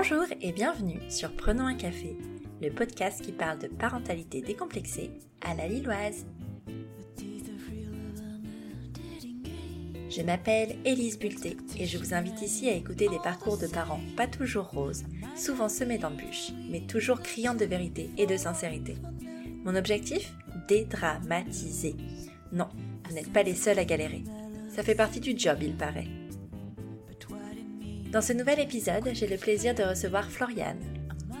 Bonjour 0.00 0.26
et 0.40 0.52
bienvenue 0.52 1.00
sur 1.08 1.32
Prenons 1.32 1.66
un 1.66 1.74
café, 1.74 2.16
le 2.62 2.70
podcast 2.70 3.20
qui 3.20 3.32
parle 3.32 3.58
de 3.58 3.66
parentalité 3.66 4.40
décomplexée 4.40 5.10
à 5.44 5.54
la 5.54 5.66
lilloise. 5.66 6.24
Je 10.08 10.22
m'appelle 10.22 10.76
Élise 10.84 11.18
Bulté 11.18 11.56
et 11.76 11.86
je 11.86 11.98
vous 11.98 12.14
invite 12.14 12.40
ici 12.42 12.68
à 12.68 12.74
écouter 12.74 13.08
des 13.08 13.18
parcours 13.18 13.58
de 13.58 13.66
parents 13.66 14.00
pas 14.16 14.28
toujours 14.28 14.66
roses, 14.66 15.02
souvent 15.34 15.68
semés 15.68 15.98
d'embûches, 15.98 16.52
mais 16.70 16.82
toujours 16.82 17.18
criants 17.20 17.56
de 17.56 17.64
vérité 17.64 18.08
et 18.18 18.26
de 18.26 18.36
sincérité. 18.36 18.94
Mon 19.64 19.74
objectif? 19.74 20.32
Dédramatiser. 20.68 21.96
Non, 22.52 22.68
vous 23.08 23.16
n'êtes 23.16 23.32
pas 23.32 23.42
les 23.42 23.56
seuls 23.56 23.80
à 23.80 23.84
galérer. 23.84 24.22
Ça 24.68 24.84
fait 24.84 24.94
partie 24.94 25.18
du 25.18 25.36
job, 25.36 25.58
il 25.60 25.76
paraît. 25.76 26.06
Dans 28.12 28.22
ce 28.22 28.32
nouvel 28.32 28.58
épisode, 28.58 29.10
j'ai 29.12 29.26
le 29.26 29.36
plaisir 29.36 29.74
de 29.74 29.82
recevoir 29.82 30.30
Floriane. 30.30 30.80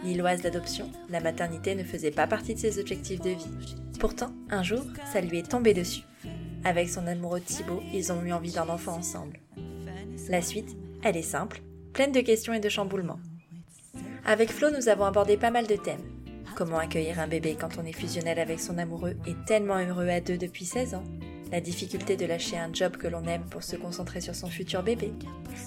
Lilloise 0.04 0.42
d'adoption, 0.42 0.92
la 1.08 1.20
maternité 1.20 1.74
ne 1.74 1.82
faisait 1.82 2.10
pas 2.10 2.26
partie 2.26 2.54
de 2.54 2.58
ses 2.58 2.78
objectifs 2.78 3.22
de 3.22 3.30
vie. 3.30 3.76
Pourtant, 3.98 4.34
un 4.50 4.62
jour, 4.62 4.84
ça 5.10 5.22
lui 5.22 5.38
est 5.38 5.48
tombé 5.48 5.72
dessus. 5.72 6.02
Avec 6.64 6.90
son 6.90 7.06
amoureux 7.06 7.40
Thibaut, 7.40 7.82
ils 7.94 8.12
ont 8.12 8.22
eu 8.22 8.32
envie 8.32 8.52
d'un 8.52 8.68
enfant 8.68 8.96
ensemble. 8.96 9.40
La 10.28 10.42
suite, 10.42 10.76
elle 11.02 11.16
est 11.16 11.22
simple, 11.22 11.62
pleine 11.94 12.12
de 12.12 12.20
questions 12.20 12.52
et 12.52 12.60
de 12.60 12.68
chamboulements. 12.68 13.20
Avec 14.26 14.50
Flo, 14.50 14.68
nous 14.70 14.90
avons 14.90 15.06
abordé 15.06 15.38
pas 15.38 15.50
mal 15.50 15.66
de 15.66 15.76
thèmes. 15.76 16.04
Comment 16.54 16.78
accueillir 16.78 17.18
un 17.18 17.28
bébé 17.28 17.56
quand 17.58 17.78
on 17.78 17.86
est 17.86 17.92
fusionnel 17.92 18.38
avec 18.38 18.60
son 18.60 18.76
amoureux 18.76 19.16
et 19.26 19.34
tellement 19.46 19.78
heureux 19.78 20.08
à 20.08 20.20
deux 20.20 20.36
depuis 20.36 20.66
16 20.66 20.96
ans 20.96 21.04
La 21.50 21.60
difficulté 21.62 22.16
de 22.16 22.26
lâcher 22.26 22.58
un 22.58 22.72
job 22.72 22.96
que 22.98 23.08
l'on 23.08 23.24
aime 23.24 23.44
pour 23.50 23.62
se 23.62 23.76
concentrer 23.76 24.20
sur 24.20 24.34
son 24.34 24.48
futur 24.48 24.82
bébé 24.82 25.12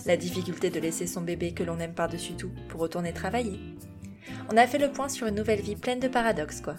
La 0.05 0.15
difficulté 0.15 0.69
de 0.69 0.79
laisser 0.79 1.07
son 1.07 1.21
bébé 1.21 1.53
que 1.53 1.63
l'on 1.63 1.79
aime 1.79 1.93
par-dessus 1.93 2.33
tout 2.33 2.51
pour 2.69 2.81
retourner 2.81 3.13
travailler 3.13 3.59
On 4.51 4.57
a 4.57 4.67
fait 4.67 4.77
le 4.77 4.91
point 4.91 5.09
sur 5.09 5.27
une 5.27 5.35
nouvelle 5.35 5.61
vie 5.61 5.75
pleine 5.75 5.99
de 5.99 6.07
paradoxes, 6.07 6.61
quoi. 6.61 6.75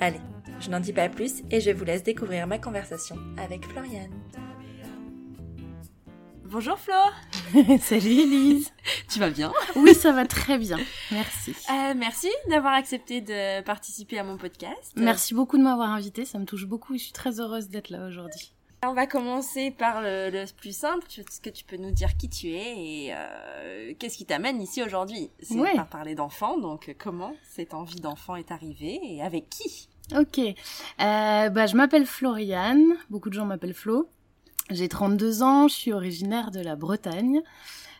Allez, 0.00 0.20
je 0.60 0.70
n'en 0.70 0.80
dis 0.80 0.92
pas 0.92 1.08
plus 1.08 1.42
et 1.50 1.60
je 1.60 1.70
vous 1.70 1.84
laisse 1.84 2.02
découvrir 2.02 2.46
ma 2.46 2.58
conversation 2.58 3.16
avec 3.38 3.64
Floriane. 3.66 4.10
Bonjour 6.50 6.78
Flo 6.78 6.94
Salut 7.80 8.10
Elise 8.10 8.72
Tu 9.08 9.18
vas 9.18 9.30
bien? 9.30 9.52
Oui, 9.76 9.94
ça 9.94 10.12
va 10.12 10.26
très 10.26 10.58
bien, 10.58 10.78
merci. 11.12 11.54
Euh, 11.70 11.94
merci 11.96 12.28
d'avoir 12.48 12.74
accepté 12.74 13.20
de 13.20 13.62
participer 13.62 14.18
à 14.18 14.24
mon 14.24 14.36
podcast. 14.36 14.92
Merci 14.96 15.34
beaucoup 15.34 15.58
de 15.58 15.62
m'avoir 15.62 15.90
invitée, 15.90 16.24
ça 16.24 16.38
me 16.38 16.44
touche 16.44 16.66
beaucoup 16.66 16.94
et 16.94 16.98
je 16.98 17.04
suis 17.04 17.12
très 17.12 17.40
heureuse 17.40 17.68
d'être 17.68 17.90
là 17.90 18.06
aujourd'hui. 18.06 18.52
On 18.84 18.94
va 18.94 19.06
commencer 19.06 19.70
par 19.70 20.00
le, 20.00 20.30
le 20.30 20.44
plus 20.56 20.74
simple. 20.74 21.06
Est-ce 21.18 21.40
que 21.42 21.50
tu 21.50 21.64
peux 21.64 21.76
nous 21.76 21.90
dire 21.90 22.16
qui 22.16 22.30
tu 22.30 22.48
es 22.48 22.78
et 23.06 23.14
euh, 23.14 23.92
qu'est-ce 23.98 24.16
qui 24.16 24.24
t'amène 24.24 24.60
ici 24.62 24.82
aujourd'hui? 24.82 25.30
C'est 25.42 25.54
Ouais. 25.54 25.74
par 25.74 25.86
parler 25.86 26.14
d'enfant, 26.14 26.56
donc 26.58 26.94
comment 26.98 27.34
cette 27.42 27.74
envie 27.74 28.00
d'enfant 28.00 28.36
est 28.36 28.50
arrivée 28.50 28.98
et 29.02 29.22
avec 29.22 29.50
qui? 29.50 29.88
Ok, 30.18 30.38
euh, 30.40 30.52
bah, 31.50 31.66
je 31.66 31.76
m'appelle 31.76 32.06
Floriane, 32.06 32.94
beaucoup 33.10 33.28
de 33.28 33.34
gens 33.34 33.44
m'appellent 33.44 33.74
Flo. 33.74 34.08
J'ai 34.70 34.88
32 34.88 35.42
ans, 35.42 35.66
je 35.66 35.74
suis 35.74 35.92
originaire 35.92 36.52
de 36.52 36.60
la 36.60 36.76
Bretagne. 36.76 37.42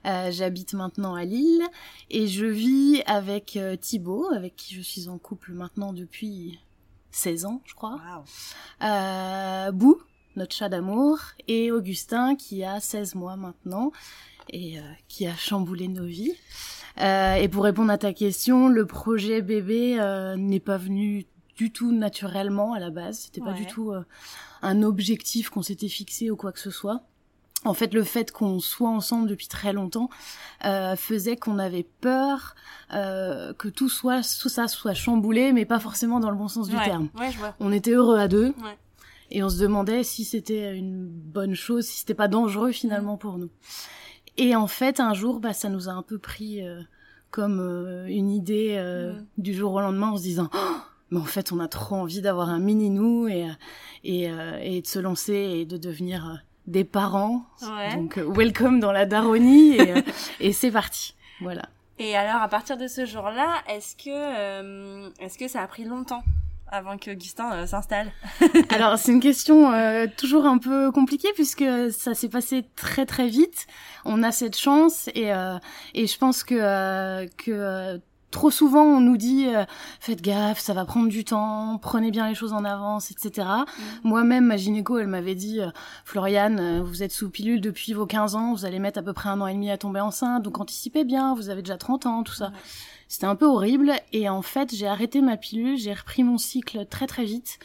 Euh, 0.06 0.30
J'habite 0.30 0.72
maintenant 0.72 1.16
à 1.16 1.24
Lille 1.24 1.62
et 2.10 2.28
je 2.28 2.46
vis 2.46 3.02
avec 3.06 3.56
euh, 3.56 3.74
Thibaut, 3.76 4.28
avec 4.32 4.54
qui 4.54 4.74
je 4.74 4.80
suis 4.80 5.08
en 5.08 5.18
couple 5.18 5.52
maintenant 5.52 5.92
depuis 5.92 6.60
16 7.10 7.44
ans, 7.46 7.60
je 7.64 7.74
crois. 7.74 7.96
Waouh 7.96 8.24
euh, 8.88 9.72
Bou, 9.72 10.00
notre 10.36 10.54
chat 10.54 10.68
d'amour, 10.68 11.18
et 11.48 11.72
Augustin 11.72 12.36
qui 12.36 12.62
a 12.62 12.78
16 12.78 13.16
mois 13.16 13.34
maintenant 13.34 13.90
et 14.48 14.78
euh, 14.78 14.82
qui 15.08 15.26
a 15.26 15.34
chamboulé 15.34 15.88
nos 15.88 16.06
vies. 16.06 16.34
Et 16.98 17.48
pour 17.48 17.64
répondre 17.64 17.90
à 17.90 17.98
ta 17.98 18.12
question, 18.12 18.68
le 18.68 18.84
projet 18.84 19.40
bébé 19.40 19.96
n'est 20.36 20.60
pas 20.60 20.76
venu 20.76 21.24
du 21.60 21.70
tout 21.70 21.92
naturellement 21.92 22.72
à 22.72 22.78
la 22.78 22.88
base. 22.88 23.18
C'était 23.24 23.42
pas 23.42 23.50
Ouais. 23.52 23.54
du 23.58 23.66
tout 23.66 23.90
euh, 23.92 24.02
un 24.62 24.82
objectif 24.82 25.50
qu'on 25.50 25.60
s'était 25.60 25.88
fixé 25.88 26.30
ou 26.30 26.36
quoi 26.36 26.52
que 26.52 26.58
ce 26.58 26.70
soit. 26.70 27.02
En 27.66 27.74
fait, 27.74 27.92
le 27.92 28.02
fait 28.02 28.32
qu'on 28.32 28.58
soit 28.60 28.88
ensemble 28.88 29.28
depuis 29.28 29.46
très 29.46 29.74
longtemps 29.74 30.08
euh, 30.64 30.96
faisait 30.96 31.36
qu'on 31.36 31.58
avait 31.58 31.86
peur 32.00 32.54
euh, 32.94 33.52
que 33.52 33.68
tout 33.68 33.90
soit 33.90 34.22
tout 34.40 34.48
ça 34.48 34.68
soit 34.68 34.94
chamboulé, 34.94 35.52
mais 35.52 35.66
pas 35.66 35.78
forcément 35.80 36.18
dans 36.20 36.30
le 36.30 36.36
bon 36.38 36.48
sens 36.48 36.68
du 36.70 36.76
terme. 36.76 37.10
Ouais, 37.18 37.30
je 37.30 37.36
vois. 37.38 37.54
On 37.60 37.70
était 37.72 37.90
heureux 37.92 38.16
à 38.18 38.28
deux. 38.28 38.54
Et 39.30 39.42
on 39.44 39.50
se 39.50 39.58
demandait 39.60 40.02
si 40.02 40.24
c'était 40.24 40.74
une 40.74 41.06
bonne 41.06 41.54
chose, 41.54 41.84
si 41.84 41.98
c'était 41.98 42.14
pas 42.14 42.28
dangereux 42.28 42.72
finalement 42.72 43.18
pour 43.18 43.36
nous. 43.36 43.50
Et 44.38 44.56
en 44.56 44.66
fait, 44.66 44.98
un 44.98 45.12
jour, 45.12 45.38
bah, 45.40 45.52
ça 45.52 45.68
nous 45.68 45.90
a 45.90 45.92
un 45.92 46.02
peu 46.02 46.16
pris 46.18 46.62
comme 47.30 47.60
une 48.08 48.30
idée 48.30 48.76
Mhm. 48.80 49.26
du 49.36 49.52
jour 49.54 49.74
au 49.74 49.80
lendemain 49.82 50.08
en 50.12 50.16
se 50.16 50.22
disant 50.22 50.48
Oh, 50.54 50.76
mais 51.10 51.18
en 51.18 51.24
fait, 51.24 51.52
on 51.52 51.60
a 51.60 51.68
trop 51.68 51.96
envie 51.96 52.20
d'avoir 52.20 52.48
un 52.48 52.58
mini 52.58 52.90
nous 52.90 53.28
et, 53.28 53.46
et, 54.04 54.30
euh, 54.30 54.58
et 54.62 54.82
de 54.82 54.86
se 54.86 54.98
lancer 54.98 55.34
et 55.34 55.64
de 55.64 55.76
devenir 55.76 56.26
euh, 56.26 56.34
des 56.66 56.84
parents. 56.84 57.44
Ouais. 57.62 57.94
Donc, 57.96 58.18
euh, 58.18 58.24
welcome 58.24 58.80
dans 58.80 58.92
la 58.92 59.06
daronie 59.06 59.76
et, 59.76 60.04
et 60.40 60.52
c'est 60.52 60.70
parti. 60.70 61.14
Voilà. 61.40 61.62
Et 61.98 62.16
alors, 62.16 62.40
à 62.40 62.48
partir 62.48 62.76
de 62.76 62.86
ce 62.86 63.04
jour-là, 63.04 63.56
est-ce 63.68 63.94
que, 63.96 64.08
euh, 64.08 65.10
est-ce 65.20 65.36
que 65.36 65.48
ça 65.48 65.60
a 65.62 65.66
pris 65.66 65.84
longtemps 65.84 66.22
avant 66.72 66.96
que 66.96 67.10
Augustin 67.10 67.52
euh, 67.52 67.66
s'installe 67.66 68.12
Alors 68.70 68.96
c'est 68.96 69.12
une 69.12 69.20
question 69.20 69.72
euh, 69.72 70.06
toujours 70.16 70.46
un 70.46 70.58
peu 70.58 70.92
compliquée 70.92 71.28
puisque 71.34 71.64
ça 71.90 72.14
s'est 72.14 72.28
passé 72.28 72.64
très 72.76 73.06
très 73.06 73.28
vite. 73.28 73.66
On 74.04 74.22
a 74.22 74.32
cette 74.32 74.56
chance 74.56 75.08
et 75.14 75.32
euh, 75.32 75.58
et 75.94 76.06
je 76.06 76.16
pense 76.16 76.44
que 76.44 76.54
euh, 76.54 77.26
que 77.36 77.50
euh, 77.50 77.98
trop 78.30 78.50
souvent 78.50 78.84
on 78.84 79.00
nous 79.00 79.16
dit 79.16 79.46
euh, 79.48 79.64
faites 79.98 80.22
gaffe, 80.22 80.60
ça 80.60 80.74
va 80.74 80.84
prendre 80.84 81.08
du 81.08 81.24
temps, 81.24 81.78
prenez 81.82 82.10
bien 82.10 82.28
les 82.28 82.34
choses 82.34 82.52
en 82.52 82.64
avance, 82.64 83.10
etc. 83.10 83.48
Moi-même 84.04 84.46
ma 84.46 84.56
gynéco 84.56 84.98
elle 84.98 85.08
m'avait 85.08 85.34
dit 85.34 85.60
euh, 85.60 85.70
Floriane 86.04 86.60
euh, 86.60 86.82
vous 86.82 87.02
êtes 87.02 87.12
sous 87.12 87.30
pilule 87.30 87.60
depuis 87.60 87.92
vos 87.92 88.06
15 88.06 88.36
ans, 88.36 88.52
vous 88.54 88.64
allez 88.64 88.78
mettre 88.78 88.98
à 88.98 89.02
peu 89.02 89.12
près 89.12 89.28
un 89.28 89.40
an 89.40 89.46
et 89.46 89.54
demi 89.54 89.70
à 89.70 89.78
tomber 89.78 90.00
enceinte, 90.00 90.42
donc 90.42 90.60
anticipez 90.60 91.04
bien, 91.04 91.34
vous 91.34 91.50
avez 91.50 91.62
déjà 91.62 91.76
30 91.76 92.06
ans, 92.06 92.22
tout 92.22 92.34
ça. 92.34 92.52
C'était 93.08 93.26
un 93.26 93.34
peu 93.34 93.46
horrible 93.46 93.92
et 94.12 94.28
en 94.28 94.42
fait 94.42 94.74
j'ai 94.74 94.86
arrêté 94.86 95.20
ma 95.20 95.36
pilule, 95.36 95.76
j'ai 95.76 95.92
repris 95.92 96.22
mon 96.22 96.38
cycle 96.38 96.86
très 96.86 97.06
très 97.06 97.24
vite 97.24 97.58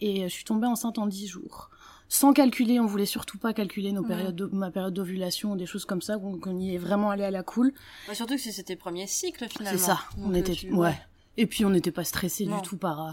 et 0.00 0.28
je 0.28 0.32
suis 0.32 0.44
tombée 0.44 0.66
enceinte 0.66 0.98
en 0.98 1.06
10 1.06 1.26
jours. 1.26 1.71
Sans 2.14 2.34
calculer, 2.34 2.78
on 2.78 2.84
voulait 2.84 3.06
surtout 3.06 3.38
pas 3.38 3.54
calculer 3.54 3.90
nos 3.90 4.02
périodes 4.02 4.36
de- 4.36 4.44
ma 4.52 4.70
période 4.70 4.92
d'ovulation, 4.92 5.56
des 5.56 5.64
choses 5.64 5.86
comme 5.86 6.02
ça, 6.02 6.18
donc 6.18 6.46
on 6.46 6.58
y 6.58 6.74
est 6.74 6.78
vraiment 6.78 7.08
allé 7.08 7.24
à 7.24 7.30
la 7.30 7.42
cool. 7.42 7.72
Bah, 8.06 8.14
Surtout 8.14 8.34
que 8.34 8.40
c'était 8.40 8.76
premier 8.76 9.06
cycle 9.06 9.48
finalement. 9.48 9.78
C'est 9.78 9.82
ça, 9.86 9.98
Donc, 10.18 10.26
on 10.26 10.34
euh, 10.34 10.38
était, 10.38 10.52
tu- 10.52 10.70
ouais. 10.74 10.94
Et 11.38 11.46
puis 11.46 11.64
on 11.64 11.70
n'était 11.70 11.90
pas 11.90 12.04
stressé 12.04 12.44
du 12.44 12.52
tout 12.62 12.76
par 12.76 13.06
euh, 13.08 13.12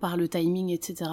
par 0.00 0.16
le 0.16 0.28
timing, 0.28 0.70
etc. 0.70 1.08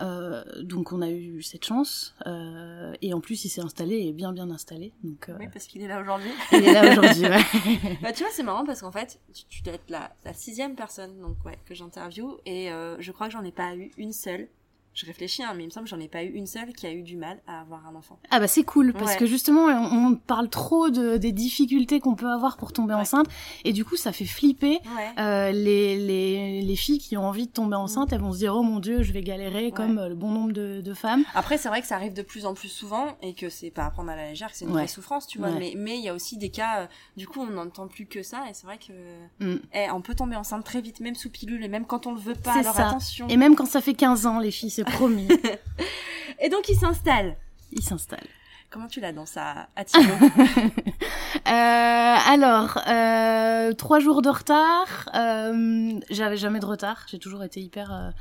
Euh, 0.00 0.42
donc 0.64 0.90
on 0.90 1.02
a 1.02 1.08
eu 1.08 1.40
cette 1.44 1.64
chance 1.64 2.16
euh, 2.26 2.92
et 3.00 3.14
en 3.14 3.20
plus 3.20 3.44
il 3.44 3.48
s'est 3.48 3.60
installé 3.60 4.00
et 4.00 4.12
bien 4.12 4.32
bien 4.32 4.50
installé, 4.50 4.92
donc 5.04 5.28
euh, 5.28 5.36
Oui, 5.38 5.46
parce 5.52 5.66
qu'il 5.68 5.82
est 5.82 5.86
là 5.86 6.00
aujourd'hui. 6.00 6.30
il 6.52 6.64
est 6.64 6.72
là 6.72 6.90
aujourd'hui. 6.90 7.26
ouais. 7.26 7.98
Bah 8.02 8.12
tu 8.12 8.24
vois 8.24 8.32
c'est 8.32 8.42
marrant 8.42 8.64
parce 8.66 8.80
qu'en 8.80 8.90
fait 8.90 9.20
tu, 9.32 9.44
tu 9.48 9.62
dois 9.62 9.74
être 9.74 9.88
la, 9.88 10.12
la 10.24 10.34
sixième 10.34 10.74
personne 10.74 11.16
donc 11.20 11.36
ouais 11.44 11.56
que 11.64 11.76
j'interviewe 11.76 12.38
et 12.44 12.72
euh, 12.72 12.96
je 12.98 13.12
crois 13.12 13.28
que 13.28 13.34
j'en 13.34 13.44
ai 13.44 13.52
pas 13.52 13.76
eu 13.76 13.92
une 13.96 14.12
seule. 14.12 14.48
Je 14.94 15.06
réfléchis 15.06 15.42
hein, 15.42 15.54
mais 15.56 15.62
il 15.62 15.66
me 15.66 15.70
semble 15.70 15.84
que 15.84 15.90
j'en 15.90 16.00
ai 16.00 16.08
pas 16.08 16.22
eu 16.22 16.30
une 16.32 16.46
seule 16.46 16.72
qui 16.74 16.86
a 16.86 16.92
eu 16.92 17.02
du 17.02 17.16
mal 17.16 17.40
à 17.46 17.60
avoir 17.62 17.86
un 17.86 17.94
enfant. 17.94 18.18
Ah 18.30 18.40
bah 18.40 18.46
c'est 18.46 18.62
cool 18.62 18.92
parce 18.92 19.12
Ouais. 19.12 19.16
que 19.18 19.26
justement 19.26 19.66
on, 19.66 20.14
parle 20.16 20.48
trop 20.50 20.90
de, 20.90 21.16
des 21.16 21.32
difficultés 21.32 21.98
qu'on 22.00 22.14
peut 22.14 22.28
avoir 22.30 22.56
pour 22.58 22.72
tomber 22.72 22.92
Ouais. 22.94 23.00
enceinte 23.00 23.26
et 23.64 23.72
du 23.72 23.84
coup 23.86 23.96
ça 23.96 24.12
fait 24.12 24.26
flipper 24.26 24.80
Ouais. 24.96 25.08
Euh, 25.18 25.50
les, 25.50 25.96
les, 25.98 26.60
les 26.62 26.76
filles 26.76 26.98
qui 26.98 27.16
ont 27.16 27.24
envie 27.26 27.46
de 27.46 27.52
tomber 27.52 27.76
enceinte, 27.76 28.12
elles 28.12 28.20
vont 28.20 28.32
se 28.32 28.38
dire 28.38 28.54
oh 28.54 28.62
mon 28.62 28.80
dieu, 28.80 29.02
je 29.02 29.12
vais 29.12 29.22
galérer 29.22 29.70
comme 29.72 29.98
euh, 29.98 30.08
le 30.08 30.14
bon 30.14 30.30
nombre 30.30 30.52
de, 30.52 30.82
de 30.82 30.94
femmes. 30.94 31.24
Après 31.34 31.56
c'est 31.56 31.68
vrai 31.68 31.80
que 31.80 31.86
ça 31.86 31.96
arrive 31.96 32.12
de 32.12 32.22
plus 32.22 32.44
en 32.44 32.52
plus 32.54 32.68
souvent 32.68 33.16
et 33.22 33.32
que 33.34 33.48
c'est 33.48 33.70
pas 33.70 33.84
à 33.86 33.90
prendre 33.90 34.10
à 34.10 34.16
la 34.16 34.28
légère, 34.28 34.50
que 34.50 34.56
c'est 34.56 34.66
une 34.66 34.72
vraie 34.72 34.88
souffrance 34.88 35.26
tu 35.26 35.38
vois. 35.38 35.50
Mais 35.52 35.72
mais 35.76 35.96
il 35.98 36.04
y 36.04 36.08
a 36.10 36.14
aussi 36.14 36.36
des 36.36 36.50
cas 36.50 36.82
euh, 36.82 36.86
du 37.16 37.26
coup 37.26 37.40
on 37.40 37.46
n'entend 37.46 37.88
plus 37.88 38.04
que 38.06 38.22
ça 38.22 38.42
et 38.50 38.54
c'est 38.54 38.66
vrai 38.66 38.78
que 38.78 38.92
Mm. 39.40 39.56
eh, 39.72 39.90
on 39.92 40.02
peut 40.02 40.14
tomber 40.14 40.36
enceinte 40.36 40.64
très 40.64 40.80
vite 40.82 41.00
même 41.00 41.14
sous 41.14 41.30
pilule 41.30 41.64
et 41.64 41.68
même 41.68 41.86
quand 41.86 42.06
on 42.06 42.12
le 42.12 42.20
veut 42.20 42.34
pas. 42.34 42.52
Alors 42.58 42.74
ça. 42.74 42.88
attention. 42.88 43.26
Et 43.28 43.36
même 43.38 43.56
quand 43.56 43.66
ça 43.66 43.80
fait 43.80 43.94
15 43.94 44.26
ans, 44.26 44.38
les 44.38 44.50
filles, 44.50 44.70
c'est 44.86 44.92
promis, 44.96 45.28
Et 46.40 46.48
donc 46.48 46.68
il 46.68 46.76
s'installe. 46.76 47.36
ils 47.72 47.82
s'installent. 47.82 48.26
Comment 48.70 48.86
tu 48.88 49.00
l'as 49.00 49.12
dans 49.12 49.26
sa 49.26 49.68
attitude? 49.76 50.08
Euh, 51.48 51.50
alors, 52.28 52.78
euh, 52.88 53.72
trois 53.72 53.98
jours 53.98 54.22
de 54.22 54.28
retard. 54.28 55.08
Euh, 55.14 55.98
J'avais 56.10 56.36
jamais 56.36 56.60
de 56.60 56.66
retard. 56.66 57.04
J'ai 57.10 57.18
toujours 57.18 57.42
été 57.42 57.60
hyper 57.60 58.12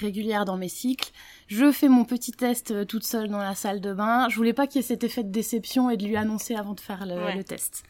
régulière 0.00 0.44
dans 0.44 0.56
mes 0.56 0.68
cycles. 0.68 1.10
Je 1.48 1.70
fais 1.70 1.88
mon 1.88 2.04
petit 2.04 2.32
test 2.32 2.86
toute 2.86 3.04
seule 3.04 3.28
dans 3.28 3.38
la 3.38 3.54
salle 3.54 3.80
de 3.80 3.92
bain. 3.92 4.28
Je 4.30 4.36
voulais 4.36 4.52
pas 4.54 4.66
qu'il 4.66 4.80
y 4.80 4.84
ait 4.84 4.86
cet 4.88 5.04
effet 5.04 5.22
de 5.22 5.30
déception 5.30 5.90
et 5.90 5.96
de 5.96 6.06
lui 6.06 6.16
annoncer 6.16 6.54
avant 6.56 6.72
de 6.72 6.80
faire 6.80 7.04
le, 7.06 7.14
Ouais. 7.22 7.36
le 7.36 7.44
test. 7.44 7.84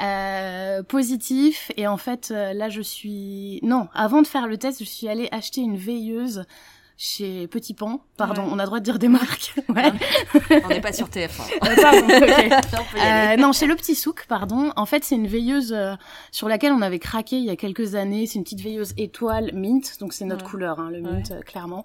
Euh, 0.00 0.82
positif 0.82 1.70
et 1.76 1.86
en 1.86 1.98
fait 1.98 2.30
là 2.30 2.70
je 2.70 2.80
suis 2.80 3.60
non 3.62 3.88
avant 3.92 4.22
de 4.22 4.26
faire 4.26 4.46
le 4.46 4.56
test 4.56 4.78
je 4.78 4.88
suis 4.88 5.06
allée 5.06 5.28
acheter 5.32 5.60
une 5.60 5.76
veilleuse 5.76 6.44
chez 6.96 7.46
Petit 7.48 7.74
Pan. 7.74 8.00
Pardon, 8.16 8.44
on 8.50 8.58
a 8.58 8.66
droit 8.66 8.78
de 8.78 8.84
dire 8.84 8.98
des 8.98 9.08
marques. 9.08 9.54
Ouais. 9.68 9.90
On 10.64 10.68
n'est 10.68 10.80
pas 10.80 10.92
sur 10.92 11.08
TF1. 11.08 11.40
Euh, 11.54 11.82
pardon, 11.82 11.98
ok. 12.04 12.10
On 12.10 12.92
peut 12.92 12.98
y 12.98 13.00
aller. 13.00 13.38
Euh, 13.38 13.42
non, 13.42 13.52
chez 13.52 13.66
le 13.66 13.74
Petit 13.74 13.94
Souk, 13.94 14.26
pardon. 14.28 14.70
En 14.76 14.84
fait, 14.86 15.02
c'est 15.04 15.14
une 15.14 15.26
veilleuse 15.26 15.72
euh, 15.72 15.94
sur 16.30 16.46
laquelle 16.48 16.72
on 16.72 16.82
avait 16.82 16.98
craqué 16.98 17.36
il 17.36 17.44
y 17.44 17.50
a 17.50 17.56
quelques 17.56 17.94
années. 17.94 18.26
C'est 18.26 18.34
une 18.38 18.44
petite 18.44 18.60
veilleuse 18.60 18.92
étoile 18.98 19.50
mint, 19.54 19.98
donc 20.00 20.12
c'est 20.12 20.24
notre 20.26 20.44
Ouais. 20.44 20.50
couleur, 20.50 20.78
hein, 20.80 20.90
le 20.90 21.00
mint, 21.00 21.30
euh, 21.30 21.40
clairement. 21.40 21.84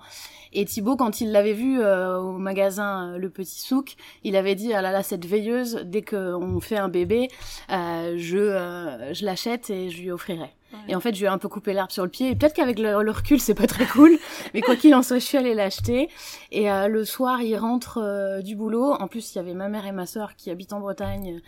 Et 0.54 0.66
Thibaut, 0.66 0.96
quand 0.98 1.22
il 1.22 1.32
l'avait 1.32 1.54
vu 1.54 1.80
euh, 1.82 2.18
au 2.20 2.38
magasin 2.38 3.14
euh, 3.14 3.18
Le 3.18 3.30
Petit 3.30 3.60
Souk, 3.62 3.96
il 4.24 4.36
avait 4.36 4.56
dit 4.56 4.74
ah 4.74 4.82
là 4.82 4.92
là 4.92 5.04
cette 5.04 5.26
veilleuse, 5.26 5.82
dès 5.86 6.02
qu'on 6.02 6.60
fait 6.60 6.78
un 6.78 6.90
bébé, 6.90 7.30
euh, 7.72 8.16
je 8.18 8.38
euh, 8.38 9.14
je 9.14 9.24
l'achète 9.26 9.70
et 9.70 9.90
je 9.90 10.02
lui 10.02 10.12
offrirai. 10.12 10.50
Ouais. 10.74 10.80
Et 10.90 10.96
en 10.96 11.00
fait, 11.00 11.14
je 11.16 11.20
lui 11.20 11.26
ai 11.26 11.30
un 11.30 11.38
peu 11.38 11.48
coupé 11.48 11.72
l'herbe 11.74 11.92
sur 11.92 12.04
le 12.04 12.10
pied. 12.10 12.30
Et 12.30 12.36
peut-être 12.36 12.54
qu'avec 12.54 12.78
le, 12.78 13.02
le 13.02 13.12
recul, 13.12 13.40
c'est 13.40 13.54
pas 13.54 13.68
très 13.68 13.86
cool. 13.86 14.18
Mais 14.54 14.62
quoi 14.62 14.76
qu'il 14.76 14.94
en 14.96 15.02
soit, 15.02 15.20
je 15.20 15.24
suis 15.26 15.38
allée 15.38 15.54
l'acheter. 15.54 16.10
Et 16.52 16.70
euh, 16.70 16.88
le 16.88 17.06
soir, 17.06 17.42
il 17.42 17.56
rentre 17.56 18.00
euh, 18.04 18.42
du 18.42 18.56
boulot. 18.56 18.92
En 18.94 19.08
plus, 19.08 19.34
il 19.34 19.38
y 19.38 19.40
avait 19.40 19.54
ma 19.54 19.70
mère 19.70 19.86
et 19.86 19.92
ma 19.94 20.06
sœur 20.06 20.36
qui 20.36 20.52
habitent 20.52 20.74
en 20.74 20.80
Bretagne 20.82 21.40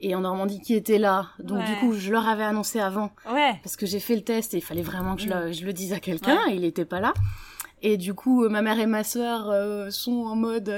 et 0.00 0.14
en 0.14 0.20
Normandie 0.20 0.60
qui 0.60 0.74
étaient 0.74 0.98
là. 0.98 1.26
Donc 1.40 1.64
du 1.64 1.74
coup, 1.76 1.92
je 1.94 2.12
leur 2.12 2.28
avais 2.28 2.44
annoncé 2.44 2.78
avant 2.78 3.10
Ouais. 3.32 3.58
parce 3.64 3.76
que 3.76 3.84
j'ai 3.86 3.98
fait 4.00 4.14
le 4.14 4.22
test 4.22 4.54
et 4.54 4.58
il 4.58 4.62
fallait 4.62 4.82
vraiment 4.82 5.16
que 5.16 5.22
je, 5.22 5.26
Mm. 5.28 5.40
le, 5.46 5.52
je 5.52 5.64
le 5.66 5.72
dise 5.72 5.92
à 5.92 5.98
quelqu'un. 5.98 6.38
Et 6.48 6.54
il 6.54 6.64
était 6.64 6.84
pas 6.84 7.00
là. 7.00 7.12
Et 7.82 7.96
du 7.96 8.14
coup, 8.14 8.44
euh, 8.44 8.48
ma 8.48 8.60
mère 8.62 8.78
et 8.80 8.86
ma 8.86 9.04
sœur 9.04 9.50
euh, 9.50 9.90
sont 9.90 10.24
en 10.26 10.34
mode 10.36 10.68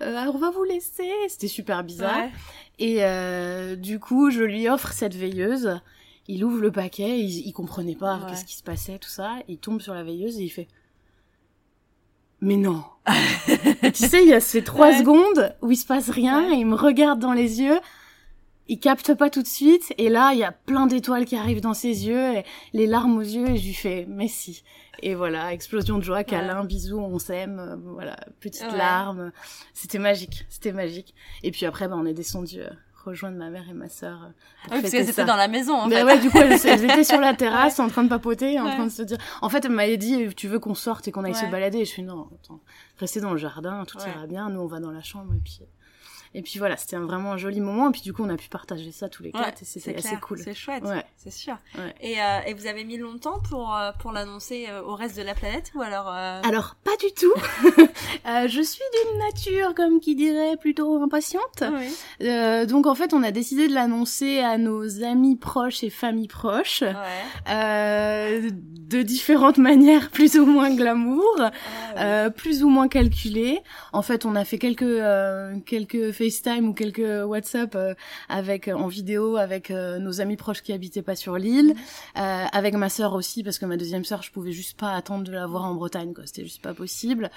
euh, 0.00 0.14
Ah, 0.16 0.30
on 0.32 0.38
va 0.38 0.50
vous 0.50 0.64
laisser. 0.64 1.08
C'était 1.28 1.46
super 1.48 1.82
bizarre. 1.84 2.16
Ouais. 2.16 2.30
Et 2.80 3.04
euh, 3.04 3.74
du 3.76 3.98
coup, 3.98 4.30
je 4.30 4.42
lui 4.44 4.68
offre 4.68 4.92
cette 4.92 5.14
veilleuse. 5.14 5.80
Il 6.28 6.44
ouvre 6.44 6.60
le 6.60 6.70
paquet, 6.70 7.18
il, 7.20 7.46
il 7.46 7.52
comprenait 7.52 7.94
pas 7.96 8.18
Ouais. 8.18 8.30
qu'est-ce 8.30 8.44
qui 8.44 8.54
se 8.56 8.62
passait, 8.62 8.98
tout 8.98 9.08
ça. 9.08 9.36
Il 9.48 9.58
tombe 9.58 9.80
sur 9.80 9.94
la 9.94 10.02
veilleuse 10.04 10.38
et 10.38 10.44
il 10.44 10.50
fait 10.50 10.68
Mais 12.40 12.56
non 12.56 12.84
Tu 13.82 14.06
sais, 14.06 14.22
il 14.22 14.28
y 14.28 14.34
a 14.34 14.40
ces 14.40 14.62
trois 14.62 14.88
Ouais. 14.90 14.98
secondes 14.98 15.54
où 15.62 15.70
il 15.72 15.76
se 15.76 15.86
passe 15.86 16.10
rien 16.10 16.48
Ouais. 16.48 16.56
et 16.56 16.60
il 16.60 16.66
me 16.66 16.74
regarde 16.76 17.18
dans 17.18 17.32
les 17.32 17.60
yeux. 17.60 17.78
Il 18.70 18.78
capte 18.78 19.14
pas 19.14 19.30
tout 19.30 19.40
de 19.42 19.46
suite 19.48 19.94
et 19.96 20.10
là 20.10 20.32
il 20.34 20.38
y 20.40 20.44
a 20.44 20.52
plein 20.52 20.86
d'étoiles 20.86 21.24
qui 21.24 21.36
arrivent 21.36 21.62
dans 21.62 21.72
ses 21.72 22.06
yeux 22.06 22.36
et 22.36 22.44
les 22.74 22.86
larmes 22.86 23.16
aux 23.16 23.22
yeux 23.22 23.48
et 23.48 23.56
je 23.56 23.64
lui 23.64 23.72
fais 23.72 24.04
mais 24.06 24.28
si 24.28 24.62
et 25.02 25.14
voilà 25.14 25.54
explosion 25.54 25.96
de 25.96 26.02
joie 26.02 26.22
câlin 26.22 26.64
bisous 26.64 26.98
on 26.98 27.18
s'aime 27.18 27.58
euh, 27.60 27.76
voilà 27.76 28.16
petite 28.40 28.64
Ouais. 28.70 28.76
larme 28.76 29.32
c'était 29.72 29.98
magique 29.98 30.44
c'était 30.50 30.72
magique 30.72 31.14
et 31.42 31.50
puis 31.50 31.64
après 31.64 31.88
bah, 31.88 31.94
on 31.96 32.04
est 32.04 32.12
descendu 32.12 32.60
euh, 32.60 32.68
rejoindre 33.08 33.36
ma 33.36 33.50
mère 33.50 33.68
et 33.68 33.74
ma 33.74 33.88
sœur 33.88 34.22
euh, 34.22 34.26
pour 34.64 34.72
Oui, 34.76 34.80
parce 34.80 34.82
fêter 34.82 34.98
que 34.98 35.02
c'était 35.04 35.12
ça. 35.22 35.24
dans 35.24 35.36
la 35.36 35.48
maison, 35.48 35.74
en 35.74 35.86
Mais 35.88 35.96
fait. 35.96 36.04
ouais, 36.04 36.18
du 36.20 36.30
coup, 36.30 36.38
elles, 36.38 36.52
elles 36.66 36.84
étaient 36.84 37.04
sur 37.04 37.20
la 37.20 37.34
terrasse 37.34 37.78
en 37.80 37.88
train 37.88 38.04
de 38.04 38.08
papoter, 38.08 38.58
en 38.60 38.64
Ouais. 38.66 38.74
train 38.74 38.86
de 38.86 38.90
se 38.92 39.02
dire. 39.02 39.18
En 39.42 39.48
fait, 39.48 39.64
elle 39.64 39.72
m'avait 39.72 39.96
dit, 39.96 40.28
tu 40.36 40.48
veux 40.48 40.58
qu'on 40.58 40.74
sorte 40.74 41.08
et 41.08 41.12
qu'on 41.12 41.24
aille 41.24 41.34
se 41.34 41.46
balader? 41.46 41.78
Et 41.78 41.84
je 41.84 41.90
suis 41.90 42.02
non, 42.02 42.28
attends, 42.42 42.60
restez 42.98 43.20
dans 43.20 43.32
le 43.32 43.38
jardin, 43.38 43.84
tout 43.84 43.98
ira 43.98 44.26
bien. 44.26 44.48
Nous, 44.50 44.60
on 44.60 44.66
va 44.66 44.80
dans 44.80 44.90
la 44.92 45.02
chambre 45.02 45.32
et 45.34 45.40
puis. 45.42 45.60
Et 46.38 46.42
puis 46.42 46.60
voilà, 46.60 46.76
c'était 46.76 46.94
vraiment 46.96 47.32
un 47.32 47.36
joli 47.36 47.60
moment. 47.60 47.88
Et 47.88 47.92
puis 47.92 48.00
du 48.02 48.12
coup, 48.12 48.22
on 48.24 48.28
a 48.28 48.36
pu 48.36 48.48
partager 48.48 48.92
ça 48.92 49.08
tous 49.08 49.24
les 49.24 49.30
Ouais, 49.34 49.40
quatre 49.40 49.62
et 49.62 49.64
c'était 49.64 49.90
c'est 49.90 49.96
assez 49.96 50.08
clair, 50.10 50.20
cool. 50.20 50.38
C'est 50.38 50.54
chouette, 50.54 50.84
Ouais. 50.84 51.04
c'est 51.16 51.32
sûr. 51.32 51.56
Ouais. 51.76 51.92
Et, 52.00 52.22
euh, 52.22 52.38
et 52.46 52.54
vous 52.54 52.66
avez 52.68 52.84
mis 52.84 52.96
longtemps 52.96 53.40
pour, 53.50 53.74
euh, 53.74 53.90
pour 53.98 54.12
l'annoncer 54.12 54.66
euh, 54.70 54.80
au 54.82 54.94
reste 54.94 55.16
de 55.16 55.22
la 55.22 55.34
planète 55.34 55.72
ou 55.74 55.82
alors 55.82 56.06
Alors, 56.06 56.76
pas 56.84 56.96
du 57.00 57.12
tout. 57.12 57.34
Je 58.48 58.62
suis 58.62 58.84
d'une 59.10 59.18
nature, 59.18 59.74
comme 59.74 59.98
qui 59.98 60.14
dirait, 60.14 60.56
plutôt 60.56 61.02
impatiente. 61.02 61.64
oui. 61.72 62.66
Donc 62.68 62.86
en 62.86 62.94
fait, 62.94 63.12
on 63.14 63.24
a 63.24 63.32
décidé 63.32 63.66
de 63.66 63.74
l'annoncer 63.74 64.38
à 64.38 64.58
nos 64.58 65.02
amis 65.02 65.34
proches 65.34 65.82
et 65.82 65.90
familles 65.90 66.28
proches. 66.28 66.84
De 67.46 69.02
différentes 69.02 69.58
manières 69.58 70.10
plus 70.12 70.36
ou 70.38 70.46
moins 70.46 70.74
glamour, 70.74 71.24
Ah, 71.96 72.26
oui. 72.26 72.32
plus 72.36 72.62
ou 72.64 72.68
moins 72.68 72.88
calculées. 72.88 73.60
En 73.92 74.02
fait, 74.02 74.24
on 74.24 74.34
a 74.34 74.44
fait 74.44 74.58
quelques 74.58 74.84
quelques 75.66 76.12
FaceTime 76.30 76.68
ou 76.68 76.74
quelques 76.74 77.26
WhatsApp 77.26 77.74
euh, 77.74 77.94
avec 78.28 78.68
en 78.68 78.86
vidéo 78.88 79.36
avec 79.36 79.70
euh, 79.70 79.98
nos 79.98 80.20
amis 80.20 80.36
proches 80.36 80.62
qui 80.62 80.72
habitaient 80.72 81.02
pas 81.02 81.16
sur 81.16 81.36
l'île, 81.36 81.74
euh, 82.16 82.44
avec 82.52 82.74
ma 82.74 82.88
sœur 82.88 83.14
aussi 83.14 83.42
parce 83.42 83.58
que 83.58 83.66
ma 83.66 83.76
deuxième 83.76 84.04
sœur, 84.04 84.22
je 84.22 84.30
pouvais 84.30 84.52
juste 84.52 84.78
pas 84.78 84.92
attendre 84.94 85.24
de 85.24 85.32
la 85.32 85.46
voir 85.46 85.64
en 85.64 85.74
Bretagne, 85.74 86.14
quoi. 86.14 86.24
C'était 86.26 86.44
juste 86.44 86.62
pas 86.62 86.74
possible. 86.74 87.30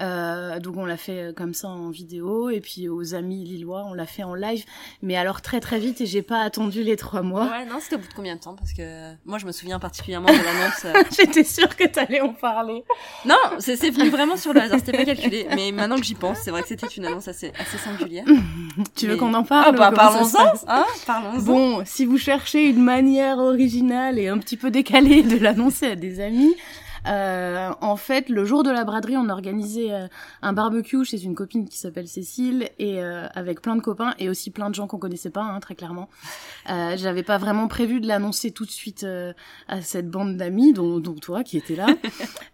Euh, 0.00 0.58
donc 0.60 0.76
on 0.76 0.84
l'a 0.84 0.96
fait 0.96 1.28
euh, 1.28 1.32
comme 1.32 1.54
ça 1.54 1.68
en 1.68 1.90
vidéo 1.90 2.50
et 2.50 2.60
puis 2.60 2.88
aux 2.88 3.14
amis 3.14 3.44
lillois, 3.44 3.84
on 3.88 3.94
l'a 3.94 4.06
fait 4.06 4.22
en 4.22 4.34
live, 4.34 4.64
mais 5.02 5.16
alors 5.16 5.40
très 5.42 5.60
très 5.60 5.78
vite 5.78 6.00
et 6.00 6.06
j'ai 6.06 6.22
pas 6.22 6.40
attendu 6.42 6.82
les 6.82 6.96
trois 6.96 7.22
mois. 7.22 7.46
Ouais, 7.50 7.64
non, 7.64 7.78
c'était 7.80 7.96
au 7.96 7.98
bout 7.98 8.08
de 8.08 8.14
combien 8.14 8.36
de 8.36 8.40
temps? 8.40 8.54
Parce 8.54 8.72
que 8.72 9.12
moi, 9.24 9.38
je 9.38 9.46
me 9.46 9.52
souviens 9.52 9.78
particulièrement 9.78 10.28
de 10.28 10.32
l'annonce. 10.32 10.84
euh, 10.84 11.02
J'étais 11.16 11.44
sûre 11.44 11.74
que 11.76 11.84
t'allais 11.84 12.20
en 12.20 12.32
parler. 12.34 12.84
Non, 13.24 13.36
c'est 13.58 13.76
venu 13.90 14.10
vraiment 14.10 14.36
sur 14.36 14.52
le 14.52 14.60
hasard, 14.60 14.78
c'était 14.80 14.96
pas 14.96 15.04
calculé. 15.04 15.46
Mais 15.54 15.72
maintenant 15.72 15.96
que 15.96 16.04
j'y 16.04 16.14
pense, 16.14 16.38
c'est 16.38 16.50
vrai 16.50 16.62
que 16.62 16.68
c'était 16.68 16.86
une 16.88 17.06
annonce 17.06 17.28
assez, 17.28 17.52
assez 17.58 17.78
singulière. 17.78 18.24
Tu 18.94 19.06
veux 19.06 19.12
Mais- 19.14 19.18
qu'on 19.18 19.32
en 19.34 19.42
Ah 19.48 19.72
parle 19.72 19.76
bah 19.76 19.90
ça 19.94 20.24
se 20.24 20.32
parlons-en, 20.36 20.64
hein, 20.68 20.84
parlons-en. 21.06 21.38
Bon, 21.42 21.82
si 21.86 22.04
vous 22.04 22.18
cherchez 22.18 22.66
une 22.68 22.82
manière 22.82 23.38
originale 23.38 24.18
et 24.18 24.28
un 24.28 24.38
petit 24.38 24.56
peu 24.58 24.70
décalée 24.70 25.22
de 25.22 25.38
l'annoncer 25.38 25.86
à 25.92 25.96
des 25.96 26.20
amis, 26.20 26.54
euh, 27.08 27.70
en 27.80 27.96
fait, 27.96 28.28
le 28.28 28.44
jour 28.44 28.64
de 28.64 28.70
la 28.70 28.84
braderie, 28.84 29.16
on 29.16 29.28
a 29.28 29.32
organisé 29.32 29.94
euh, 29.94 30.08
un 30.42 30.52
barbecue 30.52 31.04
chez 31.04 31.22
une 31.22 31.34
copine 31.36 31.68
qui 31.68 31.78
s'appelle 31.78 32.08
Cécile 32.08 32.68
et 32.80 33.00
euh, 33.00 33.28
avec 33.34 33.62
plein 33.62 33.76
de 33.76 33.80
copains 33.80 34.12
et 34.18 34.28
aussi 34.28 34.50
plein 34.50 34.68
de 34.70 34.74
gens 34.74 34.88
qu'on 34.88 34.98
connaissait 34.98 35.30
pas, 35.30 35.42
hein, 35.42 35.60
très 35.60 35.74
clairement. 35.76 36.08
Euh, 36.68 36.96
J'avais 36.96 37.22
pas 37.22 37.38
vraiment 37.38 37.68
prévu 37.68 38.00
de 38.00 38.08
l'annoncer 38.08 38.50
tout 38.50 38.64
de 38.66 38.70
suite 38.72 39.04
euh, 39.04 39.32
à 39.68 39.82
cette 39.82 40.10
bande 40.10 40.36
d'amis, 40.36 40.72
dont, 40.72 40.98
dont 40.98 41.14
toi 41.14 41.44
qui 41.44 41.56
étais 41.58 41.76
là. 41.76 41.86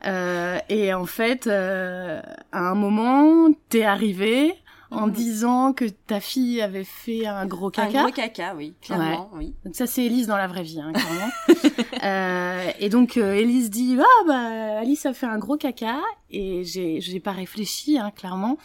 Euh, 0.04 0.58
et 0.68 0.92
en 0.94 1.06
fait, 1.06 1.46
euh, 1.46 2.20
à 2.50 2.58
un 2.70 2.74
moment, 2.74 3.46
t'es 3.68 3.84
arrivé 3.84 4.52
en 4.92 5.06
Mhm. 5.06 5.12
disant 5.12 5.72
que 5.72 5.84
ta 5.86 6.20
fille 6.20 6.60
avait 6.60 6.84
fait 6.84 7.26
un 7.26 7.46
gros 7.46 7.68
Un 7.68 7.70
caca. 7.70 8.02
gros 8.02 8.12
caca, 8.12 8.54
oui, 8.54 8.74
clairement, 8.80 9.30
oui. 9.34 9.54
Donc 9.64 9.74
ça 9.74 9.86
c'est 9.86 10.04
Elise 10.04 10.26
dans 10.26 10.36
la 10.36 10.46
vraie 10.46 10.62
vie, 10.62 10.80
hein, 10.80 10.92
clairement. 10.92 11.30
euh, 12.04 12.70
et 12.78 12.88
donc 12.88 13.16
euh, 13.16 13.34
Elise 13.34 13.70
dit 13.70 13.96
ah 14.00 14.24
bah 14.26 14.78
Alice 14.80 15.06
a 15.06 15.12
fait 15.14 15.26
un 15.26 15.38
gros 15.38 15.56
caca 15.56 16.00
et 16.30 16.64
j'ai 16.64 17.00
j'ai 17.00 17.20
pas 17.20 17.32
réfléchi 17.32 17.98
hein, 17.98 18.10
clairement 18.14 18.58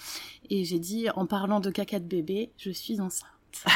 et 0.49 0.63
j'ai 0.65 0.79
dit 0.79 1.07
en 1.15 1.25
parlant 1.25 1.59
de 1.59 1.69
caca 1.71 1.99
de 1.99 2.05
bébé 2.05 2.51
je 2.57 2.71
suis 2.71 2.99
enceinte. 3.01 3.31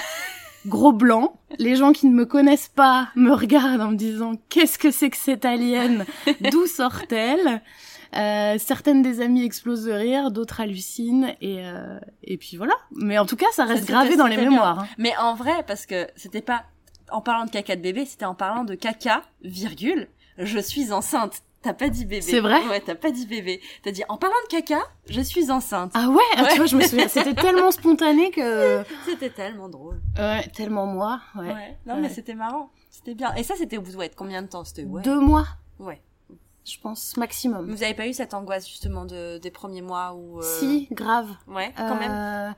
Gros 0.67 0.91
blanc, 0.93 1.39
les 1.57 1.75
gens 1.75 1.91
qui 1.91 2.05
ne 2.05 2.13
me 2.13 2.23
connaissent 2.23 2.67
pas 2.75 3.09
me 3.15 3.31
regardent 3.33 3.81
en 3.81 3.89
me 3.89 3.95
disant 3.95 4.33
qu'est-ce 4.49 4.77
que 4.77 4.91
c'est 4.91 5.09
que 5.09 5.17
cette 5.17 5.43
alien, 5.43 6.05
d'où 6.51 6.67
sort-elle? 6.67 7.63
Euh, 8.15 8.57
certaines 8.57 9.01
des 9.01 9.21
amies 9.21 9.43
explosent 9.45 9.85
de 9.85 9.91
rire, 9.93 10.31
d'autres 10.31 10.59
hallucinent 10.59 11.33
et 11.41 11.65
euh, 11.65 11.99
et 12.23 12.37
puis 12.37 12.57
voilà. 12.57 12.73
Mais 12.95 13.17
en 13.17 13.25
tout 13.25 13.37
cas, 13.37 13.45
ça 13.53 13.65
reste 13.65 13.87
gravé 13.87 14.17
dans 14.17 14.27
les 14.27 14.35
bien. 14.37 14.49
mémoires. 14.49 14.79
hein. 14.81 14.87
Mais 14.97 15.13
en 15.17 15.33
vrai, 15.35 15.63
parce 15.65 15.85
que 15.85 16.07
c'était 16.15 16.41
pas 16.41 16.63
en 17.11 17.21
parlant 17.21 17.45
de 17.45 17.49
caca 17.51 17.75
de 17.75 17.81
bébé, 17.81 18.05
c'était 18.05 18.25
en 18.25 18.35
parlant 18.35 18.63
de 18.63 18.75
caca, 18.75 19.23
virgule, 19.43 20.07
je 20.37 20.59
suis 20.59 20.91
enceinte. 20.91 21.41
T'as 21.61 21.73
pas 21.73 21.89
dit 21.89 22.05
bébé. 22.05 22.21
C'est 22.21 22.39
vrai 22.39 22.59
Ouais, 22.69 22.81
t'as 22.83 22.95
pas 22.95 23.11
dit 23.11 23.27
bébé. 23.27 23.61
T'as 23.83 23.91
dit 23.91 24.01
en 24.09 24.17
parlant 24.17 24.35
de 24.45 24.49
caca, 24.49 24.79
je 25.07 25.21
suis 25.21 25.51
enceinte. 25.51 25.91
Ah 25.93 26.09
ouais, 26.09 26.17
ah, 26.35 26.41
Ouais. 26.43 26.49
tu 26.49 26.57
vois, 26.57 26.65
je 26.65 26.75
me 26.75 26.81
souviens, 26.81 27.07
c'était 27.07 27.35
tellement 27.35 27.69
spontané 27.69 28.31
que 28.31 28.83
C'était 29.05 29.29
tellement 29.29 29.69
drôle. 29.69 30.01
ouais, 30.17 30.41
tellement 30.55 30.87
moi, 30.87 31.21
ouais. 31.35 31.53
Ouais. 31.53 31.77
Non, 31.85 31.95
Ouais. 31.95 32.01
mais 32.01 32.09
c'était 32.09 32.33
marrant. 32.33 32.71
C'était 32.89 33.13
bien. 33.13 33.31
Et 33.35 33.43
ça, 33.43 33.53
c'était 33.55 33.77
au 33.77 33.81
bout 33.81 33.91
de 33.91 33.97
ouais, 33.97 34.09
combien 34.15 34.41
de 34.41 34.47
temps? 34.47 34.63
C'était 34.65 34.83
ouais. 34.85 35.03
Deux 35.03 35.19
mois, 35.19 35.45
Ouais. 35.77 36.01
Je 36.65 36.77
pense 36.79 37.17
maximum. 37.17 37.69
Vous 37.71 37.83
avez 37.83 37.93
pas 37.93 38.07
eu 38.07 38.13
cette 38.13 38.33
angoisse 38.33 38.67
justement 38.67 39.05
de 39.05 39.37
des 39.39 39.51
premiers 39.51 39.81
mois 39.81 40.13
où 40.13 40.39
euh, 40.39 40.59
Si, 40.59 40.87
grave. 40.91 41.29
Ouais, 41.47 41.73
quand 41.75 41.95
même. 41.95 42.11
Euh, 42.11 42.51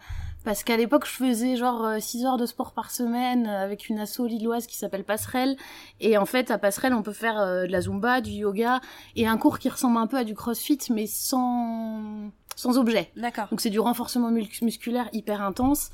Parce 0.44 0.64
qu'à 0.66 0.76
l'époque, 0.76 1.06
je 1.06 1.12
faisais 1.12 1.56
genre 1.56 1.88
6 2.02 2.26
heures 2.26 2.38
de 2.38 2.46
sport 2.46 2.74
par 2.74 2.92
semaine 2.92 3.48
euh, 3.48 3.64
avec 3.64 3.88
une 3.88 4.00
asso 4.00 4.20
lilloise 4.28 4.68
qui 4.68 4.76
s'appelle 4.78 5.06
Passerelle. 5.06 5.56
Et 6.02 6.18
en 6.18 6.26
fait, 6.26 6.52
à 6.52 6.58
Passerelle, 6.58 6.94
on 6.94 7.02
peut 7.02 7.14
faire 7.14 7.40
euh, 7.40 7.66
de 7.66 7.72
la 7.72 7.80
zumba, 7.82 8.20
du 8.20 8.32
yoga 8.32 8.82
et 9.16 9.26
un 9.26 9.38
cours 9.38 9.58
qui 9.58 9.70
ressemble 9.70 9.98
un 9.98 10.08
peu 10.08 10.18
à 10.18 10.26
du 10.26 10.36
crossfit, 10.36 10.80
mais 10.90 11.08
sans, 11.08 12.30
sans 12.58 12.78
objet. 12.78 13.10
D'accord. 13.16 13.48
Donc 13.52 13.62
c'est 13.62 13.70
du 13.70 13.80
renforcement 13.80 14.32
musculaire 14.62 15.08
hyper 15.14 15.42
intense. 15.42 15.92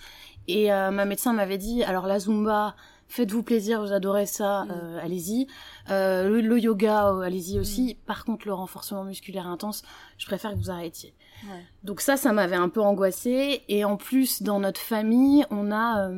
Et 0.48 0.74
euh, 0.74 0.90
ma 0.90 1.06
médecin 1.06 1.32
m'avait 1.34 1.60
dit, 1.60 1.84
alors 1.84 2.08
la 2.08 2.18
zumba, 2.18 2.76
faites-vous 3.10 3.44
plaisir, 3.44 3.82
vous 3.82 3.92
adorez 3.92 4.26
ça, 4.26 4.64
Mm. 4.66 4.72
euh, 4.72 5.00
allez-y. 5.04 5.48
Euh, 5.90 6.30
le, 6.30 6.40
le 6.42 6.58
yoga, 6.60 7.10
euh, 7.10 7.20
allez-y 7.22 7.60
aussi. 7.60 7.98
Par 8.06 8.24
contre, 8.24 8.48
le 8.48 8.54
renforcement 8.54 9.04
musculaire 9.04 9.48
intense, 9.48 9.82
je 10.18 10.26
préfère 10.26 10.52
que 10.52 10.58
vous 10.58 10.72
arrêtiez. 10.72 11.14
Ouais. 11.46 11.64
Donc 11.84 12.00
ça, 12.02 12.16
ça 12.16 12.32
m'avait 12.32 12.56
un 12.56 12.70
peu 12.70 12.82
angoissée. 12.82 13.64
Et 13.68 13.84
en 13.84 13.98
plus, 13.98 14.42
dans 14.44 14.60
notre 14.62 14.80
famille, 14.82 15.46
on 15.52 15.72
a 15.72 16.10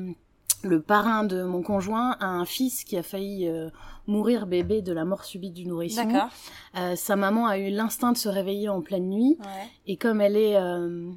le 0.63 0.79
parrain 0.79 1.23
de 1.23 1.41
mon 1.41 1.63
conjoint 1.63 2.11
a 2.19 2.27
un 2.27 2.45
fils 2.45 2.83
qui 2.83 2.95
a 2.95 3.01
failli 3.01 3.47
euh, 3.47 3.69
mourir 4.05 4.45
bébé 4.45 4.83
de 4.83 4.93
la 4.93 5.05
mort 5.05 5.25
subite 5.25 5.53
du 5.55 5.65
nourrisson. 5.65 6.03
D'accord. 6.05 6.29
Euh, 6.77 6.95
sa 6.95 7.15
maman 7.15 7.47
a 7.47 7.57
eu 7.57 7.71
l'instinct 7.71 8.11
de 8.11 8.17
se 8.17 8.29
réveiller 8.29 8.69
en 8.69 8.81
pleine 8.81 9.09
nuit. 9.09 9.37
Ouais. 9.39 9.69
Et 9.87 9.97
comme 9.97 10.21
elle 10.21 10.37
est 10.37 10.55
euh, 10.57 11.09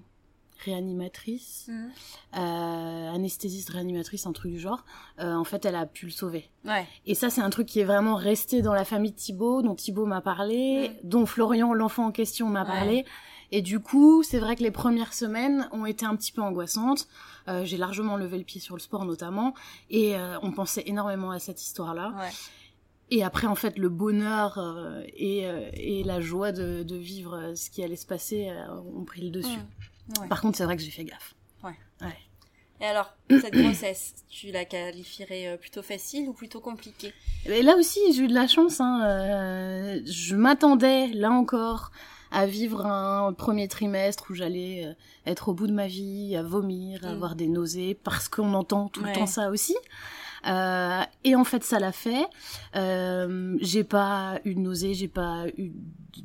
réanimatrice, 0.64 1.66
Mhm. 1.68 1.90
euh, 2.36 3.10
anesthésiste 3.14 3.70
réanimatrice, 3.70 4.26
un 4.26 4.32
truc 4.32 4.52
du 4.52 4.58
genre. 4.60 4.84
Euh, 5.20 5.34
en 5.34 5.44
fait, 5.44 5.64
elle 5.64 5.76
a 5.76 5.86
pu 5.86 6.06
le 6.06 6.12
sauver. 6.12 6.50
Ouais. 6.64 6.86
Et 7.06 7.14
ça, 7.14 7.30
c'est 7.30 7.40
un 7.40 7.50
truc 7.50 7.66
qui 7.66 7.80
est 7.80 7.84
vraiment 7.84 8.16
resté 8.16 8.62
dans 8.62 8.74
la 8.74 8.84
famille 8.84 9.12
de 9.12 9.16
Thibaut, 9.16 9.62
dont 9.62 9.74
Thibaut 9.74 10.06
m'a 10.06 10.20
parlé, 10.20 10.88
Mm. 11.02 11.08
dont 11.08 11.26
Florian, 11.26 11.72
l'enfant 11.74 12.06
en 12.06 12.12
question, 12.12 12.48
m'a 12.48 12.62
Ouais. 12.62 12.66
parlé. 12.68 13.04
Et 13.52 13.62
du 13.62 13.78
coup, 13.78 14.22
c'est 14.24 14.38
vrai 14.40 14.56
que 14.56 14.62
les 14.62 14.70
premières 14.72 15.12
semaines 15.14 15.68
ont 15.70 15.86
été 15.86 16.04
un 16.04 16.16
petit 16.16 16.32
peu 16.32 16.42
angoissantes. 16.42 17.06
Euh, 17.46 17.64
J'ai 17.64 17.76
largement 17.76 18.16
levé 18.16 18.38
le 18.38 18.44
pied 18.44 18.60
sur 18.60 18.74
le 18.74 18.80
sport 18.80 19.04
notamment, 19.04 19.54
et 19.90 20.16
euh, 20.16 20.38
on 20.42 20.50
pensait 20.50 20.82
énormément 20.86 21.30
à 21.30 21.38
cette 21.38 21.62
histoire-là. 21.62 22.14
Ouais. 22.18 22.30
Et 23.10 23.22
après, 23.22 23.46
en 23.46 23.54
fait, 23.54 23.78
le 23.78 23.90
bonheur 23.90 24.56
euh, 24.58 25.02
et, 25.14 25.40
et 25.74 26.02
la 26.04 26.20
joie 26.22 26.52
de, 26.52 26.82
de 26.82 26.96
vivre 26.96 27.52
ce 27.54 27.68
qui 27.70 27.84
allait 27.84 27.96
se 27.96 28.06
passer 28.06 28.50
ont 28.96 29.04
pris 29.04 29.20
le 29.20 29.30
dessus. 29.30 29.58
Mhm. 29.58 29.66
Ouais. 30.20 30.28
Par 30.28 30.40
contre, 30.40 30.56
c'est 30.58 30.64
vrai 30.64 30.76
que 30.76 30.82
j'ai 30.82 30.90
fait 30.90 31.04
gaffe. 31.04 31.34
Et 32.80 32.86
alors, 32.86 33.14
cette 33.30 33.54
grossesse, 33.62 34.14
tu 34.28 34.50
la 34.50 34.64
qualifierais 34.64 35.46
euh, 35.46 35.56
plutôt 35.56 35.80
facile 35.80 36.28
ou 36.28 36.32
plutôt 36.32 36.60
compliquée? 36.60 37.14
Et 37.46 37.62
là 37.62 37.76
aussi, 37.76 38.00
j'ai 38.12 38.22
eu 38.24 38.28
de 38.28 38.34
la 38.34 38.48
chance. 38.48 38.80
Hein. 38.80 39.00
euh, 39.06 40.00
je 40.04 40.34
m'attendais, 40.34 41.06
là 41.08 41.30
encore, 41.30 41.92
à 42.32 42.46
vivre 42.46 42.84
un 42.84 43.32
premier 43.32 43.68
trimestre 43.68 44.24
où 44.28 44.34
j'allais 44.34 44.86
euh, 44.86 44.92
être 45.30 45.48
au 45.50 45.54
bout 45.54 45.68
de 45.68 45.72
ma 45.72 45.86
vie, 45.86 46.34
à 46.36 46.42
vomir, 46.42 47.04
à 47.04 47.10
Mm. 47.10 47.12
avoir 47.14 47.36
des 47.36 47.46
nausées, 47.46 47.94
parce 47.94 48.28
qu'on 48.28 48.52
entend 48.54 48.88
tout 48.88 49.02
Ouais. 49.02 49.10
le 49.10 49.14
temps 49.20 49.26
ça 49.26 49.50
aussi. 49.50 49.76
Euh, 50.46 51.00
et 51.22 51.36
en 51.36 51.44
fait, 51.44 51.62
ça 51.62 51.78
l'a 51.78 51.92
fait. 51.92 52.26
Euh, 52.74 53.56
j'ai 53.62 53.84
pas 53.84 54.40
eu 54.44 54.54
de 54.56 54.60
nausées, 54.60 54.94
j'ai 54.94 55.08
pas 55.08 55.46
eu 55.56 55.72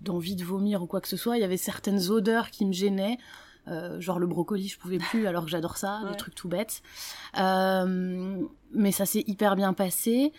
d'envie 0.02 0.36
de 0.36 0.44
vomir 0.44 0.82
ou 0.82 0.88
quoi 0.88 1.00
que 1.00 1.08
ce 1.08 1.16
soit. 1.16 1.38
Il 1.38 1.42
y 1.42 1.46
avait 1.46 1.58
certaines 1.58 2.10
odeurs 2.10 2.50
qui 2.50 2.66
me 2.66 2.74
gênaient. 2.74 3.18
Euh, 3.70 4.02
genre 4.02 4.20
le 4.20 4.26
brocoli, 4.28 4.68
je 4.68 4.80
pouvais 4.80 4.98
plus 4.98 5.28
alors 5.28 5.46
que 5.46 5.50
j'adore 5.52 5.78
ça, 5.78 6.00
Ouais. 6.04 6.12
des 6.12 6.18
trucs 6.18 6.36
tout 6.36 6.48
bêtes. 6.50 6.82
Euh, 7.38 8.42
mais 8.74 8.92
ça 8.92 9.06
s'est 9.06 9.24
hyper 9.28 9.56
bien 9.56 9.74
passé. 9.74 10.34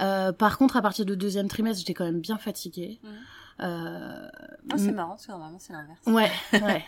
Euh, 0.00 0.32
par 0.32 0.58
contre, 0.58 0.76
à 0.76 0.82
partir 0.82 1.04
du 1.04 1.16
deuxième 1.16 1.48
trimestre, 1.48 1.78
j'étais 1.80 1.94
quand 1.94 2.04
même 2.04 2.20
bien 2.20 2.38
fatiguée. 2.38 3.00
Ah, 3.58 4.28
c'est 4.76 4.92
marrant, 4.92 5.10
parce 5.10 5.26
que 5.26 5.32
normalement, 5.32 5.58
c'est 5.58 5.72
l'inverse. 5.72 6.00
Ouais, 6.06 6.30
ouais. 6.60 6.84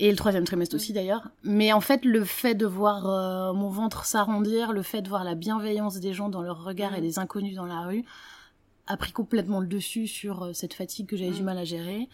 Et 0.00 0.10
le 0.10 0.16
troisième 0.16 0.44
trimestre 0.44 0.74
aussi 0.74 0.92
d'ailleurs. 0.92 1.28
Mais 1.44 1.72
en 1.72 1.80
fait, 1.80 2.04
le 2.04 2.24
fait 2.24 2.54
de 2.54 2.66
voir 2.66 3.54
mon 3.54 3.68
ventre 3.68 4.04
s'arrondir, 4.04 4.72
le 4.72 4.82
fait 4.82 5.02
de 5.02 5.08
voir 5.08 5.22
la 5.22 5.34
bienveillance 5.36 6.00
des 6.00 6.12
gens 6.12 6.28
dans 6.28 6.42
leur 6.42 6.64
regard 6.64 6.94
et 6.96 7.00
des 7.00 7.18
inconnus 7.20 7.54
dans 7.54 7.66
la 7.66 7.82
rue, 7.82 8.04
a 8.88 8.96
pris 8.96 9.12
complètement 9.12 9.60
le 9.60 9.66
dessus 9.68 10.06
sur 10.08 10.50
cette 10.54 10.74
fatigue 10.74 11.06
que 11.06 11.16
j'avais 11.16 11.30
du 11.30 11.42
mal 11.44 11.58
à 11.58 11.64
gérer. 11.64 12.08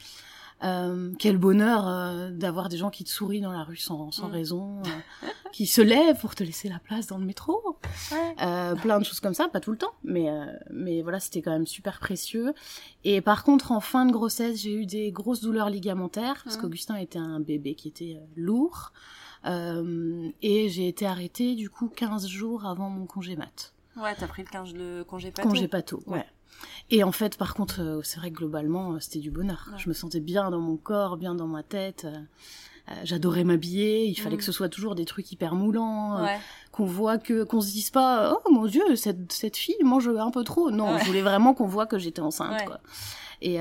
Euh, 0.63 1.13
quel 1.19 1.39
bonheur 1.39 1.89
euh, 1.89 2.31
d'avoir 2.31 2.69
des 2.69 2.77
gens 2.77 2.91
qui 2.91 3.05
te 3.05 3.09
sourient 3.09 3.41
dans 3.41 3.53
la 3.53 3.65
rue 3.65 3.77
sans, 3.79 4.11
sans 4.11 4.27
Mhm. 4.29 4.33
raison, 4.35 4.83
euh, 4.83 5.27
qui 5.53 5.67
se 5.67 5.81
lèvent 5.81 6.19
pour 6.21 6.35
te 6.35 6.45
laisser 6.45 6.69
la 6.69 6.79
place 6.79 7.07
dans 7.07 7.17
le 7.19 7.25
métro. 7.25 7.79
Ouais. 8.13 8.35
Euh, 8.43 8.75
plein 8.77 8.99
de 8.99 9.05
choses 9.05 9.21
comme 9.21 9.33
ça, 9.35 9.49
pas 9.49 9.61
tout 9.61 9.71
le 9.71 9.79
temps, 9.79 9.95
mais 10.05 10.29
euh, 10.29 10.45
mais 10.71 11.01
voilà, 11.03 11.19
c'était 11.19 11.41
quand 11.41 11.51
même 11.53 11.67
super 11.67 11.99
précieux. 11.99 12.53
Et 13.05 13.21
par 13.23 13.43
contre, 13.43 13.73
en 13.73 13.81
fin 13.81 14.05
de 14.05 14.13
grossesse, 14.13 14.61
j'ai 14.63 14.75
eu 14.75 14.85
des 14.87 15.11
grosses 15.13 15.41
douleurs 15.41 15.71
ligamentaires 15.71 16.43
parce 16.45 16.57
Mhm. 16.57 16.63
qu'Augustin 16.63 16.97
était 16.97 17.19
un 17.19 17.41
bébé 17.41 17.75
qui 17.75 17.89
était 17.89 18.21
lourd. 18.37 18.93
Euh, 19.47 20.29
et 20.43 20.69
j'ai 20.69 20.87
été 20.89 21.07
arrêtée 21.07 21.55
du 21.55 21.71
coup 21.71 21.89
15 21.89 22.27
jours 22.29 22.67
avant 22.67 22.91
mon 22.91 23.07
congé 23.07 23.37
mat. 23.37 23.73
Ouais, 23.97 24.15
t'as 24.15 24.27
pris 24.27 24.43
le, 24.43 24.49
quinze- 24.51 24.75
le 24.75 25.03
congé 25.05 25.31
pato. 25.31 25.49
Congé 25.49 25.67
pato, 25.69 26.03
ouais. 26.07 26.27
Et 26.91 27.05
en 27.05 27.13
fait, 27.13 27.37
par 27.37 27.55
contre, 27.55 27.81
euh, 27.81 28.01
c'est 28.03 28.19
vrai 28.19 28.31
que 28.31 28.37
globalement, 28.37 28.93
euh, 28.95 29.01
c'était 29.01 29.19
du 29.21 29.31
bonheur. 29.31 29.69
Ouais. 29.73 29.79
Je 29.79 29.89
me 29.89 29.95
sentais 29.95 30.21
bien 30.21 30.51
dans 30.51 30.59
mon 30.61 30.77
corps, 30.77 31.17
bien 31.17 31.35
dans 31.35 31.47
ma 31.47 31.63
tête. 31.63 32.05
euh, 32.07 32.19
J'adorais 33.05 33.45
m'habiller. 33.45 34.07
Il 34.07 34.17
fallait 34.17 34.31
Mhm. 34.35 34.39
que 34.39 34.45
ce 34.45 34.51
soit 34.53 34.69
toujours 34.69 34.97
des 34.97 35.05
trucs 35.05 35.31
hyper 35.31 35.55
moulants. 35.55 36.21
Ouais. 36.23 36.39
qu'on 36.73 36.87
voit 36.87 37.19
que 37.19 37.45
qu'on 37.45 37.61
se 37.61 37.71
dise 37.71 37.91
pas 37.91 38.33
oh 38.45 38.51
mon 38.53 38.67
dieu 38.67 38.97
cette 38.97 39.33
cette 39.33 39.57
fille 39.57 39.77
mange 39.85 40.09
un 40.09 40.31
peu 40.31 40.43
trop 40.45 40.71
non 40.71 40.95
Ouais. 40.95 41.01
je 41.01 41.07
voulais 41.07 41.21
vraiment 41.23 41.53
qu'on 41.55 41.67
voit 41.67 41.87
que 41.87 41.99
j'étais 41.99 42.21
enceinte 42.21 42.65
quoi 42.65 42.81
et 43.43 43.59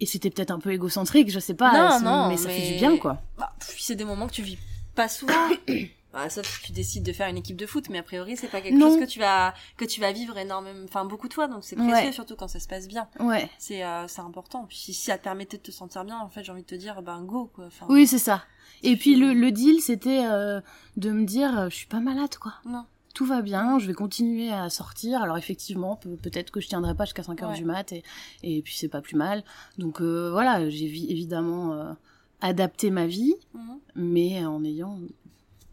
et 0.00 0.06
c'était 0.06 0.30
peut-être 0.30 0.52
un 0.52 0.60
peu 0.60 0.72
égocentrique 0.72 1.28
je 1.30 1.38
sais 1.40 1.54
pas 1.54 1.98
Non, 2.00 2.00
non, 2.00 2.28
mais 2.28 2.36
ça 2.36 2.48
fait 2.48 2.72
du 2.72 2.78
bien 2.78 2.96
quoi 2.98 3.20
Bah, 3.36 3.52
c'est 3.60 3.96
des 3.96 4.04
moments 4.04 4.26
que 4.28 4.32
tu 4.32 4.42
vis 4.42 4.58
pas 4.94 5.08
souvent. 5.08 5.34
bah, 6.22 6.30
sauf 6.30 6.46
si 6.46 6.62
tu 6.66 6.72
décides 6.72 7.02
de 7.04 7.12
faire 7.12 7.28
une 7.28 7.36
équipe 7.36 7.56
de 7.56 7.66
foot, 7.66 7.88
mais 7.90 7.98
a 7.98 8.02
priori, 8.02 8.36
c'est 8.36 8.48
pas 8.48 8.60
quelque 8.60 8.76
Non. 8.76 8.88
chose 8.90 8.98
que 9.00 9.04
tu 9.04 9.18
vas, 9.18 9.54
que 9.76 9.84
tu 9.84 10.00
vas 10.00 10.12
vivre 10.12 10.36
énormément, 10.38 10.84
enfin, 10.84 11.04
beaucoup 11.04 11.28
de 11.28 11.34
fois, 11.34 11.46
donc 11.48 11.64
c'est 11.64 11.76
précieux, 11.76 11.92
Ouais. 11.94 12.12
surtout 12.12 12.36
quand 12.36 12.48
ça 12.48 12.60
se 12.60 12.68
passe 12.68 12.88
bien. 12.88 13.08
ouais 13.20 13.48
C'est, 13.58 13.84
euh, 13.84 14.06
c'est 14.08 14.20
important. 14.20 14.64
Puis 14.68 14.76
si 14.78 14.94
ça 14.94 15.16
te 15.18 15.24
permettait 15.24 15.56
de 15.58 15.62
te 15.62 15.70
sentir 15.70 16.04
bien, 16.04 16.18
en 16.18 16.28
fait, 16.28 16.42
j'ai 16.44 16.52
envie 16.52 16.62
de 16.62 16.66
te 16.66 16.74
dire, 16.74 17.02
ben, 17.02 17.22
go, 17.22 17.50
quoi. 17.54 17.66
Enfin, 17.66 17.86
oui 17.88 18.06
c'est 18.06 18.18
ça 18.18 18.42
et 18.82 18.96
puis 18.96 19.16
le, 19.16 19.32
le 19.32 19.50
deal 19.50 19.80
c'était 19.80 20.24
euh, 20.26 20.60
de 20.96 21.10
me 21.10 21.24
dire 21.24 21.58
euh, 21.58 21.68
je 21.70 21.74
suis 21.74 21.86
pas 21.86 21.98
malade 22.00 22.36
quoi 22.36 22.54
Non. 22.64 22.84
tout 23.14 23.24
va 23.24 23.40
bien, 23.42 23.78
je 23.80 23.86
vais 23.88 23.94
continuer 23.94 24.52
à 24.52 24.68
sortir. 24.70 25.22
Alors 25.22 25.36
effectivement, 25.38 25.96
peut- 25.96 26.16
peut-être 26.16 26.50
que 26.52 26.60
je 26.60 26.68
tiendrai 26.68 26.94
pas 26.94 27.04
jusqu'à 27.04 27.22
5 27.24 27.42
heures 27.42 27.50
Ouais. 27.50 27.56
du 27.56 27.64
mat 27.64 27.90
et, 27.92 28.02
et 28.44 28.62
puis 28.62 28.76
c'est 28.76 28.88
pas 28.88 29.00
plus 29.00 29.16
mal. 29.16 29.42
Donc 29.78 30.00
euh, 30.00 30.30
voilà, 30.30 30.68
j'ai 30.70 30.86
vi- 30.86 31.10
évidemment 31.10 31.96
adapté 32.40 32.90
ma 32.90 33.06
vie, 33.06 33.34
Mhm. 33.54 33.78
mais 33.96 34.44
en 34.44 34.62
ayant 34.64 35.00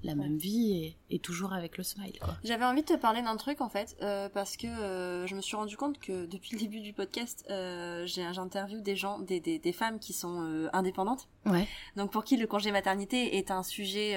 la 0.06 0.16
même 0.16 0.38
vie 0.38 0.96
et, 1.10 1.16
et 1.16 1.20
toujours 1.20 1.54
avec 1.54 1.78
le 1.78 1.84
smile. 1.84 2.18
Quoi. 2.20 2.36
J'avais 2.44 2.64
envie 2.66 2.82
de 2.82 2.88
te 2.88 2.94
parler 2.98 3.22
d'un 3.22 3.36
truc 3.38 3.60
en 3.62 3.70
fait, 3.70 3.98
euh, 4.02 4.30
parce 4.30 4.56
que 4.56 4.68
euh, 4.68 5.26
je 5.28 5.36
me 5.36 5.42
suis 5.42 5.56
rendu 5.56 5.76
compte 5.78 6.00
que 6.00 6.26
depuis 6.26 6.52
le 6.54 6.60
début 6.60 6.80
du 6.80 6.94
podcast, 6.94 7.46
euh, 7.50 8.06
j'ai- 8.06 8.32
j'interviewe 8.34 8.82
des 8.82 8.96
gens, 8.96 9.20
des, 9.20 9.40
des, 9.40 9.60
des 9.60 9.74
femmes 9.74 10.00
qui 10.00 10.14
sont 10.14 10.42
euh, 10.44 10.70
indépendantes, 10.74 11.28
Ouais. 11.46 11.68
donc 11.96 12.12
pour 12.12 12.24
qui 12.24 12.38
le 12.38 12.48
congé 12.48 12.72
maternité 12.72 13.38
est 13.38 13.52
un 13.52 13.64
sujet 13.64 14.16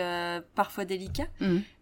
parfois 0.54 0.84
délicat. 0.84 1.26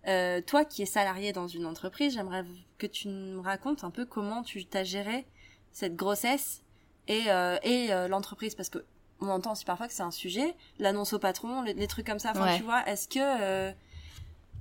Euh, 0.08 0.40
toi 0.40 0.64
qui 0.64 0.82
es 0.82 0.86
salarié 0.86 1.32
dans 1.32 1.48
une 1.48 1.66
entreprise, 1.66 2.14
j'aimerais 2.14 2.44
que 2.78 2.86
tu 2.86 3.08
me 3.08 3.40
racontes 3.40 3.84
un 3.84 3.90
peu 3.90 4.04
comment 4.06 4.42
tu 4.42 4.64
t'as 4.66 4.84
géré 4.84 5.26
cette 5.72 5.96
grossesse 5.96 6.62
et, 7.08 7.24
et 7.64 7.88
l'entreprise, 8.08 8.54
parce 8.54 8.68
que 8.70 8.84
on 9.20 9.28
entend 9.30 9.52
aussi 9.52 9.64
parfois 9.64 9.86
que 9.88 9.94
c'est 9.94 10.02
un 10.02 10.10
sujet, 10.10 10.54
l'annonce 10.78 11.14
au 11.14 11.18
patron, 11.18 11.62
les, 11.62 11.72
les 11.72 11.86
trucs 11.86 12.06
comme 12.06 12.18
ça. 12.18 12.32
Enfin, 12.32 12.44
Ouais. 12.44 12.56
tu 12.58 12.64
vois, 12.64 12.86
est-ce 12.86 13.08
que 13.08 13.74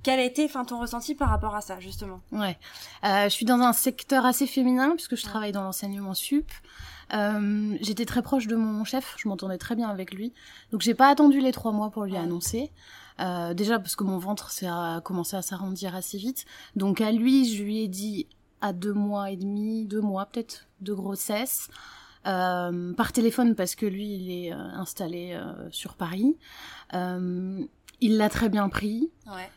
quel 0.06 0.20
a 0.20 0.22
été, 0.22 0.44
enfin, 0.44 0.64
ton 0.64 0.78
ressenti 0.78 1.16
par 1.16 1.28
rapport 1.30 1.56
à 1.56 1.60
ça, 1.60 1.80
justement? 1.80 2.20
Ouais. 2.30 2.56
Euh, 3.02 3.24
je 3.24 3.30
suis 3.30 3.44
dans 3.44 3.58
un 3.58 3.72
secteur 3.72 4.24
assez 4.24 4.46
féminin 4.46 4.92
puisque 4.92 5.16
je 5.16 5.24
travaille 5.24 5.50
dans 5.50 5.64
l'enseignement 5.64 6.14
sup. 6.14 6.48
Euh, 7.12 7.76
J'étais 7.80 8.04
très 8.04 8.22
proche 8.22 8.46
de 8.46 8.54
mon 8.54 8.84
chef, 8.84 9.16
je 9.18 9.26
m'entendais 9.26 9.58
très 9.58 9.74
bien 9.74 9.88
avec 9.88 10.14
lui. 10.14 10.32
Donc 10.70 10.82
j'ai 10.82 10.94
pas 10.94 11.08
attendu 11.08 11.40
les 11.40 11.50
trois 11.50 11.72
mois 11.72 11.90
pour 11.90 12.04
lui 12.04 12.16
annoncer. 12.16 12.70
Euh, 13.18 13.52
déjà 13.52 13.80
parce 13.80 13.96
que 13.96 14.04
mon 14.04 14.18
ventre 14.18 14.52
s'est 14.52 14.68
a 14.68 15.00
commencé 15.00 15.36
à 15.36 15.42
s'arrondir 15.42 15.96
assez 15.96 16.18
vite. 16.18 16.44
Donc 16.76 17.00
à 17.00 17.10
lui, 17.10 17.52
je 17.52 17.64
lui 17.64 17.80
ai 17.80 17.88
dit 17.88 18.28
à 18.60 18.72
deux 18.72 18.94
mois 18.94 19.32
et 19.32 19.36
demi, 19.36 19.86
deux 19.86 20.02
mois 20.02 20.26
peut-être 20.26 20.68
de 20.82 20.94
grossesse. 20.94 21.68
Euh, 22.28 22.92
par 22.94 23.12
téléphone 23.12 23.56
parce 23.56 23.74
que 23.74 23.86
lui 23.86 24.14
il 24.16 24.30
est 24.30 24.52
installé 24.52 25.32
euh, 25.32 25.68
sur 25.72 25.94
Paris. 25.94 26.36
Euh, 26.94 27.60
il 28.00 28.18
l'a 28.18 28.28
très 28.28 28.48
bien 28.48 28.68
pris. 28.68 29.10
Ouais. 29.26 29.50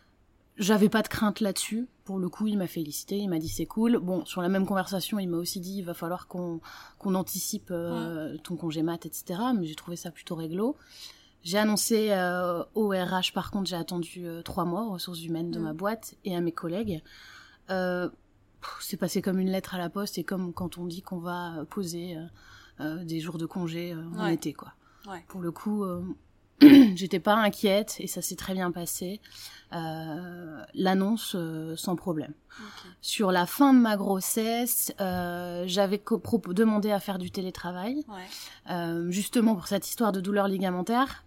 J'avais 0.60 0.90
pas 0.90 1.02
de 1.02 1.08
crainte 1.08 1.40
là-dessus. 1.40 1.88
Pour 2.04 2.20
le 2.20 2.28
coup, 2.30 2.48
il 2.48 2.58
m'a 2.58 2.68
félicité, 2.68 3.18
il 3.18 3.30
m'a 3.30 3.40
dit 3.40 3.48
c'est 3.50 3.66
cool. 3.66 3.98
Bon, 4.00 4.26
sur 4.26 4.42
la 4.42 4.50
même 4.50 4.66
conversation, 4.66 5.18
il 5.20 5.28
m'a 5.30 5.38
aussi 5.38 5.60
dit 5.60 5.78
il 5.78 5.84
va 5.86 5.94
falloir 5.94 6.28
qu'on 6.28 6.60
qu'on 6.98 7.16
anticipe 7.16 7.70
euh, 7.72 8.38
ton 8.44 8.56
congé 8.58 8.82
mat, 8.84 9.06
etc. 9.06 9.40
Mais 9.58 9.66
j'ai 9.66 9.76
trouvé 9.76 9.96
ça 9.96 10.12
plutôt 10.12 10.36
réglo. 10.36 10.76
J'ai 11.44 11.58
annoncé 11.58 12.10
euh, 12.12 12.64
au 12.76 12.90
RH, 12.90 13.32
par 13.34 13.50
contre, 13.52 13.70
j'ai 13.70 13.78
attendu 13.78 14.26
euh, 14.28 14.42
trois 14.42 14.66
mois 14.66 14.84
aux 14.86 14.92
ressources 14.92 15.24
humaines 15.24 15.52
de 15.52 15.60
Mm. 15.60 15.64
ma 15.64 15.74
boîte 15.74 16.16
et 16.26 16.36
à 16.36 16.42
mes 16.42 16.52
collègues. 16.52 17.02
C'est 18.82 18.98
passé 18.98 19.22
comme 19.22 19.40
une 19.40 19.50
lettre 19.52 19.76
à 19.76 19.78
la 19.78 19.90
poste 19.90 20.18
et 20.18 20.24
comme 20.26 20.52
quand 20.54 20.78
on 20.78 20.86
dit 20.86 21.02
qu'on 21.02 21.20
va 21.20 21.64
poser 21.70 22.18
des 22.80 23.20
jours 23.22 23.38
de 23.38 23.46
congé 23.46 23.94
en 23.96 24.26
Ouais. 24.26 24.34
été, 24.34 24.52
quoi. 24.54 24.74
Ouais. 25.08 25.24
Pour 25.30 25.40
le 25.42 25.52
coup, 25.52 25.86
j'étais 26.96 27.20
pas 27.20 27.36
inquiète 27.36 27.96
et 28.00 28.08
ça 28.08 28.22
s'est 28.22 28.36
très 28.36 28.54
bien 28.54 28.72
passé. 28.72 29.20
Euh, 29.74 30.64
L'annonce 30.74 31.34
euh, 31.36 31.76
sans 31.76 31.96
problème. 31.96 32.34
Sur 33.02 33.32
la 33.32 33.46
fin 33.46 33.74
de 33.74 33.80
ma 33.80 33.96
grossesse, 33.96 34.92
euh, 35.00 35.64
j'avais 35.68 36.02
demandé 36.54 36.92
à 36.92 37.00
faire 37.00 37.20
du 37.20 37.32
télétravail, 37.32 38.04
Ouais. 38.08 39.10
justement 39.10 39.56
pour 39.56 39.68
cette 39.68 39.88
histoire 39.88 40.12
de 40.12 40.20
douleur 40.22 40.48
ligamentaire. 40.48 41.24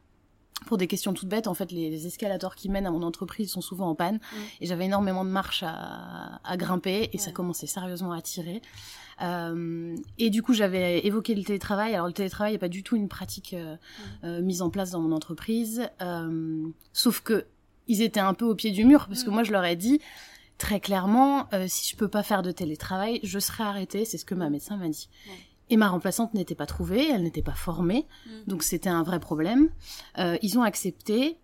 Pour 0.66 0.78
des 0.78 0.86
questions 0.86 1.12
toutes 1.12 1.28
bêtes, 1.28 1.46
en 1.48 1.54
fait, 1.54 1.70
les, 1.72 1.90
les 1.90 2.06
escalators 2.06 2.54
qui 2.54 2.68
mènent 2.68 2.86
à 2.86 2.90
mon 2.90 3.02
entreprise 3.02 3.50
sont 3.50 3.60
souvent 3.60 3.88
en 3.88 3.94
panne 3.94 4.16
Mm. 4.16 4.36
et 4.60 4.66
j'avais 4.66 4.84
énormément 4.86 5.24
de 5.24 5.30
marches 5.30 5.62
à, 5.66 6.40
à 6.44 6.56
grimper 6.56 7.10
et 7.12 7.18
ça 7.18 7.30
commençait 7.32 7.66
sérieusement 7.66 8.12
à 8.12 8.22
tirer. 8.22 8.62
Euh, 9.20 9.94
et 10.18 10.30
du 10.30 10.42
coup, 10.42 10.52
j'avais 10.54 11.04
évoqué 11.06 11.34
le 11.34 11.42
télétravail. 11.44 11.94
Alors, 11.94 12.06
le 12.06 12.12
télétravail 12.12 12.52
n'est 12.52 12.58
pas 12.58 12.68
du 12.68 12.82
tout 12.82 12.96
une 12.96 13.08
pratique 13.08 13.54
euh, 13.54 13.76
euh, 14.24 14.40
mise 14.42 14.62
en 14.62 14.70
place 14.70 14.90
dans 14.90 15.00
mon 15.00 15.12
entreprise, 15.14 15.88
euh, 16.00 16.66
sauf 16.92 17.20
que 17.20 17.46
ils 17.88 18.00
étaient 18.02 18.20
un 18.20 18.34
peu 18.34 18.44
au 18.44 18.54
pied 18.54 18.70
du 18.70 18.84
mur 18.84 19.06
parce 19.08 19.22
que 19.24 19.30
Mm. 19.30 19.34
moi, 19.34 19.42
je 19.44 19.52
leur 19.52 19.64
ai 19.64 19.76
dit 19.76 20.00
très 20.58 20.78
clairement, 20.80 21.48
si 21.66 21.90
je 21.90 21.96
peux 21.96 22.06
pas 22.08 22.22
faire 22.22 22.42
de 22.42 22.52
télétravail, 22.52 23.18
je 23.24 23.38
serai 23.40 23.64
arrêtée. 23.64 24.04
C'est 24.04 24.18
ce 24.18 24.24
que 24.24 24.34
ma 24.36 24.48
médecin 24.48 24.76
m'a 24.76 24.88
dit. 24.88 25.08
Ouais. 25.26 25.34
Et 25.72 25.76
ma 25.78 25.88
remplaçante 25.88 26.34
n'était 26.34 26.54
pas 26.54 26.66
trouvée, 26.66 27.08
elle 27.08 27.22
n'était 27.22 27.42
pas 27.42 27.54
formée, 27.54 28.06
Mm. 28.26 28.30
donc 28.46 28.62
c'était 28.62 28.88
un 28.90 29.02
vrai 29.02 29.18
problème. 29.20 29.70
Euh, 30.18 30.36
ils 30.42 30.58
ont 30.58 30.62
accepté, 30.62 31.38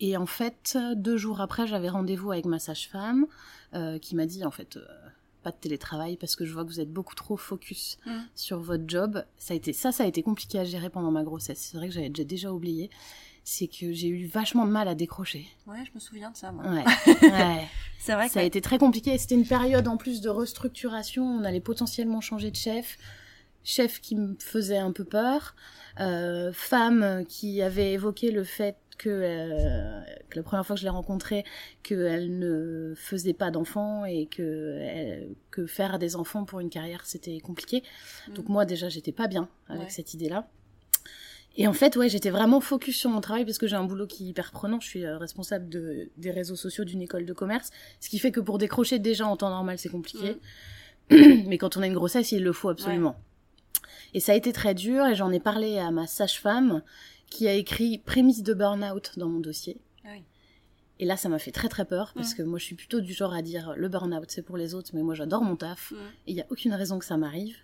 Et 0.00 0.16
en 0.16 0.26
fait, 0.26 0.76
deux 0.96 1.16
jours 1.16 1.40
après, 1.40 1.66
j'avais 1.68 1.88
rendez-vous 1.88 2.32
avec 2.32 2.46
ma 2.46 2.58
sage-femme 2.58 3.26
euh, 3.74 3.98
qui 4.00 4.16
m'a 4.16 4.26
dit 4.26 4.44
en 4.44 4.50
fait 4.50 4.76
euh, 4.76 4.84
pas 5.44 5.52
de 5.52 5.56
télétravail 5.56 6.16
parce 6.16 6.34
que 6.34 6.44
je 6.44 6.52
vois 6.52 6.64
que 6.64 6.68
vous 6.68 6.80
êtes 6.80 6.92
beaucoup 6.92 7.14
trop 7.14 7.36
focus 7.36 7.96
Mm. 8.04 8.10
sur 8.34 8.58
votre 8.60 8.82
job. 8.88 9.24
Ça 9.38 9.54
a 9.54 9.56
été 9.56 9.72
ça, 9.72 9.92
ça 9.92 10.02
a 10.02 10.06
été 10.06 10.22
compliqué 10.22 10.58
à 10.58 10.64
gérer 10.64 10.90
pendant 10.90 11.12
ma 11.12 11.22
grossesse. 11.22 11.60
C'est 11.60 11.76
vrai 11.78 11.86
que 11.88 11.94
j'avais 11.94 12.08
déjà, 12.10 12.24
déjà 12.24 12.52
oublié. 12.52 12.90
C'est 13.44 13.68
que 13.68 13.92
j'ai 13.92 14.08
eu 14.08 14.26
vachement 14.26 14.66
de 14.66 14.72
mal 14.72 14.88
à 14.88 14.94
décrocher. 14.96 15.46
Ouais, 15.68 15.84
je 15.86 15.90
me 15.94 16.00
souviens 16.00 16.30
de 16.32 16.36
ça, 16.36 16.50
moi. 16.50 16.64
Ouais, 16.64 16.84
ouais. 17.22 17.68
C'est 18.00 18.14
vrai 18.14 18.26
que 18.26 18.32
Ça 18.32 18.40
a 18.40 18.42
été 18.42 18.60
très 18.60 18.78
compliqué. 18.78 19.16
C'était 19.16 19.36
une 19.36 19.46
période 19.46 19.86
en 19.86 19.96
plus 19.96 20.20
de 20.20 20.28
restructuration. 20.28 21.24
On 21.24 21.44
allait 21.44 21.60
potentiellement 21.60 22.20
changer 22.20 22.50
de 22.50 22.56
chef. 22.56 22.98
Chef 23.64 24.00
qui 24.00 24.14
me 24.14 24.36
faisait 24.38 24.76
un 24.78 24.92
peu 24.92 25.04
peur. 25.04 25.56
Euh, 26.00 26.52
femme 26.52 27.24
qui 27.28 27.62
avait 27.62 27.92
évoqué 27.92 28.30
le 28.30 28.44
fait 28.44 28.76
que, 28.98 29.08
euh, 29.10 30.00
que 30.30 30.36
la 30.36 30.42
première 30.42 30.64
fois 30.66 30.74
que 30.74 30.80
je 30.80 30.84
l'ai 30.84 30.90
rencontrée, 30.90 31.44
qu'elle 31.82 32.38
ne 32.38 32.94
faisait 32.96 33.32
pas 33.32 33.50
d'enfants 33.50 34.04
et 34.04 34.26
que, 34.26 34.78
elle- 34.80 35.28
que 35.50 35.66
faire 35.66 35.98
des 35.98 36.14
enfants 36.16 36.44
pour 36.44 36.60
une 36.60 36.70
carrière 36.70 37.04
c'était 37.04 37.40
compliqué. 37.40 37.82
Donc 38.34 38.48
Mm. 38.48 38.52
moi 38.52 38.64
déjà 38.66 38.88
j'étais 38.88 39.12
pas 39.12 39.26
bien 39.28 39.48
avec 39.68 39.82
Ouais. 39.84 39.88
cette 39.90 40.14
idée-là. 40.14 40.48
Et 41.56 41.68
en 41.68 41.72
fait, 41.72 41.94
ouais, 41.96 42.08
j'étais 42.08 42.30
vraiment 42.30 42.60
focus 42.60 42.96
sur 42.98 43.10
mon 43.10 43.20
travail 43.20 43.44
parce 43.44 43.58
que 43.58 43.68
j'ai 43.68 43.76
un 43.76 43.84
boulot 43.84 44.08
qui 44.08 44.24
est 44.24 44.28
hyper 44.30 44.50
prenant. 44.50 44.80
Je 44.80 44.88
suis 44.88 45.04
euh, 45.06 45.16
responsable 45.18 45.68
de, 45.68 46.10
des 46.16 46.32
réseaux 46.32 46.56
sociaux 46.56 46.82
d'une 46.84 47.00
école 47.02 47.24
de 47.26 47.32
commerce, 47.32 47.70
ce 48.00 48.08
qui 48.10 48.18
fait 48.18 48.32
que 48.32 48.40
pour 48.40 48.58
décrocher 48.58 48.98
déjà 48.98 49.26
en 49.28 49.36
temps 49.36 49.50
normal, 49.50 49.78
c'est 49.78 49.88
compliqué. 49.88 50.36
Mais 51.10 51.56
quand 51.58 51.76
on 51.76 51.82
a 51.82 51.86
une 51.86 51.94
grossesse, 51.94 52.32
il 52.32 52.42
le 52.42 52.52
faut 52.52 52.68
absolument. 52.70 53.16
Et 54.14 54.20
ça 54.20 54.32
a 54.32 54.34
été 54.36 54.52
très 54.52 54.74
dur 54.74 55.04
et 55.06 55.14
j'en 55.14 55.30
ai 55.32 55.40
parlé 55.40 55.78
à 55.78 55.90
ma 55.90 56.06
sage-femme 56.06 56.82
qui 57.30 57.48
a 57.48 57.52
écrit 57.52 57.98
prémisse 57.98 58.42
de 58.42 58.54
burn-out 58.54 59.12
dans 59.16 59.28
mon 59.28 59.40
dossier. 59.40 59.76
Ah 60.04 60.08
oui. 60.12 60.22
Et 61.00 61.04
là, 61.04 61.16
ça 61.16 61.28
m'a 61.28 61.40
fait 61.40 61.50
très 61.50 61.68
très 61.68 61.84
peur 61.84 62.12
parce 62.14 62.32
Mm. 62.34 62.36
que 62.36 62.42
moi, 62.44 62.58
je 62.60 62.64
suis 62.64 62.76
plutôt 62.76 63.00
du 63.00 63.12
genre 63.12 63.34
à 63.34 63.42
dire 63.42 63.74
le 63.76 63.88
burn-out, 63.88 64.26
c'est 64.28 64.42
pour 64.42 64.56
les 64.56 64.74
autres, 64.76 64.90
mais 64.94 65.02
moi, 65.02 65.14
j'adore 65.14 65.42
mon 65.42 65.56
taf 65.56 65.90
Mm. 65.90 65.94
et 65.96 66.30
il 66.30 66.34
n'y 66.36 66.40
a 66.40 66.46
aucune 66.50 66.72
raison 66.72 66.98
que 67.00 67.04
ça 67.04 67.16
m'arrive. 67.16 67.56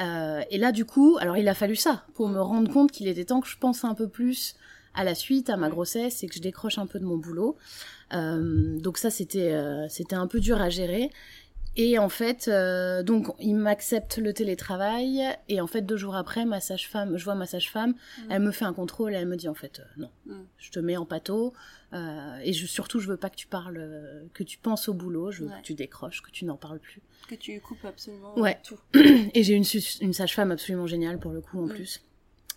Euh, 0.00 0.42
et 0.50 0.58
là, 0.58 0.72
du 0.72 0.84
coup, 0.84 1.16
alors 1.20 1.36
il 1.36 1.48
a 1.48 1.54
fallu 1.54 1.76
ça 1.76 2.04
pour 2.14 2.28
me 2.28 2.40
rendre 2.40 2.70
compte 2.72 2.90
qu'il 2.90 3.06
était 3.08 3.24
temps 3.24 3.40
que 3.40 3.48
je 3.48 3.56
pense 3.56 3.84
un 3.84 3.94
peu 3.94 4.08
plus 4.08 4.56
à 4.94 5.04
la 5.04 5.14
suite, 5.14 5.48
à 5.50 5.56
ma 5.56 5.66
Ouais. 5.66 5.72
grossesse 5.72 6.22
et 6.24 6.26
que 6.26 6.34
je 6.34 6.40
décroche 6.40 6.78
un 6.78 6.86
peu 6.86 6.98
de 6.98 7.04
mon 7.04 7.16
boulot. 7.16 7.56
Euh, 8.12 8.78
donc 8.80 8.98
ça, 8.98 9.10
c'était 9.10 9.52
euh, 9.52 9.88
c'était 9.88 10.16
un 10.16 10.26
peu 10.26 10.40
dur 10.40 10.60
à 10.60 10.68
gérer. 10.68 11.10
Et 11.78 11.98
en 11.98 12.08
fait, 12.08 12.48
euh, 12.48 13.02
donc 13.02 13.28
il 13.38 13.54
m'accepte 13.54 14.16
le 14.16 14.32
télétravail 14.32 15.20
et 15.48 15.60
en 15.60 15.66
fait 15.66 15.82
deux 15.82 15.96
jours 15.98 16.16
après, 16.16 16.44
ma 16.46 16.60
sage-femme, 16.60 17.16
je 17.18 17.24
vois 17.24 17.34
ma 17.34 17.44
sage-femme, 17.46 17.90
Mm. 17.90 18.30
elle 18.30 18.42
me 18.42 18.50
fait 18.50 18.64
un 18.64 18.72
contrôle 18.72 19.12
et 19.12 19.16
elle 19.16 19.26
me 19.26 19.36
dit 19.36 19.48
en 19.48 19.54
fait 19.54 19.80
euh, 19.80 19.84
non, 19.98 20.10
Mm. 20.26 20.44
je 20.58 20.70
te 20.70 20.78
mets 20.78 20.96
en 20.96 21.04
pâteau 21.04 21.52
euh, 21.92 22.38
et 22.42 22.52
je, 22.54 22.66
surtout 22.66 22.98
je 22.98 23.08
veux 23.08 23.16
pas 23.18 23.28
que 23.28 23.36
tu 23.36 23.46
parles, 23.46 24.26
que 24.32 24.42
tu 24.42 24.56
penses 24.58 24.88
au 24.88 24.94
boulot, 24.94 25.30
je 25.30 25.42
veux 25.44 25.50
Ouais. 25.50 25.60
que 25.60 25.66
tu 25.66 25.74
décroches, 25.74 26.22
que 26.22 26.30
tu 26.30 26.44
n'en 26.46 26.56
parles 26.56 26.78
plus. 26.78 27.02
Que 27.28 27.34
tu 27.34 27.60
coupes 27.60 27.84
absolument 27.84 28.38
Ouais. 28.38 28.58
tout. 28.64 28.78
Et 29.34 29.42
j'ai 29.42 29.54
une, 29.54 29.64
une 30.00 30.12
sage-femme 30.14 30.50
absolument 30.52 30.86
géniale 30.86 31.18
pour 31.18 31.32
le 31.32 31.40
coup 31.42 31.58
en 31.62 31.66
Mm. 31.66 31.70
plus. 31.70 32.00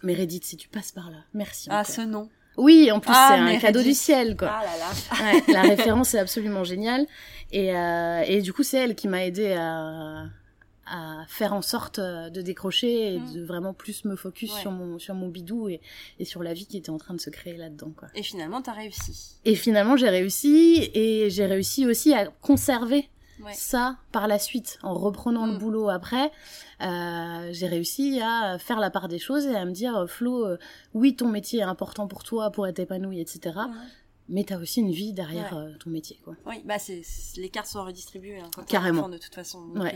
Meredith, 0.01 0.45
si 0.45 0.55
tu 0.55 0.69
passes 0.69 0.93
par 0.93 1.11
là, 1.11 1.17
merci. 1.33 1.67
Ah, 1.69 1.81
encore. 1.81 1.93
ce 1.93 2.01
nom. 2.01 2.29
Oui, 2.59 2.91
en 2.91 2.99
plus 2.99 3.11
Ah, 3.15 3.35
c'est 3.35 3.55
un 3.55 3.59
cadeau 3.59 3.81
du 3.81 3.93
ciel 3.93 4.35
quoi. 4.37 4.49
Ah 4.51 4.63
là 4.63 4.77
là. 4.77 5.33
Ouais, 5.33 5.53
la 5.53 5.61
référence 5.75 6.13
est 6.13 6.19
absolument 6.19 6.63
géniale. 6.63 7.05
Et, 7.51 7.75
euh, 7.75 8.21
et 8.27 8.41
du 8.41 8.53
coup, 8.53 8.63
c'est 8.63 8.77
elle 8.77 8.95
qui 8.95 9.07
m'a 9.07 9.25
aidé 9.25 9.53
à, 9.53 10.25
à 10.85 11.25
faire 11.27 11.53
en 11.53 11.61
sorte 11.61 11.99
euh, 11.99 12.29
de 12.29 12.41
décrocher 12.41 13.13
et 13.15 13.19
Mm. 13.19 13.33
de 13.33 13.43
vraiment 13.45 13.73
plus 13.73 14.05
me 14.05 14.15
focus 14.15 14.53
Ouais. 14.53 14.61
sur, 14.61 14.71
mon, 14.71 14.99
sur 14.99 15.13
mon 15.15 15.27
bidou 15.29 15.69
et, 15.69 15.81
et 16.19 16.25
sur 16.25 16.43
la 16.43 16.53
vie 16.53 16.65
qui 16.65 16.77
était 16.77 16.89
en 16.89 16.97
train 16.97 17.13
de 17.13 17.21
se 17.21 17.29
créer 17.29 17.57
là-dedans. 17.57 17.91
Quoi. 17.97 18.07
Et 18.15 18.23
finalement, 18.23 18.61
t'as 18.61 18.73
réussi. 18.73 19.37
Et 19.45 19.55
finalement, 19.55 19.97
j'ai 19.97 20.09
réussi 20.09 20.89
et 20.93 21.29
j'ai 21.29 21.45
réussi 21.45 21.85
aussi 21.85 22.13
à 22.13 22.27
conserver 22.41 23.09
Ouais. 23.39 23.53
ça 23.53 23.97
par 24.11 24.27
la 24.27 24.37
suite. 24.39 24.79
En 24.83 24.93
reprenant 24.93 25.45
le 25.45 25.53
Mm. 25.53 25.57
boulot 25.59 25.89
après, 25.89 26.31
euh, 26.81 27.49
j'ai 27.51 27.67
réussi 27.67 28.19
à 28.21 28.57
faire 28.59 28.79
la 28.79 28.89
part 28.89 29.07
des 29.07 29.19
choses 29.19 29.45
et 29.47 29.55
à 29.55 29.65
me 29.65 29.71
dire, 29.71 29.95
euh, 29.95 30.07
Flo, 30.07 30.45
euh, 30.45 30.57
oui, 30.93 31.15
ton 31.15 31.27
métier 31.29 31.59
est 31.59 31.63
important 31.63 32.07
pour 32.07 32.23
toi, 32.23 32.51
pour 32.51 32.67
être 32.67 32.79
épanoui, 32.79 33.19
etc. 33.21 33.55
Ouais. 33.57 33.63
Mais 34.27 34.43
t'as 34.43 34.59
aussi 34.59 34.81
une 34.81 34.91
vie 34.91 35.13
derrière 35.13 35.53
Ouais. 35.53 35.63
euh, 35.71 35.77
ton 35.79 35.89
métier, 35.89 36.19
quoi. 36.23 36.35
Oui, 36.45 36.61
bah 36.65 36.77
c'est 36.79 37.01
les 37.37 37.49
cartes 37.49 37.67
sont 37.67 37.83
redistribuées 37.83 38.39
hein, 38.39 38.49
quand 38.55 38.65
Carrément. 38.65 38.99
enfant, 39.01 39.09
de 39.09 39.17
toute 39.17 39.33
façon. 39.33 39.65
Donc, 39.67 39.91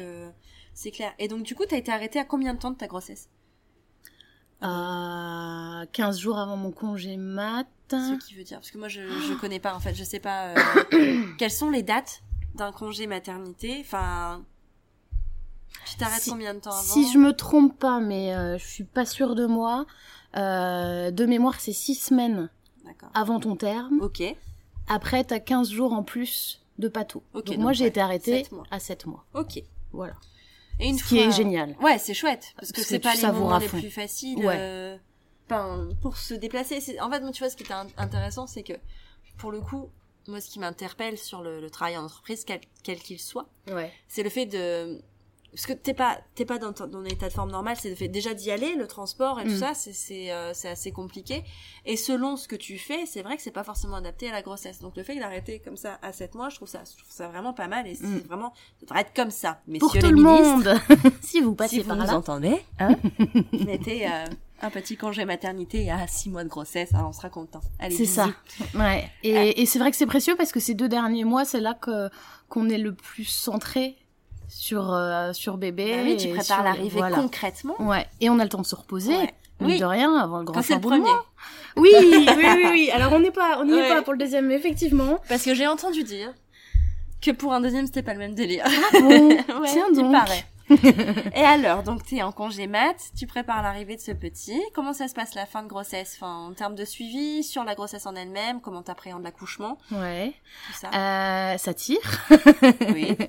c'est 0.74 0.90
clair. 0.92 1.14
Et 1.20 1.28
donc 1.28 1.44
du 1.44 1.54
coup, 1.54 1.66
t'as 1.70 1.78
été 1.78 1.92
arrêtée 1.92 2.18
à 2.20 2.26
combien 2.26 2.54
de 2.56 2.60
temps 2.60 2.72
de 2.72 2.78
ta 2.78 2.88
grossesse? 2.88 3.30
À 4.62 5.84
15 5.92 6.18
jours 6.20 6.38
avant 6.40 6.56
mon 6.56 6.72
congé 6.72 7.18
mat. 7.18 7.68
Ce 7.92 8.18
qui 8.26 8.34
veut 8.34 8.44
dire 8.44 8.58
parce 8.58 8.72
que 8.72 8.78
moi 8.80 8.88
je 8.88 9.02
je 9.02 9.34
connais 9.40 9.60
pas 9.60 9.76
en 9.76 9.80
fait, 9.80 9.94
je 9.94 10.04
sais 10.04 10.20
pas 10.20 10.48
euh, 10.48 10.56
quelles 11.38 11.52
sont 11.52 11.70
les 11.70 11.84
dates 11.84 12.24
d'un 12.56 12.72
congé 12.72 13.08
maternité. 13.08 13.78
Enfin, 13.82 14.44
tu 15.86 15.96
t'arrêtes 15.98 16.22
Si- 16.22 16.30
combien 16.30 16.54
de 16.54 16.60
temps 16.60 16.72
avant 16.72 16.82
Si 16.82 17.12
je 17.12 17.18
me 17.18 17.34
trompe 17.34 17.78
pas, 17.78 18.00
mais 18.00 18.34
euh, 18.36 18.58
je 18.58 18.66
suis 18.68 18.84
pas 18.84 19.06
sûre 19.06 19.36
de 19.36 19.46
moi, 19.46 19.86
euh, 20.38 21.12
de 21.12 21.26
mémoire, 21.26 21.60
c'est 21.60 21.74
6 21.74 21.96
semaines 21.96 22.50
avant 23.14 23.40
ton 23.40 23.56
terme. 23.56 24.00
Ok. 24.02 24.22
Après, 24.88 25.24
t'as 25.24 25.40
15 25.40 25.70
jours 25.72 25.94
en 25.94 26.04
plus 26.04 26.62
de 26.80 26.88
pato. 26.88 27.24
Ok, 27.34 27.46
donc, 27.46 27.56
donc 27.56 27.58
moi, 27.58 27.74
j'ai 27.74 27.84
ouais, 27.86 27.90
été 27.90 28.02
arrêtée 28.02 28.46
à 28.72 28.80
7 28.80 29.06
mois. 29.06 29.26
Ok. 29.34 29.62
Voilà. 29.92 30.14
Et 30.80 30.90
une 30.90 30.98
Ce 30.98 31.04
fois... 31.04 31.10
qui 31.18 31.20
est 31.24 31.32
génial. 31.32 31.76
Ouais, 31.82 31.98
c'est 32.00 32.14
chouette 32.16 32.54
parce 32.58 32.72
que 32.72 32.82
c'est 32.82 33.00
pas 33.00 33.14
tu 33.16 33.22
les 33.26 33.32
moments 33.32 33.58
les 33.60 33.68
plus 33.68 33.92
faciles. 33.92 34.40
Ouais. 34.46 34.56
euh, 34.58 34.98
Enfin, 35.46 35.90
pour 36.02 36.18
se 36.18 36.34
déplacer. 36.34 36.80
En 37.02 37.12
fait, 37.12 37.32
tu 37.32 37.40
vois, 37.44 37.50
ce 37.50 37.56
qui 37.58 37.64
était 37.64 37.74
in- 37.74 37.86
intéressant, 37.98 38.48
c'est 38.48 38.64
que 38.64 38.74
pour 39.38 39.52
le 39.52 39.60
coup, 39.62 39.90
moi, 40.28 40.40
ce 40.42 40.50
qui 40.50 40.60
m'interpelle 40.60 41.18
sur 41.18 41.42
le, 41.42 41.60
le 41.62 41.70
travail 41.70 41.98
en 41.98 42.04
entreprise, 42.06 42.46
quel 42.84 43.00
qu'il 43.00 43.20
soit, 43.20 43.48
Ouais. 43.72 43.92
c'est 44.08 44.24
le 44.24 44.30
fait 44.30 44.46
de 44.46 45.02
parce 45.52 45.68
que 45.68 45.74
t'es 45.74 45.94
pas 45.94 46.18
t'es 46.34 46.46
pas 46.46 46.58
dans 46.58 46.72
dans 46.72 47.04
état 47.06 47.28
de 47.28 47.32
forme 47.34 47.52
normal 47.52 47.78
c'est 47.80 47.90
le 47.92 47.96
fait 47.96 48.08
déjà 48.08 48.34
d'y 48.34 48.50
aller 48.50 48.74
le 48.74 48.88
transport 48.88 49.40
et 49.40 49.44
tout 49.44 49.52
Mm. 49.52 49.60
ça 49.60 49.74
c'est 49.76 50.32
euh, 50.32 50.50
assez 50.64 50.92
compliqué 50.92 51.44
et 51.86 51.96
selon 51.96 52.38
ce 52.38 52.48
que 52.48 52.56
tu 52.56 52.80
fais 52.80 53.06
c'est 53.06 53.22
vrai 53.22 53.38
que 53.38 53.44
c'est 53.44 53.52
pas 53.52 53.64
forcément 53.64 53.98
adapté 53.98 54.28
à 54.28 54.32
la 54.32 54.42
grossesse 54.42 54.80
donc 54.80 54.98
le 54.98 55.04
fait 55.04 55.16
d'arrêter 55.20 55.60
comme 55.60 55.78
ça 55.78 56.00
à 56.02 56.12
7 56.12 56.34
mois 56.34 56.50
je 56.50 56.56
trouve 56.56 56.68
ça 56.68 56.82
je 56.92 56.98
trouve 56.98 57.12
ça 57.14 57.28
vraiment 57.28 57.54
pas 57.54 57.68
mal 57.68 57.86
et 57.86 57.94
c'est 57.94 58.04
Mm. 58.08 58.24
vraiment 58.28 58.52
ça 58.80 58.86
devrait 58.88 59.02
être 59.02 59.14
comme 59.16 59.30
ça 59.30 59.62
messieurs 59.68 59.86
Pour 59.86 59.94
les 59.94 60.02
tout 60.02 60.10
le 60.10 60.24
monde 60.24 60.74
Si 61.22 61.40
vous 61.40 61.54
passez 61.54 61.76
si 61.76 61.82
vous 61.84 61.88
par 61.90 61.98
nous 61.98 62.08
là. 62.08 62.18
entendez 62.18 62.60
hein, 62.80 62.96
mettez 63.52 64.08
euh, 64.12 64.26
un 64.64 64.70
petit 64.70 64.96
congé 64.98 65.26
maternité 65.26 65.92
à 65.92 66.08
6 66.08 66.30
mois 66.30 66.44
de 66.44 66.50
grossesse 66.50 66.90
hein, 66.94 67.06
on 67.08 67.12
sera 67.14 67.30
content 67.30 67.60
allez 67.80 67.96
C'est 67.96 68.06
ça. 68.06 68.30
Ouais. 68.76 69.10
Et, 69.24 69.62
et 69.62 69.66
c'est 69.66 69.78
vrai 69.80 69.92
que 69.92 69.98
c'est 69.98 70.06
précieux 70.06 70.36
parce 70.36 70.52
que 70.52 70.60
ces 70.60 70.74
deux 70.74 70.88
derniers 70.90 71.26
mois, 71.26 71.46
c'est 71.46 71.60
là 71.60 71.74
que 71.74 72.10
qu'on 72.50 72.70
est 72.70 72.78
le 72.78 72.94
plus 72.94 73.26
centré 73.26 73.96
sur 74.50 74.94
euh, 74.94 75.34
sur 75.34 75.58
bébé. 75.58 75.92
Bah 75.96 76.02
oui 76.06 76.18
tu 76.18 76.30
prépares 76.30 76.64
l'arrivée 76.64 77.00
voilà. 77.00 77.16
concrètement 77.18 77.76
Ouais. 77.80 78.06
Et 78.22 78.30
on 78.30 78.40
a 78.40 78.44
le 78.44 78.50
temps 78.50 78.62
de 78.62 78.66
se 78.66 78.76
reposer. 78.76 79.16
Ouais. 79.16 79.34
Oui. 79.62 79.80
de 79.80 79.86
rien, 79.86 80.14
avant 80.16 80.40
le 80.40 80.46
grand 80.46 80.56
quand 80.56 80.62
c'est 80.62 80.76
le 80.76 80.82
chamboulement. 80.82 81.06
premier 81.06 81.18
Oui, 81.78 81.92
oui, 82.02 82.28
oui, 82.38 82.66
oui. 82.72 82.92
Alors 82.92 83.14
on 83.14 83.20
n'est 83.20 83.32
pas, 83.32 83.60
on 83.60 83.66
n'y 83.66 83.74
Ouais. 83.74 83.86
est 83.90 83.96
pas 83.96 84.02
pour 84.02 84.14
le 84.14 84.20
deuxième, 84.20 84.48
mais 84.48 84.56
effectivement. 84.56 85.20
Parce 85.30 85.44
que 85.44 85.54
j'ai 85.54 85.68
entendu 85.68 86.04
dire 86.04 86.34
que 87.22 87.32
pour 87.32 87.54
un 87.54 87.62
deuxième, 87.62 87.86
c'était 87.86 88.04
pas 88.04 88.14
le 88.14 88.20
même 88.20 88.34
délire. 88.36 88.66
Ah 88.68 89.00
bon 89.00 89.30
Ouais, 89.62 89.70
Tiens 89.72 89.86
il 89.92 89.96
donc. 89.98 90.12
paraît. 90.12 90.44
Et 91.36 91.42
alors, 91.44 91.84
donc 91.84 92.04
t'es 92.06 92.22
en 92.22 92.32
congé 92.32 92.68
mat, 92.68 92.96
tu 93.18 93.28
prépares 93.28 93.62
l'arrivée 93.62 93.96
de 93.96 94.02
ce 94.02 94.12
petit. 94.12 94.60
Comment 94.74 94.94
ça 94.94 95.08
se 95.08 95.14
passe 95.14 95.36
la 95.36 95.46
fin 95.46 95.64
de 95.64 95.68
grossesse? 95.68 96.14
Enfin, 96.18 96.48
En 96.48 96.54
termes 96.54 96.76
de 96.76 96.86
suivi, 96.86 97.44
sur 97.44 97.64
la 97.64 97.76
grossesse 97.76 98.06
en 98.06 98.16
elle-même, 98.16 98.62
comment 98.62 98.82
t'appréhendes 98.82 99.24
l'accouchement, 99.24 99.78
Ouais. 99.92 100.34
tout 100.68 100.74
ça 100.80 100.90
Euh, 100.94 101.58
ça 101.58 101.74
tire. 101.74 102.00
Oui. 102.94 103.16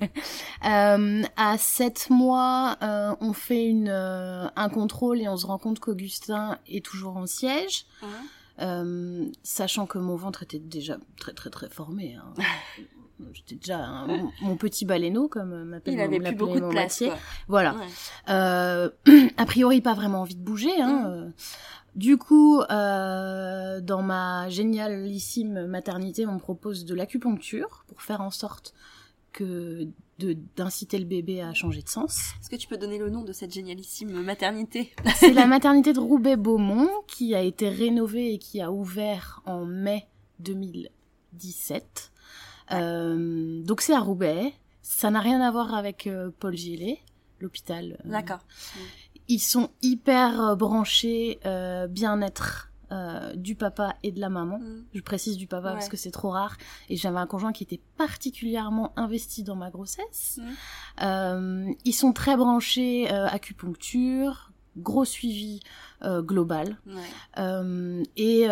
Euh, 0.65 1.21
à 1.37 1.57
7 1.59 2.09
mois, 2.09 2.77
euh, 2.81 3.13
on 3.21 3.33
fait 3.33 3.65
une, 3.67 3.89
un 3.89 4.69
contrôle 4.69 5.21
et 5.21 5.27
on 5.29 5.37
se 5.37 5.45
rend 5.45 5.59
compte 5.59 5.79
qu'Augustin 5.79 6.57
est 6.67 6.83
toujours 6.83 7.17
en 7.17 7.27
siège. 7.27 7.85
Hein 8.01 8.07
Euh, 8.59 9.25
sachant 9.43 9.85
que 9.85 9.97
mon 9.97 10.15
ventre 10.15 10.43
était 10.43 10.59
déjà 10.59 10.97
très 11.19 11.33
très 11.33 11.49
très 11.49 11.69
formé. 11.69 12.15
Hein. 12.15 12.33
J'étais 13.33 13.55
déjà 13.55 13.79
un- 13.79 14.07
mon, 14.07 14.31
mon 14.41 14.57
petit 14.57 14.85
baleineau, 14.85 15.27
comme 15.29 15.63
m'appelle 15.63 15.93
Il 15.93 15.97
mon, 15.99 16.05
avait 16.05 16.19
plus 16.19 16.35
beaucoup 16.35 16.59
de 16.59 16.67
place. 16.69 17.03
Voilà. 17.47 17.73
Ouais. 17.75 17.85
Euh, 18.29 18.89
a 19.37 19.45
priori, 19.45 19.81
pas 19.81 19.93
vraiment 19.93 20.21
envie 20.21 20.35
de 20.35 20.43
bouger. 20.43 20.81
Hein. 20.81 21.27
Mm. 21.27 21.33
Du 21.95 22.17
coup, 22.17 22.59
euh, 22.61 23.79
dans 23.79 24.01
ma 24.01 24.49
génialissime 24.49 25.65
maternité, 25.65 26.27
on 26.27 26.33
me 26.33 26.39
propose 26.39 26.83
de 26.83 26.93
l'acupuncture 26.93 27.85
pour 27.87 28.01
faire 28.01 28.19
en 28.19 28.31
sorte 28.31 28.73
que 29.35 29.87
d'inciter 30.55 30.97
le 30.97 31.03
bébé 31.05 31.41
à 31.41 31.53
changer 31.53 31.81
de 31.81 31.89
sens. 31.89 32.31
Est-ce 32.39 32.49
que 32.49 32.55
tu 32.55 32.67
peux 32.69 32.77
donner 32.77 32.97
le 32.97 33.09
nom 33.09 33.21
de 33.23 33.33
cette 33.33 33.53
génialissime 33.53 34.21
maternité? 34.23 34.93
C'est 35.17 35.33
la 35.33 35.45
maternité 35.45 35.91
de 35.91 35.99
Roubaix-Beaumont 35.99 36.89
qui 37.07 37.35
a 37.35 37.41
été 37.41 37.67
rénovée 37.67 38.33
et 38.33 38.37
qui 38.39 38.61
a 38.61 38.71
ouvert 38.71 39.41
en 39.45 39.65
mai 39.65 40.07
2017. 40.39 42.11
Euh, 42.71 43.61
donc 43.63 43.81
c'est 43.81 43.93
à 43.93 43.99
Roubaix. 43.99 44.53
Ça 44.81 45.11
n'a 45.11 45.19
rien 45.19 45.41
à 45.41 45.51
voir 45.51 45.73
avec 45.73 46.07
euh, 46.07 46.29
Paul 46.39 46.55
Gillet, 46.55 46.99
l'hôpital. 47.39 47.97
euh, 48.05 48.09
D'accord. 48.11 48.39
ils 49.27 49.39
sont 49.39 49.69
hyper 49.81 50.41
euh, 50.41 50.55
branchés 50.55 51.39
bien-être 51.89 52.71
euh, 52.91 53.35
du 53.35 53.55
papa 53.55 53.95
et 54.03 54.11
de 54.11 54.19
la 54.19 54.29
maman. 54.29 54.59
Mm. 54.59 54.85
Je 54.93 55.01
précise 55.01 55.37
du 55.37 55.47
papa 55.47 55.73
parce 55.73 55.89
que 55.89 55.97
c'est 55.97 56.11
trop 56.11 56.29
rare. 56.29 56.57
Et 56.89 56.95
j'avais 56.95 57.17
un 57.17 57.27
conjoint 57.27 57.51
qui 57.51 57.63
était 57.63 57.81
particulièrement 57.97 58.93
investi 58.95 59.43
dans 59.43 59.55
ma 59.55 59.69
grossesse. 59.69 60.39
Mm. 60.41 61.03
Euh, 61.03 61.73
ils 61.83 61.93
sont 61.93 62.13
très 62.13 62.35
branchés 62.37 63.11
euh, 63.11 63.27
acupuncture, 63.27 64.51
gros 64.77 65.05
suivi 65.05 65.61
global. 66.03 66.77
Ouais. 66.85 68.03
Et 68.17 68.47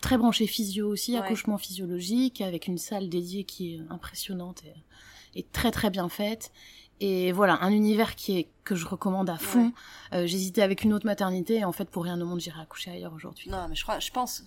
très 0.00 0.18
branché 0.18 0.46
physio 0.46 0.88
aussi, 0.88 1.12
Ouais. 1.12 1.18
accouchement 1.18 1.58
physiologique, 1.58 2.40
avec 2.40 2.66
une 2.66 2.78
salle 2.78 3.08
dédiée 3.08 3.44
qui 3.44 3.74
est 3.74 3.80
impressionnante 3.88 4.62
et, 4.64 5.38
et 5.38 5.42
très 5.44 5.70
très 5.70 5.90
bien 5.90 6.08
faite. 6.08 6.52
Et 7.00 7.32
voilà, 7.32 7.58
un 7.62 7.70
univers 7.72 8.14
qui 8.14 8.38
est 8.38 8.48
que 8.64 8.74
je 8.76 8.86
recommande 8.86 9.28
à 9.28 9.36
fond. 9.36 9.72
Euh, 10.12 10.26
J'hésitais 10.26 10.62
avec 10.62 10.84
une 10.84 10.92
autre 10.92 11.06
maternité 11.06 11.56
et 11.56 11.64
en 11.64 11.72
fait 11.72 11.90
pour 11.90 12.04
rien 12.04 12.20
au 12.20 12.24
monde 12.26 12.40
j'irai 12.40 12.60
accoucher 12.60 12.92
ailleurs 12.92 13.12
aujourd'hui. 13.12 13.50
Non, 13.50 13.66
mais 13.68 13.74
je 13.74 13.82
crois, 13.82 13.98
je 13.98 14.10
pense, 14.12 14.44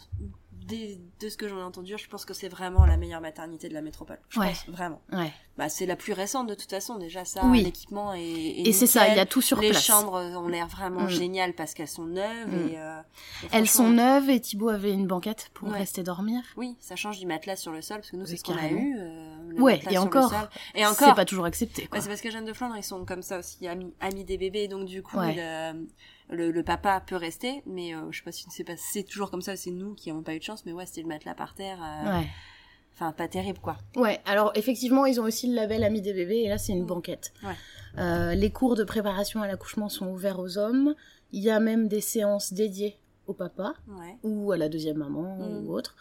des- 0.68 1.00
de 1.20 1.30
ce 1.30 1.38
que 1.38 1.48
j'en 1.48 1.60
ai 1.60 1.64
entendu, 1.64 1.94
je 1.98 2.08
pense 2.08 2.26
que 2.26 2.34
c'est 2.34 2.50
vraiment 2.50 2.86
la 2.86 2.98
meilleure 2.98 3.22
maternité 3.22 3.70
de 3.70 3.74
la 3.74 3.82
métropole. 3.82 4.20
Je 4.30 4.40
Ouais. 4.40 4.48
pense, 4.48 4.66
vraiment. 4.70 5.02
Ouais. 5.12 5.32
Bah, 5.58 5.70
c'est 5.70 5.86
la 5.86 5.96
plus 5.96 6.12
récente 6.14 6.48
de 6.48 6.54
toute 6.56 6.70
façon, 6.70 6.96
déjà, 6.98 7.24
ça, 7.24 7.42
Oui. 7.46 7.64
l'équipement 7.64 8.14
est, 8.14 8.20
est 8.22 8.68
Et 8.68 8.74
c'est 8.74 8.88
ça, 8.88 9.08
il 9.08 9.16
y 9.16 9.20
a 9.20 9.26
tout 9.26 9.42
sur 9.42 9.60
Les 9.62 9.70
place. 9.70 9.84
chambres 9.86 10.20
ont 10.38 10.48
l'air 10.50 10.68
vraiment 10.68 11.04
Mm. 11.04 11.10
géniales 11.10 11.54
parce 11.54 11.74
qu'elles 11.74 11.88
sont 11.88 12.04
neuves 12.06 12.48
Mm. 12.48 12.68
et, 12.70 12.80
euh, 12.80 13.00
et 13.44 13.48
Elles 13.54 13.70
sont 13.70 13.90
neuves 13.90 14.30
et 14.30 14.42
Thibaut 14.42 14.70
avait 14.70 14.92
une 14.92 15.08
banquette 15.08 15.50
pour 15.54 15.70
Ouais. 15.70 15.78
rester 15.78 16.04
dormir. 16.04 16.42
Oui, 16.58 16.76
ça 16.80 16.96
change 16.98 17.20
du 17.20 17.26
matelas 17.26 17.56
sur 17.56 17.72
le 17.72 17.82
sol 17.82 17.98
parce 17.98 18.12
que 18.12 18.18
nous, 18.18 18.26
c'est 18.26 18.38
ce 18.38 18.44
qu'on 18.44 18.58
a 18.58 18.68
eu. 18.68 18.96
euh, 19.00 19.36
Ouais, 19.58 19.82
et 19.90 19.98
encore. 19.98 20.34
Et 20.74 20.80
C'est 20.80 20.86
encore. 20.86 21.16
pas 21.16 21.24
toujours 21.26 21.46
accepté. 21.46 21.88
Ouais, 21.94 22.02
c'est 22.02 22.10
parce 22.10 22.20
que 22.22 22.30
Jeanne 22.32 22.44
de 22.46 22.52
Flandre, 22.54 22.76
ils 22.76 22.84
sont 22.84 23.06
comme 23.06 23.22
ça 23.22 23.40
aussi, 23.40 23.66
amis, 23.68 23.94
amis 24.02 24.26
des 24.26 24.38
bébés, 24.38 24.68
donc 24.68 24.86
du 24.86 25.02
coup, 25.04 25.18
le, 25.20 25.86
le, 26.30 26.52
le 26.52 26.64
papa 26.64 27.02
peut 27.06 27.16
rester, 27.16 27.62
mais 27.66 27.94
euh, 27.96 28.12
je 28.12 28.18
sais 28.20 28.24
pas 28.24 28.32
si 28.32 28.46
c'est 28.50 28.64
pas, 28.64 28.74
c'est 28.78 29.04
toujours 29.04 29.30
comme 29.32 29.42
ça, 29.42 29.56
c'est 29.56 29.72
nous 29.72 29.94
qui 29.94 30.10
avons 30.10 30.24
pas 30.24 30.34
eu 30.36 30.40
de 30.40 30.44
chance, 30.44 30.66
mais 30.66 30.72
ouais, 30.74 30.86
c'était 30.86 31.02
le 31.02 31.08
matelas 31.08 31.36
par 31.36 31.54
terre, 31.54 31.78
euh, 31.82 32.20
Ouais. 32.20 32.28
enfin, 32.94 33.12
pas 33.12 33.28
terrible, 33.28 33.60
quoi. 33.60 33.78
Ouais, 33.96 34.20
alors 34.26 34.52
effectivement, 34.56 35.06
ils 35.06 35.20
ont 35.22 35.26
aussi 35.26 35.48
le 35.48 35.56
label 35.56 35.84
Ami 35.84 36.02
des 36.02 36.14
bébés, 36.14 36.40
et 36.44 36.50
là, 36.50 36.58
c'est 36.58 36.72
une 36.74 36.86
banquette. 36.86 37.32
Ouais. 37.44 37.54
Euh, 38.00 38.34
les 38.34 38.52
cours 38.52 38.76
de 38.76 38.84
préparation 38.84 39.42
à 39.42 39.48
l'accouchement 39.48 39.88
sont 39.90 40.08
ouverts 40.08 40.40
aux 40.40 40.58
hommes. 40.58 40.96
Il 41.32 41.42
y 41.44 41.50
a 41.50 41.60
même 41.60 41.88
des 41.88 42.02
séances 42.02 42.54
dédiées 42.54 42.98
au 43.28 43.34
papa 43.34 43.74
Ouais. 43.88 44.18
ou 44.24 44.52
à 44.52 44.58
la 44.58 44.70
deuxième 44.70 44.98
maman 44.98 45.38
Mm. 45.38 45.66
ou 45.68 45.74
autre, 45.74 45.96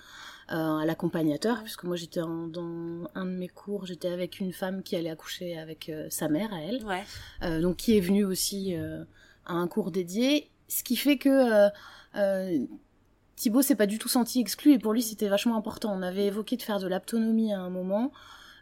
euh, 0.53 0.79
à 0.79 0.85
l'accompagnateur, 0.85 1.63
puisque 1.63 1.85
moi 1.85 1.97
j'étais 1.97 2.21
dans 2.21 3.09
un 3.15 3.25
de 3.25 3.31
mes 3.31 3.49
cours, 3.49 3.87
j'étais 3.87 4.09
avec 4.09 4.41
une 4.41 4.53
femme 4.53 4.83
qui 4.83 4.95
allait 4.97 5.09
accoucher 5.11 5.57
avec 5.59 5.89
euh, 5.89 6.07
sa 6.11 6.29
mère 6.29 6.53
à 6.53 6.61
elle, 6.61 6.85
Ouais. 6.85 7.03
euh, 7.43 7.61
donc 7.63 7.77
qui 7.77 7.97
est 7.97 8.01
venue 8.01 8.25
aussi 8.25 8.75
à 9.47 9.53
un 9.55 9.67
cours 9.69 9.91
dédié, 9.91 10.51
ce 10.69 10.83
qui 10.83 10.97
fait 10.97 11.19
que 11.19 11.29
euh, 11.29 11.69
euh, 12.17 12.59
Thibaut 13.37 13.63
s'est 13.63 13.75
pas 13.77 13.87
du 13.87 13.99
tout 13.99 14.09
senti 14.09 14.41
exclu 14.41 14.73
et 14.73 14.79
pour 14.79 14.93
lui 14.93 15.03
c'était 15.03 15.29
vachement 15.29 15.57
important. 15.57 15.93
On 15.95 16.03
avait 16.03 16.27
évoqué 16.27 16.57
de 16.57 16.63
faire 16.63 16.79
de 16.81 16.87
l'autonomie 16.87 17.53
à 17.53 17.61
un 17.61 17.71
moment. 17.71 18.13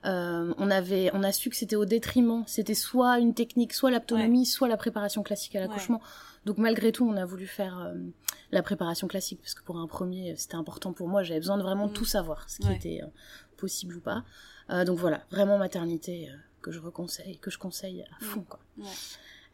Euh, 0.05 0.53
on 0.59 0.71
avait, 0.71 1.11
on 1.15 1.23
a 1.23 1.31
su 1.31 1.49
que 1.51 1.55
c'était 1.57 1.77
au 1.77 1.85
détriment. 1.85 2.43
C'était 2.47 2.75
soit 2.75 3.19
une 3.21 3.35
technique, 3.35 3.73
soit 3.73 3.91
l'autonomie, 3.91 4.47
soit 4.47 4.67
la 4.69 4.77
préparation 4.77 5.23
classique 5.23 5.55
à 5.57 5.61
l'accouchement. 5.61 6.01
Donc 6.45 6.59
malgré 6.59 6.91
tout, 6.91 7.07
on 7.09 7.17
a 7.17 7.25
voulu 7.25 7.47
faire 7.47 7.79
euh, 7.79 7.95
la 8.51 8.63
préparation 8.63 9.07
classique 9.07 9.41
parce 9.41 9.55
que 9.55 9.63
pour 9.63 9.77
un 9.79 9.87
premier, 9.87 10.35
c'était 10.37 10.57
important 10.57 10.93
pour 10.93 11.07
moi. 11.07 11.23
J'avais 11.23 11.39
besoin 11.39 11.57
de 11.59 11.63
vraiment 11.63 11.87
Mm. 11.87 11.93
tout 11.93 12.05
savoir, 12.05 12.49
ce 12.51 12.59
qui 12.59 12.67
Ouais. 12.67 12.75
était 12.77 13.01
euh, 13.03 13.07
possible 13.57 13.97
ou 13.97 14.01
pas. 14.01 14.25
Donc 14.87 14.99
voilà, 14.99 15.21
vraiment 15.31 15.59
maternité 15.59 16.31
que 16.63 16.71
je 16.73 16.81
reconseille, 16.81 17.37
que 17.39 17.51
je 17.51 17.59
conseille 17.59 18.03
à 18.19 18.25
fond 18.25 18.41
quoi. 18.49 18.59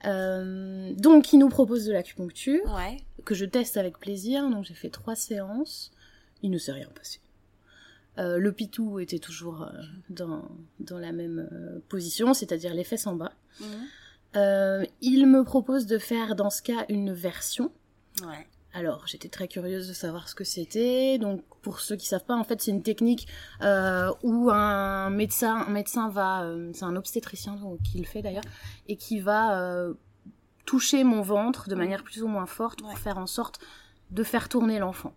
Euh, 0.07 0.93
donc, 0.95 1.33
il 1.33 1.39
nous 1.39 1.49
propose 1.49 1.85
de 1.87 1.93
l'acupuncture, 1.93 2.63
Ouais. 2.75 2.99
que 3.25 3.35
je 3.35 3.45
teste 3.45 3.77
avec 3.77 3.99
plaisir. 3.99 4.49
Donc, 4.49 4.65
j'ai 4.65 4.75
fait 4.75 4.91
trois 4.91 5.17
séances. 5.17 5.91
Il 6.43 6.51
ne 6.51 6.59
s'est 6.59 6.73
rien 6.73 6.89
passé. 6.95 7.21
Euh, 8.19 8.39
le 8.39 8.53
pitou 8.53 8.99
était 9.01 9.19
toujours 9.19 9.63
euh, 9.63 9.71
dans, 10.11 10.49
dans 10.81 10.99
la 10.99 11.13
même 11.13 11.49
position, 11.89 12.35
c'est-à-dire 12.35 12.75
les 12.75 12.85
fesses 12.85 13.07
en 13.07 13.15
bas. 13.15 13.33
Mhm. 13.61 14.87
Il 15.01 15.27
me 15.27 15.43
propose 15.43 15.87
de 15.87 15.99
faire 15.99 16.37
dans 16.37 16.51
ce 16.51 16.63
cas 16.63 16.85
une 16.89 17.13
version. 17.13 17.73
Ouais. 18.23 18.47
Alors, 18.75 19.07
j'étais 19.07 19.29
très 19.29 19.49
curieuse 19.49 19.89
de 19.89 19.93
savoir 19.95 20.29
ce 20.29 20.35
que 20.35 20.45
c'était. 20.45 21.19
Donc, 21.19 21.43
pour 21.63 21.81
ceux 21.81 21.97
qui 21.97 22.07
savent 22.07 22.25
pas, 22.25 22.37
en 22.37 22.45
fait, 22.45 22.61
c'est 22.61 22.71
une 22.71 22.83
technique 22.83 23.27
euh, 23.63 24.13
où 24.23 24.51
un 24.51 25.11
médecin, 25.11 25.65
un 25.67 25.71
médecin 25.71 26.09
va, 26.11 26.43
euh, 26.43 26.71
c'est 26.75 26.85
un 26.85 26.95
obstétricien 26.97 27.55
donc, 27.55 27.81
qui 27.83 27.99
le 27.99 28.05
fait 28.05 28.21
d'ailleurs, 28.23 28.45
et 28.87 28.97
qui 28.97 29.21
va 29.21 29.59
euh, 29.61 29.95
toucher 30.67 31.03
mon 31.03 31.23
ventre 31.23 31.69
de 31.69 31.75
manière 31.75 32.03
plus 32.05 32.23
ou 32.23 32.29
moins 32.29 32.47
forte 32.47 32.81
pour 32.81 32.91
Ouais. 32.91 32.97
faire 32.97 33.19
en 33.19 33.27
sorte 33.27 33.59
de 34.11 34.23
faire 34.23 34.49
tourner 34.49 34.79
l'enfant. 34.79 35.15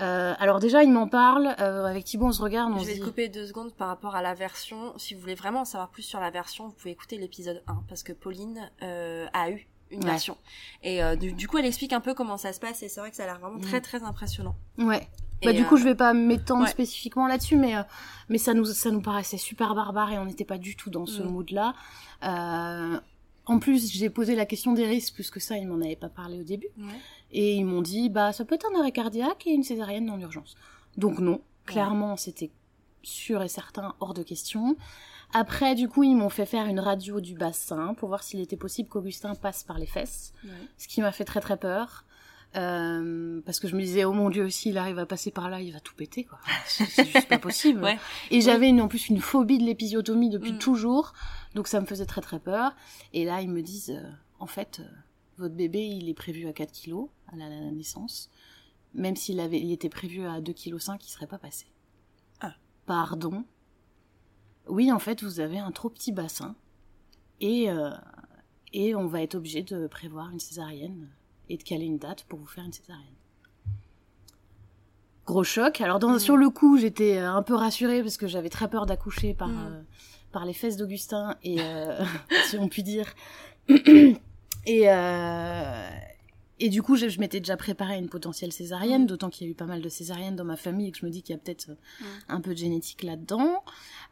Euh, 0.00 0.32
alors 0.38 0.60
déjà, 0.60 0.84
il 0.84 0.92
m'en 0.92 1.08
parle. 1.08 1.56
euh, 1.58 1.84
avec 1.84 2.04
Thibaut, 2.04 2.26
on 2.26 2.32
se 2.32 2.40
regarde, 2.40 2.72
on 2.72 2.78
Je 2.78 2.84
vais 2.86 2.94
dit. 2.94 3.00
te 3.00 3.04
couper 3.04 3.28
deux 3.28 3.48
secondes 3.48 3.74
par 3.74 3.88
rapport 3.88 4.14
à 4.14 4.22
la 4.22 4.34
version. 4.34 4.96
Si 4.96 5.14
vous 5.14 5.20
voulez 5.20 5.34
vraiment 5.34 5.62
en 5.62 5.64
savoir 5.64 5.88
plus 5.90 6.04
sur 6.04 6.20
la 6.20 6.30
version, 6.30 6.68
vous 6.68 6.74
pouvez 6.74 6.92
écouter 6.92 7.18
l'épisode 7.18 7.62
1 7.66 7.82
parce 7.88 8.04
que 8.04 8.12
Pauline 8.12 8.70
euh, 8.82 9.26
a 9.32 9.50
eu 9.50 9.68
une 9.90 10.04
Ouais. 10.04 10.10
version. 10.10 10.36
Et 10.82 11.02
euh, 11.02 11.16
du, 11.16 11.32
du 11.32 11.48
coup, 11.48 11.58
elle 11.58 11.66
explique 11.66 11.92
un 11.92 12.00
peu 12.00 12.14
comment 12.14 12.36
ça 12.36 12.52
se 12.52 12.60
passe 12.60 12.82
et 12.82 12.88
c'est 12.88 13.00
vrai 13.00 13.10
que 13.10 13.16
ça 13.16 13.24
a 13.24 13.26
l'air 13.26 13.38
vraiment 13.38 13.58
Mm. 13.58 13.62
très 13.62 13.80
très 13.80 14.02
impressionnant. 14.02 14.56
Ouais. 14.78 15.08
Et, 15.42 15.46
Bah, 15.46 15.52
du 15.52 15.62
euh, 15.62 15.64
coup, 15.66 15.76
je 15.76 15.84
vais 15.84 15.94
pas 15.94 16.14
m'étendre 16.14 16.64
ouais. 16.64 16.68
spécifiquement 16.70 17.26
là-dessus, 17.28 17.56
mais, 17.56 17.76
euh, 17.76 17.82
mais 18.28 18.38
ça, 18.38 18.54
nous, 18.54 18.64
ça 18.64 18.90
nous 18.90 19.00
paraissait 19.02 19.36
super 19.38 19.74
barbare 19.74 20.12
et 20.12 20.18
on 20.18 20.24
n'était 20.24 20.44
pas 20.44 20.58
du 20.58 20.74
tout 20.76 20.90
dans 20.90 21.06
ce 21.06 21.22
Mm. 21.22 21.26
mood-là. 21.30 21.74
Euh, 22.24 23.00
en 23.46 23.58
plus, 23.58 23.90
j'ai 23.92 24.10
posé 24.10 24.34
la 24.34 24.46
question 24.46 24.72
des 24.72 24.84
risques, 24.86 25.14
puisque 25.14 25.40
ça, 25.40 25.56
ils 25.56 25.66
m'en 25.66 25.76
avaient 25.80 25.96
pas 25.96 26.08
parlé 26.10 26.38
au 26.40 26.44
début. 26.44 26.68
Ouais. 26.78 26.92
Et 27.30 27.54
ils 27.54 27.64
m'ont 27.64 27.82
dit, 27.82 28.10
bah, 28.10 28.32
ça 28.32 28.44
peut 28.44 28.54
être 28.56 28.66
un 28.74 28.78
arrêt 28.80 28.92
cardiaque 28.92 29.46
et 29.46 29.50
une 29.52 29.62
césarienne 29.62 30.06
dans 30.06 30.16
l'urgence. 30.16 30.56
Donc 30.96 31.18
non, 31.20 31.40
clairement, 31.66 32.16
c'était 32.16 32.50
sûr 33.08 33.42
et 33.42 33.48
certain, 33.48 33.94
hors 34.00 34.14
de 34.14 34.22
question. 34.22 34.76
Après, 35.34 35.74
du 35.74 35.88
coup, 35.88 36.02
ils 36.04 36.14
m'ont 36.16 36.30
fait 36.30 36.46
faire 36.46 36.66
une 36.66 36.80
radio 36.80 37.20
du 37.20 37.34
bassin 37.34 37.94
pour 37.94 38.08
voir 38.08 38.22
s'il 38.22 38.40
était 38.40 38.56
possible 38.56 38.88
qu'Augustin 38.88 39.34
passe 39.34 39.62
par 39.62 39.78
les 39.78 39.86
fesses 39.86 40.32
Ouais. 40.44 40.50
ce 40.78 40.88
qui 40.88 41.00
m'a 41.02 41.12
fait 41.12 41.24
très 41.24 41.40
très 41.40 41.56
peur. 41.58 42.04
Euh, 42.56 43.40
parce 43.44 43.60
que 43.60 43.68
je 43.68 43.76
me 43.76 43.82
disais, 43.82 44.04
oh 44.06 44.12
mon 44.12 44.30
dieu, 44.30 44.48
s'il 44.48 44.78
arrive 44.78 44.98
à 44.98 45.04
passer 45.04 45.30
par 45.30 45.50
là, 45.50 45.60
il 45.60 45.72
va 45.72 45.80
tout 45.80 45.94
péter, 45.94 46.24
quoi. 46.24 46.38
C'est 46.66 47.04
juste 47.04 47.28
pas 47.28 47.38
possible. 47.38 47.82
Ouais. 47.82 47.98
Et 48.30 48.40
j'avais 48.40 48.70
en 48.80 48.88
plus 48.88 49.08
une 49.10 49.20
phobie 49.20 49.58
de 49.58 49.64
l'épisiotomie 49.64 50.30
depuis 50.30 50.52
Mm. 50.52 50.58
toujours, 50.58 51.12
donc 51.54 51.68
ça 51.68 51.78
me 51.80 51.86
faisait 51.86 52.06
très 52.06 52.22
très 52.22 52.38
peur. 52.38 52.74
Et 53.12 53.24
là, 53.26 53.42
ils 53.42 53.50
me 53.50 53.60
disent, 53.60 53.90
euh, 53.90 54.10
en 54.38 54.46
fait, 54.46 54.80
euh, 54.80 54.88
votre 55.36 55.54
bébé, 55.54 55.84
il 55.86 56.08
est 56.08 56.14
prévu 56.14 56.48
à 56.48 56.54
4 56.54 56.72
kilos 56.72 57.08
à 57.30 57.36
la, 57.36 57.48
la 57.50 57.70
naissance. 57.70 58.30
Même 58.94 59.14
s'il 59.16 59.40
avait, 59.40 59.60
il 59.60 59.70
était 59.70 59.90
prévu 59.90 60.24
à 60.26 60.40
2,5 60.40 60.96
kg, 60.96 61.04
il 61.04 61.10
serait 61.10 61.26
pas 61.26 61.36
passé. 61.38 61.66
Pardon? 62.88 63.44
Oui, 64.66 64.90
en 64.90 64.98
fait, 64.98 65.22
vous 65.22 65.40
avez 65.40 65.58
un 65.58 65.70
trop 65.72 65.90
petit 65.90 66.10
bassin. 66.10 66.56
Et, 67.40 67.70
euh, 67.70 67.90
et 68.72 68.94
on 68.94 69.06
va 69.06 69.22
être 69.22 69.34
obligé 69.34 69.62
de 69.62 69.86
prévoir 69.86 70.30
une 70.30 70.40
césarienne 70.40 71.08
et 71.50 71.58
de 71.58 71.62
caler 71.62 71.84
une 71.84 71.98
date 71.98 72.24
pour 72.24 72.38
vous 72.38 72.46
faire 72.46 72.64
une 72.64 72.72
césarienne. 72.72 73.04
Gros 75.26 75.44
choc. 75.44 75.82
Alors 75.82 75.98
dans, 75.98 76.14
Mm. 76.14 76.18
sur 76.18 76.36
le 76.38 76.48
coup, 76.48 76.78
j'étais 76.78 77.18
euh, 77.18 77.30
un 77.30 77.42
peu 77.42 77.54
rassurée 77.54 78.02
parce 78.02 78.16
que 78.16 78.26
j'avais 78.26 78.48
très 78.48 78.68
peur 78.70 78.86
d'accoucher 78.86 79.34
par, 79.34 79.48
Mm. 79.48 79.66
euh, 79.70 79.82
par 80.32 80.46
les 80.46 80.54
fesses 80.54 80.78
d'Augustin 80.78 81.36
et 81.44 81.58
euh, 81.60 82.02
si 82.48 82.56
on 82.58 82.68
peut 82.68 82.80
dire. 82.82 83.14
et 84.66 84.88
et 86.60 86.68
du 86.68 86.82
coup, 86.82 86.96
je, 86.96 87.08
je 87.08 87.20
m'étais 87.20 87.40
déjà 87.40 87.56
préparée 87.56 87.94
à 87.94 87.98
une 87.98 88.08
potentielle 88.08 88.52
césarienne, 88.52 89.02
Mm. 89.04 89.06
d'autant 89.06 89.30
qu'il 89.30 89.46
y 89.46 89.50
a 89.50 89.52
eu 89.52 89.54
pas 89.54 89.66
mal 89.66 89.80
de 89.82 89.88
césariennes 89.88 90.36
dans 90.36 90.44
ma 90.44 90.56
famille 90.56 90.88
et 90.88 90.92
que 90.92 90.98
je 90.98 91.06
me 91.06 91.10
dis 91.10 91.22
qu'il 91.22 91.34
y 91.34 91.36
a 91.36 91.40
peut-être 91.40 91.70
euh, 91.70 91.74
Mm. 92.00 92.04
un 92.28 92.40
peu 92.40 92.52
de 92.54 92.58
génétique 92.58 93.02
là-dedans. 93.02 93.62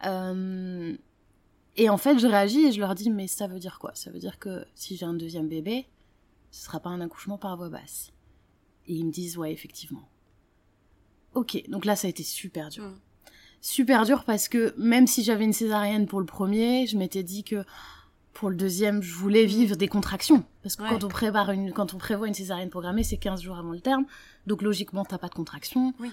Euh, 0.04 0.96
et 1.76 1.88
en 1.90 1.96
fait, 1.98 2.18
je 2.18 2.26
réagis 2.26 2.64
et 2.66 2.72
je 2.72 2.80
leur 2.80 2.94
dis, 2.94 3.10
mais 3.10 3.26
ça 3.26 3.46
veut 3.46 3.58
dire 3.58 3.78
quoi? 3.78 3.92
Ça 3.94 4.10
veut 4.10 4.18
dire 4.18 4.38
que 4.38 4.64
si 4.74 4.96
j'ai 4.96 5.04
un 5.06 5.14
deuxième 5.14 5.48
bébé, 5.48 5.86
ce 6.50 6.64
sera 6.64 6.80
pas 6.80 6.90
un 6.90 7.00
accouchement 7.00 7.36
par 7.38 7.56
voie 7.56 7.68
basse. 7.68 8.12
Et 8.86 8.94
ils 8.94 9.04
me 9.04 9.10
disent, 9.10 9.36
ouais, 9.36 9.52
effectivement. 9.52 10.08
Ok, 11.34 11.62
donc 11.68 11.84
là, 11.84 11.96
ça 11.96 12.06
a 12.06 12.10
été 12.10 12.22
super 12.22 12.70
dur. 12.70 12.84
Mm. 12.84 12.98
Super 13.60 14.04
dur 14.04 14.24
parce 14.24 14.48
que 14.48 14.74
même 14.78 15.06
si 15.06 15.24
j'avais 15.24 15.44
une 15.44 15.52
césarienne 15.52 16.06
pour 16.06 16.20
le 16.20 16.26
premier, 16.26 16.86
je 16.86 16.96
m'étais 16.96 17.22
dit 17.24 17.42
que 17.42 17.64
pour 18.38 18.50
le 18.50 18.56
deuxième, 18.56 19.02
je 19.02 19.14
voulais 19.14 19.46
vivre 19.46 19.76
des 19.76 19.88
contractions. 19.88 20.44
Parce 20.62 20.76
que 20.76 20.82
Ouais. 20.82 20.90
quand 20.90 21.04
on 21.04 21.08
prépare 21.08 21.50
une, 21.52 21.72
quand 21.72 21.94
on 21.94 21.98
prévoit 21.98 22.28
une 22.28 22.34
césarienne 22.34 22.68
programmée, 22.68 23.02
c'est 23.02 23.16
15 23.16 23.40
jours 23.40 23.56
avant 23.56 23.70
le 23.72 23.80
terme. 23.80 24.04
Donc 24.46 24.60
logiquement, 24.62 25.04
t'as 25.06 25.16
pas 25.18 25.28
de 25.28 25.34
contractions. 25.34 25.94
Oui. 26.00 26.10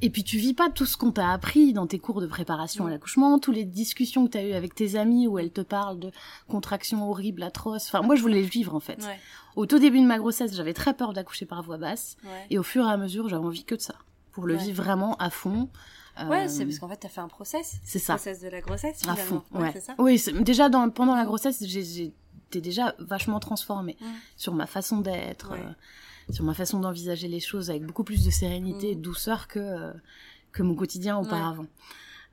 Et 0.00 0.10
puis 0.10 0.22
tu 0.24 0.38
vis 0.38 0.54
pas 0.54 0.70
tout 0.70 0.86
ce 0.86 0.96
qu'on 0.96 1.12
t'a 1.12 1.30
appris 1.30 1.72
dans 1.72 1.86
tes 1.86 1.98
cours 1.98 2.20
de 2.20 2.26
préparation 2.26 2.86
à 2.86 2.90
l'accouchement, 2.90 3.38
toutes 3.38 3.54
les 3.54 3.64
discussions 3.64 4.26
que 4.26 4.30
t'as 4.32 4.42
eues 4.44 4.52
avec 4.52 4.74
tes 4.74 4.96
amis 4.96 5.26
où 5.26 5.38
elles 5.38 5.50
te 5.50 5.60
parlent 5.60 5.98
de 5.98 6.10
contractions 6.46 7.08
horribles, 7.10 7.42
atroces. 7.42 7.86
Enfin, 7.88 8.02
moi, 8.02 8.14
je 8.14 8.22
voulais 8.22 8.40
le 8.42 8.46
vivre 8.48 8.74
en 8.74 8.80
fait. 8.80 9.02
Ouais. 9.04 9.18
Au 9.56 9.66
tout 9.66 9.78
début 9.78 10.00
de 10.00 10.06
ma 10.06 10.18
grossesse, 10.18 10.54
j'avais 10.54 10.74
très 10.74 10.94
peur 10.94 11.12
d'accoucher 11.12 11.46
par 11.46 11.62
voie 11.62 11.78
basse. 11.78 12.16
Ouais. 12.24 12.46
Et 12.50 12.58
au 12.58 12.62
fur 12.62 12.86
et 12.86 12.90
à 12.90 12.96
mesure, 12.96 13.28
j'avais 13.28 13.44
envie 13.44 13.64
que 13.64 13.74
de 13.74 13.80
ça. 13.80 13.94
Pour 14.32 14.46
le 14.46 14.54
vivre 14.56 14.82
vraiment 14.82 15.16
à 15.16 15.30
fond. 15.30 15.68
Ouais, 16.26 16.44
Euh, 16.44 16.48
c'est 16.48 16.64
parce 16.64 16.78
qu'en 16.78 16.88
fait, 16.88 16.96
t'as 16.96 17.08
fait 17.08 17.20
un 17.20 17.28
process. 17.28 17.76
C'est 17.84 17.98
ça. 17.98 18.14
process 18.14 18.40
de 18.40 18.48
la 18.48 18.60
grossesse, 18.60 18.96
À 19.06 19.14
finalement. 19.14 19.44
fond, 19.52 19.58
ouais. 19.60 19.70
c'est 19.72 19.80
ça. 19.80 19.94
Oui, 19.98 20.22
déjà 20.40 20.68
dans, 20.68 20.88
pendant 20.90 21.14
la 21.14 21.24
grossesse, 21.24 21.62
j'ai- 21.64 21.84
j'étais 21.84 22.60
déjà 22.60 22.94
vachement 22.98 23.40
transformée 23.40 23.96
Mm. 24.00 24.04
sur 24.36 24.54
ma 24.54 24.66
façon 24.66 24.98
d'être. 25.00 25.52
Ouais. 25.52 25.60
euh, 25.60 25.72
sur 26.32 26.44
ma 26.44 26.52
façon 26.52 26.78
d'envisager 26.80 27.26
les 27.26 27.40
choses 27.40 27.70
avec 27.70 27.84
beaucoup 27.86 28.04
plus 28.04 28.22
de 28.22 28.30
sérénité 28.30 28.90
et 28.90 28.94
de 28.94 29.00
douceur 29.00 29.48
que 29.48 29.58
euh, 29.60 29.92
que 30.52 30.62
mon 30.62 30.74
quotidien 30.74 31.16
auparavant. 31.16 31.64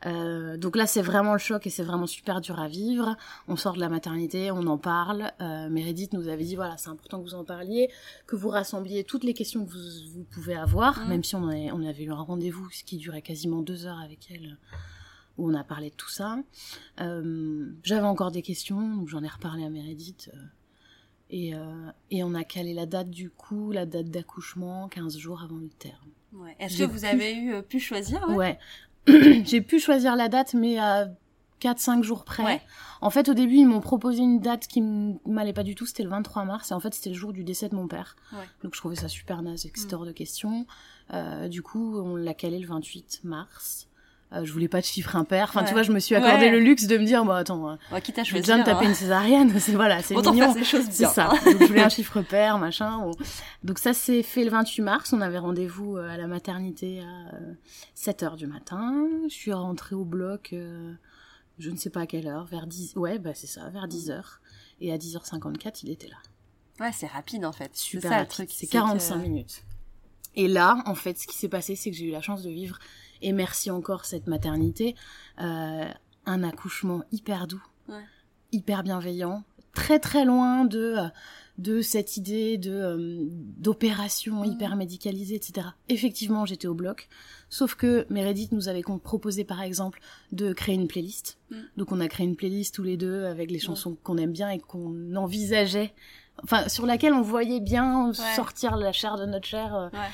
Euh, 0.05 0.57
donc 0.57 0.75
là, 0.75 0.85
c'est 0.85 1.01
vraiment 1.01 1.33
le 1.33 1.39
choc 1.39 1.65
et 1.65 1.69
c'est 1.69 1.83
vraiment 1.83 2.05
super 2.05 2.41
dur 2.41 2.59
à 2.59 2.67
vivre. 2.67 3.15
On 3.47 3.55
sort 3.55 3.73
de 3.73 3.79
la 3.79 3.89
maternité, 3.89 4.51
on 4.51 4.67
en 4.67 4.77
parle. 4.77 5.31
Euh, 5.41 5.69
Meredith 5.69 6.13
nous 6.13 6.27
avait 6.27 6.43
dit 6.43 6.55
voilà, 6.55 6.77
c'est 6.77 6.89
important 6.89 7.19
que 7.19 7.23
vous 7.23 7.33
en 7.33 7.43
parliez, 7.43 7.89
que 8.27 8.35
vous 8.35 8.49
rassembliez 8.49 9.03
toutes 9.03 9.23
les 9.23 9.33
questions 9.33 9.65
que 9.65 9.71
vous, 9.71 10.11
vous 10.13 10.23
pouvez 10.25 10.55
avoir, 10.55 10.99
Mm. 11.05 11.09
même 11.09 11.23
si 11.23 11.35
on, 11.35 11.47
avait, 11.47 11.71
on 11.71 11.83
avait 11.85 12.03
eu 12.03 12.11
un 12.11 12.15
rendez-vous 12.21 12.69
ce 12.71 12.83
qui 12.83 12.97
durait 12.97 13.21
quasiment 13.23 13.61
deux 13.61 13.85
heures 13.87 13.99
avec 13.99 14.29
elle, 14.31 14.57
où 15.37 15.49
on 15.49 15.53
a 15.55 15.63
parlé 15.63 15.89
de 15.89 15.95
tout 15.95 16.09
ça. 16.09 16.37
Euh, 17.01 17.71
J'avais 17.83 18.05
encore 18.07 18.31
des 18.31 18.41
questions, 18.41 18.95
donc 18.97 19.07
j'en 19.09 19.23
ai 19.23 19.27
reparlé 19.27 19.63
à 19.65 19.69
Meredith. 19.69 20.29
euh, 20.33 20.37
et, 21.31 21.53
et 22.11 22.23
on 22.23 22.35
a 22.35 22.43
calé 22.43 22.75
la 22.75 22.85
date 22.85 23.09
du 23.09 23.31
coup, 23.31 23.71
la 23.71 23.87
date 23.87 24.11
d'accouchement, 24.11 24.87
15 24.89 25.17
jours 25.17 25.41
avant 25.41 25.57
le 25.57 25.69
terme. 25.69 25.95
Ouais. 26.33 26.55
Est-ce 26.59 26.77
que 26.79 26.83
vous 26.83 27.03
avez 27.05 27.33
eu 27.35 27.63
pu 27.63 27.79
choisir 27.79 28.23
ouais? 28.29 28.35
Ouais. 28.35 28.59
J'ai 29.43 29.61
pu 29.61 29.79
choisir 29.79 30.15
la 30.15 30.29
date, 30.29 30.53
mais 30.53 30.77
à 30.79 31.07
4-5 31.61 32.03
jours 32.03 32.25
près. 32.25 32.43
Ouais. 32.43 32.61
En 33.01 33.09
fait, 33.09 33.29
au 33.29 33.33
début, 33.33 33.55
ils 33.55 33.65
m'ont 33.67 33.81
proposé 33.81 34.21
une 34.21 34.39
date 34.39 34.67
qui 34.67 34.81
m'allait 35.25 35.53
pas 35.53 35.63
du 35.63 35.75
tout. 35.75 35.85
C'était 35.85 36.03
le 36.03 36.09
23 36.09 36.43
mars. 36.45 36.71
Et 36.71 36.73
en 36.73 36.79
fait, 36.79 36.93
c'était 36.93 37.09
le 37.11 37.15
jour 37.15 37.33
du 37.33 37.43
décès 37.43 37.69
de 37.69 37.75
mon 37.75 37.87
père. 37.87 38.15
Ouais. 38.33 38.39
Donc, 38.63 38.73
je 38.75 38.79
trouvais 38.79 38.95
ça 38.95 39.07
super 39.07 39.41
naze 39.41 39.65
et 39.65 39.69
que 39.69 39.79
c'était 39.79 39.95
Mm. 39.95 39.99
hors 39.99 40.05
de 40.05 40.11
question. 40.11 40.65
Euh, 41.13 41.47
du 41.47 41.61
coup, 41.61 41.99
on 41.99 42.15
l'a 42.15 42.33
calé 42.33 42.59
le 42.59 42.67
28 42.67 43.21
mars. 43.23 43.87
Euh, 44.33 44.43
je 44.43 44.51
voulais 44.51 44.67
pas 44.67 44.81
de 44.81 44.85
chiffre 44.85 45.15
impair. 45.15 45.45
Enfin, 45.49 45.61
Ouais. 45.61 45.67
tu 45.67 45.73
vois, 45.73 45.83
je 45.83 45.91
me 45.91 45.99
suis 45.99 46.15
accordé 46.15 46.45
Ouais. 46.45 46.51
le 46.51 46.59
luxe 46.59 46.87
de 46.87 46.97
me 46.97 47.05
dire, 47.05 47.23
bah 47.25 47.37
attends, 47.37 47.69
euh, 47.69 47.75
Ouais, 47.91 48.01
quitte 48.01 48.17
à 48.19 48.23
je 48.23 48.31
choisir. 48.31 48.43
déjà 48.55 48.57
me 48.57 48.63
taper 48.65 48.85
hein. 48.85 48.89
une 48.89 48.95
césarienne. 48.95 49.53
C'est 49.59 49.73
voilà, 49.73 50.01
c'est 50.01 50.15
mignon. 50.15 50.53
C'est 50.63 51.05
ça. 51.05 51.29
Donc, 51.45 51.59
je 51.61 51.65
voulais 51.67 51.83
un 51.83 51.89
chiffre 51.89 52.21
pair, 52.21 52.57
machin. 52.57 52.97
Bon. 52.99 53.11
Donc 53.63 53.77
ça 53.79 53.93
s'est 53.93 54.23
fait 54.23 54.43
le 54.43 54.49
28 54.49 54.81
mars. 54.81 55.13
On 55.13 55.21
avait 55.21 55.37
rendez-vous 55.37 55.97
euh, 55.97 56.09
à 56.09 56.17
la 56.17 56.25
maternité 56.27 57.01
à 57.01 57.35
7 57.93 58.23
heures 58.23 58.35
du 58.35 58.47
matin. 58.47 59.07
Je 59.29 59.33
suis 59.33 59.53
rentrée 59.53 59.95
au 59.95 60.05
bloc, 60.05 60.49
euh, 60.53 60.93
je 61.59 61.69
ne 61.69 61.77
sais 61.77 61.89
pas 61.91 62.01
à 62.01 62.05
quelle 62.07 62.27
heure, 62.27 62.45
vers 62.45 62.65
10... 62.67 62.93
Ouais, 62.95 63.19
bah 63.19 63.31
c'est 63.35 63.47
ça, 63.47 63.69
vers 63.69 63.87
10 63.87 64.09
heures. 64.09 64.41
Et 64.81 64.91
à 64.91 64.97
10h54, 64.97 65.81
il 65.83 65.91
était 65.91 66.07
là. 66.09 66.17
Ouais, 66.81 66.91
c'est 66.91 67.07
rapide 67.07 67.45
en 67.45 67.53
fait. 67.53 67.69
Super 67.75 68.09
ça 68.11 68.17
rapide. 68.17 68.47
C'est 68.49 68.65
que- 68.65 68.71
45 68.71 69.17
minutes. 69.17 69.63
Et 70.35 70.49
là, 70.49 70.83
en 70.85 70.95
fait, 70.95 71.17
ce 71.17 71.27
qui 71.27 71.37
s'est 71.37 71.47
passé, 71.47 71.77
c'est 71.77 71.91
que 71.91 71.95
j'ai 71.95 72.05
eu 72.07 72.11
la 72.11 72.19
chance 72.21 72.43
de 72.43 72.49
vivre, 72.49 72.77
et 73.21 73.31
merci 73.33 73.71
encore 73.71 74.05
cette 74.05 74.27
maternité, 74.27 74.95
euh, 75.41 75.85
un 76.25 76.43
accouchement 76.43 77.03
hyper 77.11 77.47
doux, 77.47 77.63
Ouais. 77.89 78.01
hyper 78.51 78.83
bienveillant, 78.83 79.43
très 79.73 79.99
très 79.99 80.25
loin 80.25 80.65
de 80.65 80.95
euh, 80.97 81.07
de 81.57 81.81
cette 81.81 82.17
idée 82.17 82.57
de 82.57 82.71
euh, 82.73 83.17
d'opération 83.59 84.41
Mhm. 84.41 84.51
hyper 84.51 84.75
médicalisée, 84.75 85.35
etc. 85.35 85.67
Effectivement, 85.87 86.45
j'étais 86.45 86.67
au 86.67 86.73
bloc, 86.73 87.07
sauf 87.49 87.75
que 87.75 88.05
Meredith 88.09 88.51
nous 88.51 88.67
avait 88.67 88.81
proposé 89.03 89.45
par 89.45 89.61
exemple 89.61 90.01
de 90.33 90.51
créer 90.51 90.75
une 90.75 90.87
playlist. 90.87 91.37
Mhm. 91.51 91.57
Donc 91.77 91.91
on 91.93 92.01
a 92.01 92.07
créé 92.09 92.25
une 92.27 92.35
playlist 92.35 92.75
tous 92.75 92.83
les 92.83 92.97
deux 92.97 93.23
avec 93.25 93.49
les 93.51 93.59
chansons 93.59 93.95
qu'on 94.03 94.17
aime 94.17 94.33
bien 94.33 94.49
et 94.49 94.59
qu'on 94.59 95.15
envisageait, 95.15 95.93
enfin 96.43 96.67
sur 96.67 96.85
laquelle 96.85 97.13
on 97.13 97.21
voyait 97.21 97.61
bien 97.61 98.11
sortir 98.13 98.75
la 98.75 98.91
chair 98.91 99.15
de 99.17 99.25
notre 99.25 99.47
chair 99.47 99.73
euh, 99.75 99.89
Ouais. 99.93 100.09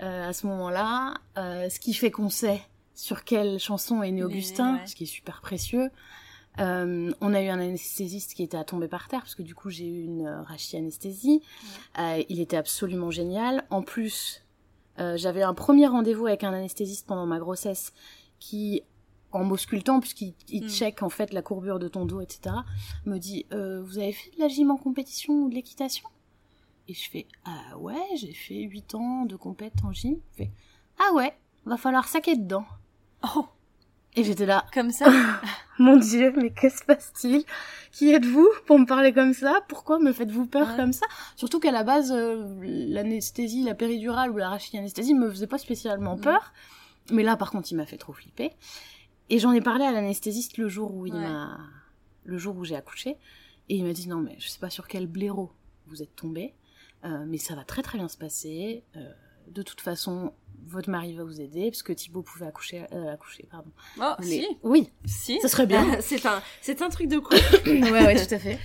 Euh, 0.00 0.28
à 0.28 0.32
ce 0.32 0.46
moment-là. 0.46 1.14
Euh, 1.38 1.68
ce 1.68 1.78
qui 1.80 1.94
fait 1.94 2.10
qu'on 2.10 2.30
sait 2.30 2.60
sur 2.94 3.24
quelle 3.24 3.58
chanson 3.58 4.02
est 4.02 4.12
né 4.12 4.22
Augustin, 4.22 4.76
ouais. 4.76 4.86
ce 4.86 4.94
qui 4.94 5.04
est 5.04 5.06
super 5.06 5.40
précieux. 5.40 5.90
Euh, 6.60 7.12
on 7.20 7.34
a 7.34 7.42
eu 7.42 7.48
un 7.48 7.58
anesthésiste 7.58 8.34
qui 8.34 8.44
était 8.44 8.56
à 8.56 8.62
tomber 8.62 8.86
par 8.86 9.08
terre 9.08 9.20
parce 9.22 9.34
que 9.34 9.42
du 9.42 9.56
coup 9.56 9.70
j'ai 9.70 9.86
eu 9.88 10.04
une 10.04 10.26
euh, 10.26 10.42
rachianesthésie. 10.42 11.42
Euh, 11.98 12.22
il 12.28 12.38
était 12.38 12.56
absolument 12.56 13.10
génial. 13.10 13.64
En 13.70 13.82
plus, 13.82 14.42
j'avais 15.16 15.42
un 15.42 15.54
premier 15.54 15.88
rendez-vous 15.88 16.28
avec 16.28 16.44
un 16.44 16.52
anesthésiste 16.52 17.08
pendant 17.08 17.26
ma 17.26 17.40
grossesse 17.40 17.92
qui, 18.38 18.82
en 19.32 19.42
m'auscultant, 19.42 19.98
puisqu'il 19.98 20.34
il 20.48 20.66
Mm. 20.66 20.68
check 20.68 21.02
en 21.02 21.08
fait 21.08 21.32
la 21.32 21.42
courbure 21.42 21.80
de 21.80 21.88
ton 21.88 22.06
dos, 22.06 22.20
etc., 22.20 22.54
me 23.04 23.18
dit 23.18 23.44
Vous 23.50 23.98
avez 23.98 24.12
fait 24.12 24.30
de 24.36 24.38
la 24.40 24.46
gym 24.46 24.70
en 24.70 24.76
compétition 24.76 25.32
ou 25.34 25.48
de 25.48 25.54
l'équitation? 25.56 26.08
Et 26.88 26.94
je 26.94 27.08
fais 27.10 27.26
Ah 27.44 27.78
ouais, 27.78 27.96
j'ai 28.16 28.34
fait 28.34 28.60
8 28.62 28.94
ans 28.94 29.24
de 29.24 29.36
compète 29.36 29.74
en 29.84 29.92
gym. 29.92 30.16
Il 30.32 30.36
fait 30.36 30.50
Ah 30.98 31.14
ouais, 31.14 31.36
va 31.64 31.76
falloir 31.76 32.06
saquer 32.08 32.36
dedans. 32.36 32.66
Oh, 33.36 33.46
Et 34.16 34.24
j'étais 34.24 34.46
là 34.46 34.66
comme 34.74 34.90
ça. 34.90 35.06
mon 35.78 35.96
Dieu, 35.96 36.32
mais 36.36 36.50
que 36.50 36.68
se 36.68 36.84
passe-t-il? 36.84 37.44
Qui 37.90 38.10
êtes-vous 38.12 38.48
pour 38.66 38.78
me 38.78 38.84
parler 38.84 39.12
comme 39.14 39.32
ça? 39.32 39.60
Pourquoi 39.68 39.98
me 39.98 40.12
faites-vous 40.12 40.46
peur 40.46 40.68
Ouais. 40.68 40.76
comme 40.76 40.92
ça? 40.92 41.06
Surtout 41.36 41.58
qu'à 41.58 41.70
la 41.72 41.84
base, 41.84 42.12
euh, 42.12 42.44
l'anesthésie, 42.62 43.62
la 43.62 43.74
péridurale 43.74 44.30
ou 44.30 44.36
la 44.36 44.50
rachianesthésie 44.50 45.14
me 45.14 45.30
faisait 45.30 45.46
pas 45.46 45.58
spécialement 45.58 46.16
peur. 46.18 46.52
Mais 47.10 47.22
là, 47.22 47.36
par 47.36 47.50
contre, 47.50 47.70
il 47.72 47.76
m'a 47.76 47.86
fait 47.86 47.98
trop 47.98 48.12
flipper. 48.12 48.52
Et 49.30 49.38
j'en 49.38 49.52
ai 49.52 49.60
parlé 49.62 49.84
à 49.86 49.92
l'anesthésiste 49.92 50.58
le 50.58 50.68
jour 50.68 50.94
où 50.94 51.06
il 51.06 51.14
Ouais. 51.14 51.20
m'a, 51.20 51.58
le 52.24 52.36
jour 52.36 52.56
où 52.58 52.64
j'ai 52.64 52.76
accouché, 52.76 53.16
et 53.70 53.76
il 53.76 53.84
m'a 53.84 53.94
dit 53.94 54.06
non 54.06 54.18
mais 54.20 54.36
je 54.38 54.48
sais 54.48 54.58
pas 54.58 54.68
sur 54.68 54.86
quel 54.86 55.06
blaireau 55.06 55.50
vous 55.86 56.02
êtes 56.02 56.14
tombé, 56.14 56.52
euh, 57.04 57.24
mais 57.26 57.38
ça 57.38 57.54
va 57.54 57.64
très 57.64 57.82
très 57.82 57.98
bien 57.98 58.08
se 58.08 58.16
passer. 58.16 58.82
Euh, 58.96 59.00
de 59.48 59.62
toute 59.62 59.80
façon, 59.80 60.32
votre 60.66 60.88
mari 60.90 61.14
va 61.14 61.24
vous 61.24 61.40
aider 61.40 61.70
parce 61.70 61.82
que 61.82 61.92
Thibaut 61.92 62.22
pouvait 62.22 62.46
accoucher, 62.46 62.86
euh, 62.92 63.12
accoucher 63.12 63.46
pardon. 63.50 63.70
Oh, 64.00 64.12
Les- 64.20 64.40
si. 64.42 64.46
Oui, 64.62 64.90
Si. 65.04 65.38
ça 65.40 65.48
serait 65.48 65.66
bien. 65.66 65.84
c'est 66.00 66.24
un, 66.26 66.42
c'est 66.62 66.80
un 66.82 66.88
truc 66.88 67.08
de 67.08 67.18
couple. 67.18 67.36
ouais, 67.66 67.90
ouais, 67.90 68.26
tout 68.26 68.34
à 68.34 68.38
fait. 68.38 68.58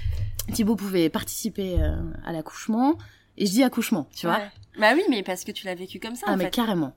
Thibaut 0.53 0.75
pouvait 0.75 1.09
participer 1.09 1.77
à 2.25 2.31
l'accouchement. 2.31 2.97
Et 3.37 3.45
je 3.45 3.51
dis 3.51 3.63
accouchement, 3.63 4.09
tu 4.15 4.25
vois. 4.27 4.39
Bah 4.79 4.91
oui, 4.95 5.03
mais 5.09 5.23
parce 5.23 5.43
que 5.45 5.51
tu 5.53 5.65
l'as 5.65 5.75
vécu 5.75 5.99
comme 5.99 6.15
ça 6.15 6.25
Ah, 6.27 6.33
en 6.33 6.37
mais 6.37 6.45
fait. 6.45 6.49
carrément. 6.51 6.93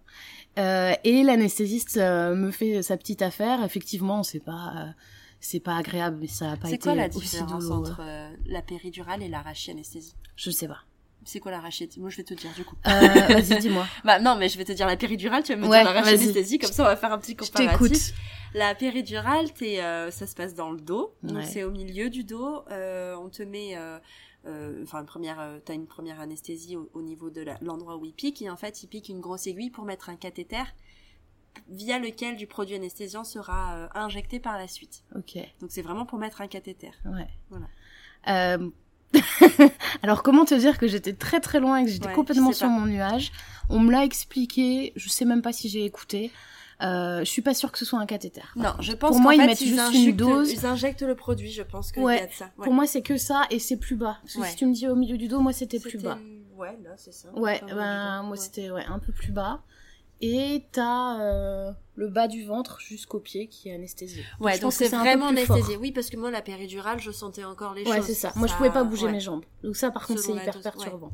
Et 0.56 1.22
l'anesthésiste 1.22 1.96
me 1.98 2.50
fait 2.50 2.82
sa 2.82 2.96
petite 2.96 3.22
affaire. 3.22 3.62
Effectivement, 3.64 4.22
c'est 4.22 4.40
pas, 4.40 4.72
euh, 4.76 4.86
c'est 5.40 5.60
pas 5.60 5.76
agréable, 5.76 6.18
mais 6.20 6.26
ça 6.28 6.52
a 6.52 6.56
pas 6.56 6.68
C'est 6.68 6.74
été 6.76 6.84
quoi 6.84 6.94
la 6.94 7.06
aussi 7.08 7.18
différence 7.20 7.70
entre 7.70 8.00
euh, 8.00 8.30
la 8.46 8.62
péridurale 8.62 9.22
et 9.22 9.28
la 9.28 9.40
rachianesthésie 9.42 10.14
Je 10.36 10.50
sais 10.50 10.66
pas. 10.68 10.78
C'est 11.24 11.40
quoi 11.40 11.50
la 11.52 11.60
rachianesthésie 11.60 12.00
Moi, 12.00 12.10
je 12.10 12.16
vais 12.16 12.24
te 12.24 12.34
dire 12.34 12.50
du 12.56 12.64
coup. 12.64 12.76
Euh, 12.86 12.90
vas-y, 13.28 13.58
dis-moi. 13.60 13.86
Bah 14.04 14.18
non, 14.18 14.36
mais 14.36 14.48
je 14.48 14.58
vais 14.58 14.64
te 14.64 14.72
dire 14.72 14.86
la 14.86 14.96
péridurale, 14.96 15.42
tu 15.42 15.54
vas 15.54 15.58
me 15.60 15.66
Ouais, 15.68 15.82
dire 15.82 15.92
la 15.92 16.02
comme 16.58 16.72
ça 16.72 16.82
on 16.82 16.86
va 16.86 16.96
faire 16.96 17.12
un 17.12 17.18
petit 17.18 17.32
Je 17.32 17.36
comparatif. 17.46 17.78
t'écoute. 17.88 18.14
La 18.54 18.74
péridurale, 18.74 19.52
t'es, 19.52 19.80
euh, 19.82 20.10
ça 20.10 20.26
se 20.26 20.34
passe 20.34 20.54
dans 20.54 20.70
le 20.70 20.80
dos, 20.80 21.14
donc 21.22 21.42
c'est 21.44 21.62
au 21.64 21.70
milieu 21.70 22.10
du 22.10 22.22
dos. 22.24 22.64
euh, 22.70 23.14
on 23.16 23.28
te 23.30 23.42
met, 23.42 23.76
euh, 23.76 23.98
enfin 24.82 25.00
une 25.00 25.06
première, 25.06 25.58
t'as 25.64 25.72
une 25.74 25.86
première 25.86 26.20
anesthésie 26.20 26.76
au, 26.76 26.90
au 26.92 27.00
niveau 27.02 27.30
de 27.30 27.46
l'endroit 27.62 27.96
où 27.96 28.04
il 28.04 28.12
pique, 28.12 28.42
et 28.42 28.50
en 28.50 28.56
fait 28.56 28.82
il 28.82 28.88
pique 28.88 29.08
une 29.08 29.20
grosse 29.20 29.46
aiguille 29.46 29.70
pour 29.70 29.84
mettre 29.84 30.10
un 30.10 30.16
cathéter 30.16 30.62
via 31.68 31.98
lequel 31.98 32.36
du 32.36 32.46
produit 32.46 32.74
anesthésiant 32.76 33.24
sera 33.24 33.88
injecté 33.94 34.38
par 34.40 34.58
la 34.58 34.68
suite. 34.68 35.02
Ok, 35.14 35.36
Donc 35.60 35.70
c'est 35.70 35.82
vraiment 35.82 36.04
pour 36.06 36.18
mettre 36.18 36.40
un 36.42 36.46
cathéter. 36.48 36.90
ouais. 37.06 37.28
Voilà. 37.50 37.66
Euh, 38.28 38.70
Alors, 40.02 40.22
comment 40.22 40.44
te 40.44 40.54
dire 40.54 40.78
que 40.78 40.86
j'étais 40.86 41.12
très 41.12 41.40
très 41.40 41.60
loin 41.60 41.78
et 41.78 41.84
que 41.84 41.90
j'étais 41.90 42.08
Ouais, 42.08 42.12
complètement 42.14 42.52
sur 42.52 42.66
pas. 42.66 42.72
mon 42.72 42.86
nuage? 42.86 43.32
On 43.68 43.78
me 43.80 43.90
l'a 43.92 44.04
expliqué, 44.04 44.92
je 44.96 45.08
sais 45.08 45.24
même 45.24 45.42
pas 45.42 45.52
si 45.52 45.68
j'ai 45.68 45.84
écouté. 45.84 46.30
Euh, 46.82 47.20
je 47.20 47.24
suis 47.24 47.42
pas 47.42 47.54
sûre 47.54 47.70
que 47.70 47.78
ce 47.78 47.84
soit 47.84 48.00
un 48.00 48.06
cathéter. 48.06 48.42
Non, 48.56 48.72
je 48.80 48.92
pense 48.92 49.10
Pour 49.12 49.20
moi, 49.20 49.34
ils 49.36 49.38
mettent 49.46 49.62
juste 49.62 49.94
une 49.94 50.16
dose. 50.16 50.50
Ils 50.50 50.66
injectent 50.66 51.02
le 51.02 51.14
produit, 51.14 51.52
je 51.52 51.62
pense 51.62 51.92
qu'il 51.92 52.02
Ouais. 52.02 52.18
y 52.18 52.22
a 52.22 52.26
de 52.26 52.32
ça. 52.32 52.46
Ouais. 52.58 52.64
Pour 52.64 52.72
moi, 52.72 52.86
c'est 52.86 53.02
que 53.02 53.16
ça 53.16 53.42
et 53.50 53.60
c'est 53.60 53.76
plus 53.76 53.94
bas. 53.94 54.18
Parce 54.22 54.34
que 54.34 54.44
si 54.46 54.56
tu 54.56 54.66
me 54.66 54.72
dis 54.74 54.88
au 54.88 54.96
milieu 54.96 55.16
du 55.16 55.28
dos, 55.28 55.40
moi 55.40 55.52
c'était 55.52 55.78
plus 55.78 55.98
bas. 56.02 56.18
Ouais, 56.56 56.76
là, 56.82 56.90
c'est 56.96 57.12
ça. 57.14 57.28
Ouais, 57.34 57.60
ben 57.68 58.22
moi 58.24 58.36
c'était 58.36 58.70
ouais, 58.70 58.84
un 58.88 58.98
peu 58.98 59.12
plus 59.12 59.30
bas. 59.32 59.60
Et 60.24 60.64
t'as 60.70 61.20
euh, 61.20 61.72
le 61.96 62.08
bas 62.08 62.28
du 62.28 62.44
ventre 62.44 62.78
jusqu'au 62.80 63.18
pied 63.18 63.48
qui 63.48 63.68
est 63.68 63.74
anesthésié. 63.74 64.24
Ouais, 64.38 64.56
donc 64.60 64.72
c'est 64.72 64.88
vraiment 64.88 65.26
anesthésié. 65.28 65.76
Oui, 65.76 65.90
parce 65.90 66.10
que 66.10 66.16
moi, 66.16 66.30
la 66.30 66.42
péridurale, 66.42 67.00
je 67.00 67.10
sentais 67.10 67.42
encore 67.44 67.74
les 67.74 67.84
Ouais, 67.84 67.96
choses. 67.96 68.06
c'est 68.06 68.14
ça. 68.14 68.32
Moi 68.36 68.46
je 68.46 68.54
pouvais 68.54 68.70
pas 68.70 68.84
bouger 68.84 69.06
ouais. 69.06 69.12
mes 69.12 69.20
jambes. 69.20 69.44
Donc 69.64 69.74
ça 69.76 69.90
par 69.90 70.06
contre 70.06 70.20
c'est 70.22 70.32
hyper 70.32 70.54
dose, 70.54 70.62
perturbant. 70.62 71.10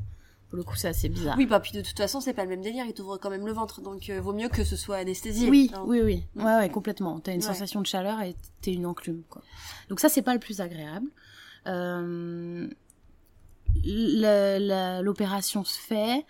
Pour 0.51 0.57
le 0.59 0.63
coup 0.63 0.77
c'est 0.77 0.89
assez 0.89 1.09
bizarre. 1.09 1.37
Oui, 1.39 1.47
bah 1.47 1.59
puis 1.61 1.73
de 1.73 1.81
toute 1.81 1.97
façon, 1.97 2.21
c'est 2.21 2.35
pas 2.35 2.43
le 2.45 2.51
même 2.51 2.61
délire. 2.61 2.85
Il 2.87 2.93
t'ouvre 2.93 3.17
quand 3.17 3.31
même 3.31 3.47
le 3.47 3.53
ventre, 3.53 3.81
donc 3.81 4.11
euh, 4.11 4.21
vaut 4.21 4.33
mieux 4.35 4.49
que 4.51 4.63
ce 4.63 4.77
soit 4.77 4.97
anesthésié. 4.97 5.49
Oui, 5.49 5.71
hein. 5.75 5.85
oui, 5.87 6.01
oui. 6.03 6.25
Mm. 6.35 6.45
Ouais, 6.45 6.57
ouais, 6.57 6.69
complètement. 6.71 7.19
T'as 7.21 7.33
une 7.33 7.41
Ouais. 7.41 7.47
sensation 7.47 7.81
de 7.81 7.87
chaleur 7.87 8.21
et 8.21 8.37
t'es 8.61 8.73
une 8.75 8.85
enclume, 8.87 9.23
quoi. 9.31 9.43
Donc 9.89 10.01
ça, 10.01 10.09
c'est 10.11 10.23
pas 10.23 10.35
le 10.35 10.41
plus 10.41 10.61
agréable. 10.61 11.09
Euh, 11.67 12.69
L'opération 15.03 15.65
se 15.65 15.79
fait. 15.79 16.25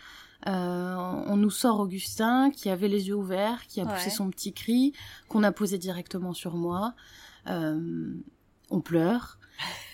Euh, 0.47 0.95
on 1.27 1.37
nous 1.37 1.51
sort 1.51 1.81
Augustin, 1.81 2.51
qui 2.51 2.71
avait 2.71 2.89
les 2.89 3.09
yeux 3.09 3.15
ouverts, 3.17 3.67
qui 3.67 3.81
a 3.81 3.87
poussé 3.87 4.11
son 4.11 4.31
petit 4.31 4.53
cri, 4.53 4.93
qu'on 5.29 5.43
a 5.43 5.53
posé 5.53 5.79
directement 5.79 6.33
sur 6.33 6.55
moi. 6.55 6.95
Euh, 7.49 8.13
on 8.71 8.81
pleure. 8.81 9.39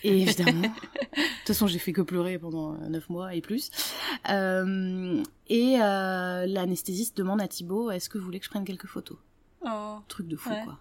Et 0.02 0.20
évidemment, 0.22 0.61
de 0.61 0.68
toute 0.68 1.46
façon, 1.46 1.66
j'ai 1.66 1.78
fait 1.78 1.92
que 1.92 2.02
pleurer 2.02 2.38
pendant 2.38 2.74
euh, 2.74 2.88
neuf 2.88 3.09
mois 3.09 3.35
et 3.35 3.40
plus. 3.40 3.70
Euh, 4.28 5.22
et 5.48 5.80
euh, 5.80 6.46
l'anesthésiste 6.46 7.16
demande 7.16 7.40
à 7.40 7.48
Thibaut 7.48 7.90
est-ce 7.90 8.09
que 8.11 8.18
vous 8.18 8.24
voulez 8.24 8.38
que 8.38 8.44
je 8.44 8.50
prenne 8.50 8.64
quelques 8.64 8.87
photos? 8.87 9.16
Oh. 9.66 9.96
Truc 10.09 10.28
de 10.28 10.37
fou, 10.37 10.50
Ouais. 10.50 10.62
quoi. 10.64 10.78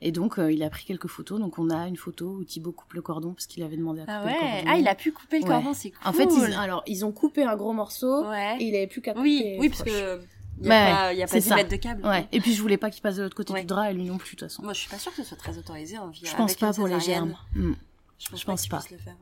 Et 0.00 0.12
donc, 0.12 0.38
euh, 0.38 0.52
il 0.52 0.62
a 0.62 0.70
pris 0.70 0.84
quelques 0.84 1.08
photos. 1.08 1.40
Donc, 1.40 1.58
on 1.58 1.70
a 1.70 1.88
une 1.88 1.96
photo 1.96 2.36
où 2.38 2.44
Thibaut 2.44 2.72
coupe 2.72 2.92
le 2.94 3.02
cordon 3.02 3.32
parce 3.32 3.46
qu'il 3.46 3.62
avait 3.64 3.76
demandé 3.76 4.00
à 4.00 4.04
couper 4.04 4.12
Ah 4.14 4.20
le 4.22 4.26
ouais. 4.26 4.38
cordon. 4.38 4.64
Ah, 4.68 4.76
il 4.78 4.88
a 4.88 4.94
pu 4.94 5.12
couper 5.12 5.38
le 5.38 5.44
Ouais. 5.44 5.50
cordon, 5.50 5.72
c'est 5.74 5.90
cool. 5.90 6.00
En 6.08 6.12
fait, 6.12 6.28
ils, 6.32 6.54
alors, 6.54 6.82
ils 6.86 7.04
ont 7.04 7.10
coupé 7.12 7.42
un 7.44 7.56
gros 7.56 7.72
morceau 7.72 8.24
Ouais. 8.28 8.56
et 8.60 8.64
il 8.64 8.74
avait 8.76 8.86
plus 8.86 9.00
qu'à 9.00 9.12
couper. 9.12 9.22
Oui, 9.22 9.56
oui, 9.58 9.68
parce 9.68 9.82
que 9.82 10.20
il 10.60 10.66
y 10.66 10.68
Ouais, 10.68 10.74
a 10.74 10.94
pas, 10.96 11.12
il 11.12 11.18
y 11.18 11.22
a 11.22 11.26
pas 11.26 11.32
c'est 11.32 11.40
10 11.40 11.48
ça. 11.48 11.54
mètres 11.56 11.70
de 11.70 11.76
câble. 11.76 12.06
Ouais. 12.06 12.26
Et 12.32 12.40
puis, 12.40 12.52
je 12.54 12.62
voulais 12.62 12.76
pas 12.76 12.90
qu'il 12.90 13.02
passe 13.02 13.16
de 13.16 13.22
l'autre 13.22 13.36
côté 13.36 13.52
Ouais. 13.52 13.60
du 13.60 13.66
drap 13.66 13.90
et 13.90 13.94
lui 13.94 14.04
non 14.04 14.18
plus, 14.18 14.36
de 14.36 14.40
toute 14.40 14.48
façon. 14.48 14.62
Moi, 14.62 14.72
je 14.72 14.78
suis 14.80 14.88
pas 14.90 14.98
sûre 14.98 15.10
que 15.12 15.22
ce 15.22 15.24
soit 15.28 15.36
très 15.36 15.56
autorisé 15.58 15.98
en 15.98 16.08
vie. 16.08 16.22
je 16.24 16.34
pense 16.36 16.54
pas 16.54 16.72
pour 16.72 16.86
les 16.86 17.00
germes. 17.00 17.34
Hmm. 17.54 17.72
Je 18.20 18.28
pense, 18.30 18.40
Je 18.40 18.46
pas 18.46 18.52
pense 18.52 18.62
tu 18.62 18.68
pas. 18.68 18.82
le 18.90 18.98
faire. 18.98 19.14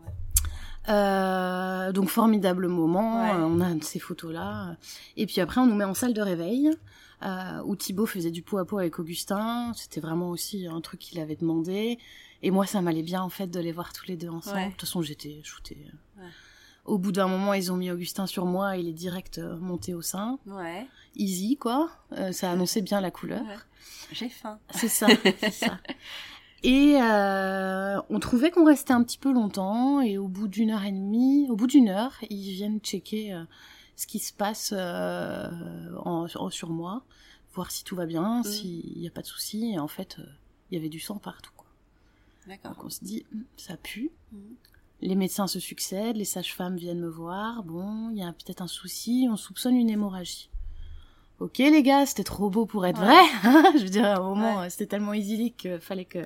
Euh, 0.89 1.91
donc 1.93 2.09
formidable 2.09 2.69
moment, 2.69 3.23
on 3.47 3.61
a 3.61 3.67
ces 3.83 3.99
photos 3.99 4.33
là. 4.33 4.77
Et 5.17 5.27
puis 5.27 5.41
après 5.41 5.61
on 5.61 5.67
nous 5.67 5.75
met 5.75 5.85
en 5.85 5.95
salle 5.95 6.15
de 6.15 6.23
réveil 6.23 6.71
euh, 7.23 7.63
où 7.65 7.77
Thibaut 7.77 8.07
faisait 8.07 8.31
du 8.31 8.43
pot 8.43 8.59
à 8.59 8.65
pot 8.65 8.79
avec 8.79 8.99
Augustin. 8.99 9.73
C'était 9.75 10.01
vraiment 10.01 10.31
aussi 10.31 10.67
un 10.67 10.81
truc 10.81 11.01
qu'il 11.01 11.21
avait 11.21 11.37
demandé. 11.37 11.99
Et 12.43 12.51
moi 12.51 12.67
ça 12.67 12.81
m'allait 12.83 13.03
bien 13.03 13.23
en 13.23 13.29
fait 13.31 13.47
de 13.47 13.61
les 13.61 13.73
voir 13.73 13.93
tous 13.93 14.07
les 14.07 14.17
deux 14.17 14.29
ensemble. 14.29 14.57
Ouais. 14.57 14.67
De 14.67 14.71
toute 14.73 14.83
façon 14.83 15.03
j'étais 15.03 15.41
shootée. 15.43 15.79
Ouais. 16.19 16.25
Au 16.85 16.99
bout 16.99 17.13
d'un 17.13 17.29
moment 17.29 17.55
ils 17.55 17.73
ont 17.73 17.77
mis 17.77 17.91
Augustin 17.91 18.27
sur 18.27 18.47
moi 18.47 18.77
et 18.77 18.81
il 18.81 18.89
est 18.89 18.93
direct 18.93 19.39
euh, 19.39 19.57
monté 19.57 19.95
au 19.95 20.03
sein. 20.03 20.39
Ouais. 20.47 20.87
Easy 21.17 21.57
quoi. 21.57 21.91
Euh, 22.13 22.33
ça 22.33 22.51
annonçait 22.51 22.83
bien 22.83 23.01
la 23.01 23.11
couleur. 23.11 23.43
ouais. 23.43 23.57
J'ai 24.13 24.29
faim. 24.29 24.59
C'est 24.71 24.89
ça, 24.89 25.07
c'est 25.41 25.51
ça. 25.51 25.79
Et 26.63 26.97
euh, 27.01 28.01
on 28.09 28.19
trouvait 28.19 28.51
qu'on 28.51 28.65
restait 28.65 28.93
un 28.93 29.03
petit 29.05 29.19
peu 29.19 29.33
longtemps, 29.33 30.01
et 30.01 30.19
au 30.19 30.27
bout 30.27 30.49
d'une 30.49 30.71
heure 30.71 30.85
et 30.85 30.91
demie, 30.91 31.47
au 31.51 31.55
bout 31.55 31.67
d'une 31.67 31.89
heure, 31.89 32.15
ils 32.29 32.53
viennent 32.55 32.81
checker 32.81 33.35
euh, 33.35 33.45
ce 33.97 34.07
qui 34.07 34.19
se 34.19 34.33
passe 34.33 34.73
euh, 34.77 35.49
en- 36.05 36.27
en- 36.35 36.51
sur 36.51 36.71
moi, 36.71 37.03
voir 37.55 37.71
si 37.71 37.83
tout 37.85 37.97
va 37.97 38.07
bien, 38.07 38.43
s'il 38.43 38.99
n'y 38.99 39.09
a 39.09 39.11
pas 39.11 39.23
de 39.23 39.27
souci. 39.27 39.73
Et 39.73 39.79
en 39.79 39.89
fait, 39.89 40.17
euh, 40.19 40.25
il 40.71 40.75
y 40.77 40.79
avait 40.79 40.89
du 40.91 41.01
sang 41.01 41.17
partout. 41.19 41.51
D'accord. 42.47 42.73
Donc 42.75 42.85
on 42.85 42.91
se 42.91 43.03
dit, 43.05 43.25
Hum, 43.33 43.45
ça 43.57 43.77
pue. 43.77 44.11
Mhm. 44.33 44.55
Les 45.03 45.15
médecins 45.15 45.47
se 45.47 45.61
succèdent, 45.61 46.17
les 46.17 46.25
sages-femmes 46.25 46.77
viennent 46.77 47.01
me 47.01 47.09
voir. 47.09 47.63
Bon, 47.65 48.11
il 48.11 48.19
y 48.19 48.23
a 48.23 48.33
peut-être 48.33 48.63
un 48.63 48.67
souci, 48.67 49.29
on 49.31 49.37
soupçonne 49.37 49.77
une 49.77 49.91
hémorragie. 49.91 50.49
Ok 51.39 51.59
les 51.59 51.83
gars, 51.83 52.07
c'était 52.07 52.25
trop 52.25 52.49
beau 52.49 52.65
pour 52.65 52.87
être 52.87 53.01
Ouais. 53.01 53.07
vrai. 53.07 53.23
Je 53.79 53.83
veux 53.85 53.91
dire, 53.91 54.07
à 54.07 54.17
un 54.17 54.21
moment, 54.21 54.61
Ouais. 54.61 54.67
euh, 54.67 54.71
c'était 54.71 54.87
tellement 54.87 55.13
idyllique 55.13 55.57
qu'il 55.59 55.81
fallait 55.81 56.07
que 56.07 56.25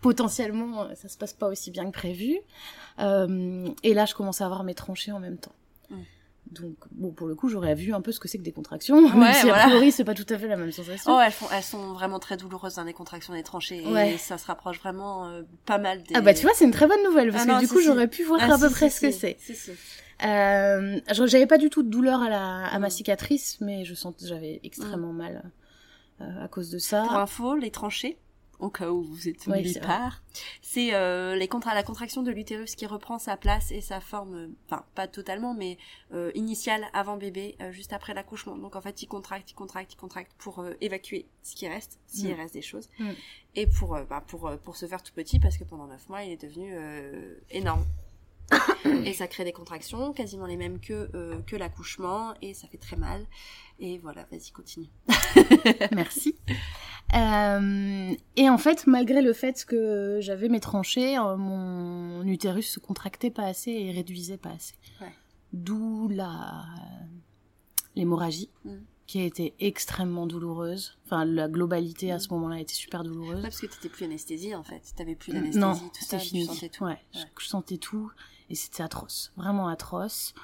potentiellement 0.00 0.82
euh, 0.84 0.94
ça 0.94 1.08
se 1.08 1.18
passe 1.18 1.34
pas 1.34 1.48
aussi 1.48 1.70
bien 1.70 1.84
que 1.86 1.90
prévu. 1.90 2.38
Euh, 3.00 3.68
et 3.82 3.92
là, 3.92 4.06
je 4.06 4.14
commence 4.14 4.40
à 4.40 4.46
avoir 4.46 4.64
mes 4.64 4.74
tranchées 4.74 5.12
en 5.12 5.20
même 5.20 5.36
temps. 5.36 5.52
Mm. 6.50 6.54
Donc, 6.54 6.74
bon, 6.92 7.10
pour 7.12 7.26
le 7.28 7.34
coup, 7.34 7.48
j'aurais 7.48 7.74
vu 7.74 7.92
un 7.94 8.00
peu 8.00 8.12
ce 8.12 8.18
que 8.20 8.26
c'est 8.28 8.38
que 8.38 8.42
des 8.42 8.52
contractions, 8.52 9.00
même 9.08 9.20
Ouais, 9.20 9.32
si 9.34 9.46
voilà. 9.46 9.64
a 9.64 9.66
priori, 9.68 9.92
c'est 9.92 10.04
pas 10.04 10.14
tout 10.14 10.26
à 10.28 10.36
fait 10.38 10.48
la 10.48 10.56
même 10.56 10.72
sensation. 10.72 11.14
Oh, 11.16 11.20
elles, 11.20 11.30
font, 11.32 11.46
elles 11.52 11.62
sont 11.62 11.92
vraiment 11.92 12.18
très 12.18 12.36
douloureuses 12.36 12.74
dans 12.74 12.84
les 12.84 12.92
contractions 12.92 13.32
des 13.34 13.42
tranchées. 13.42 13.86
Ouais. 13.86 14.14
Et 14.14 14.18
ça 14.18 14.36
se 14.38 14.46
rapproche 14.46 14.78
vraiment 14.80 15.28
euh, 15.28 15.42
pas 15.66 15.78
mal 15.78 16.02
des. 16.02 16.14
Ah 16.16 16.20
bah 16.20 16.34
tu 16.34 16.42
vois, 16.42 16.52
c'est 16.54 16.64
une 16.64 16.70
très 16.72 16.86
bonne 16.86 17.02
nouvelle, 17.04 17.30
parce 17.30 17.44
Ah 17.44 17.46
que 17.46 17.52
non, 17.52 17.58
du 17.58 17.66
si, 17.66 17.72
coup, 17.72 17.80
si. 17.80 17.86
j'aurais 17.86 18.08
pu 18.08 18.24
voir 18.24 18.40
Ah, 18.42 18.54
à 18.54 18.58
peu 18.58 18.68
près 18.70 18.90
ce 18.90 19.00
que 19.00 19.10
c'est. 19.10 19.36
Euh, 20.22 21.00
j'avais 21.26 21.46
pas 21.46 21.56
du 21.58 21.70
tout 21.70 21.82
de 21.82 21.88
douleur 21.88 22.20
à, 22.22 22.28
la, 22.28 22.66
à 22.66 22.78
ma 22.78 22.88
Mm. 22.88 22.90
cicatrice, 22.90 23.58
mais 23.60 23.84
je 23.84 23.94
sentais 23.94 24.26
j'avais 24.26 24.60
extrêmement 24.64 25.12
mal 25.14 25.50
euh, 26.20 26.44
à 26.44 26.48
cause 26.48 26.70
de 26.70 26.78
ça. 26.78 27.04
Pour 27.04 27.16
info, 27.16 27.54
les 27.56 27.70
tranchées, 27.70 28.18
au 28.60 28.70
cas 28.70 28.90
où 28.90 29.02
vous 29.02 29.28
êtes 29.28 29.46
Oui, 29.46 29.58
nulle 29.62 29.72
c'est 29.72 29.78
vrai. 29.80 29.88
part, 29.88 30.22
c'est 30.62 30.94
euh, 30.94 31.34
les 31.34 31.48
contra 31.48 31.74
la 31.74 31.82
contraction 31.82 32.22
de 32.22 32.30
l'utérus 32.30 32.74
qui 32.76 32.86
reprend 32.86 33.18
sa 33.18 33.36
place 33.36 33.70
et 33.72 33.80
sa 33.80 34.00
forme, 34.00 34.50
enfin 34.66 34.84
pas 34.94 35.08
totalement, 35.08 35.54
mais 35.54 35.78
euh, 36.12 36.30
initiale 36.34 36.84
avant 36.92 37.16
bébé, 37.16 37.56
euh, 37.60 37.72
juste 37.72 37.92
après 37.92 38.14
l'accouchement. 38.14 38.56
Donc 38.56 38.76
en 38.76 38.80
fait, 38.80 39.02
il 39.02 39.06
contracte, 39.06 39.50
il 39.50 39.54
contracte, 39.54 39.92
il 39.92 39.96
contracte 39.96 40.32
pour 40.38 40.60
euh, 40.60 40.74
évacuer 40.80 41.26
ce 41.42 41.54
qui 41.56 41.66
reste, 41.68 41.98
s'il 42.06 42.30
Mm. 42.34 42.36
reste 42.36 42.54
des 42.54 42.62
choses, 42.62 42.88
Mm. 42.98 43.10
et 43.56 43.66
pour 43.66 43.96
euh, 43.96 44.04
bah, 44.04 44.22
pour 44.26 44.46
euh, 44.48 44.56
pour 44.56 44.76
se 44.76 44.86
faire 44.86 45.02
tout 45.02 45.12
petit 45.14 45.40
parce 45.40 45.56
que 45.56 45.64
pendant 45.64 45.86
neuf 45.86 46.08
mois, 46.08 46.22
il 46.22 46.32
est 46.32 46.42
devenu 46.42 46.70
euh, 46.74 47.34
énorme. 47.50 47.84
et 49.04 49.12
ça 49.12 49.26
crée 49.28 49.44
des 49.44 49.52
contractions 49.52 50.12
quasiment 50.12 50.46
les 50.46 50.56
mêmes 50.56 50.80
que 50.80 51.08
euh, 51.14 51.40
que 51.42 51.56
l'accouchement 51.56 52.34
et 52.42 52.52
ça 52.54 52.66
fait 52.68 52.78
très 52.78 52.96
mal 52.96 53.24
et 53.78 53.98
voilà 53.98 54.26
vas-y 54.30 54.50
continue 54.50 54.88
Merci. 55.92 56.36
Euh, 57.14 58.14
et 58.36 58.48
en 58.48 58.58
fait, 58.58 58.86
malgré 58.86 59.20
le 59.22 59.32
fait 59.32 59.64
que 59.64 60.18
j'avais 60.20 60.48
mes 60.48 60.60
tranchées, 60.60 61.18
euh, 61.18 61.36
mon 61.36 62.22
utérus 62.26 62.70
se 62.70 62.78
contractait 62.78 63.30
pas 63.30 63.44
assez 63.44 63.70
et 63.72 63.90
réduisait 63.90 64.36
pas 64.36 64.50
assez. 64.50 64.74
Ouais. 65.00 65.12
D'où 65.52 66.08
la 66.08 66.64
l'hémorragie, 67.96 68.50
Mm. 68.64 68.76
qui 69.08 69.18
a 69.20 69.24
été 69.24 69.54
extrêmement 69.58 70.26
douloureuse. 70.28 70.96
Enfin, 71.04 71.24
la 71.24 71.48
globalité 71.48 72.12
à 72.12 72.16
Mm. 72.16 72.20
ce 72.20 72.28
moment-là 72.34 72.56
a 72.56 72.60
été 72.60 72.74
super 72.74 73.02
douloureuse. 73.02 73.36
Ouais, 73.36 73.42
parce 73.42 73.60
que 73.60 73.66
t'étais 73.66 73.88
plus 73.88 74.04
anesthésie 74.04 74.54
en 74.54 74.62
fait. 74.62 74.82
T'avais 74.96 75.16
plus 75.16 75.32
Mm, 75.32 75.34
d'anesthésie, 75.34 75.58
non, 75.58 75.74
tout 75.74 75.90
c'était 75.94 76.06
ça, 76.06 76.18
fini. 76.20 76.46
tu 76.46 76.54
sentais 76.54 76.68
tout. 76.68 76.84
Ouais, 76.84 76.98
Je, 77.12 77.18
Ouais. 77.18 77.24
je 77.40 77.46
sentais 77.48 77.76
tout 77.78 78.12
et 78.50 78.54
c'était 78.54 78.82
atroce, 78.82 79.32
vraiment 79.36 79.68
atroce. 79.68 80.34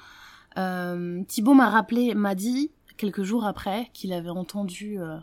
Euh, 0.57 1.23
Thibaut 1.25 1.53
m'a 1.53 1.69
rappelé, 1.69 2.15
m'a 2.15 2.33
dit 2.35 2.71
quelques 2.97 3.21
jours 3.23 3.45
après 3.45 3.89
qu'il 3.93 4.11
avait 4.13 4.29
entendu 4.29 4.99
euh, 4.99 5.17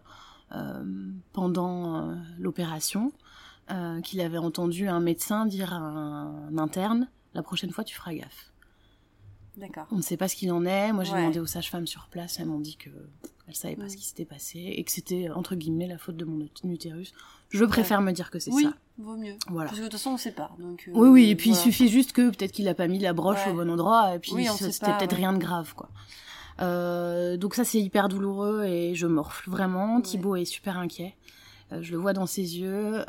euh, 0.53 0.85
pendant 1.33 2.11
euh, 2.11 2.15
l'opération 2.39 3.13
qu'il 4.03 4.21
avait 4.21 4.37
entendu 4.37 4.89
un 4.89 5.01
médecin 5.01 5.47
dire 5.47 5.73
à 5.73 5.79
un, 5.79 6.49
un 6.49 6.59
interne 6.59 7.09
la 7.33 7.43
prochaine 7.43 7.71
fois 7.71 7.83
tu 7.83 7.95
feras 7.95 8.13
gaffe. 8.13 8.53
D'accord. 9.57 9.87
On 9.91 9.97
ne 9.97 10.03
sait 10.03 10.19
pas 10.19 10.29
ce 10.29 10.37
qu'il 10.37 10.53
en 10.53 10.67
est. 10.67 10.93
Moi 10.93 11.03
j'ai 11.05 11.13
Ouais. 11.13 11.21
demandé 11.21 11.41
aux 11.41 11.47
sages-femmes 11.47 11.87
sur 11.87 12.09
place, 12.09 12.39
elles 12.39 12.47
m'ont 12.47 12.61
dit 12.61 12.77
que 12.77 12.91
elles 13.49 13.55
savaient 13.55 13.77
pas 13.77 13.85
Mm. 13.85 13.89
ce 13.89 13.97
qui 13.97 14.05
s'était 14.05 14.25
passé 14.27 14.59
et 14.59 14.85
que 14.85 14.93
c'était 14.93 15.31
entre 15.31 15.55
guillemets 15.55 15.87
la 15.87 15.97
faute 15.97 16.17
de 16.19 16.27
mon 16.27 16.41
ut- 16.45 16.51
utérus. 16.65 17.15
Je 17.55 17.65
préfère 17.65 18.01
me 18.01 18.13
dire 18.13 18.31
que 18.31 18.39
c'est 18.39 18.51
Oui, 18.53 18.65
ça. 18.65 18.73
vaut 18.99 19.17
mieux. 19.17 19.35
Voilà. 19.49 19.69
Parce 19.69 19.79
que 19.79 19.85
de 19.85 19.89
toute 19.89 19.99
façon, 19.99 20.11
on 20.11 20.17
sait 20.17 20.33
pas. 20.33 20.51
Donc, 20.59 20.85
euh, 20.89 20.93
Oui, 20.95 21.09
oui, 21.09 21.31
et 21.31 21.37
puis 21.37 21.51
voilà. 21.51 21.63
il 21.63 21.73
suffit 21.73 21.89
juste 21.89 22.13
que 22.13 22.29
peut-être 22.31 22.53
qu'il 22.53 22.69
a 22.69 22.75
pas 22.75 22.89
mis 22.89 22.99
la 22.99 23.13
broche 23.13 23.45
Ouais. 23.47 23.53
au 23.53 23.55
bon 23.55 23.71
endroit, 23.71 24.15
et 24.15 24.19
puis 24.19 24.33
Oui, 24.35 24.47
c'était 24.59 24.93
peut-être 24.93 25.13
ouais. 25.13 25.17
rien 25.19 25.33
de 25.33 25.39
grave, 25.39 25.75
quoi. 25.75 25.89
Euh, 26.61 27.37
donc 27.37 27.55
ça, 27.55 27.65
c'est 27.65 27.81
hyper 27.81 28.09
douloureux 28.09 28.65
et 28.65 28.95
je 28.95 29.07
morfle 29.07 29.51
vraiment. 29.51 30.01
Thibaut 30.01 30.37
est 30.37 30.45
super 30.45 30.79
inquiet. 30.79 31.17
Euh, 31.73 31.79
je 31.83 31.93
le 31.93 31.99
vois 31.99 32.13
dans 32.13 32.27
ses 32.27 32.59
yeux, 32.59 33.05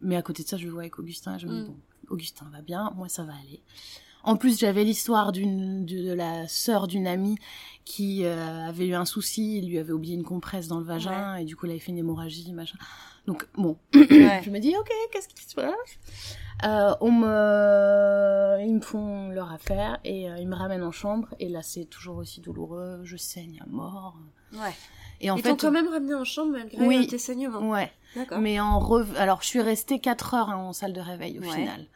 mais 0.00 0.16
à 0.16 0.22
côté 0.22 0.42
de 0.42 0.48
ça, 0.48 0.56
je 0.56 0.64
le 0.66 0.70
vois 0.72 0.82
avec 0.82 0.98
Augustin. 0.98 1.36
Et 1.36 1.38
je 1.38 1.46
me 1.46 1.52
dis, 1.54 1.60
Mm. 1.62 1.66
bon, 1.66 1.76
Augustin 2.10 2.46
va 2.52 2.60
bien, 2.60 2.92
moi 2.96 3.08
ça 3.08 3.22
va 3.22 3.32
aller. 3.32 3.62
En 4.24 4.36
plus, 4.36 4.58
j'avais 4.58 4.84
l'histoire 4.84 5.32
d'une 5.32 5.84
de, 5.84 6.02
de 6.02 6.12
la 6.12 6.46
sœur 6.48 6.86
d'une 6.86 7.06
amie 7.06 7.36
qui 7.84 8.24
euh, 8.24 8.68
avait 8.68 8.86
eu 8.86 8.94
un 8.94 9.04
souci, 9.04 9.58
il 9.58 9.68
lui 9.68 9.78
avait 9.78 9.92
oublié 9.92 10.14
une 10.14 10.22
compresse 10.22 10.68
dans 10.68 10.78
le 10.78 10.84
vagin, 10.84 11.34
et 11.36 11.44
du 11.44 11.56
coup, 11.56 11.66
elle 11.66 11.72
avait 11.72 11.80
fait 11.80 11.90
une 11.90 11.98
hémorragie, 11.98 12.52
machin. 12.52 12.78
Donc, 13.26 13.46
bon, 13.56 13.76
Ouais. 13.94 14.40
je 14.44 14.50
me 14.50 14.58
dis, 14.60 14.76
ok, 14.76 14.88
qu'est-ce 15.12 15.28
qui 15.28 15.44
se 15.44 15.54
passe? 15.56 15.74
Euh, 16.64 16.94
On 17.00 17.10
me, 17.10 18.58
ils 18.64 18.74
me 18.74 18.80
font 18.80 19.28
leur 19.30 19.50
affaire 19.52 19.98
et 20.04 20.30
euh, 20.30 20.38
ils 20.38 20.46
me 20.48 20.54
ramènent 20.54 20.84
en 20.84 20.92
chambre 20.92 21.28
et 21.40 21.48
là 21.48 21.62
c'est 21.62 21.86
toujours 21.86 22.18
aussi 22.18 22.40
douloureux. 22.40 23.00
Je 23.02 23.16
saigne 23.16 23.60
à 23.60 23.66
mort. 23.68 24.16
Ouais. 24.52 24.72
Et 25.20 25.30
en 25.30 25.36
Ils 25.36 25.42
t'ont 25.42 25.56
quand 25.56 25.70
même 25.72 25.88
ramené 25.88 26.14
en 26.14 26.24
chambre 26.24 26.52
malgré 26.52 26.86
Oui. 26.86 27.06
tes 27.08 27.18
saignements. 27.18 27.68
ouais. 27.70 27.90
D'accord. 28.14 28.38
Mais 28.38 28.60
en 28.60 28.78
rev... 28.78 29.08
alors 29.16 29.42
je 29.42 29.46
suis 29.48 29.60
restée 29.62 29.98
4 29.98 30.34
heures 30.34 30.50
hein, 30.50 30.56
en 30.56 30.72
salle 30.72 30.92
de 30.92 31.00
réveil 31.00 31.38
au 31.38 31.42
Ouais. 31.42 31.48
final. 31.48 31.86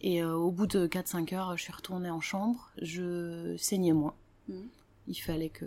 Et 0.00 0.22
euh, 0.22 0.34
au 0.34 0.50
bout 0.50 0.66
de 0.66 0.86
4-5 0.86 1.34
heures, 1.34 1.56
je 1.56 1.62
suis 1.62 1.72
retournée 1.72 2.10
en 2.10 2.20
chambre. 2.20 2.70
Je 2.80 3.56
saignais 3.58 3.92
moins. 3.92 4.14
Mhm. 4.48 4.68
Il 5.10 5.14
fallait 5.16 5.48
que 5.48 5.64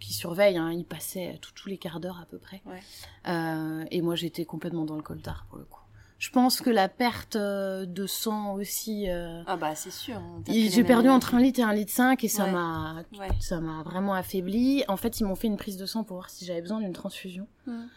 qu'ils 0.00 0.14
surveillent. 0.14 0.56
Hein. 0.56 0.72
Ils 0.72 0.84
passaient 0.84 1.38
tout- 1.42 1.52
tous 1.54 1.68
les 1.68 1.76
quarts 1.78 2.00
d'heure 2.00 2.18
à 2.20 2.24
peu 2.26 2.38
près. 2.38 2.62
Ouais. 2.66 2.80
Euh, 3.28 3.84
et 3.90 4.00
moi, 4.00 4.14
j'étais 4.16 4.44
complètement 4.46 4.84
dans 4.84 4.96
le 4.96 5.02
coltard 5.02 5.46
pour 5.48 5.58
le 5.58 5.64
coup. 5.64 5.80
Je 6.18 6.30
pense 6.30 6.60
que 6.60 6.70
la 6.70 6.88
perte 6.88 7.36
euh, 7.36 7.86
de 7.86 8.06
sang 8.08 8.54
aussi. 8.54 9.08
euh, 9.08 9.42
Ah 9.46 9.56
bah 9.56 9.76
c'est 9.76 9.92
sûr. 9.92 10.20
J'ai 10.48 10.82
perdu 10.82 11.08
entre 11.08 11.36
un 11.36 11.40
litre 11.40 11.60
et 11.60 11.62
un 11.62 11.72
litre 11.72 11.92
5 11.92 12.24
et 12.24 12.28
ça 12.28 12.46
Ouais. 12.46 12.50
m'a 12.52 13.04
Ouais. 13.20 13.28
ça 13.38 13.60
m'a 13.60 13.84
vraiment 13.84 14.14
affaibli. 14.14 14.82
En 14.88 14.96
fait, 14.96 15.20
ils 15.20 15.24
m'ont 15.24 15.36
fait 15.36 15.46
une 15.46 15.56
prise 15.58 15.76
de 15.76 15.86
sang 15.86 16.02
pour 16.02 16.16
voir 16.16 16.28
si 16.30 16.44
j'avais 16.44 16.60
besoin 16.62 16.80
d'une 16.80 16.92
transfusion. 16.92 17.46
Mhm. 17.66 17.88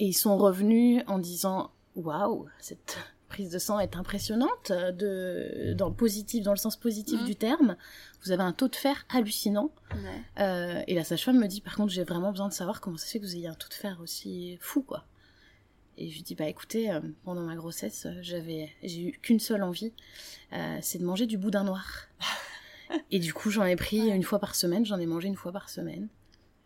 Et 0.00 0.06
ils 0.08 0.12
sont 0.12 0.36
revenus 0.36 1.02
en 1.06 1.18
disant 1.18 1.70
Waouh, 1.96 2.46
cette 2.58 2.98
prise 3.32 3.50
de 3.50 3.58
sang 3.58 3.80
est 3.80 3.96
impressionnante, 3.96 4.70
euh, 4.70 4.92
de, 4.92 5.72
dans, 5.74 5.88
le 5.88 5.94
positif, 5.94 6.44
dans 6.44 6.52
le 6.52 6.58
sens 6.58 6.76
positif 6.76 7.18
Mhm. 7.20 7.26
du 7.26 7.34
terme. 7.34 7.76
Vous 8.24 8.30
avez 8.30 8.42
un 8.42 8.52
taux 8.52 8.68
de 8.68 8.76
fer 8.76 9.06
hallucinant. 9.08 9.70
Ouais. 9.94 10.42
Euh, 10.44 10.82
et 10.86 10.94
la 10.94 11.02
sage-femme 11.04 11.38
me 11.38 11.46
dit 11.48 11.60
Par 11.60 11.74
contre, 11.76 11.92
j'ai 11.92 12.04
vraiment 12.04 12.30
besoin 12.30 12.48
de 12.48 12.52
savoir 12.52 12.80
comment 12.80 12.96
ça 12.98 13.06
se 13.06 13.12
fait 13.12 13.20
que 13.20 13.24
vous 13.24 13.34
ayez 13.34 13.48
un 13.48 13.54
taux 13.54 13.68
de 13.68 13.74
fer 13.74 13.98
aussi 14.02 14.58
fou, 14.60 14.82
quoi. 14.82 15.04
Et 15.98 16.08
je 16.08 16.14
lui 16.16 16.22
dis 16.22 16.34
Bah 16.34 16.46
écoutez, 16.46 16.90
euh, 16.90 17.00
pendant 17.24 17.42
ma 17.42 17.56
grossesse, 17.56 18.06
j'avais, 18.20 18.70
j'ai 18.82 19.00
eu 19.08 19.12
qu'une 19.20 19.40
seule 19.40 19.62
envie 19.62 19.92
euh, 20.52 20.78
c'est 20.82 20.98
de 20.98 21.04
manger 21.04 21.26
du 21.26 21.38
boudin 21.38 21.64
noir. 21.64 22.08
et 23.10 23.18
du 23.18 23.32
coup, 23.34 23.50
j'en 23.50 23.64
ai 23.64 23.76
pris 23.76 24.10
une 24.10 24.22
fois 24.22 24.38
par 24.38 24.54
semaine, 24.54 24.84
j'en 24.84 24.98
ai 24.98 25.06
mangé 25.06 25.28
une 25.28 25.36
fois 25.36 25.52
par 25.52 25.68
semaine. 25.70 26.08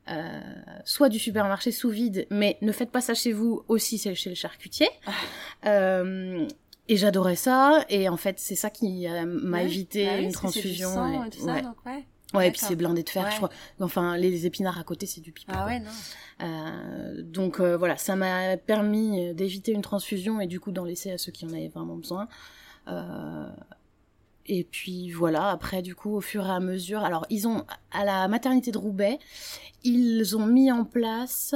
Euh, 0.09 0.41
soit 0.85 1.09
du 1.09 1.19
supermarché 1.19 1.73
sous 1.73 1.91
vide, 1.91 2.29
mais 2.31 2.59
ne 2.63 2.71
faites 2.71 2.93
pas 2.93 3.01
ça 3.01 3.13
chez 3.15 3.33
vous, 3.33 3.65
aussi 3.67 3.99
c'est 3.99 4.15
chez 4.15 4.29
le 4.31 4.37
charcutier. 4.37 4.89
Euh, 5.65 6.47
et 6.89 6.97
j'adorais 6.97 7.37
ça, 7.37 7.85
et 7.89 8.09
en 8.09 8.17
fait 8.17 8.39
c'est 8.39 8.55
ça 8.57 8.71
qui 8.71 9.09
euh, 9.09 9.25
m'a 9.27 9.59
Ouais. 9.59 9.65
évité 9.65 10.07
Bah 10.07 10.13
oui, 10.19 10.25
une 10.25 10.33
transfusion. 10.33 10.89
sang 10.93 11.25
et- 11.25 11.31
tout 11.31 11.41
ça, 11.41 11.55
ouais. 11.55 11.63
donc 11.63 11.77
ouais. 11.87 12.05
Ouais, 12.35 12.49
et 12.49 12.51
puis 12.51 12.61
c'est 12.61 12.75
blindé 12.75 13.05
de 13.05 13.09
fer, 13.09 13.25
Ouais. 13.25 13.31
je 13.31 13.37
crois. 13.37 13.51
Enfin, 13.81 14.17
les, 14.17 14.31
les 14.31 14.47
épinards 14.47 14.79
à 14.79 14.83
côté, 14.83 15.07
c'est 15.07 15.21
du 15.21 15.31
pipeau. 15.31 15.53
Ah 15.57 15.65
ouais, 15.67 15.79
non. 15.79 15.91
Euh, 16.43 17.23
donc 17.23 17.61
euh, 17.61 17.77
voilà, 17.77 17.97
ça 17.97 18.17
m'a 18.17 18.57
permis 18.57 19.29
euh, 19.29 19.33
d'éviter 19.33 19.71
une 19.73 19.81
transfusion 19.81 20.41
et 20.41 20.47
du 20.49 20.59
coup 20.59 20.73
d'en 20.73 20.85
laisser 20.85 21.13
à 21.13 21.19
ceux 21.19 21.31
qui 21.31 21.47
en 21.47 21.51
avaient 21.51 21.69
vraiment 21.69 21.95
besoin. 21.95 22.27
Euh, 22.89 23.49
et 24.47 24.65
puis 24.65 25.11
voilà, 25.13 25.51
après 25.51 25.83
du 25.83 25.95
coup 25.95 26.15
au 26.17 26.21
fur 26.21 26.45
et 26.47 26.51
à 26.51 26.61
mesure, 26.61 27.05
alors 27.05 27.27
ils 27.31 27.47
ont 27.49 27.65
à 27.93 28.05
la 28.05 28.27
maternité 28.29 28.71
de 28.73 28.79
Roubaix, 28.79 29.19
ils 29.85 30.37
ont 30.37 30.47
mis 30.47 30.71
en 30.71 30.85
place, 30.85 31.55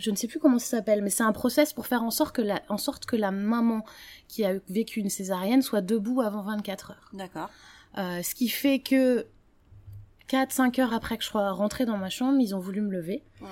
je 0.00 0.10
ne 0.10 0.16
sais 0.16 0.26
plus 0.26 0.38
comment 0.40 0.58
ça 0.58 0.78
s'appelle, 0.78 1.02
mais 1.02 1.10
c'est 1.10 1.22
un 1.22 1.32
process 1.32 1.72
pour 1.72 1.86
faire 1.86 2.02
en 2.02 2.10
sorte 2.10 2.34
que 2.34 2.42
la, 2.42 2.62
en 2.68 2.78
sorte 2.78 3.06
que 3.06 3.16
la 3.16 3.30
maman 3.30 3.84
qui 4.28 4.44
a 4.44 4.54
vécu 4.68 5.00
une 5.00 5.10
césarienne 5.10 5.62
soit 5.62 5.80
debout 5.82 6.20
avant 6.20 6.42
24 6.42 6.90
heures. 6.92 7.10
D'accord. 7.12 7.50
Euh, 7.98 8.22
ce 8.22 8.34
qui 8.34 8.48
fait 8.48 8.78
que 8.80 9.26
4-5 10.28 10.80
heures 10.80 10.94
après 10.94 11.16
que 11.18 11.24
je 11.24 11.28
sois 11.28 11.50
rentrée 11.50 11.86
dans 11.86 11.96
ma 11.96 12.08
chambre, 12.10 12.38
ils 12.40 12.54
ont 12.54 12.60
voulu 12.60 12.80
me 12.80 12.90
lever. 12.90 13.22
Ouais. 13.40 13.48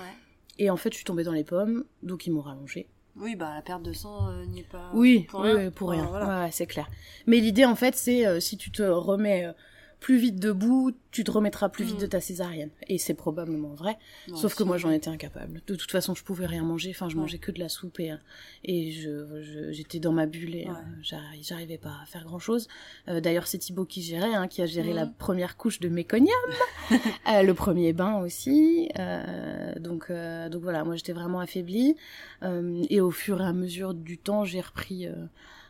Et 0.57 0.69
en 0.69 0.77
fait, 0.77 0.91
je 0.91 0.95
suis 0.95 1.05
tombée 1.05 1.23
dans 1.23 1.31
les 1.33 1.43
pommes, 1.43 1.83
donc 2.03 2.25
ils 2.27 2.31
m'ont 2.31 2.41
rallongée. 2.41 2.87
Oui, 3.15 3.35
bah 3.35 3.53
la 3.55 3.61
perte 3.61 3.83
de 3.83 3.91
sang 3.91 4.29
euh, 4.29 4.45
n'y 4.45 4.61
est 4.61 4.63
pas. 4.69 4.91
oui, 4.93 5.25
pour 5.29 5.41
oui, 5.41 5.51
rien. 5.51 5.65
oui, 5.65 5.69
pour 5.71 5.89
rien. 5.89 6.05
voilà. 6.05 6.43
Ouais, 6.43 6.51
c'est 6.51 6.67
clair. 6.67 6.87
Mais 7.27 7.37
l'idée, 7.39 7.65
en 7.65 7.75
fait, 7.75 7.95
c'est 7.95 8.25
euh, 8.25 8.39
si 8.39 8.55
tu 8.55 8.71
te 8.71 8.81
remets 8.83 9.45
euh, 9.45 9.51
plus 9.99 10.17
vite 10.17 10.39
debout, 10.39 10.91
tu 11.11 11.23
te 11.25 11.31
remettras 11.31 11.67
plus 11.69 11.83
vite 11.83 11.97
Mm. 11.97 12.01
de 12.01 12.05
ta 12.05 12.21
césarienne. 12.21 12.69
Et 12.87 12.97
c'est 12.97 13.13
probablement 13.13 13.73
vrai. 13.73 13.97
Sauf 14.35 14.55
que 14.55 14.63
moi, 14.63 14.77
j'en 14.77 14.91
étais 14.91 15.09
incapable. 15.09 15.61
De 15.67 15.75
toute 15.75 15.91
façon, 15.91 16.15
je 16.15 16.23
pouvais 16.23 16.45
rien 16.45 16.63
manger. 16.63 16.91
Enfin, 16.91 17.09
je 17.09 17.15
Ouais. 17.15 17.21
mangeais 17.21 17.37
que 17.37 17.51
de 17.51 17.59
la 17.59 17.67
soupe 17.67 17.99
et, 17.99 18.11
euh, 18.11 18.15
et 18.63 18.91
je, 18.91 19.41
je- 19.41 19.71
j'étais 19.71 19.99
dans 19.99 20.13
ma 20.13 20.25
bulle 20.25 20.55
et 20.55 20.65
Ouais. 20.65 20.71
euh, 20.71 21.01
j'arri- 21.01 21.43
j'arrivais 21.43 21.77
pas 21.77 21.95
à 22.01 22.05
faire 22.05 22.23
grand 22.23 22.39
chose. 22.39 22.67
D'ailleurs, 23.07 23.47
c'est 23.47 23.57
Thibaut 23.57 23.85
qui 23.85 24.01
gérait, 24.01 24.33
hein, 24.33 24.47
qui 24.47 24.61
a 24.61 24.65
géré 24.65 24.93
la 24.93 25.05
première 25.05 25.57
couche 25.57 25.79
de 25.79 25.89
méconium, 25.89 26.29
Euh, 27.27 27.43
le 27.43 27.53
premier 27.53 27.93
bain 27.93 28.17
aussi. 28.21 28.89
Euh, 28.97 29.73
donc, 29.79 30.05
euh, 30.09 30.49
donc 30.49 30.61
voilà, 30.63 30.83
moi 30.83 30.95
j'étais 30.95 31.13
vraiment 31.13 31.39
affaiblie. 31.39 31.95
Euh, 32.43 32.83
et 32.89 33.01
au 33.01 33.11
fur 33.11 33.41
et 33.41 33.45
à 33.45 33.53
mesure 33.53 33.93
du 33.93 34.17
temps, 34.17 34.45
j'ai 34.45 34.61
repris 34.61 35.05
euh, 35.07 35.13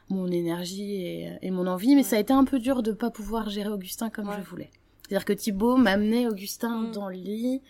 mon 0.10 0.28
énergie 0.28 1.04
et, 1.06 1.32
et 1.42 1.52
mon 1.52 1.68
envie. 1.68 1.90
Mais 1.90 1.98
Ouais. 1.98 2.04
ça 2.04 2.16
a 2.18 2.20
été 2.20 2.34
un 2.34 2.44
peu 2.46 2.60
dur 2.60 2.84
de 2.84 2.92
pas 2.92 3.10
pouvoir 3.12 3.50
gérer 3.50 3.70
Augustin 3.70 4.10
comme 4.10 4.28
Ouais. 4.30 4.36
je 4.44 4.50
voulais. 4.50 4.70
C'est-à-dire 5.08 5.26
que 5.26 5.34
Thibaut 5.34 5.78
m'amenait 5.78 6.28
Augustin 6.28 6.84
Mhm. 6.84 6.92
dans 6.92 7.08
le 7.10 7.16
lit. 7.16 7.62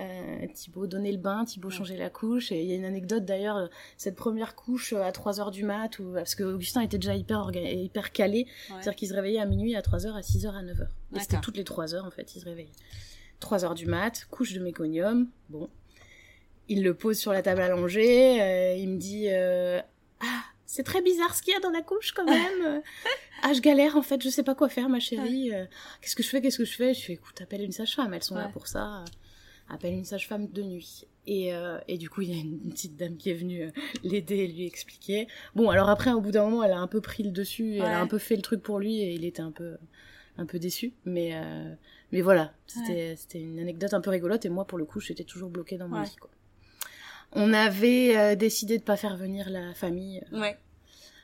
Euh, 0.00 0.46
Thibaut 0.52 0.88
donnait 0.88 1.12
le 1.12 1.18
bain, 1.18 1.44
Thibaut 1.44 1.68
Ouais. 1.68 1.74
changeait 1.74 1.96
la 1.96 2.10
couche. 2.10 2.50
Et 2.50 2.60
il 2.62 2.68
y 2.68 2.72
a 2.72 2.74
une 2.76 2.84
anecdote 2.84 3.24
d'ailleurs, 3.24 3.56
euh, 3.56 3.66
cette 3.96 4.16
première 4.16 4.56
couche 4.56 4.92
euh, 4.92 5.02
à 5.02 5.12
3h 5.12 5.52
du 5.52 5.62
mat, 5.62 5.98
où, 6.00 6.12
parce 6.14 6.34
que 6.34 6.42
Augustin 6.42 6.80
était 6.80 6.98
déjà 6.98 7.14
hyper, 7.14 7.50
hyper 7.54 8.10
calé. 8.12 8.46
C'est-à-dire 8.68 8.96
qu'il 8.96 9.08
se 9.08 9.14
réveillait 9.14 9.38
à 9.40 9.46
minuit, 9.46 9.76
à 9.76 9.82
3h, 9.82 10.16
à 10.16 10.22
6h, 10.22 10.56
à 10.56 10.62
9h. 10.62 10.88
Et 11.14 11.20
c'était 11.20 11.40
toutes 11.40 11.56
les 11.56 11.62
3 11.64 11.94
heures 11.94 12.04
en 12.06 12.10
fait, 12.10 12.34
il 12.34 12.40
se 12.40 12.44
réveillait. 12.44 12.72
3 13.38 13.64
heures 13.64 13.74
du 13.74 13.86
mat, 13.86 14.26
couche 14.30 14.52
de 14.52 14.60
méconium, 14.60 15.28
bon. 15.48 15.68
Il 16.68 16.82
le 16.82 16.94
pose 16.94 17.18
sur 17.18 17.32
la 17.32 17.42
table 17.42 17.60
allongée, 17.60 18.40
euh, 18.42 18.74
il 18.74 18.88
me 18.88 18.96
dit 18.98 19.26
euh, 19.28 19.80
c'est 20.74 20.82
très 20.82 21.02
bizarre 21.02 21.34
ce 21.34 21.42
qu'il 21.42 21.52
y 21.52 21.56
a 21.56 21.60
dans 21.60 21.70
la 21.70 21.82
couche 21.82 22.12
quand 22.12 22.24
même. 22.24 22.82
ah, 23.42 23.52
je 23.52 23.60
galère 23.60 23.96
en 23.96 24.02
fait, 24.02 24.22
je 24.22 24.28
sais 24.28 24.42
pas 24.42 24.54
quoi 24.54 24.68
faire 24.68 24.88
ma 24.88 25.00
chérie. 25.00 25.52
euh, 25.52 25.64
Qu'est-ce 26.00 26.16
que 26.16 26.22
je 26.22 26.28
fais, 26.28 26.40
qu'est-ce 26.40 26.58
que 26.58 26.64
je 26.64 26.74
fais? 26.76 26.94
Je 26.94 27.00
fais 27.02 27.12
Écoute, 27.14 27.40
appelle 27.40 27.62
une 27.62 27.72
sage-femme, 27.72 28.12
elles 28.14 28.22
sont 28.22 28.34
là 28.36 28.48
pour 28.52 28.66
ça. 28.66 29.04
Appelle 29.68 29.94
une 29.94 30.04
sage-femme 30.04 30.48
de 30.48 30.62
nuit. 30.62 31.06
Et, 31.26 31.54
euh, 31.54 31.78
et 31.88 31.96
du 31.96 32.10
coup, 32.10 32.20
il 32.20 32.30
y 32.34 32.38
a 32.38 32.42
une 32.42 32.58
petite 32.70 32.96
dame 32.96 33.16
qui 33.16 33.30
est 33.30 33.34
venue 33.34 33.62
euh, 33.62 33.70
l'aider 34.02 34.36
et 34.40 34.46
lui 34.46 34.66
expliquer. 34.66 35.26
Bon, 35.54 35.70
alors 35.70 35.88
après, 35.88 36.12
au 36.12 36.20
bout 36.20 36.32
d'un 36.32 36.44
moment, 36.44 36.62
elle 36.62 36.72
a 36.72 36.78
un 36.78 36.86
peu 36.86 37.00
pris 37.00 37.22
le 37.22 37.30
dessus, 37.30 37.76
elle 37.76 37.92
a 37.94 37.98
un 38.00 38.06
peu 38.06 38.18
fait 38.18 38.36
le 38.36 38.42
truc 38.42 38.62
pour 38.62 38.78
lui, 38.78 39.00
et 39.00 39.14
il 39.14 39.24
était 39.24 39.40
un 39.40 39.52
peu, 39.52 39.76
un 40.36 40.44
peu 40.44 40.58
déçu. 40.58 40.92
Mais, 41.06 41.30
euh, 41.34 41.72
mais 42.12 42.20
voilà, 42.20 42.52
c'était 42.66 43.40
une 43.40 43.58
anecdote 43.58 43.94
un 43.94 44.02
peu 44.02 44.10
rigolote, 44.10 44.44
et 44.44 44.50
moi, 44.50 44.66
pour 44.66 44.76
le 44.76 44.84
coup, 44.84 45.00
j'étais 45.00 45.24
toujours 45.24 45.48
bloquée 45.48 45.78
dans 45.78 45.88
mon 45.88 46.00
Ouais. 46.00 46.04
lit. 46.04 46.16
Quoi. 46.16 46.28
On 47.34 47.52
avait 47.52 48.16
euh, 48.16 48.34
décidé 48.36 48.78
de 48.78 48.82
pas 48.84 48.96
faire 48.96 49.16
venir 49.16 49.50
la 49.50 49.74
famille 49.74 50.22
euh, 50.32 50.40
Ouais. 50.40 50.58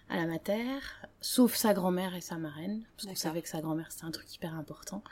à 0.08 0.16
la 0.16 0.26
mater, 0.26 0.64
sauf 1.20 1.54
sa 1.54 1.72
grand-mère 1.72 2.14
et 2.14 2.20
sa 2.20 2.36
marraine, 2.36 2.82
parce 2.96 3.06
qu'on 3.06 3.14
savait 3.14 3.42
que 3.42 3.48
sa 3.48 3.61
grand-mère 3.61 3.86
c'était 3.90 4.04
un 4.06 4.11
truc 4.11 4.32
hyper 4.34 4.54
important. 4.54 5.02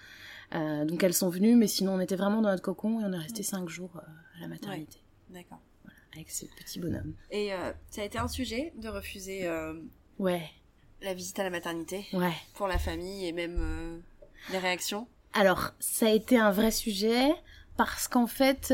Euh, 0.54 0.84
donc 0.84 1.02
elles 1.02 1.14
sont 1.14 1.28
venues, 1.28 1.54
mais 1.54 1.68
sinon 1.68 1.92
on 1.94 2.00
était 2.00 2.16
vraiment 2.16 2.40
dans 2.42 2.50
notre 2.50 2.62
cocon 2.62 3.00
et 3.00 3.04
on 3.04 3.12
est 3.12 3.18
resté 3.18 3.42
cinq 3.42 3.68
jours 3.68 3.90
euh, 3.96 4.00
à 4.38 4.40
la 4.40 4.48
maternité 4.48 4.98
D'accord. 5.30 5.60
avec 6.14 6.30
ces 6.30 6.48
petits 6.58 6.80
bonhommes. 6.80 7.14
Et 7.30 7.52
euh, 7.52 7.72
ça 7.90 8.00
a 8.02 8.04
été 8.04 8.18
un 8.18 8.28
sujet 8.28 8.72
de 8.76 8.88
refuser 8.88 9.48
Ouais, 10.18 10.42
la 11.00 11.14
visite 11.14 11.38
à 11.38 11.44
la 11.44 11.50
maternité? 11.50 12.06
Ouais. 12.12 12.32
pour 12.54 12.66
la 12.66 12.78
famille 12.78 13.24
et 13.26 13.32
même 13.32 14.02
les 14.50 14.58
réactions? 14.58 15.06
Alors 15.32 15.70
ça 15.78 16.06
a 16.06 16.10
été 16.10 16.36
un 16.38 16.50
vrai 16.50 16.72
sujet 16.72 17.28
parce 17.76 18.08
qu'en 18.08 18.26
fait, 18.26 18.72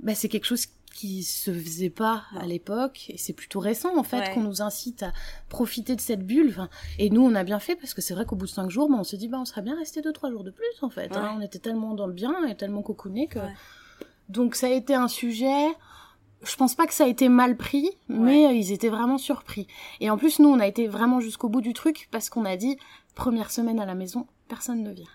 bah, 0.00 0.14
c'est 0.14 0.28
quelque 0.28 0.44
chose 0.44 0.66
qui 0.92 1.22
se 1.22 1.52
faisait 1.52 1.90
pas 1.90 2.24
à 2.38 2.46
l'époque 2.46 3.06
et 3.08 3.16
c'est 3.18 3.32
plutôt 3.32 3.60
récent 3.60 3.96
en 3.96 4.02
fait 4.02 4.18
Ouais. 4.20 4.30
qu'on 4.34 4.42
nous 4.42 4.62
incite 4.62 5.02
à 5.02 5.12
profiter 5.48 5.96
de 5.96 6.00
cette 6.00 6.26
bulle. 6.26 6.54
Et 6.98 7.10
nous 7.10 7.22
on 7.22 7.34
a 7.34 7.44
bien 7.44 7.58
fait 7.58 7.76
parce 7.76 7.94
que 7.94 8.00
c'est 8.02 8.14
vrai 8.14 8.24
qu'au 8.26 8.36
bout 8.36 8.46
de 8.46 8.50
cinq 8.50 8.70
jours, 8.70 8.88
bah, 8.88 8.96
on 8.98 9.04
s'est 9.04 9.16
dit 9.16 9.28
bah 9.28 9.38
on 9.40 9.44
serait 9.44 9.62
bien 9.62 9.76
resté 9.76 10.02
deux 10.02 10.12
trois 10.12 10.30
jours 10.30 10.44
de 10.44 10.50
plus 10.50 10.66
en 10.82 10.90
fait. 10.90 11.10
Ouais. 11.10 11.16
hein. 11.16 11.34
On 11.38 11.40
était 11.40 11.58
tellement 11.58 11.94
dans 11.94 12.06
le 12.06 12.12
bien 12.12 12.46
et 12.46 12.54
tellement 12.56 12.82
cocoonés 12.82 13.26
que 13.28 13.38
Ouais. 13.38 13.54
donc 14.28 14.54
ça 14.54 14.66
a 14.66 14.70
été 14.70 14.94
un 14.94 15.08
sujet. 15.08 15.66
Je 16.44 16.56
pense 16.56 16.74
pas 16.74 16.86
que 16.88 16.94
ça 16.94 17.04
a 17.04 17.06
été 17.06 17.28
mal 17.28 17.56
pris, 17.56 17.88
mais 18.08 18.46
euh, 18.46 18.52
ils 18.52 18.72
étaient 18.72 18.88
vraiment 18.88 19.16
surpris. 19.16 19.68
Et 20.00 20.10
en 20.10 20.18
plus, 20.18 20.40
nous, 20.40 20.48
on 20.48 20.58
a 20.58 20.66
été 20.66 20.88
vraiment 20.88 21.20
jusqu'au 21.20 21.48
bout 21.48 21.60
du 21.60 21.72
truc 21.72 22.08
parce 22.10 22.30
qu'on 22.30 22.44
a 22.44 22.56
dit 22.56 22.76
première 23.14 23.52
semaine 23.52 23.78
à 23.78 23.86
la 23.86 23.94
maison, 23.94 24.26
personne 24.48 24.82
ne 24.82 24.90
vient. 24.90 25.06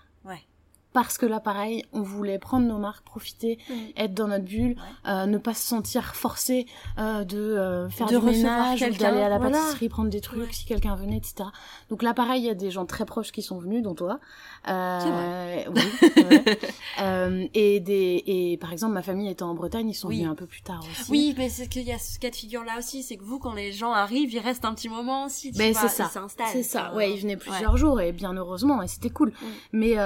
Parce 1.02 1.16
que 1.16 1.26
là, 1.26 1.38
pareil, 1.38 1.84
on 1.92 2.02
voulait 2.02 2.40
prendre 2.40 2.66
nos 2.66 2.78
marques, 2.78 3.04
profiter, 3.04 3.58
être 3.96 4.14
dans 4.14 4.26
notre 4.26 4.44
bulle, 4.44 4.74
euh, 5.06 5.26
ne 5.26 5.38
pas 5.38 5.54
se 5.54 5.64
sentir 5.64 6.16
forcé 6.16 6.66
euh, 6.98 7.22
de 7.24 7.38
euh, 7.38 7.88
faire 7.88 8.08
De 8.08 8.18
du 8.18 8.24
ménage 8.26 8.82
ou 8.82 8.94
d'aller 8.96 9.20
à 9.20 9.28
la 9.28 9.38
voilà. 9.38 9.58
pâtisserie 9.58 9.88
prendre 9.88 10.10
des 10.10 10.20
trucs 10.20 10.40
Ouais. 10.40 10.48
si 10.50 10.64
quelqu'un 10.64 10.96
venait, 10.96 11.18
etc. 11.18 11.50
Donc 11.88 12.02
là, 12.02 12.14
pareil, 12.14 12.42
il 12.42 12.46
y 12.46 12.50
a 12.50 12.54
des 12.54 12.72
gens 12.72 12.84
très 12.84 13.04
proches 13.04 13.30
qui 13.30 13.42
sont 13.42 13.58
venus, 13.58 13.82
dont 13.82 13.94
toi. 13.94 14.18
Vrai. 14.66 15.68
Oui, 15.72 15.82
et 17.54 17.78
des 17.80 18.24
et 18.26 18.56
par 18.60 18.72
exemple, 18.72 18.94
ma 18.94 19.02
famille 19.02 19.28
étant 19.28 19.50
en 19.50 19.54
Bretagne, 19.54 19.88
ils 19.90 19.94
sont 19.94 20.08
Oui. 20.08 20.18
venus 20.18 20.30
un 20.30 20.34
peu 20.34 20.46
plus 20.46 20.62
tard 20.62 20.80
aussi. 20.90 21.10
Oui, 21.10 21.34
mais 21.38 21.48
c'est 21.48 21.68
qu'il 21.68 21.82
y 21.84 21.92
a 21.92 21.98
ce 21.98 22.18
cas 22.18 22.30
de 22.30 22.34
figure 22.36 22.64
là 22.64 22.72
aussi, 22.78 23.02
c'est 23.04 23.16
que 23.16 23.24
vous, 23.24 23.38
quand 23.38 23.54
les 23.54 23.70
gens 23.72 23.92
arrivent, 23.92 24.32
ils 24.32 24.40
restent 24.40 24.64
un 24.64 24.74
petit 24.74 24.88
moment 24.88 25.26
aussi. 25.26 25.52
Tu 25.52 25.58
Ben, 25.58 25.72
vois, 25.72 25.88
c'est 25.88 26.02
ça. 26.02 26.26
C'est 26.52 26.62
ça, 26.64 26.92
ouais, 26.94 27.12
ils 27.12 27.20
venaient 27.20 27.36
plusieurs 27.36 27.76
jours 27.76 28.00
et 28.00 28.10
bien 28.10 28.32
heureusement 28.34 28.82
et 28.82 28.88
c'était 28.88 29.10
cool. 29.10 29.28
Mm. 29.28 29.46
Mais 29.72 29.96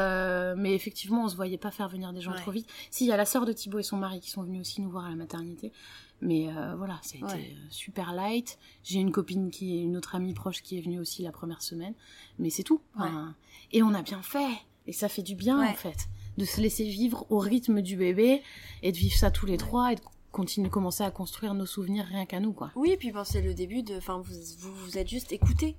mais 0.57 0.79
effectivement, 0.83 1.25
on 1.25 1.29
se 1.29 1.37
voyait 1.37 1.59
pas 1.59 1.71
faire 1.71 1.89
venir 1.89 2.13
des 2.13 2.21
gens 2.21 2.33
Ouais. 2.33 2.39
trop 2.39 2.51
vite. 2.51 2.69
Si, 2.91 3.05
il 3.05 3.09
y 3.09 3.13
a 3.13 3.17
la 3.17 3.25
sœur 3.25 3.47
de 3.47 3.53
Thibaut 3.53 3.79
et 3.79 3.83
son 3.83 3.97
mari 3.97 4.21
qui 4.21 4.31
sont 4.31 4.43
venus 4.43 4.61
aussi 4.61 4.81
nous 4.81 4.91
voir 4.91 5.05
à 5.07 5.11
la 5.11 5.17
maternité. 5.17 5.73
Mais 6.21 6.49
euh, 6.49 6.75
voilà, 6.77 6.99
ça 7.03 7.15
a 7.15 7.19
été 7.19 7.25
Ouais. 7.43 7.55
euh, 7.57 7.67
super 7.71 8.13
light. 8.13 8.59
J'ai 8.85 8.99
une 9.01 9.11
copine 9.13 9.51
qui 9.51 9.77
est 9.79 9.83
une 9.83 9.97
autre 9.97 10.15
amie 10.15 10.35
proche 10.35 10.63
qui 10.63 10.79
est 10.79 10.81
venue 10.81 10.99
aussi 11.01 11.23
la 11.23 11.33
première 11.33 11.63
semaine. 11.63 11.95
Mais 12.39 12.51
c'est 12.51 12.63
tout. 12.63 12.81
Enfin, 12.97 13.35
Et 13.73 13.83
on 13.83 13.93
a 13.95 14.03
bien 14.03 14.23
fait. 14.23 14.51
Et 14.87 14.93
ça 14.93 15.09
fait 15.09 15.23
du 15.23 15.35
bien 15.37 15.61
en 15.65 15.75
fait. 15.75 16.09
De 16.39 16.45
se 16.45 16.61
laisser 16.61 16.85
vivre 16.85 17.27
au 17.31 17.39
rythme 17.39 17.83
du 17.83 17.97
bébé 17.97 18.43
et 18.83 18.91
de 18.93 18.97
vivre 18.97 19.15
ça 19.17 19.31
tous 19.31 19.47
les 19.47 19.57
trois 19.57 19.93
et 19.93 19.97
de 19.97 20.01
continuer 20.33 20.69
de 20.69 20.73
commencer 20.73 21.05
à 21.05 21.11
construire 21.11 21.53
nos 21.55 21.67
souvenirs 21.67 22.07
rien 22.07 22.25
qu'à 22.25 22.41
nous 22.41 22.53
quoi. 22.55 22.71
Oui, 22.75 22.97
puis 22.99 23.13
ben, 23.13 23.23
c'est 23.25 23.43
le 23.43 23.53
début 23.55 23.83
de. 23.83 23.97
Enfin, 23.97 24.19
vous, 24.25 24.35
vous 24.59 24.75
vous 24.75 24.99
êtes 24.99 25.09
juste. 25.09 25.35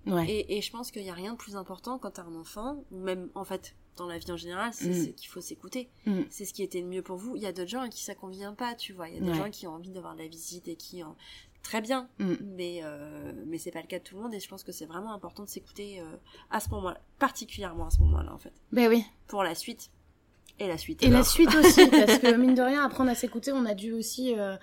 Ouais. 0.06 0.30
Et, 0.30 0.58
et 0.58 0.62
je 0.62 0.72
pense 0.72 0.92
qu'il 0.92 1.02
n'y 1.04 1.10
a 1.10 1.14
rien 1.16 1.32
de 1.34 1.38
plus 1.38 1.56
important 1.56 1.98
quand 1.98 2.12
t'as 2.12 2.24
un 2.24 2.36
enfant, 2.36 2.84
ou 2.92 3.00
même 3.00 3.30
en 3.36 3.44
fait 3.46 3.76
dans 3.98 4.08
la 4.08 4.18
vie 4.18 4.32
en 4.32 4.38
général, 4.38 4.72
c'est 4.74 4.90
Mm. 4.90 5.14
qu'il 5.14 5.28
faut 5.30 5.42
s'écouter. 5.42 5.90
Mm. 6.06 6.22
C'est 6.30 6.46
ce 6.46 6.54
qui 6.54 6.64
était 6.64 6.82
le 6.82 6.88
mieux 6.88 7.02
pour 7.02 7.18
vous. 7.18 7.36
Il 7.36 7.42
y 7.42 7.46
a 7.46 7.52
d'autres 7.54 7.70
gens 7.70 7.82
à 7.82 7.90
qui 7.90 8.02
ça 8.04 8.16
convient 8.16 8.54
pas, 8.54 8.74
tu 8.76 8.94
vois. 8.94 9.08
Il 9.10 9.16
y 9.16 9.18
a 9.18 9.22
des 9.22 9.30
Ouais. 9.30 9.36
gens 9.38 9.50
qui 9.50 9.68
ont 9.68 9.74
envie 9.76 9.90
d'avoir 9.92 10.14
de 10.16 10.20
la 10.22 10.28
visite 10.28 10.68
et 10.68 10.76
qui 10.76 11.04
en... 11.04 11.16
Très 11.62 11.80
bien, 11.80 12.10
Mm. 12.20 12.34
mais 12.58 12.82
euh, 12.84 13.32
mais 13.46 13.58
c'est 13.58 13.72
pas 13.72 13.80
le 13.80 13.88
cas 13.88 13.98
de 14.00 14.04
tout 14.04 14.16
le 14.18 14.22
monde 14.22 14.34
et 14.34 14.40
je 14.42 14.50
pense 14.50 14.64
que 14.64 14.74
c'est 14.74 14.86
vraiment 14.86 15.14
important 15.14 15.44
de 15.44 15.48
s'écouter 15.50 16.02
euh, 16.02 16.06
à 16.52 16.60
ce 16.60 16.68
moment-là, 16.72 17.00
particulièrement 17.20 17.86
à 17.88 17.90
ce 17.90 18.00
moment-là 18.02 18.34
en 18.34 18.38
fait, 18.38 18.52
Ben 18.74 18.90
oui. 18.90 19.06
pour 19.28 19.44
la 19.44 19.56
suite 19.56 19.90
et 20.60 20.68
la 20.68 20.78
suite. 20.78 21.02
Et 21.04 21.10
la 21.10 21.24
suite 21.24 21.56
aussi, 21.56 21.88
parce 21.90 22.20
que 22.20 22.36
mine 22.36 22.54
de 22.54 22.62
rien, 22.62 22.84
apprendre 22.84 23.12
à 23.12 23.16
s'écouter, 23.16 23.54
on 23.54 23.66
a 23.66 23.76
dû 23.76 23.94
aussi 23.94 24.38
euh, 24.38 24.58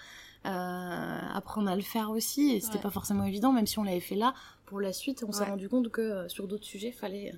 euh, 0.45 1.19
apprendre 1.35 1.71
à 1.71 1.77
le 1.77 1.83
faire 1.83 2.11
aussi, 2.11 2.53
et 2.53 2.61
c'était 2.61 2.77
Ouais. 2.77 2.83
pas 2.83 2.91
forcément 2.91 3.25
évident, 3.25 3.53
même 3.53 3.67
si 3.67 3.79
on 3.79 3.83
l'avait 3.85 4.01
fait 4.01 4.15
là. 4.15 4.35
Pour 4.67 4.81
la 4.81 4.93
suite, 4.93 5.25
on 5.27 5.33
s'est 5.33 5.43
Ouais. 5.45 5.51
rendu 5.51 5.69
compte 5.69 5.91
que 5.91 6.29
sur 6.29 6.47
d'autres 6.49 6.65
sujets, 6.67 6.93
fallait 6.93 7.33
euh, 7.33 7.37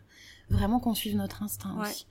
vraiment 0.50 0.80
qu'on 0.80 0.94
suive 0.94 1.16
notre 1.16 1.42
instinct 1.42 1.74
Ouais. 1.76 1.88
aussi. 1.88 2.06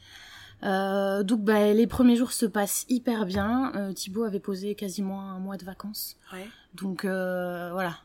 Euh, 0.63 1.23
donc 1.23 1.41
bah, 1.41 1.73
les 1.73 1.88
premiers 1.88 2.15
jours 2.15 2.32
se 2.32 2.45
passent 2.45 2.86
hyper 2.88 3.25
bien. 3.25 3.71
Euh, 3.75 3.93
Thibaut 3.93 4.23
avait 4.23 4.39
posé 4.39 4.75
quasiment 4.75 5.21
un 5.21 5.39
mois 5.39 5.57
de 5.57 5.65
vacances. 5.65 6.17
Ouais. 6.32 6.47
Donc 6.75 7.03
euh, 7.03 7.71
voilà. 7.71 7.97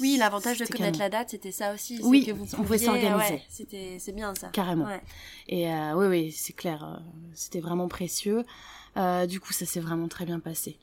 Oui, 0.00 0.16
l'avantage 0.18 0.58
de 0.58 0.64
connaître 0.66 0.98
la 0.98 1.08
date, 1.08 1.30
c'était 1.30 1.52
ça 1.52 1.72
aussi. 1.72 2.00
Oui, 2.02 2.26
que 2.26 2.32
vous 2.32 2.46
on 2.54 2.62
pouvait 2.62 2.78
s'organiser. 2.78 3.44
ouais, 3.60 3.98
c'est 4.00 4.12
bien 4.12 4.34
ça. 4.34 4.48
Carrément. 4.48 4.86
Ouais. 4.86 5.00
Et 5.48 5.68
oui, 5.94 6.06
oui, 6.06 6.32
c'est 6.32 6.52
clair, 6.52 7.00
c'était 7.32 7.60
vraiment 7.60 7.86
précieux. 7.86 8.44
Du 9.28 9.38
coup, 9.40 9.52
ça 9.52 9.64
s'est 9.64 9.80
vraiment 9.80 10.08
très 10.08 10.24
bien 10.26 10.40
passé. 10.40 10.78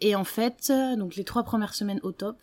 Et 0.00 0.16
en 0.16 0.24
fait, 0.24 0.72
donc 0.96 1.16
les 1.16 1.24
trois 1.24 1.42
premières 1.44 1.74
semaines 1.74 2.00
au 2.02 2.12
top, 2.12 2.38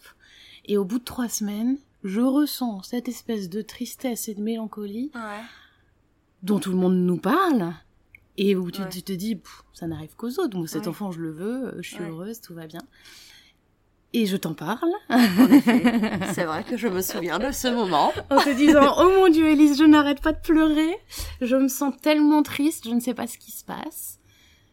et 0.65 0.77
au 0.77 0.85
bout 0.85 0.99
de 0.99 1.03
trois 1.03 1.27
semaines, 1.27 1.77
je 2.03 2.21
ressens 2.21 2.83
cette 2.83 3.07
espèce 3.07 3.49
de 3.49 3.61
tristesse 3.61 4.27
et 4.27 4.33
de 4.35 4.41
mélancolie 4.41 5.11
Ouais. 5.15 5.41
dont 6.41 6.59
tout 6.59 6.71
le 6.71 6.77
monde 6.77 6.95
nous 6.95 7.17
parle, 7.17 7.73
Et 8.37 8.55
où 8.55 8.71
tu, 8.71 8.81
Ouais. 8.81 8.89
te 8.89 9.11
dis, 9.13 9.35
Pff, 9.35 9.63
ça 9.73 9.85
n'arrive 9.85 10.15
qu'aux 10.15 10.39
autres. 10.39 10.65
Cet 10.65 10.81
Ouais. 10.83 10.87
enfant, 10.87 11.11
je 11.11 11.19
le 11.21 11.31
veux, 11.31 11.67
euh, 11.67 11.81
je 11.81 11.89
suis 11.93 12.03
heureuse, 12.03 12.41
tout 12.41 12.55
va 12.55 12.65
bien. 12.65 12.81
Et 14.15 14.25
je 14.27 14.37
t'en 14.37 14.53
parle 14.53 14.89
En 15.09 15.47
effet, 15.51 15.81
c'est 16.33 16.43
vrai 16.45 16.63
que 16.63 16.75
je 16.77 16.87
me 16.87 17.01
souviens 17.01 17.39
de 17.39 17.51
ce 17.51 17.67
moment. 17.67 18.11
en 18.31 18.37
te 18.39 18.49
disant, 18.55 18.95
oh 18.99 19.09
mon 19.19 19.29
Dieu, 19.29 19.45
Elise, 19.49 19.77
je 19.77 19.83
n'arrête 19.85 20.21
pas 20.21 20.33
de 20.33 20.39
pleurer. 20.41 20.95
Je 21.41 21.55
me 21.55 21.67
sens 21.67 21.93
tellement 22.01 22.41
triste, 22.43 22.87
je 22.87 22.93
ne 22.93 22.99
sais 22.99 23.13
pas 23.13 23.27
ce 23.27 23.37
qui 23.37 23.51
se 23.51 23.63
passe. 23.63 24.19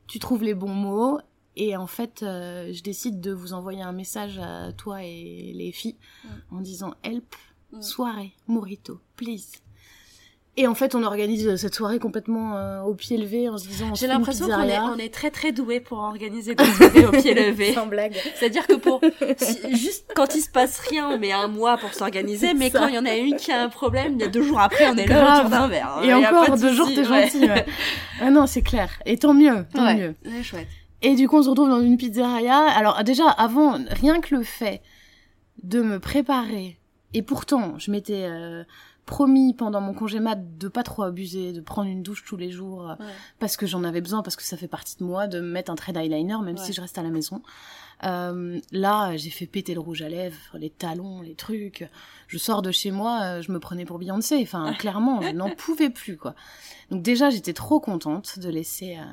Tu 0.06 0.18
trouves 0.18 0.42
les 0.42 0.54
bons 0.54 0.74
mots. 0.74 1.20
Et 1.56 1.76
en 1.76 1.86
fait, 1.86 2.22
euh, 2.22 2.72
je 2.72 2.82
décide 2.82 3.20
de 3.20 3.32
vous 3.32 3.52
envoyer 3.52 3.82
un 3.82 3.92
message 3.92 4.38
à 4.38 4.72
toi 4.72 5.02
et 5.02 5.52
les 5.54 5.72
filles 5.72 5.96
en 6.50 6.60
disant 6.60 6.94
help, 7.02 7.34
Mm. 7.72 7.82
soirée, 7.82 8.32
morito, 8.48 9.00
please. 9.14 9.52
Et 10.56 10.66
en 10.66 10.74
fait, 10.74 10.96
on 10.96 11.04
organise 11.04 11.54
cette 11.54 11.74
soirée 11.76 12.00
complètement 12.00 12.56
euh, 12.56 12.82
au 12.82 12.94
pied 12.96 13.16
levé 13.16 13.48
en 13.48 13.56
se 13.56 13.68
disant 13.68 13.94
J'ai 13.94 14.08
l'impression 14.08 14.46
qu'on 14.48 14.62
est, 14.62 14.78
on 14.80 14.96
est 14.96 15.14
très 15.14 15.30
très 15.30 15.52
doué 15.52 15.78
pour 15.78 15.98
organiser 15.98 16.56
des 16.56 16.64
soirées 16.64 17.06
au 17.06 17.12
pied 17.12 17.32
levé. 17.32 17.72
Sans 17.74 17.86
blague. 17.86 18.14
C'est-à-dire 18.34 18.66
que 18.66 18.74
pour 18.74 19.00
si- 19.38 19.76
juste 19.76 20.10
quand 20.16 20.34
il 20.34 20.40
se 20.42 20.50
passe 20.50 20.80
rien, 20.80 21.08
on 21.10 21.18
met 21.18 21.30
un 21.30 21.46
mois 21.46 21.76
pour 21.78 21.94
s'organiser, 21.94 22.54
mais 22.54 22.70
Ça. 22.70 22.80
quand 22.80 22.88
il 22.88 22.94
y 22.96 22.98
en 22.98 23.06
a 23.06 23.14
une 23.14 23.36
qui 23.36 23.52
a 23.52 23.62
un 23.62 23.68
problème, 23.68 24.14
il 24.14 24.20
y 24.20 24.24
a 24.24 24.28
deux 24.28 24.42
jours 24.42 24.58
après, 24.58 24.88
on 24.88 24.96
est 24.96 25.06
là 25.06 25.20
Grave. 25.20 25.38
autour 25.38 25.50
d'un 25.50 25.68
verre. 25.68 25.94
hein. 25.98 26.02
Et 26.02 26.12
encore, 26.12 26.56
deux 26.58 26.72
jours, 26.74 26.88
t'es 26.88 27.06
ouais. 27.08 27.22
gentil. 27.30 27.44
Ouais. 27.48 27.64
ah 28.20 28.30
non, 28.32 28.48
c'est 28.48 28.62
clair. 28.62 28.90
Et 29.06 29.16
tant 29.18 29.32
mieux, 29.32 29.64
tant 29.72 29.84
Ouais, 29.84 29.94
mieux. 29.94 30.14
c'est 30.24 30.42
chouette. 30.42 30.66
Et 31.02 31.14
du 31.16 31.28
coup, 31.28 31.36
on 31.38 31.42
se 31.42 31.48
retrouve 31.48 31.68
dans 31.70 31.80
une 31.80 31.96
pizzeria. 31.96 32.58
Alors 32.58 33.02
déjà, 33.04 33.28
avant, 33.28 33.78
rien 33.90 34.20
que 34.20 34.34
le 34.34 34.42
fait 34.42 34.82
de 35.62 35.80
me 35.82 35.98
préparer, 35.98 36.78
et 37.14 37.22
pourtant, 37.22 37.78
je 37.78 37.90
m'étais 37.90 38.24
euh, 38.24 38.64
promis 39.06 39.54
pendant 39.54 39.80
mon 39.80 39.94
congé 39.94 40.20
mat 40.20 40.38
de 40.58 40.68
pas 40.68 40.82
trop 40.82 41.02
abuser, 41.02 41.52
de 41.52 41.60
prendre 41.60 41.88
une 41.90 42.02
douche 42.02 42.24
tous 42.24 42.36
les 42.36 42.50
jours, 42.50 42.88
euh, 42.90 42.94
Ouais. 43.00 43.12
parce 43.38 43.56
que 43.56 43.66
j'en 43.66 43.82
avais 43.84 44.00
besoin, 44.00 44.22
parce 44.22 44.36
que 44.36 44.42
ça 44.42 44.56
fait 44.56 44.68
partie 44.68 44.96
de 44.98 45.04
moi, 45.04 45.26
de 45.26 45.40
me 45.40 45.50
mettre 45.50 45.70
un 45.72 45.74
trait 45.74 45.92
d'eyeliner, 45.92 46.36
même 46.42 46.56
Ouais. 46.56 46.64
si 46.64 46.72
je 46.72 46.80
reste 46.80 46.98
à 46.98 47.02
la 47.02 47.10
maison. 47.10 47.42
Euh, 48.04 48.58
là, 48.72 49.14
j'ai 49.16 49.28
fait 49.30 49.46
péter 49.46 49.74
le 49.74 49.80
rouge 49.80 50.00
à 50.02 50.08
lèvres, 50.08 50.36
les 50.54 50.70
talons, 50.70 51.20
les 51.20 51.34
trucs. 51.34 51.86
Je 52.28 52.38
sors 52.38 52.62
de 52.62 52.70
chez 52.70 52.90
moi, 52.92 53.20
euh, 53.22 53.42
je 53.42 53.52
me 53.52 53.58
prenais 53.58 53.84
pour 53.84 53.98
Beyoncé. 53.98 54.38
Enfin, 54.42 54.72
clairement, 54.78 55.20
je 55.20 55.30
n'en 55.30 55.50
pouvais 55.50 55.90
plus, 55.90 56.16
quoi. 56.16 56.34
Donc 56.90 57.02
déjà, 57.02 57.28
j'étais 57.30 57.52
trop 57.52 57.80
contente 57.80 58.38
de 58.38 58.48
laisser, 58.48 58.96
euh, 58.98 59.04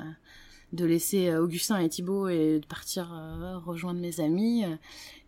de 0.72 0.84
laisser 0.84 1.28
euh, 1.28 1.42
Augustin 1.42 1.78
et 1.78 1.88
Thibaut 1.88 2.28
et 2.28 2.60
de 2.60 2.66
partir 2.66 3.12
euh, 3.14 3.58
rejoindre 3.58 4.00
mes 4.00 4.20
amis. 4.20 4.64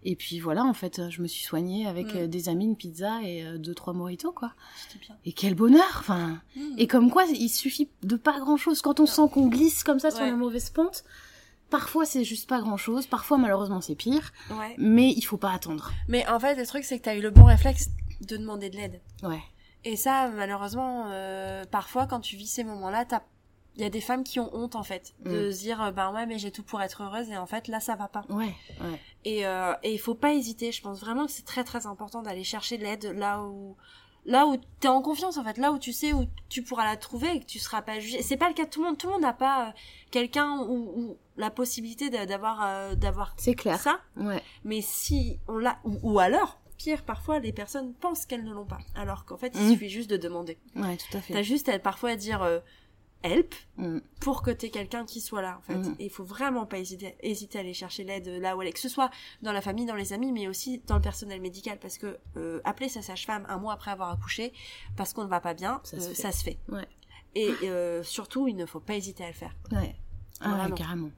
Et 0.03 0.17
puis 0.17 0.41
voilà, 0.41 0.65
en 0.65 0.73
fait, 0.75 1.11
je 1.11 1.23
me 1.23 1.27
suis 1.27 1.45
soignée 1.45 1.87
avec 1.87 2.15
Mm. 2.15 2.19
euh, 2.19 2.27
des 2.27 2.49
amis, 2.49 2.65
une 2.67 2.77
pizza 2.77 3.23
et 3.23 3.45
deux 3.59 3.75
trois 3.75 3.93
mojitos, 3.93 4.33
quoi. 4.33 4.53
Bien. 5.01 5.17
Et 5.25 5.33
quel 5.33 5.55
bonheur, 5.55 5.97
enfin. 5.99 6.41
Mm. 6.57 6.61
Et 6.79 6.87
comme 6.87 7.11
quoi, 7.11 7.25
il 7.25 7.49
suffit 7.49 7.89
de 8.03 8.17
pas 8.17 8.39
grand 8.41 8.57
chose. 8.57 8.81
Quand 8.83 9.01
on 9.01 9.07
sent 9.07 9.23
qu'on 9.33 9.49
glisse 9.49 9.83
comme 9.85 9.99
ça 9.99 10.11
sur 10.11 10.25
la 10.25 10.33
mauvaise 10.33 10.71
pente, 10.71 11.05
parfois 11.69 12.05
c'est 12.05 12.25
juste 12.25 12.49
pas 12.49 12.61
grand 12.61 12.77
chose, 12.77 13.07
parfois 13.07 13.39
malheureusement 13.39 13.81
c'est 13.81 13.95
pire, 13.95 14.33
Ouais. 14.51 14.75
mais 14.79 15.11
il 15.11 15.23
faut 15.23 15.37
pas 15.37 15.53
attendre. 15.53 15.93
Mais 16.09 16.27
en 16.29 16.41
fait, 16.41 16.55
le 16.57 16.67
truc, 16.67 16.85
c'est 16.85 16.99
que 16.99 17.05
t'as 17.05 17.15
eu 17.15 17.21
le 17.23 17.31
bon 17.31 17.45
réflexe 17.45 17.91
de 18.23 18.37
demander 18.37 18.71
de 18.71 18.77
l'aide. 18.77 19.01
Ouais. 19.23 19.41
Et 19.85 19.97
ça, 19.97 20.29
malheureusement, 20.35 21.05
euh, 21.11 21.65
parfois, 21.71 22.07
quand 22.07 22.21
tu 22.21 22.37
vis 22.37 22.47
ces 22.49 22.65
moments-là, 22.65 23.05
t'as 23.07 23.23
il 23.77 23.83
y 23.83 23.85
a 23.85 23.91
des 23.91 24.01
femmes 24.01 24.25
qui 24.25 24.41
ont 24.41 24.55
honte 24.55 24.75
en 24.77 24.83
fait 24.83 25.15
de 25.25 25.49
Mm. 25.49 25.53
se 25.53 25.59
dire 25.61 25.93
ben 25.93 26.13
ouais 26.13 26.27
mais 26.27 26.39
j'ai 26.39 26.51
tout 26.51 26.63
pour 26.63 26.83
être 26.83 27.03
heureuse 27.03 27.29
et 27.31 27.37
en 27.37 27.47
fait 27.47 27.69
là 27.69 27.81
ça 27.81 27.95
va 27.97 28.09
pas 28.09 28.25
Ouais, 28.29 28.55
ouais. 28.81 29.01
et 29.25 29.47
euh, 29.47 29.73
et 29.83 29.93
il 29.93 29.99
faut 29.99 30.15
pas 30.15 30.33
hésiter 30.35 30.73
je 30.73 30.83
pense 30.83 31.01
vraiment 31.01 31.27
que 31.27 31.33
c'est 31.33 31.45
très 31.45 31.65
très 31.65 31.87
important 31.87 32.23
d'aller 32.23 32.45
chercher 32.45 32.79
de 32.79 32.83
l'aide 32.83 33.05
là 33.17 33.43
où 33.43 33.77
là 34.27 34.47
où 34.47 34.57
t'es 34.81 34.89
en 34.89 35.01
confiance 35.01 35.39
en 35.39 35.45
fait 35.45 35.57
là 35.57 35.73
où 35.73 35.79
tu 35.79 35.93
sais 35.93 36.13
où 36.13 36.27
tu 36.51 36.63
pourras 36.63 36.85
la 36.85 36.97
trouver 36.97 37.37
et 37.37 37.41
que 37.41 37.47
tu 37.47 37.59
seras 37.59 37.81
pas 37.81 38.01
jugé 38.01 38.23
c'est 38.23 38.37
pas 38.37 38.49
le 38.49 38.55
cas 38.55 38.65
de 38.67 38.71
tout 38.71 38.81
le 38.83 38.89
monde 38.89 38.99
tout 38.99 39.07
le 39.07 39.15
monde 39.15 39.23
n'a 39.23 39.33
pas 39.33 39.69
euh, 39.69 39.73
quelqu'un 40.11 40.59
ou, 40.59 40.93
ou 41.01 41.17
la 41.37 41.51
possibilité 41.51 42.11
d'a- 42.11 42.27
d'avoir 42.27 42.63
euh, 42.63 42.95
d'avoir 42.97 43.33
C'est 43.39 43.55
clair. 43.55 43.79
ça 43.79 44.01
Ouais. 44.17 44.43
mais 44.65 44.83
si 44.83 45.39
on 45.49 45.57
l'a 45.59 45.79
ou, 45.85 45.99
ou 46.03 46.19
alors 46.19 46.59
pire 46.77 47.03
parfois 47.05 47.39
les 47.39 47.53
personnes 47.53 47.95
pensent 47.95 48.27
qu'elles 48.27 48.45
ne 48.45 48.53
l'ont 48.53 48.67
pas 48.67 48.79
alors 48.95 49.25
qu'en 49.25 49.37
fait 49.39 49.53
il 49.55 49.63
Mm. 49.67 49.71
suffit 49.71 49.89
juste 49.91 50.11
de 50.11 50.17
demander 50.17 50.59
Ouais, 50.77 50.97
tout 50.97 51.17
à 51.17 51.21
fait. 51.21 51.33
t'as 51.35 51.43
juste 51.43 51.69
à, 51.71 51.79
parfois 51.79 52.11
à 52.11 52.17
dire 52.17 52.43
euh, 52.43 52.59
help 53.23 53.55
Mm. 53.77 53.99
pour 54.21 54.43
que 54.43 54.51
t'aies 54.51 54.71
quelqu'un 54.71 55.05
qui 55.05 55.21
soit 55.21 55.43
là 55.43 55.59
en 55.59 55.63
fait 55.63 55.75
Mm. 55.77 55.97
et 55.99 56.05
il 56.07 56.11
faut 56.11 56.25
vraiment 56.25 56.67
pas 56.67 56.79
hésiter 56.79 57.15
hésiter 57.21 57.59
à 57.59 57.61
aller 57.61 57.75
chercher 57.75 58.05
l'aide 58.05 58.27
là 58.29 58.57
où 58.57 58.63
elle 58.63 58.69
est 58.69 58.73
que 58.73 58.79
ce 58.81 58.89
soit 58.89 59.11
dans 59.43 59.53
la 59.53 59.61
famille 59.61 59.87
dans 59.87 59.95
les 59.95 60.13
amis 60.13 60.33
mais 60.33 60.49
aussi 60.49 60.83
dans 60.87 60.97
le 60.97 61.01
personnel 61.03 61.41
médical 61.41 61.79
parce 61.79 61.99
que 61.99 62.19
euh, 62.37 62.61
appeler 62.65 62.89
sa 62.89 63.03
sage-femme 63.03 63.45
un 63.49 63.59
mois 63.59 63.73
après 63.75 63.91
avoir 63.91 64.11
accouché 64.11 64.53
parce 64.97 65.13
qu'on 65.13 65.25
ne 65.25 65.29
va 65.29 65.41
pas 65.41 65.55
bien 65.55 65.81
Ça 65.85 65.97
euh, 65.97 66.01
se 66.01 66.09
fait. 66.09 66.15
ça 66.15 66.33
se 66.33 66.43
fait 66.45 66.59
Ouais. 66.69 66.87
et 67.35 67.51
euh, 67.65 68.03
surtout 68.03 68.49
il 68.49 68.57
ne 68.57 68.67
faut 68.67 68.81
pas 68.81 68.95
hésiter 68.97 69.25
à 69.25 69.29
le 69.29 69.35
faire 69.35 69.55
Ouais. 69.73 69.97
Ah 70.41 70.67
ouais, 70.67 70.75
carrément. 70.75 71.11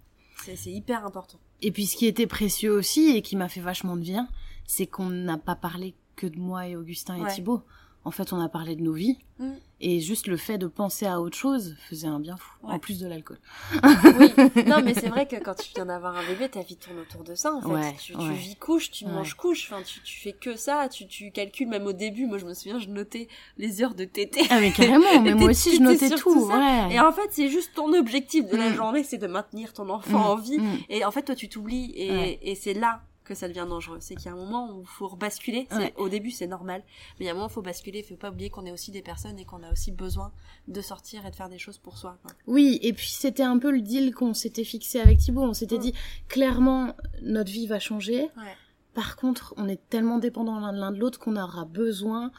c'est 0.44 0.57
c'est 0.57 0.72
hyper 0.72 1.05
important 1.07 1.38
Et 1.61 1.70
puis 1.72 1.86
ce 1.86 1.96
qui 1.96 2.07
était 2.07 2.26
précieux 2.26 2.72
aussi 2.72 3.16
et 3.16 3.22
qui 3.22 3.36
m'a 3.36 3.48
fait 3.48 3.61
vachement 3.61 3.96
de 3.96 4.03
bien, 4.03 4.28
c'est 4.66 4.86
qu'on 4.86 5.09
n'a 5.11 5.38
pas 5.38 5.55
parlé 5.55 5.94
que 6.16 6.26
de 6.26 6.38
moi 6.38 6.66
et 6.66 6.74
Augustin 6.76 7.16
et 7.16 7.20
Ouais. 7.22 7.32
Thibaut. 7.34 7.62
En 8.05 8.11
fait, 8.11 8.32
on 8.32 8.40
a 8.40 8.48
parlé 8.48 8.74
de 8.76 8.82
nos 8.82 8.92
vies. 8.92 9.18
Mm. 9.38 9.53
Et 9.84 9.98
juste 10.00 10.28
le 10.28 10.36
fait 10.36 10.59
de 10.59 10.68
penser 10.68 11.07
à 11.07 11.20
autre 11.20 11.36
chose 11.36 11.74
faisait 11.88 12.07
un 12.07 12.20
bien 12.20 12.36
fou. 12.36 12.53
Ouais. 12.62 12.74
En 12.74 12.78
plus 12.78 13.00
de 13.00 13.09
l'alcool. 13.09 13.38
oui 13.72 14.30
non 14.66 14.80
mais 14.84 14.94
c'est 14.94 15.09
vrai 15.09 15.26
que 15.26 15.34
quand 15.36 15.55
tu 15.57 15.72
viens 15.74 15.86
d'avoir 15.86 16.16
un 16.16 16.24
bébé 16.24 16.48
ta 16.48 16.62
vie 16.62 16.76
tourne 16.76 17.00
autour 17.00 17.24
de 17.24 17.34
ça 17.34 17.53
en 17.53 17.61
fait 17.61 17.66
Ouais, 17.68 17.96
tu, 17.98 18.12
vis 18.34 18.55
couche 18.55 18.92
tu 18.92 19.07
manges 19.07 19.34
couche 19.34 19.68
enfin 19.68 19.82
tu, 19.82 20.00
tu 20.03 20.20
fais 20.20 20.32
que 20.32 20.55
ça 20.55 20.88
tu, 20.88 21.09
tu 21.09 21.32
calcules 21.32 21.66
même 21.66 21.84
au 21.86 21.92
début 21.92 22.26
moi 22.26 22.38
je 22.38 22.46
me 22.46 22.55
souviens 22.55 22.78
je 22.78 22.88
notais 22.88 23.26
les 23.59 23.82
heures 23.82 23.96
de 23.96 24.05
tété 24.05 24.42
Ah 24.50 24.61
mais 24.61 24.70
carrément, 24.70 25.20
mais 25.22 25.34
moi 25.34 25.50
aussi 25.50 25.74
je 25.74 25.82
notais 25.82 26.11
tout. 26.11 26.18
tout 26.32 26.48
ça. 26.48 26.59
ouais. 26.88 26.94
Et 26.94 27.00
en 27.00 27.11
fait, 27.11 27.28
c'est 27.30 27.48
juste 27.48 27.72
ton 27.74 27.92
objectif 27.92 28.46
de 28.48 28.57
la 28.57 28.70
Mm. 28.70 28.74
journée, 28.74 29.03
c'est 29.03 29.18
de 29.18 29.26
maintenir 29.26 29.72
ton 29.72 29.88
enfant 29.90 30.18
Mm, 30.20 30.22
en 30.26 30.36
vie. 30.36 30.59
Et 30.88 31.05
en 31.05 31.11
fait, 31.11 31.22
toi, 31.22 31.34
tu 31.34 31.48
t'oublies. 31.48 31.92
Et 31.96 32.55
c'est 32.55 32.74
là 32.74 33.03
que 33.24 33.34
ça 33.34 33.46
devient 33.48 33.66
dangereux. 33.68 33.98
C'est 34.00 34.14
qu'il 34.16 34.26
y 34.26 34.28
a 34.28 34.32
un 34.32 34.36
moment 34.36 34.74
où 34.76 34.80
il 34.82 34.86
faut 34.86 35.14
basculer. 35.16 35.66
C'est- 35.70 35.76
Ouais. 35.78 35.94
Au 35.96 36.08
début, 36.08 36.30
c'est 36.30 36.46
normal. 36.46 36.82
Mais 37.18 37.24
il 37.24 37.26
y 37.26 37.28
a 37.28 37.32
un 37.32 37.34
moment 37.34 37.46
où 37.46 37.50
il 37.50 37.52
faut 37.54 37.62
basculer. 37.62 38.00
Il 38.00 38.04
faut 38.04 38.16
pas 38.16 38.30
oublier 38.30 38.50
qu'on 38.50 38.66
est 38.66 38.72
aussi 38.72 38.90
des 38.90 39.02
personnes 39.02 39.38
et 39.38 39.44
qu'on 39.44 39.62
a 39.62 39.70
aussi 39.70 39.92
besoin 39.92 40.32
de 40.68 40.80
sortir 40.80 41.24
et 41.26 41.30
de 41.30 41.36
faire 41.36 41.48
des 41.48 41.58
choses 41.58 41.78
pour 41.78 41.98
soi. 41.98 42.18
quoi. 42.22 42.32
Oui, 42.46 42.78
et 42.82 42.92
puis 42.92 43.08
c'était 43.08 43.42
un 43.44 43.58
peu 43.58 43.70
le 43.70 43.80
deal 43.80 44.14
qu'on 44.14 44.34
s'était 44.34 44.64
fixé 44.64 45.00
avec 45.00 45.18
Thibaut. 45.18 45.42
On 45.42 45.54
s'était 45.54 45.78
Mm. 45.78 45.82
dit, 45.82 45.94
clairement, 46.28 46.94
notre 47.22 47.50
vie 47.52 47.66
va 47.66 47.78
changer. 47.78 48.22
Ouais. 48.22 48.56
Par 48.94 49.16
contre, 49.16 49.54
on 49.56 49.68
est 49.68 49.80
tellement 49.88 50.18
dépendants 50.18 50.58
l'un 50.60 50.72
de 50.72 50.78
l'un 50.78 50.90
de 50.92 50.98
l'autre 50.98 51.18
qu'on 51.18 51.36
aura 51.36 51.64
besoin. 51.64 52.30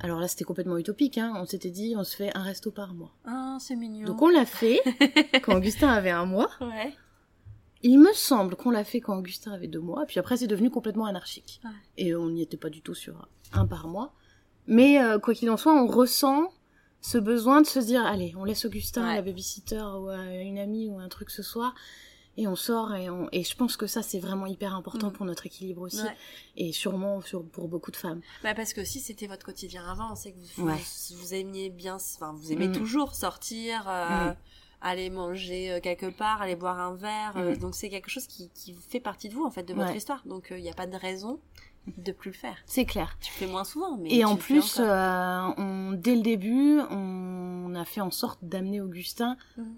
Alors 0.00 0.18
là, 0.20 0.26
c'était 0.28 0.44
complètement 0.44 0.76
utopique. 0.76 1.18
Hein. 1.18 1.32
On 1.36 1.46
s'était 1.46 1.70
dit, 1.70 1.94
on 1.96 2.04
se 2.04 2.16
fait 2.16 2.36
un 2.36 2.42
resto 2.42 2.70
par 2.70 2.92
mois. 2.94 3.12
Ah, 3.24 3.56
c'est 3.60 3.76
mignon. 3.76 4.06
Donc 4.06 4.20
on 4.20 4.28
l'a 4.28 4.44
fait 4.44 4.80
quand 5.44 5.54
Augustin 5.56 5.88
avait 5.88 6.10
un 6.10 6.26
mois. 6.26 6.50
Ouais. 6.60 6.92
Il 7.86 7.98
me 8.00 8.12
semble 8.14 8.56
qu'on 8.56 8.70
l'a 8.70 8.82
fait 8.82 9.00
quand 9.00 9.16
Augustin 9.16 9.52
avait 9.52 9.68
deux 9.68 9.78
mois. 9.80 10.06
Puis 10.06 10.18
après, 10.18 10.36
c'est 10.38 10.46
devenu 10.46 10.70
complètement 10.70 11.04
anarchique. 11.06 11.60
Ouais. 11.64 11.70
Et 11.98 12.14
on 12.16 12.30
n'y 12.30 12.40
était 12.42 12.56
pas 12.56 12.70
du 12.70 12.80
tout 12.80 12.94
sur 12.94 13.28
un 13.52 13.66
par 13.66 13.86
mois. 13.88 14.12
Mais 14.66 15.02
euh, 15.02 15.18
quoi 15.18 15.34
qu'il 15.34 15.50
en 15.50 15.56
soit, 15.58 15.74
on 15.74 15.86
ressent 15.86 16.50
ce 17.02 17.18
besoin 17.18 17.60
de 17.60 17.66
se 17.66 17.78
dire, 17.78 18.04
allez, 18.06 18.32
on 18.38 18.44
laisse 18.44 18.64
Augustin 18.64 19.04
à 19.04 19.14
la 19.14 19.20
babysitter 19.22 19.82
ou 20.00 20.08
à 20.08 20.24
une 20.42 20.58
amie 20.58 20.88
ou 20.88 20.98
un 20.98 21.08
truc 21.08 21.28
ce 21.30 21.42
soir. 21.42 21.74
Et 22.36 22.48
on 22.48 22.56
sort 22.56 22.92
et, 22.94 23.08
on... 23.10 23.28
et 23.30 23.44
je 23.44 23.54
pense 23.54 23.76
que 23.76 23.86
ça 23.86 24.02
c'est 24.02 24.18
vraiment 24.18 24.46
hyper 24.46 24.74
important 24.74 25.10
Mm. 25.10 25.12
pour 25.12 25.24
notre 25.24 25.46
équilibre 25.46 25.82
aussi 25.82 26.02
Ouais. 26.02 26.16
et 26.56 26.72
sûrement 26.72 27.20
sur, 27.20 27.44
pour 27.44 27.68
beaucoup 27.68 27.92
de 27.92 27.96
femmes. 27.96 28.22
Bah 28.42 28.54
parce 28.54 28.72
que 28.72 28.82
si 28.82 28.98
c'était 28.98 29.28
votre 29.28 29.46
quotidien 29.46 29.84
avant, 29.88 30.10
on 30.10 30.16
sait 30.16 30.32
que 30.32 30.38
vous, 30.56 30.66
Ouais. 30.66 30.74
vous, 31.10 31.16
vous 31.18 31.32
aimiez 31.34 31.70
bien, 31.70 31.94
enfin 31.94 32.32
vous 32.36 32.50
aimez 32.50 32.66
Mm. 32.66 32.72
toujours 32.72 33.14
sortir, 33.14 33.84
euh, 33.88 34.30
Mm. 34.30 34.36
Aller 34.84 35.10
manger 35.10 35.72
euh, 35.72 35.80
quelque 35.80 36.06
part, 36.06 36.40
aller 36.42 36.54
boire 36.56 36.78
un 36.78 36.94
verre. 36.94 37.32
euh, 37.36 37.54
Mm. 37.54 37.58
donc 37.58 37.74
c'est 37.74 37.88
quelque 37.88 38.10
chose 38.10 38.26
qui, 38.28 38.50
qui 38.50 38.74
fait 38.74 39.00
partie 39.00 39.28
de 39.28 39.34
vous 39.34 39.44
en 39.44 39.50
fait, 39.50 39.64
de 39.64 39.74
votre 39.74 39.90
Ouais. 39.90 39.96
histoire. 39.96 40.22
Donc 40.26 40.48
il 40.56 40.62
n'y 40.62 40.70
a 40.70 40.74
pas 40.74 40.86
de 40.86 40.96
raison 40.96 41.40
de 41.98 42.12
plus 42.12 42.30
le 42.30 42.36
faire. 42.36 42.56
C'est 42.66 42.84
clair. 42.84 43.16
Tu 43.20 43.30
le 43.32 43.36
fais 43.38 43.46
moins 43.52 43.64
souvent, 43.64 43.96
mais 43.98 44.10
Et 44.10 44.18
tu 44.20 44.24
en 44.24 44.36
plus, 44.36 44.78
euh, 44.80 45.40
on, 45.58 45.92
dès 45.92 46.14
le 46.14 46.22
début, 46.22 46.78
on 46.90 47.74
a 47.74 47.84
fait 47.84 48.00
en 48.00 48.10
sorte 48.10 48.38
d'amener 48.42 48.80
Augustin 48.80 49.36
Mhm. 49.56 49.74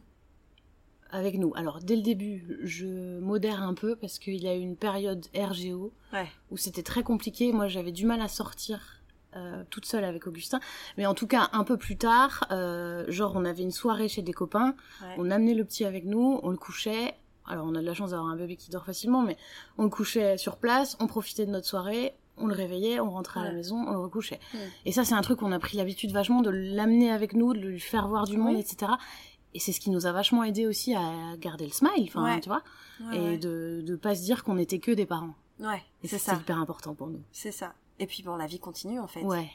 avec 1.10 1.36
nous. 1.38 1.52
Alors 1.56 1.80
dès 1.80 1.96
le 1.96 2.02
début, 2.02 2.58
je 2.64 3.18
modère 3.20 3.62
un 3.62 3.74
peu 3.74 3.96
parce 3.96 4.18
qu'il 4.18 4.42
y 4.42 4.48
a 4.48 4.54
eu 4.56 4.60
une 4.60 4.76
période 4.76 5.24
RGO 5.34 5.92
Ouais. 6.12 6.28
où 6.50 6.56
c'était 6.56 6.82
très 6.82 7.02
compliqué. 7.02 7.52
Moi, 7.52 7.68
j'avais 7.68 7.92
du 7.92 8.06
mal 8.06 8.20
à 8.20 8.28
sortir 8.28 9.00
euh, 9.34 9.64
toute 9.70 9.84
seule 9.86 10.04
avec 10.04 10.26
Augustin. 10.26 10.60
Mais 10.96 11.06
en 11.06 11.14
tout 11.14 11.26
cas, 11.26 11.48
un 11.52 11.64
peu 11.64 11.76
plus 11.76 11.96
tard, 11.96 12.44
euh, 12.52 13.04
genre 13.08 13.32
on 13.34 13.44
avait 13.44 13.62
une 13.62 13.70
soirée 13.72 14.08
chez 14.08 14.22
des 14.22 14.32
copains, 14.32 14.74
Ouais. 15.02 15.14
on 15.18 15.30
amenait 15.30 15.54
le 15.54 15.64
petit 15.64 15.84
avec 15.84 16.04
nous, 16.04 16.40
on 16.42 16.50
le 16.50 16.56
couchait. 16.56 17.14
Alors 17.46 17.66
on 17.66 17.74
a 17.74 17.80
de 17.80 17.86
la 17.86 17.94
chance 17.94 18.10
d'avoir 18.10 18.28
un 18.28 18.36
bébé 18.36 18.56
qui 18.56 18.70
dort 18.70 18.84
facilement, 18.84 19.22
mais 19.22 19.36
on 19.78 19.84
le 19.84 19.88
couchait 19.90 20.36
sur 20.36 20.56
place, 20.56 20.96
on 21.00 21.06
profitait 21.06 21.46
de 21.46 21.50
notre 21.50 21.66
soirée, 21.66 22.14
on 22.38 22.46
le 22.46 22.54
réveillait, 22.54 22.98
on 23.00 23.10
rentrait 23.10 23.40
à 23.40 23.44
la 23.44 23.52
maison, 23.52 23.76
on 23.86 23.92
le 23.92 23.98
recouchait. 23.98 24.40
Ouais. 24.54 24.60
Et 24.84 24.92
ça, 24.92 25.04
c'est 25.04 25.14
un 25.14 25.22
truc 25.22 25.38
qu'on 25.38 25.52
a 25.52 25.58
pris 25.58 25.76
l'habitude 25.76 26.10
vachement 26.12 26.42
de 26.42 26.50
l'amener 26.50 27.10
avec 27.10 27.34
nous, 27.34 27.54
de 27.54 27.58
lui 27.60 27.80
faire 27.80 28.08
voir 28.08 28.26
du 28.26 28.36
monde, 28.36 28.56
etc. 28.56 28.92
Et 29.54 29.58
c'est 29.60 29.72
ce 29.72 29.80
qui 29.80 29.90
nous 29.90 30.06
a 30.06 30.12
vachement 30.12 30.44
aidé 30.44 30.66
aussi 30.66 30.94
à 30.94 31.36
garder 31.38 31.64
le 31.66 31.72
smile, 31.72 32.08
enfin, 32.08 32.38
tu 32.40 32.48
vois, 32.48 32.62
et 33.12 33.38
de 33.38 33.80
de 33.86 33.96
pas 33.96 34.14
se 34.14 34.22
dire 34.22 34.42
qu'on 34.44 34.58
était 34.58 34.80
que 34.80 34.90
des 34.92 35.06
parents. 35.06 35.34
Ouais, 35.60 35.82
Et 36.02 36.08
c'est 36.08 36.18
c'est 36.18 36.32
ça. 36.32 36.36
hyper 36.36 36.58
important 36.58 36.94
pour 36.94 37.06
nous. 37.06 37.22
C'est 37.32 37.52
ça. 37.52 37.72
Et 37.98 38.06
puis 38.06 38.22
bon, 38.22 38.36
la 38.36 38.46
vie 38.46 38.58
continue 38.58 39.00
en 39.00 39.06
fait. 39.06 39.22
Ouais. 39.22 39.50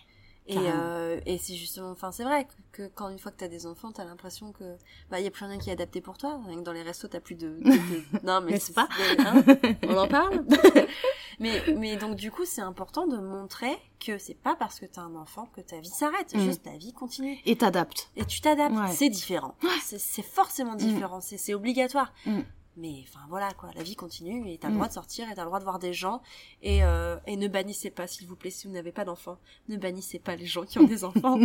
Et, 0.48 0.58
euh, 0.58 1.20
et 1.26 1.38
c'est 1.38 1.56
justement, 1.56 1.92
enfin, 1.92 2.12
c'est 2.12 2.24
vrai 2.24 2.48
que, 2.72 2.90
quand 2.96 3.10
une 3.10 3.20
fois 3.20 3.32
que 3.32 3.38
t'as 3.38 3.48
des 3.48 3.68
enfants, 3.68 3.92
t'as 3.92 4.06
l'impression 4.06 4.52
que, 4.52 4.76
bah, 5.10 5.20
y 5.20 5.28
a 5.28 5.32
plus 5.32 5.46
rien 5.46 5.60
qui 5.60 5.70
est 5.70 5.74
adapté 5.74 6.02
pour 6.02 6.18
toi. 6.18 6.42
Rien 6.48 6.58
que 6.58 6.64
dans 6.64 6.74
les 6.74 6.82
restos, 6.82 7.08
t'as 7.08 7.20
plus 7.20 7.36
de, 7.36 7.60
non, 8.24 8.42
mais 8.42 8.60
c'est 8.60 8.74
pas. 8.74 8.90
Hein, 9.20 9.44
on 9.88 9.96
en 9.96 10.08
parle. 10.08 10.44
mais, 11.40 11.62
mais 11.78 11.96
donc, 11.96 12.16
du 12.16 12.32
coup, 12.32 12.44
c'est 12.44 12.62
important 12.62 13.06
de 13.06 13.18
montrer 13.18 13.78
que 14.00 14.18
c'est 14.18 14.34
pas 14.34 14.56
parce 14.56 14.80
que 14.80 14.88
t'as 14.88 15.02
un 15.02 15.16
enfant 15.16 15.48
que 15.56 15.62
ta 15.62 15.80
vie 15.80 15.90
s'arrête. 15.90 16.34
Mm. 16.34 16.40
Juste 16.40 16.64
ta 16.64 16.76
vie 16.76 16.92
continue. 16.92 17.38
Et 17.46 17.56
t'adaptes. 17.56 18.10
Et 18.16 18.26
tu 18.26 18.42
t'adaptes. 18.42 18.76
C'est 18.92 19.10
différent. 19.10 19.56
C'est 19.82 20.26
forcément 20.26 20.76
différent. 20.76 21.22
C'est 21.22 21.54
obligatoire. 21.54 22.12
Mm. 22.26 22.42
Mais 22.78 23.04
enfin 23.04 23.20
voilà 23.30 23.52
quoi, 23.52 23.70
la 23.76 23.84
vie 23.84 23.96
continue 23.96 24.50
et 24.50 24.58
t'as 24.58 24.70
le 24.70 24.76
droit 24.76 24.88
de 24.88 24.94
sortir 24.94 25.30
et 25.30 25.36
t'as 25.36 25.42
le 25.42 25.48
droit 25.48 25.60
de 25.60 25.66
voir 25.66 25.78
des 25.78 25.94
gens 25.94 26.22
et, 26.62 26.84
euh, 26.84 27.18
et 27.28 27.36
ne 27.36 27.48
bannissez 27.50 27.90
pas 27.90 28.08
s'il 28.08 28.28
vous 28.28 28.38
plaît 28.38 28.50
si 28.50 28.66
vous 28.66 28.74
n'avez 28.74 28.94
pas 28.94 29.04
d'enfants, 29.04 29.38
ne 29.68 29.76
bannissez 29.76 30.20
pas 30.20 30.36
les 30.38 30.46
gens 30.46 30.64
qui 30.64 30.80
ont 30.80 30.86
des 30.86 31.04
enfants. 31.04 31.38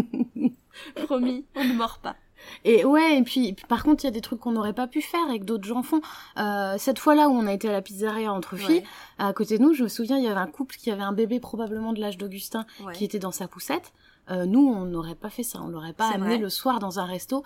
Promis, 1.04 1.44
on 1.56 1.64
ne 1.64 1.74
mord 1.74 1.98
pas. 1.98 2.16
Et 2.64 2.84
ouais, 2.84 3.18
et 3.18 3.22
puis 3.22 3.54
par 3.68 3.82
contre, 3.82 4.04
il 4.04 4.06
y 4.06 4.08
a 4.08 4.12
des 4.12 4.20
trucs 4.20 4.40
qu'on 4.40 4.52
n'aurait 4.52 4.72
pas 4.72 4.86
pu 4.86 5.00
faire 5.02 5.30
et 5.30 5.40
que 5.40 5.44
d'autres 5.44 5.66
gens 5.66 5.82
font. 5.82 6.00
Euh, 6.38 6.76
cette 6.78 6.98
fois-là 6.98 7.28
où 7.28 7.32
on 7.32 7.46
a 7.46 7.52
été 7.52 7.68
à 7.68 7.72
la 7.72 7.82
pizzeria 7.82 8.32
entre 8.32 8.56
filles, 8.56 8.84
à 9.18 9.32
côté 9.32 9.58
de 9.58 9.62
nous, 9.62 9.72
je 9.72 9.82
me 9.82 9.88
souviens, 9.88 10.18
il 10.18 10.24
y 10.24 10.28
avait 10.28 10.38
un 10.38 10.46
couple 10.46 10.76
qui 10.76 10.90
avait 10.90 11.02
un 11.02 11.12
bébé 11.12 11.40
probablement 11.40 11.92
de 11.92 12.00
l'âge 12.00 12.18
d'Augustin 12.18 12.66
qui 12.94 13.04
était 13.04 13.18
dans 13.18 13.32
sa 13.32 13.48
poussette. 13.48 13.92
Euh, 14.30 14.44
nous, 14.44 14.60
on 14.60 14.84
n'aurait 14.84 15.14
pas 15.14 15.30
fait 15.30 15.44
ça, 15.44 15.60
on 15.62 15.68
l'aurait 15.68 15.92
pas 15.92 16.10
amené 16.10 16.38
le 16.38 16.50
soir 16.50 16.78
dans 16.80 16.98
un 16.98 17.04
resto 17.04 17.44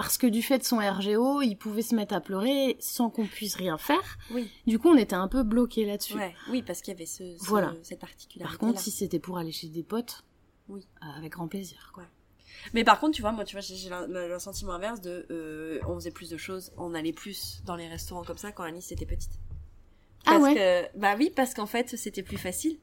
parce 0.00 0.16
que 0.16 0.28
du 0.28 0.42
fait 0.42 0.58
de 0.58 0.62
son 0.62 0.76
RGO, 0.76 1.42
il 1.42 1.56
pouvait 1.56 1.82
se 1.82 1.92
mettre 1.92 2.14
à 2.14 2.20
pleurer 2.20 2.76
sans 2.78 3.10
qu'on 3.10 3.26
puisse 3.26 3.56
rien 3.56 3.78
faire. 3.78 4.16
Oui. 4.30 4.48
Du 4.64 4.78
coup, 4.78 4.90
on 4.90 4.96
était 4.96 5.16
un 5.16 5.26
peu 5.26 5.42
bloqué 5.42 5.84
là-dessus. 5.84 6.16
Oui, 6.52 6.62
parce 6.62 6.82
qu'il 6.82 6.94
y 6.94 6.96
avait 6.96 7.04
ce, 7.04 7.36
voilà. 7.40 7.74
cette 7.82 7.98
particularité. 7.98 8.56
Par 8.56 8.64
contre, 8.64 8.78
si 8.78 8.92
c'était 8.92 9.18
pour 9.18 9.38
aller 9.38 9.50
chez 9.50 9.66
des 9.66 9.82
potes, 9.82 10.22
oui, 10.68 10.86
euh, 11.02 11.18
avec 11.18 11.32
grand 11.32 11.48
plaisir. 11.48 11.90
Quoi. 11.92 12.04
Mais 12.74 12.84
par 12.84 13.00
contre, 13.00 13.16
tu 13.16 13.22
vois, 13.22 13.32
moi, 13.32 13.44
tu 13.44 13.56
vois, 13.56 13.60
j'ai 13.60 13.90
le 13.90 14.38
sentiment 14.38 14.74
inverse 14.74 15.00
de, 15.00 15.26
euh, 15.32 15.80
on 15.88 15.96
faisait 15.96 16.12
plus 16.12 16.30
de 16.30 16.36
choses, 16.36 16.70
on 16.76 16.94
allait 16.94 17.12
plus 17.12 17.60
dans 17.66 17.74
les 17.74 17.88
restaurants 17.88 18.22
comme 18.22 18.38
ça 18.38 18.52
quand 18.52 18.62
Alice 18.62 18.92
était 18.92 19.04
petite. 19.04 19.32
ah 20.26 20.38
ouais. 20.38 20.54
Que, 20.54 20.96
bah 20.96 21.16
oui, 21.18 21.32
parce 21.34 21.54
qu'en 21.54 21.66
fait, 21.66 21.96
c'était 21.96 22.22
plus 22.22 22.38
facile. 22.38 22.78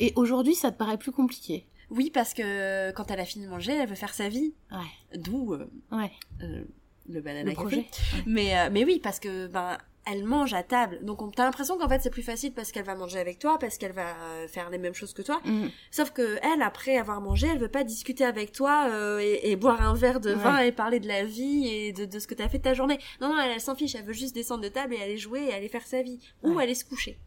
Et 0.00 0.12
aujourd'hui, 0.16 0.56
ça 0.56 0.72
te 0.72 0.76
paraît 0.76 0.98
plus 0.98 1.12
compliqué? 1.12 1.68
Oui, 1.90 2.10
parce 2.12 2.34
que 2.34 2.90
quand 2.92 3.10
elle 3.10 3.20
a 3.20 3.24
fini 3.24 3.44
de 3.44 3.50
manger, 3.50 3.74
elle 3.74 3.88
veut 3.88 3.94
faire 3.94 4.14
sa 4.14 4.28
vie. 4.28 4.54
Ouais. 4.72 5.18
D'où 5.18 5.54
euh, 5.54 5.70
ouais. 5.92 6.12
Euh, 6.42 6.64
le 7.08 7.20
banana 7.20 7.52
projet. 7.52 7.86
Mais 8.26 8.58
euh, 8.58 8.68
mais 8.72 8.84
oui, 8.84 9.00
parce 9.02 9.20
que 9.20 9.46
ben 9.46 9.78
elle 10.08 10.24
mange 10.24 10.54
à 10.54 10.62
table. 10.62 11.00
Donc 11.02 11.20
t'as 11.34 11.44
l'impression 11.44 11.78
qu'en 11.78 11.88
fait 11.88 12.00
c'est 12.00 12.10
plus 12.10 12.22
facile 12.22 12.52
parce 12.52 12.70
qu'elle 12.72 12.84
va 12.84 12.94
manger 12.94 13.18
avec 13.18 13.38
toi, 13.38 13.58
parce 13.58 13.76
qu'elle 13.76 13.92
va 13.92 14.14
faire 14.48 14.70
les 14.70 14.78
mêmes 14.78 14.94
choses 14.94 15.12
que 15.12 15.22
toi. 15.22 15.40
Mm. 15.44 15.66
Sauf 15.90 16.10
que 16.10 16.38
elle, 16.42 16.62
après 16.62 16.96
avoir 16.96 17.20
mangé, 17.20 17.48
elle 17.48 17.58
veut 17.58 17.68
pas 17.68 17.84
discuter 17.84 18.24
avec 18.24 18.52
toi 18.52 18.88
et, 19.20 19.56
boire 19.56 19.82
un 19.82 19.94
verre 19.94 20.20
de 20.20 20.32
vin 20.32 20.58
et 20.58 20.72
parler 20.72 21.00
de 21.00 21.08
la 21.08 21.24
vie 21.24 21.68
et 21.68 21.92
de, 21.92 22.04
de 22.04 22.18
ce 22.18 22.26
que 22.26 22.34
t'as 22.34 22.48
fait 22.48 22.58
de 22.58 22.64
ta 22.64 22.74
journée. 22.74 22.98
Non, 23.20 23.28
non, 23.28 23.40
elle, 23.40 23.60
s'en 23.60 23.74
fiche. 23.74 23.94
Elle 23.94 24.04
veut 24.04 24.12
juste 24.12 24.34
descendre 24.34 24.62
de 24.62 24.68
table 24.68 24.94
et 24.94 25.02
aller 25.02 25.18
jouer 25.18 25.44
et 25.44 25.52
aller 25.52 25.68
faire 25.68 25.86
sa 25.86 26.02
vie. 26.02 26.20
Ou 26.42 26.58
aller 26.58 26.74
se 26.74 26.84
coucher. 26.84 27.18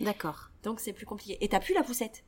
D'accord. 0.00 0.50
Donc 0.62 0.80
c'est 0.80 0.92
plus 0.92 1.06
compliqué. 1.06 1.38
Et 1.40 1.48
t'as 1.48 1.60
plus 1.60 1.74
la 1.74 1.82
poussette. 1.82 2.24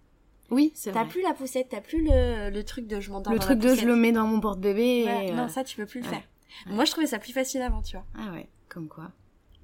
Oui, 0.51 0.73
c'est 0.75 0.91
vrai. 0.91 1.03
T'as 1.03 1.09
plus 1.09 1.23
la 1.23 1.35
poussette, 1.35 1.69
t'as 1.71 1.81
plus 1.81 2.03
le, 2.03 2.51
le 2.51 2.65
truc 2.65 2.87
de 2.87 3.01
je 3.01 3.11
m'endors 3.11 3.33
Le 3.33 3.39
truc 3.39 3.59
de 3.59 3.75
je 3.75 3.87
le 3.87 3.97
mets 3.97 4.13
dans 4.13 4.27
mon 4.27 4.41
porte-bébé. 4.41 5.05
Non, 5.33 5.45
euh, 5.45 5.49
ça 5.49 5.65
tu 5.65 5.77
peux 5.77 5.87
plus 5.87 6.01
le 6.01 6.07
faire. 6.07 6.23
Moi 6.67 6.85
je 6.85 6.91
trouvais 6.91 7.07
ça 7.07 7.19
plus 7.19 7.33
facile 7.33 7.63
avant, 7.63 7.83
tu 7.83 7.97
vois. 7.97 8.07
Ah 8.15 8.33
ouais, 8.33 8.49
comme 8.69 8.89
quoi. 8.89 9.13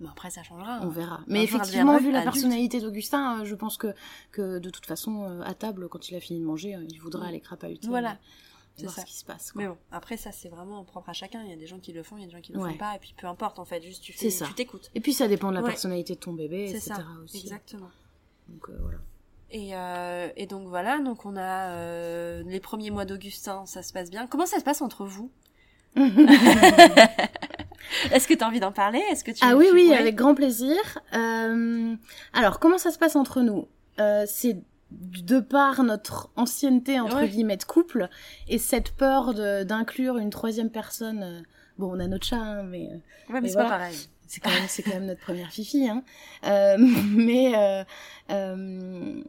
Bon 0.01 0.09
après 0.09 0.31
ça 0.31 0.43
changera. 0.43 0.81
On 0.83 0.87
hein. 0.87 0.91
verra. 0.91 1.21
Mais 1.27 1.43
effectivement, 1.43 1.99
vu 1.99 2.11
la 2.11 2.23
personnalité 2.23 2.81
d'Augustin, 2.81 3.41
euh, 3.41 3.45
je 3.45 3.55
pense 3.55 3.77
que, 3.77 3.95
que 4.33 4.59
de 4.59 4.71
toute 4.71 4.87
façon, 4.87 5.25
euh, 5.25 5.43
à 5.43 5.55
table, 5.55 5.89
quand 5.89 6.11
il 6.11 6.17
a 6.17 6.21
fini 6.21 6.41
de 6.41 6.45
manger, 6.45 6.77
il 6.89 7.01
voudra 7.01 7.29
aller 7.29 7.41
crapahuter. 7.41 7.89
Voilà. 7.89 8.19
C'est 8.77 8.89
ce 8.89 9.05
qui 9.05 9.17
se 9.17 9.25
passe. 9.25 9.53
Mais 9.55 9.69
bon, 9.69 9.79
après 9.93 10.17
ça 10.17 10.33
c'est 10.33 10.49
vraiment 10.49 10.85
propre 10.85 11.09
à 11.09 11.13
chacun. 11.13 11.43
Il 11.45 11.51
y 11.51 11.53
a 11.53 11.57
des 11.57 11.67
gens 11.67 11.79
qui 11.79 11.93
le 11.93 12.03
font, 12.03 12.17
il 12.17 12.23
y 12.23 12.25
a 12.25 12.27
des 12.27 12.33
gens 12.33 12.41
qui 12.41 12.53
le 12.53 12.59
font 12.59 12.77
pas, 12.77 12.97
et 12.97 12.99
puis 12.99 13.15
peu 13.17 13.27
importe 13.27 13.59
en 13.59 13.65
fait, 13.65 13.83
juste 13.83 14.03
tu 14.03 14.13
fais, 14.13 14.29
tu 14.29 14.55
t'écoutes. 14.55 14.91
Et 14.95 15.01
puis 15.01 15.15
ça 15.15 15.29
dépend 15.29 15.49
de 15.51 15.55
la 15.55 15.63
personnalité 15.63 16.15
de 16.15 16.21
ton 16.21 16.35
bébé, 16.35 16.69
etc. 16.69 16.81
Ça. 16.81 17.07
aussi. 17.23 17.39
Exactement. 17.39 17.91
Donc 18.49 18.69
voilà. 18.81 18.99
Et, 19.51 19.71
euh, 19.75 20.29
et, 20.37 20.47
donc 20.47 20.67
voilà, 20.67 20.99
donc 20.99 21.25
on 21.27 21.37
a 21.37 21.69
euh, 21.71 22.43
les 22.47 22.61
premiers 22.61 22.91
mois 22.91 23.05
d'Augustin, 23.05 23.67
ça 23.67 23.83
se 23.83 23.93
passe 23.93 24.11
bien. 24.11 24.27
Comment 24.27 24.47
ça 24.47 24.59
se 24.59 24.65
passe 24.65 24.83
entre 24.83 25.05
vous? 25.05 25.31
Est-ce 28.11 28.27
que 28.27 28.35
tu 28.35 28.43
as 28.43 28.49
envie 28.49 28.61
d'en 28.61 28.73
parler? 28.73 29.01
Est-ce 29.11 29.25
que 29.25 29.31
tu 29.31 29.39
Ah 29.43 29.57
oui, 29.57 29.67
oui, 29.73 29.93
avec 29.93 30.17
grand 30.17 30.35
plaisir. 30.35 30.77
Euh, 31.15 31.95
alors, 32.33 32.59
comment 32.59 32.79
ça 32.79 32.91
se 32.91 32.99
passe 32.99 33.17
entre 33.17 33.43
nous? 33.43 33.69
Euh, 34.01 34.25
C'est 34.27 34.57
de 34.91 35.41
par 35.41 35.83
notre 35.83 36.31
ancienneté 36.37 37.01
entre 37.01 37.25
guillemets 37.25 37.57
de 37.57 37.65
couple 37.65 38.09
et 38.49 38.59
cette 38.59 38.93
peur 38.93 39.35
d'inclure 39.65 40.19
une 40.19 40.31
troisième 40.31 40.71
personne. 40.71 41.23
Euh, 41.23 41.41
bon, 41.79 41.97
on 41.97 42.01
a 42.01 42.07
notre 42.07 42.27
chat, 42.27 42.37
hein, 42.37 42.63
mais. 42.65 42.89
Ouais, 43.29 43.41
mais, 43.41 43.49
c'est 43.49 43.57
pas 43.57 43.69
pareil 43.69 44.09
c'est 44.27 44.41
quand 44.41 44.51
même 44.51 44.69
c'est 44.69 44.83
quand 44.83 44.95
même 44.95 45.07
notre 45.07 45.21
première 45.21 45.51
fifi 45.51 45.89
hein. 45.89 46.03
Euh, 46.45 46.77
mais 47.15 47.55
euh, 47.57 47.85
euh, 48.31 49.23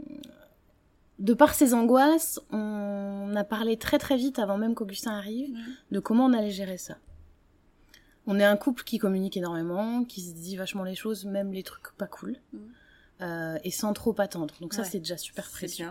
de 1.19 1.33
par 1.33 1.53
ses 1.53 1.73
angoisses 1.73 2.39
on 2.51 3.33
a 3.35 3.43
parlé 3.43 3.77
très 3.77 3.97
très 3.97 4.17
vite 4.17 4.39
avant 4.39 4.57
même 4.57 4.75
qu'Augustin 4.75 5.11
arrive 5.11 5.55
de 5.91 5.99
comment 5.99 6.25
on 6.25 6.33
allait 6.33 6.51
gérer 6.51 6.77
ça. 6.77 6.97
On 8.27 8.39
est 8.39 8.43
un 8.43 8.57
couple 8.57 8.83
qui 8.83 8.97
communique 8.97 9.37
énormément 9.37 10.03
qui 10.03 10.21
se 10.21 10.33
dit 10.33 10.55
vachement 10.55 10.83
les 10.83 10.95
choses 10.95 11.25
même 11.25 11.53
les 11.53 11.63
trucs 11.63 11.95
pas 11.97 12.07
cool 12.07 12.37
et 13.63 13.71
sans 13.71 13.93
trop 13.93 14.13
attendre. 14.19 14.53
Donc 14.59 14.73
ça 14.73 14.83
c'est 14.83 14.99
déjà 14.99 15.17
super 15.17 15.49
précieux. 15.49 15.89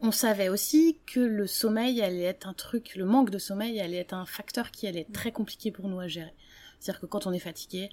on 0.00 0.12
savait 0.12 0.48
aussi 0.48 0.98
que 1.06 1.20
le 1.20 1.46
sommeil 1.46 2.02
allait 2.02 2.22
être 2.22 2.46
un 2.46 2.52
truc, 2.52 2.94
le 2.94 3.04
manque 3.04 3.30
de 3.30 3.38
sommeil 3.38 3.80
allait 3.80 3.96
être 3.96 4.14
un 4.14 4.26
facteur 4.26 4.70
qui 4.70 4.86
allait 4.86 5.00
être 5.00 5.12
très 5.12 5.32
compliqué 5.32 5.72
pour 5.72 5.88
nous 5.88 5.98
à 5.98 6.06
gérer. 6.06 6.34
C'est-à-dire 6.78 7.00
que 7.00 7.06
quand 7.06 7.26
on 7.26 7.32
est 7.32 7.40
fatigué, 7.40 7.90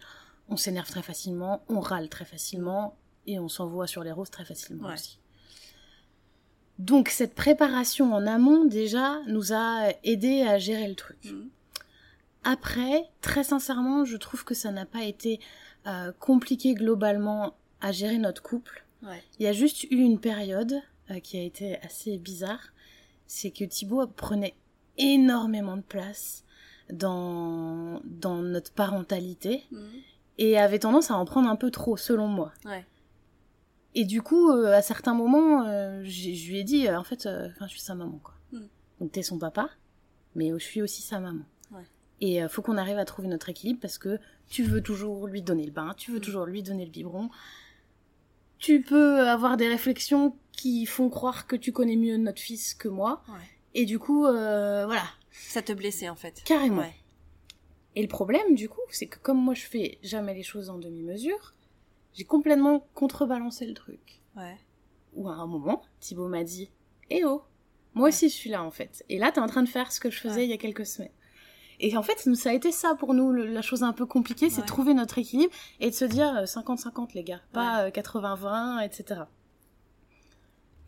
on 0.49 0.57
s'énerve 0.57 0.89
très 0.89 1.01
facilement, 1.01 1.63
on 1.69 1.79
râle 1.79 2.09
très 2.09 2.25
facilement 2.25 2.95
et 3.27 3.39
on 3.39 3.47
s'envoie 3.47 3.87
sur 3.87 4.03
les 4.03 4.11
roses 4.11 4.29
très 4.29 4.45
facilement 4.45 4.91
aussi. 4.93 5.19
Donc 6.79 7.09
cette 7.09 7.35
préparation 7.35 8.13
en 8.13 8.25
amont 8.25 8.65
déjà 8.65 9.21
nous 9.27 9.53
a 9.53 9.89
aidé 10.03 10.41
à 10.41 10.57
gérer 10.57 10.87
le 10.87 10.95
truc. 10.95 11.17
Mhm. 11.25 11.49
Après, 12.43 13.09
très 13.21 13.43
sincèrement, 13.43 14.03
je 14.03 14.17
trouve 14.17 14.43
que 14.43 14.53
ça 14.53 14.71
n'a 14.71 14.85
pas 14.85 15.03
été 15.03 15.39
euh, 15.87 16.11
compliqué 16.19 16.73
globalement 16.73 17.55
à 17.79 17.91
gérer 17.91 18.17
notre 18.17 18.41
couple. 18.41 18.85
Il 19.37 19.43
y 19.43 19.47
a 19.47 19.53
juste 19.53 19.83
eu 19.83 19.97
une 19.97 20.19
période 20.19 20.81
euh, 21.11 21.19
qui 21.19 21.37
a 21.37 21.41
été 21.41 21.77
assez 21.81 22.17
bizarre, 22.17 22.73
c'est 23.27 23.51
que 23.51 23.65
Thibaut 23.65 24.07
prenait 24.07 24.55
énormément 24.97 25.75
de 25.75 25.81
place 25.81 26.45
dans, 26.89 28.01
dans 28.05 28.37
notre 28.37 28.71
parentalité. 28.71 29.65
Mhm 29.71 29.81
et 30.37 30.57
avait 30.57 30.79
tendance 30.79 31.11
à 31.11 31.15
en 31.15 31.25
prendre 31.25 31.49
un 31.49 31.55
peu 31.55 31.71
trop, 31.71 31.97
selon 31.97 32.27
moi. 32.27 32.51
Ouais. 32.65 32.85
Et 33.95 34.05
du 34.05 34.21
coup, 34.21 34.49
euh, 34.49 34.73
à 34.73 34.81
certains 34.81 35.13
moments, 35.13 35.65
euh, 35.67 36.01
je 36.03 36.49
lui 36.49 36.59
ai 36.59 36.63
dit, 36.63 36.87
euh, 36.87 36.97
en 36.97 37.03
fait, 37.03 37.27
enfin, 37.27 37.67
je 37.67 37.71
suis 37.71 37.81
sa 37.81 37.95
maman, 37.95 38.19
quoi. 38.23 38.33
Hmm. 38.51 38.67
Donc 38.99 39.11
t'es 39.11 39.23
son 39.23 39.37
papa, 39.37 39.69
mais 40.35 40.49
je 40.49 40.63
suis 40.63 40.81
aussi 40.81 41.01
sa 41.01 41.19
maman. 41.19 41.43
Ouais. 41.71 41.85
Et 42.21 42.37
il 42.37 42.49
faut 42.49 42.61
qu'on 42.61 42.77
arrive 42.77 42.97
à 42.97 43.05
trouver 43.05 43.27
notre 43.27 43.49
équilibre 43.49 43.79
parce 43.81 43.97
que 43.97 44.19
tu 44.47 44.63
veux 44.63 44.81
toujours 44.81 45.27
lui 45.27 45.41
donner 45.41 45.65
le 45.65 45.71
bain, 45.71 45.93
tu 45.97 46.11
veux 46.11 46.17
hmm. 46.17 46.21
toujours 46.21 46.45
lui 46.45 46.63
donner 46.63 46.85
le 46.85 46.91
biberon. 46.91 47.29
Tu 48.57 48.81
peux 48.81 49.27
avoir 49.27 49.57
des 49.57 49.67
réflexions 49.67 50.37
qui 50.53 50.85
font 50.85 51.09
croire 51.09 51.47
que 51.47 51.55
tu 51.55 51.73
connais 51.73 51.97
mieux 51.97 52.15
notre 52.17 52.39
fils 52.39 52.73
que 52.73 52.87
moi. 52.87 53.21
Ouais. 53.27 53.35
Et 53.73 53.85
du 53.85 53.99
coup, 53.99 54.21
voilà. 54.21 55.03
Ça 55.31 55.61
te 55.61 55.73
blessait 55.73 56.09
en 56.09 56.15
fait. 56.15 56.41
Carrément. 56.45 56.81
Ouais. 56.81 56.93
Et 57.95 58.01
le 58.01 58.07
problème, 58.07 58.55
du 58.55 58.69
coup, 58.69 58.81
c'est 58.89 59.07
que 59.07 59.19
comme 59.19 59.41
moi 59.41 59.53
je 59.53 59.65
fais 59.65 59.99
jamais 60.01 60.33
les 60.33 60.43
choses 60.43 60.69
en 60.69 60.77
demi-mesure, 60.77 61.53
j'ai 62.13 62.23
complètement 62.23 62.87
contrebalancé 62.93 63.65
le 63.65 63.73
truc. 63.73 64.21
Ouais. 64.35 64.57
Ou 65.15 65.29
à 65.29 65.33
un 65.33 65.45
moment, 65.45 65.83
Thibaut 65.99 66.27
m'a 66.27 66.43
dit 66.43 66.69
Eh 67.09 67.23
oh, 67.25 67.43
moi 67.93 68.09
aussi 68.09 68.29
je 68.29 68.33
suis 68.33 68.49
là 68.49 68.63
en 68.63 68.71
fait. 68.71 69.03
Et 69.09 69.17
là, 69.17 69.31
t'es 69.31 69.39
en 69.39 69.47
train 69.47 69.63
de 69.63 69.69
faire 69.69 69.91
ce 69.91 69.99
que 69.99 70.09
je 70.09 70.19
faisais 70.19 70.43
il 70.43 70.49
y 70.49 70.53
a 70.53 70.57
quelques 70.57 70.85
semaines. 70.85 71.11
Et 71.79 71.97
en 71.97 72.03
fait, 72.03 72.17
ça 72.35 72.49
a 72.51 72.53
été 72.53 72.71
ça 72.71 72.95
pour 72.95 73.13
nous, 73.13 73.31
la 73.31 73.61
chose 73.61 73.83
un 73.83 73.93
peu 73.93 74.05
compliquée, 74.05 74.49
c'est 74.49 74.61
de 74.61 74.67
trouver 74.67 74.93
notre 74.93 75.17
équilibre 75.17 75.53
et 75.79 75.89
de 75.89 75.95
se 75.95 76.05
dire 76.05 76.43
50-50 76.43 77.01
euh, 77.01 77.05
les 77.15 77.23
gars, 77.23 77.41
pas 77.51 77.89
80-20, 77.89 78.77
euh, 78.77 78.79
etc. 78.81 79.21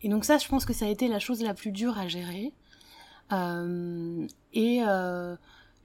Et 0.02 0.08
donc 0.08 0.24
ça, 0.24 0.38
je 0.38 0.48
pense 0.48 0.64
que 0.64 0.72
ça 0.72 0.86
a 0.86 0.88
été 0.88 1.08
la 1.08 1.18
chose 1.18 1.42
la 1.42 1.54
plus 1.54 1.70
dure 1.70 1.98
à 1.98 2.08
gérer. 2.08 2.52
Euh, 3.32 4.26
et 4.52 4.82
euh, 4.86 5.36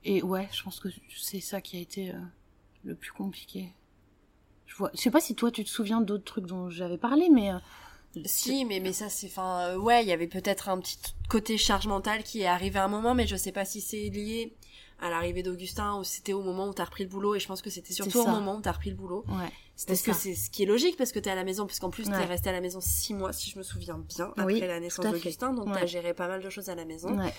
et 0.04 0.22
ouais, 0.24 0.48
je 0.52 0.64
pense 0.64 0.80
que 0.80 0.90
c'est 1.16 1.40
ça 1.42 1.62
qui 1.62 1.78
a 1.78 1.80
été 1.80 2.12
euh, 2.12 2.20
le 2.84 2.96
plus 2.96 3.12
compliqué. 3.12 3.70
Je 4.66 4.76
vois, 4.76 4.90
je 4.94 5.00
sais 5.02 5.12
pas 5.12 5.22
si 5.22 5.36
toi 5.36 5.52
tu 5.52 5.64
te 5.64 5.70
souviens 5.70 6.02
d'autres 6.02 6.24
trucs 6.24 6.46
dont 6.46 6.70
j'avais 6.70 6.98
parlé, 6.98 7.30
mais 7.30 7.52
euh, 7.52 7.58
si, 8.26 8.66
mais 8.66 8.80
mais 8.80 8.94
ça 8.94 9.10
c'est, 9.10 9.28
enfin, 9.28 9.60
euh, 9.70 9.78
ouais, 9.78 10.04
il 10.04 10.08
y 10.08 10.12
avait 10.14 10.28
peut-être 10.28 10.70
un 10.70 10.80
petit 10.80 10.98
côté 11.30 11.58
charge 11.58 11.88
mentale 11.88 12.24
qui 12.24 12.42
est 12.42 12.46
arrivé 12.48 12.80
à 12.80 12.86
un 12.86 12.90
moment, 12.90 13.14
mais 13.14 13.28
je 13.28 13.36
sais 13.36 13.52
pas 13.52 13.66
si 13.66 13.82
c'est 13.82 14.10
lié 14.10 14.56
à 15.00 15.10
l'arrivée 15.10 15.42
d'Augustin 15.44 15.98
ou 16.00 16.04
c'était 16.04 16.34
au 16.34 16.44
moment 16.44 16.68
où 16.70 16.74
t'as 16.74 16.86
repris 16.86 17.04
le 17.04 17.10
boulot 17.10 17.34
et 17.34 17.40
je 17.40 17.48
pense 17.48 17.62
que 17.64 17.72
c'était 17.72 17.92
surtout 17.94 18.20
au 18.20 18.28
moment 18.28 18.58
où 18.58 18.62
t'as 18.62 18.72
repris 18.74 18.92
le 18.92 18.96
boulot 18.96 19.26
Ouais. 19.30 19.50
parce 19.88 20.04
que 20.04 20.14
c'est 20.14 20.36
ce 20.36 20.52
qui 20.52 20.62
est 20.62 20.68
logique 20.68 20.96
parce 20.96 21.12
que 21.12 21.18
t'es 21.18 21.32
à 21.32 21.36
la 21.36 21.44
maison 21.44 21.66
puisqu'en 21.66 21.90
plus 21.90 22.04
t'es 22.04 22.26
resté 22.26 22.50
à 22.50 22.52
la 22.52 22.62
maison 22.62 22.80
six 22.82 23.16
mois 23.16 23.34
si 23.34 23.50
je 23.50 23.58
me 23.58 23.64
souviens 23.64 23.98
bien 23.98 24.28
après 24.38 24.46
Oui, 24.46 24.60
la 24.60 24.80
naissance 24.80 25.04
d'Augustin 25.08 25.54
donc 25.54 25.66
Ouais. 25.70 25.80
t'as 25.80 25.86
géré 25.88 26.14
pas 26.14 26.28
mal 26.28 26.44
de 26.44 26.50
choses 26.52 26.70
à 26.70 26.76
la 26.76 26.86
maison 26.86 27.18
Ouais. 27.18 27.34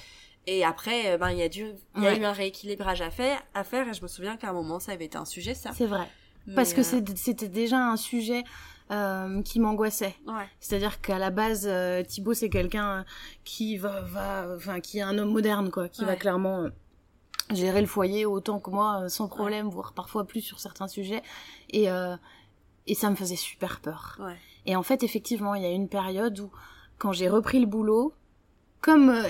Et 0.46 0.64
après 0.64 1.12
euh, 1.12 1.18
ben 1.18 1.30
il 1.30 1.38
y 1.38 1.42
a 1.42 1.48
dû 1.48 1.66
il 1.96 2.02
y 2.02 2.06
a 2.06 2.10
Ouais. 2.12 2.18
eu 2.18 2.24
un 2.24 2.32
rééquilibrage 2.32 3.00
à 3.00 3.10
faire 3.10 3.40
à 3.54 3.62
faire 3.64 3.88
et 3.88 3.94
je 3.94 4.02
me 4.02 4.08
souviens 4.08 4.36
qu'à 4.36 4.50
un 4.50 4.52
moment 4.52 4.80
ça 4.80 4.92
avait 4.92 5.04
été 5.06 5.16
un 5.18 5.24
sujet 5.24 5.54
ça 5.54 5.70
C'est 5.74 5.86
vrai. 5.86 6.08
Parce 6.56 6.74
que 6.74 6.80
euh, 6.80 7.04
c'était 7.14 7.48
déjà 7.48 7.78
un 7.78 7.96
sujet 7.96 8.42
euh, 8.90 9.40
qui 9.42 9.60
m'angoissait. 9.60 10.16
ouais 10.26 10.48
C'est-à-dire 10.58 11.00
qu'à 11.00 11.16
la 11.18 11.30
base, 11.30 11.66
euh, 11.70 12.02
Thibaut, 12.02 12.34
c'est 12.34 12.50
quelqu'un 12.50 13.04
qui 13.44 13.76
va, 13.76 14.00
va, 14.02 14.48
enfin, 14.56 14.80
qui 14.80 14.98
est 14.98 15.02
un 15.02 15.16
homme 15.18 15.30
moderne, 15.30 15.70
quoi, 15.70 15.88
qui 15.88 16.04
va 16.04 16.16
clairement 16.16 16.66
gérer 17.54 17.80
le 17.80 17.86
foyer 17.86 18.26
autant 18.26 18.58
que 18.58 18.70
moi, 18.70 19.08
sans 19.08 19.28
problème, 19.28 19.68
voire 19.68 19.92
parfois 19.92 20.24
plus 20.26 20.40
sur 20.40 20.58
certains 20.58 20.88
sujets. 20.88 21.22
Et, 21.70 21.88
euh, 21.90 22.16
et 22.88 22.94
ça 22.96 23.08
me 23.08 23.14
faisait 23.14 23.36
super 23.36 23.78
peur. 23.80 24.16
ouais 24.20 24.36
Et 24.66 24.74
en 24.74 24.82
fait, 24.82 25.04
effectivement, 25.04 25.54
il 25.54 25.62
y 25.62 25.66
a 25.66 25.70
une 25.70 25.88
période 25.88 26.40
où, 26.40 26.50
quand 26.98 27.12
j'ai 27.12 27.28
repris 27.28 27.60
le 27.60 27.66
boulot, 27.66 28.12
comme 28.82 29.08
euh, 29.08 29.22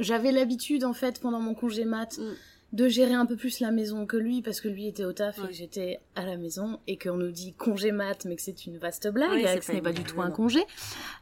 j'avais 0.00 0.32
l'habitude, 0.32 0.84
en 0.84 0.94
fait, 0.94 1.20
pendant 1.20 1.40
mon 1.40 1.52
congé 1.54 1.84
mat, 1.84 2.16
Mm. 2.18 2.32
de 2.72 2.88
gérer 2.88 3.14
un 3.14 3.26
peu 3.26 3.34
plus 3.36 3.58
la 3.60 3.72
maison 3.72 4.06
que 4.06 4.16
lui, 4.16 4.42
parce 4.42 4.60
que 4.60 4.68
lui 4.68 4.86
était 4.86 5.04
au 5.04 5.12
taf 5.12 5.36
et 5.38 5.40
Ouais. 5.42 5.48
que 5.48 5.52
j'étais 5.54 5.98
à 6.14 6.24
la 6.24 6.36
maison, 6.36 6.78
et 6.86 6.96
qu'on 6.96 7.16
nous 7.16 7.32
dit 7.32 7.52
congé 7.54 7.90
mat, 7.92 8.24
mais 8.26 8.36
que 8.36 8.42
c'est 8.42 8.64
une 8.66 8.78
vaste 8.78 9.08
blague, 9.08 9.44
c'est 9.44 9.58
que 9.58 9.64
ce 9.64 9.72
n'est 9.72 9.82
pas 9.82 9.92
du 9.92 10.04
tout 10.04 10.22
un 10.22 10.30
congé. 10.30 10.60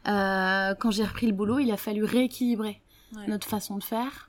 Euh, 0.07 0.75
quand 0.75 0.91
j'ai 0.91 1.03
repris 1.03 1.25
le 1.27 1.33
boulot, 1.33 1.57
il 1.59 1.71
a 1.71 1.77
fallu 1.77 2.03
rééquilibrer 2.03 2.81
Ouais. 3.15 3.27
notre 3.27 3.47
façon 3.47 3.77
de 3.77 3.83
faire. 3.83 4.27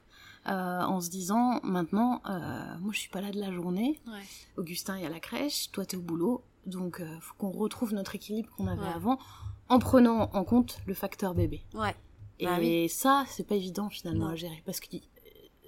euh, 0.48 0.80
en 0.80 1.02
se 1.02 1.11
disant 1.11 1.61
maintenant, 1.62 2.22
moi 2.80 2.92
je 2.94 2.98
suis 2.98 3.11
pas 3.11 3.20
là 3.20 3.30
de 3.30 3.38
la 3.38 3.52
journée, 3.52 4.00
ouais 4.06 4.22
Augustin 4.56 4.96
est 4.96 5.04
à 5.04 5.11
la 5.11 5.20
crèche, 5.20 5.70
toi 5.70 5.84
t'es 5.84 5.98
au 5.98 6.00
boulot, 6.00 6.42
donc 6.64 7.02
faut 7.20 7.34
qu'on 7.36 7.50
retrouve 7.50 7.92
notre 7.92 8.14
équilibre 8.14 8.48
qu'on 8.56 8.66
avait 8.66 8.80
Ouais. 8.80 8.88
avant 8.96 9.18
en 9.68 9.78
prenant 9.78 10.30
en 10.32 10.44
compte 10.44 10.78
le 10.86 10.94
facteur 10.94 11.34
bébé. 11.34 11.61
ouais 11.74 11.94
Et 12.41 12.47
Bah 12.47 12.57
oui. 12.59 12.88
ça, 12.88 13.24
c'est 13.28 13.47
pas 13.47 13.55
évident 13.55 13.88
finalement 13.88 14.26
Non. 14.26 14.32
à 14.32 14.36
gérer 14.36 14.62
parce 14.66 14.80
que 14.80 14.86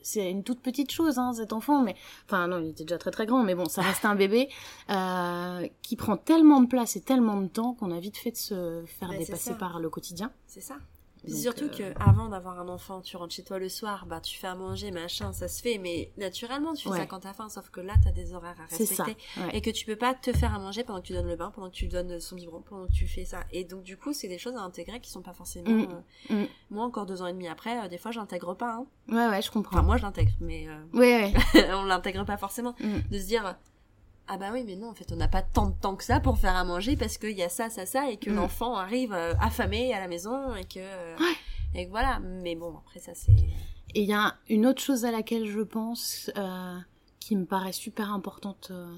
c'est 0.05 0.29
une 0.31 0.43
toute 0.43 0.61
petite 0.61 0.91
chose, 0.91 1.19
hein, 1.19 1.33
cet 1.33 1.53
enfant, 1.53 1.81
mais 1.83 1.95
enfin 2.27 2.49
non, 2.49 2.59
il 2.61 2.71
était 2.71 2.83
déjà 2.83 2.99
très 2.99 3.13
très 3.13 3.25
grand, 3.25 3.45
mais 3.45 3.55
bon, 3.55 3.67
ça 3.67 3.83
reste 3.83 4.05
un 4.05 4.17
bébé 4.17 4.49
euh, 4.91 5.69
qui 5.83 5.95
prend 5.95 6.17
tellement 6.17 6.61
de 6.61 6.67
place 6.67 6.97
et 6.97 7.01
tellement 7.01 7.41
de 7.41 7.47
temps 7.47 7.75
qu'on 7.75 7.93
a 7.93 8.01
vite 8.01 8.17
fait 8.17 8.33
de 8.33 8.37
se 8.37 8.83
faire 8.99 9.11
Bah, 9.11 9.19
dépasser 9.19 9.55
par 9.55 9.79
le 9.79 9.89
quotidien. 9.91 10.33
c'est 10.49 10.61
ça 10.61 10.75
Donc, 11.25 11.37
surtout 11.37 11.65
euh, 11.67 11.93
que 11.93 12.03
avant 12.03 12.29
d'avoir 12.29 12.59
un 12.61 12.69
enfant, 12.69 13.01
tu 13.01 13.17
rentres 13.17 13.35
chez 13.35 13.45
toi 13.45 13.59
le 13.59 13.69
soir, 13.69 14.07
bah 14.07 14.21
tu 14.21 14.39
fais 14.39 14.49
à 14.49 14.55
manger, 14.55 14.91
machin, 14.91 15.33
ça 15.33 15.49
se 15.49 15.63
fait, 15.63 15.79
mais 15.79 16.13
naturellement 16.17 16.75
tu 16.75 16.89
fais 16.89 16.97
ça 16.97 17.07
quand 17.07 17.21
t'as 17.21 17.33
faim, 17.33 17.49
sauf 17.49 17.71
que 17.71 17.81
là 17.81 17.95
t'as 18.03 18.11
des 18.13 18.35
horaires 18.35 18.57
à 18.61 18.69
ça. 18.69 18.77
respecter 18.77 19.17
ouais. 19.39 19.57
et 19.57 19.61
que 19.61 19.71
tu 19.71 19.87
peux 19.87 19.97
pas 19.97 20.15
te 20.15 20.33
faire 20.33 20.55
à 20.55 20.59
manger 20.59 20.85
pendant 20.85 21.01
que 21.01 21.07
tu 21.07 21.13
donnes 21.13 21.29
le 21.29 21.37
bain, 21.37 21.51
pendant 21.55 21.69
que 21.71 21.75
tu 21.75 21.87
donnes 21.87 22.19
son 22.21 22.37
biberon, 22.37 22.63
pendant 22.63 22.87
que 22.87 22.93
tu 22.93 23.07
fais 23.07 23.25
ça. 23.25 23.45
Et 23.53 23.65
donc 23.65 23.83
du 23.83 23.97
coup 23.97 24.13
c'est 24.13 24.29
des 24.29 24.39
choses 24.39 24.57
à 24.57 24.61
intégrer 24.63 25.01
qui 25.01 25.11
sont 25.11 25.23
pas 25.23 25.33
forcément. 25.33 25.71
Mm. 25.71 25.89
euh, 26.31 26.43
Mm. 26.43 26.47
Moi 26.71 26.85
encore 26.85 27.07
deux 27.07 27.23
ans 27.23 27.27
et 27.27 27.33
demi 27.33 27.49
après, 27.49 27.85
euh, 27.85 27.89
des 27.89 27.99
fois 27.99 28.11
j'intègre 28.11 28.55
pas. 28.55 28.73
Hein. 28.75 28.87
Ouais, 29.09 29.29
ouais, 29.29 29.43
je 29.43 29.51
comprends. 29.51 29.77
Enfin 29.77 29.87
moi 29.87 29.97
je 29.97 30.03
l'intègre, 30.03 30.33
mais 30.41 30.67
euh, 30.69 30.83
Ouais, 30.93 31.33
ouais. 31.55 31.71
on 31.75 31.85
l'intègre 31.85 32.25
pas 32.25 32.37
forcément. 32.37 32.75
Mm. 32.81 32.99
De 33.11 33.19
se 33.19 33.27
dire 33.27 33.57
ah 34.35 34.39
bah 34.39 34.51
oui 34.53 34.63
mais 34.65 34.77
non 34.77 34.89
en 34.91 34.95
fait 34.95 35.13
on 35.13 35.17
n'a 35.17 35.29
pas 35.29 35.43
tant 35.43 35.67
de 35.67 35.75
temps 35.79 35.95
que 35.97 36.05
ça 36.05 36.19
pour 36.21 36.39
faire 36.39 36.57
à 36.57 36.65
manger 36.65 36.97
parce 36.97 37.19
qu'il 37.19 37.37
y 37.37 37.43
a 37.43 37.49
ça 37.51 37.69
ça 37.71 37.85
ça 37.87 38.11
et 38.11 38.17
que 38.17 38.31
Mm. 38.31 38.35
l'enfant 38.37 38.77
arrive 38.77 39.13
euh, 39.13 39.35
affamé 39.41 39.93
à 39.93 40.01
la 40.01 40.09
maison 40.09 40.55
et 40.55 40.65
que 40.65 40.79
euh, 40.79 41.17
Ouais. 41.19 41.35
et 41.81 41.85
que 41.87 41.91
voilà 41.91 42.19
mais 42.21 42.55
bon 42.57 42.77
après 42.79 43.01
ça 43.01 43.13
c'est 43.15 43.33
Et 43.95 44.03
il 44.03 44.09
y 44.09 44.15
a 44.15 44.37
une 44.49 44.65
autre 44.67 44.81
chose 44.81 45.05
à 45.05 45.11
laquelle 45.11 45.45
je 45.47 45.61
pense 45.61 46.31
euh, 46.39 46.79
qui 47.21 47.37
me 47.37 47.45
paraît 47.45 47.73
super 47.73 48.11
importante 48.13 48.69
euh, 48.71 48.97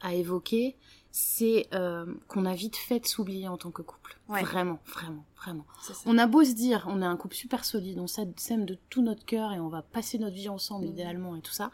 à 0.00 0.14
évoquer, 0.14 0.76
c'est 1.10 1.66
euh, 1.74 2.06
qu'on 2.28 2.46
a 2.46 2.54
vite 2.54 2.76
fait 2.76 3.00
de 3.00 3.06
s'oublier 3.06 3.48
en 3.48 3.58
tant 3.58 3.70
que 3.70 3.82
couple. 3.82 4.18
Ouais. 4.28 4.42
Vraiment, 4.42 4.78
vraiment, 4.86 5.26
vraiment. 5.36 5.66
On 6.06 6.16
a 6.16 6.26
beau 6.26 6.42
se 6.42 6.52
dire, 6.54 6.86
on 6.88 7.02
est 7.02 7.06
un 7.06 7.16
couple 7.18 7.34
super 7.34 7.64
solide, 7.66 7.98
on 7.98 8.06
s'a- 8.06 8.22
s'aime 8.38 8.64
de 8.64 8.78
tout 8.88 9.02
notre 9.02 9.26
cœur 9.26 9.52
et 9.52 9.60
on 9.60 9.68
va 9.68 9.82
passer 9.82 10.18
notre 10.18 10.36
vie 10.36 10.48
ensemble 10.48 10.86
Mhm. 10.86 10.92
idéalement 10.92 11.36
et 11.36 11.40
tout 11.42 11.52
ça. 11.52 11.70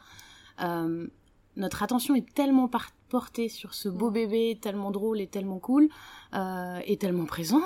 euh, 0.60 1.06
notre 1.58 1.82
attention 1.82 2.14
est 2.14 2.32
tellement 2.34 2.70
portée 3.10 3.48
sur 3.50 3.74
ce 3.74 3.88
beau 3.90 4.06
Mhm. 4.06 4.12
bébé, 4.14 4.58
tellement 4.60 4.90
drôle 4.90 5.20
et 5.20 5.26
tellement 5.26 5.58
cool, 5.58 5.88
euh, 6.34 6.80
et 6.86 6.96
tellement 6.96 7.26
présent, 7.26 7.62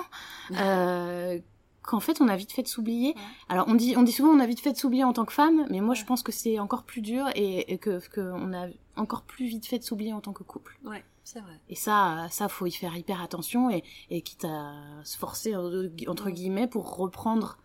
euh, 0.53 1.39
qu'en 1.83 2.01
fait 2.01 2.21
on 2.21 2.29
a 2.29 2.37
vite 2.37 2.53
fait 2.53 2.63
de 2.63 2.69
s'oublier. 2.69 3.15
Alors 3.49 3.67
on 3.69 3.75
dit, 3.75 3.95
on 3.97 4.03
dit 4.03 4.13
souvent 4.13 4.31
on 4.31 4.41
a 4.41 4.47
vite 4.47 4.61
fait 4.61 4.73
de 4.73 4.77
s'oublier 4.77 5.05
en 5.05 5.13
tant 5.13 5.25
que 5.25 5.33
femme, 5.33 5.67
mais 5.71 5.81
moi 5.81 5.95
je 5.95 6.05
pense 6.05 6.23
que 6.23 6.33
c'est 6.33 6.59
encore 6.59 6.85
plus 6.85 7.01
dur 7.01 7.27
et, 7.35 7.73
et 7.73 7.79
que 7.79 8.01
qu'on 8.15 8.53
a 8.53 8.67
encore 8.97 9.23
plus 9.23 9.47
vite 9.47 9.67
fait 9.67 9.79
de 9.79 9.85
s'oublier 9.85 10.13
en 10.13 10.21
tant 10.21 10.33
que 10.33 10.43
couple. 10.45 10.79
ouais 10.85 11.05
c'est 11.25 11.41
vrai 11.41 11.53
Et 11.69 11.77
ça, 11.77 12.27
ça 12.31 12.49
faut 12.49 12.67
y 12.67 12.73
faire 12.73 12.97
hyper 12.97 13.23
attention 13.23 13.71
et, 13.71 13.85
et 14.11 14.23
quitte 14.23 14.45
à 14.45 14.73
se 15.05 15.17
forcer 15.17 15.55
entre 15.57 16.29
Mm. 16.29 16.33
guillemets 16.33 16.67
pour 16.67 16.97
reprendre 16.97 17.59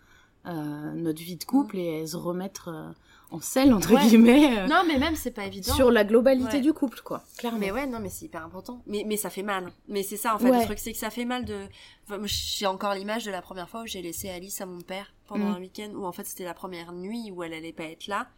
notre 0.54 1.22
vie 1.22 1.36
de 1.38 1.44
couple 1.44 1.78
et 1.78 2.06
se 2.08 2.16
remettre 2.18 2.70
euh, 2.70 2.90
en 3.32 3.42
selle 3.42 3.74
entre 3.74 3.94
Ouais. 3.94 4.02
guillemets 4.08 4.60
euh, 4.60 4.68
non 4.68 4.84
mais 4.88 4.98
même 4.98 5.16
c'est 5.16 5.32
pas 5.32 5.46
évident 5.46 5.74
sur 5.74 5.92
la 5.92 6.06
globalité 6.06 6.58
Ouais. 6.58 6.62
du 6.62 6.72
couple 6.74 7.02
quoi. 7.04 7.24
Clairement. 7.38 7.60
mais 7.60 7.72
ouais 7.72 7.86
non 7.86 8.00
mais 8.00 8.08
c'est 8.10 8.26
hyper 8.26 8.44
important 8.46 8.82
mais 8.88 9.04
mais 9.06 9.18
ça 9.18 9.30
fait 9.30 9.44
mal 9.44 9.72
mais 9.90 10.04
c'est 10.04 10.16
ça 10.16 10.34
en 10.36 10.40
fait 10.40 10.50
Ouais. 10.50 10.60
le 10.60 10.66
truc 10.66 10.80
c'est 10.80 10.94
que 10.94 10.98
ça 10.98 11.10
fait 11.10 11.26
mal 11.26 11.44
de 11.44 11.68
enfin, 12.06 12.20
j'ai 12.26 12.66
encore 12.68 12.94
l'image 12.94 13.26
de 13.26 13.32
la 13.32 13.42
première 13.42 13.68
fois 13.70 13.82
où 13.82 13.86
j'ai 13.86 14.02
laissé 14.02 14.30
Alice 14.30 14.62
à 14.62 14.66
mon 14.66 14.80
père 14.82 15.14
pendant 15.28 15.46
Mm. 15.50 15.56
un 15.56 15.60
week-end 15.60 15.90
où 15.96 16.06
en 16.06 16.12
fait 16.14 16.26
c'était 16.26 16.46
la 16.46 16.54
première 16.54 16.94
nuit 16.94 17.30
où 17.32 17.44
elle 17.44 17.54
allait 17.54 17.74
pas 17.74 17.84
être 17.86 18.08
là 18.08 18.30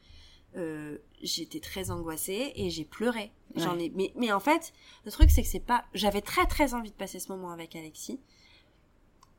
euh, 0.57 0.97
j'étais 1.21 1.59
très 1.59 1.91
angoissée 1.91 2.53
et 2.55 2.71
j'ai 2.71 2.85
pleuré 2.85 3.31
j'en 3.55 3.77
ai 3.77 3.91
mais 3.95 4.11
mais 4.15 4.31
en 4.31 4.39
fait 4.39 4.73
le 5.05 5.11
truc 5.11 5.29
c'est 5.29 5.43
que 5.43 5.47
c'est 5.47 5.59
pas 5.59 5.83
j'avais 5.93 6.21
très 6.21 6.47
très 6.47 6.73
envie 6.73 6.89
de 6.89 6.95
passer 6.95 7.19
ce 7.19 7.31
moment 7.31 7.51
avec 7.51 7.75
Alexis 7.75 8.19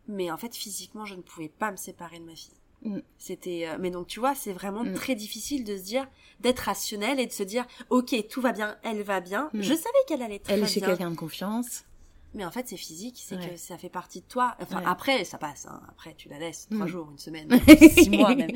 mais 0.07 0.31
en 0.31 0.37
fait 0.37 0.55
physiquement 0.55 1.05
je 1.05 1.17
ne 1.17 1.23
pouvais 1.23 1.49
pas 1.49 1.73
me 1.73 1.77
séparer 1.77 2.21
de 2.21 2.25
ma 2.25 2.37
fille 2.37 2.53
Mm. 2.83 3.01
c'était 3.19 3.67
euh, 3.69 3.77
mais 3.79 3.91
donc 3.91 4.07
tu 4.07 4.21
vois 4.21 4.35
c'est 4.35 4.53
vraiment 4.55 4.85
Mm. 4.85 4.95
très 4.95 5.15
difficile 5.15 5.65
de 5.65 5.77
se 5.77 5.83
dire 5.83 6.07
d'être 6.41 6.61
rationnel 6.61 7.21
et 7.21 7.27
de 7.27 7.33
se 7.33 7.43
dire 7.43 7.67
ok 7.91 8.15
tout 8.31 8.41
va 8.41 8.53
bien 8.53 8.77
elle 8.83 9.03
va 9.03 9.21
bien 9.21 9.51
Mm. 9.53 9.61
je 9.61 9.75
savais 9.75 10.03
qu'elle 10.09 10.23
allait 10.23 10.39
très 10.39 10.55
Elle 10.55 10.63
est 10.63 10.67
chez 10.67 10.81
bien 10.81 10.89
quelqu'un 10.89 11.11
de 11.11 11.17
confiance. 11.17 11.85
mais 12.33 12.43
en 12.45 12.51
fait 12.51 12.67
c'est 12.69 12.79
physique 12.79 13.21
c'est 13.23 13.37
Ouais. 13.37 13.51
que 13.51 13.57
ça 13.59 13.77
fait 13.77 13.91
partie 13.91 14.21
de 14.23 14.27
toi 14.27 14.57
enfin 14.63 14.79
Ouais. 14.79 14.85
après 14.87 15.25
ça 15.25 15.37
passe 15.37 15.67
hein. 15.67 15.79
après 15.91 16.15
tu 16.15 16.31
la 16.31 16.39
laisses 16.39 16.69
trois 16.71 16.87
jours 16.87 17.11
une 17.11 17.19
semaine 17.19 17.51
six 17.99 18.09
mois 18.09 18.35
même 18.35 18.51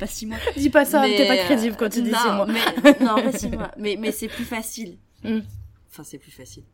pas 0.00 0.06
six 0.08 0.26
mois 0.26 0.38
Dis 0.56 0.70
pas 0.70 0.84
ça, 0.84 1.02
Mais, 1.02 1.16
t'es 1.16 1.26
pas 1.28 1.34
euh, 1.36 1.44
crédible 1.44 1.76
quand 1.78 1.90
tu 1.90 2.02
dis 2.02 2.10
non, 2.10 2.18
c'est 2.24 2.32
moi. 2.34 2.46
mais, 2.46 2.98
non 3.04 3.14
pas 3.22 3.32
six 3.38 3.48
mois 3.50 3.70
mais 3.78 3.96
mais 4.00 4.10
c'est 4.10 4.26
plus 4.28 4.44
facile 4.44 4.98
enfin 5.24 6.02
c'est 6.02 6.18
plus 6.18 6.32
facile 6.32 6.64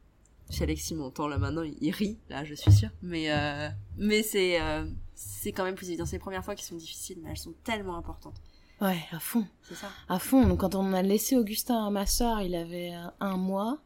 chez 0.51 0.65
Alexis 0.65 0.95
mon 0.95 1.11
temps 1.11 1.29
là 1.29 1.37
maintenant 1.39 1.63
il, 1.63 1.77
il 1.81 1.91
rit 1.91 2.19
là 2.31 2.43
je 2.45 2.55
suis 2.55 2.73
sûre 2.73 2.89
mais 3.03 3.31
euh, 3.31 3.69
mais 3.99 4.23
c'est 4.23 4.61
euh, 4.61 4.87
c'est 5.23 5.53
quand 5.53 5.65
même 5.65 5.75
plus 5.75 5.89
évident 5.89 6.07
c'est 6.07 6.17
les 6.17 6.21
premières 6.21 6.45
fois 6.45 6.55
qui 6.55 6.65
sont 6.65 6.77
difficiles 6.77 7.19
mais 7.23 7.31
elles 7.31 7.37
sont 7.37 7.53
tellement 7.65 7.97
importantes 7.97 8.37
Ouais, 8.81 8.99
à 9.13 9.19
fond. 9.19 9.47
c'est 9.63 9.75
ça 9.75 9.89
À 10.09 10.19
fond. 10.19 10.47
Donc, 10.47 10.61
quand 10.61 10.75
on 10.75 10.95
a 10.95 11.03
laissé 11.03 11.37
Augustin 11.37 11.87
à 11.87 11.91
ma 11.91 12.07
sœur, 12.07 12.41
il 12.41 12.55
avait 12.55 12.95
euh, 12.95 13.09
un 13.21 13.37
mois. 13.37 13.77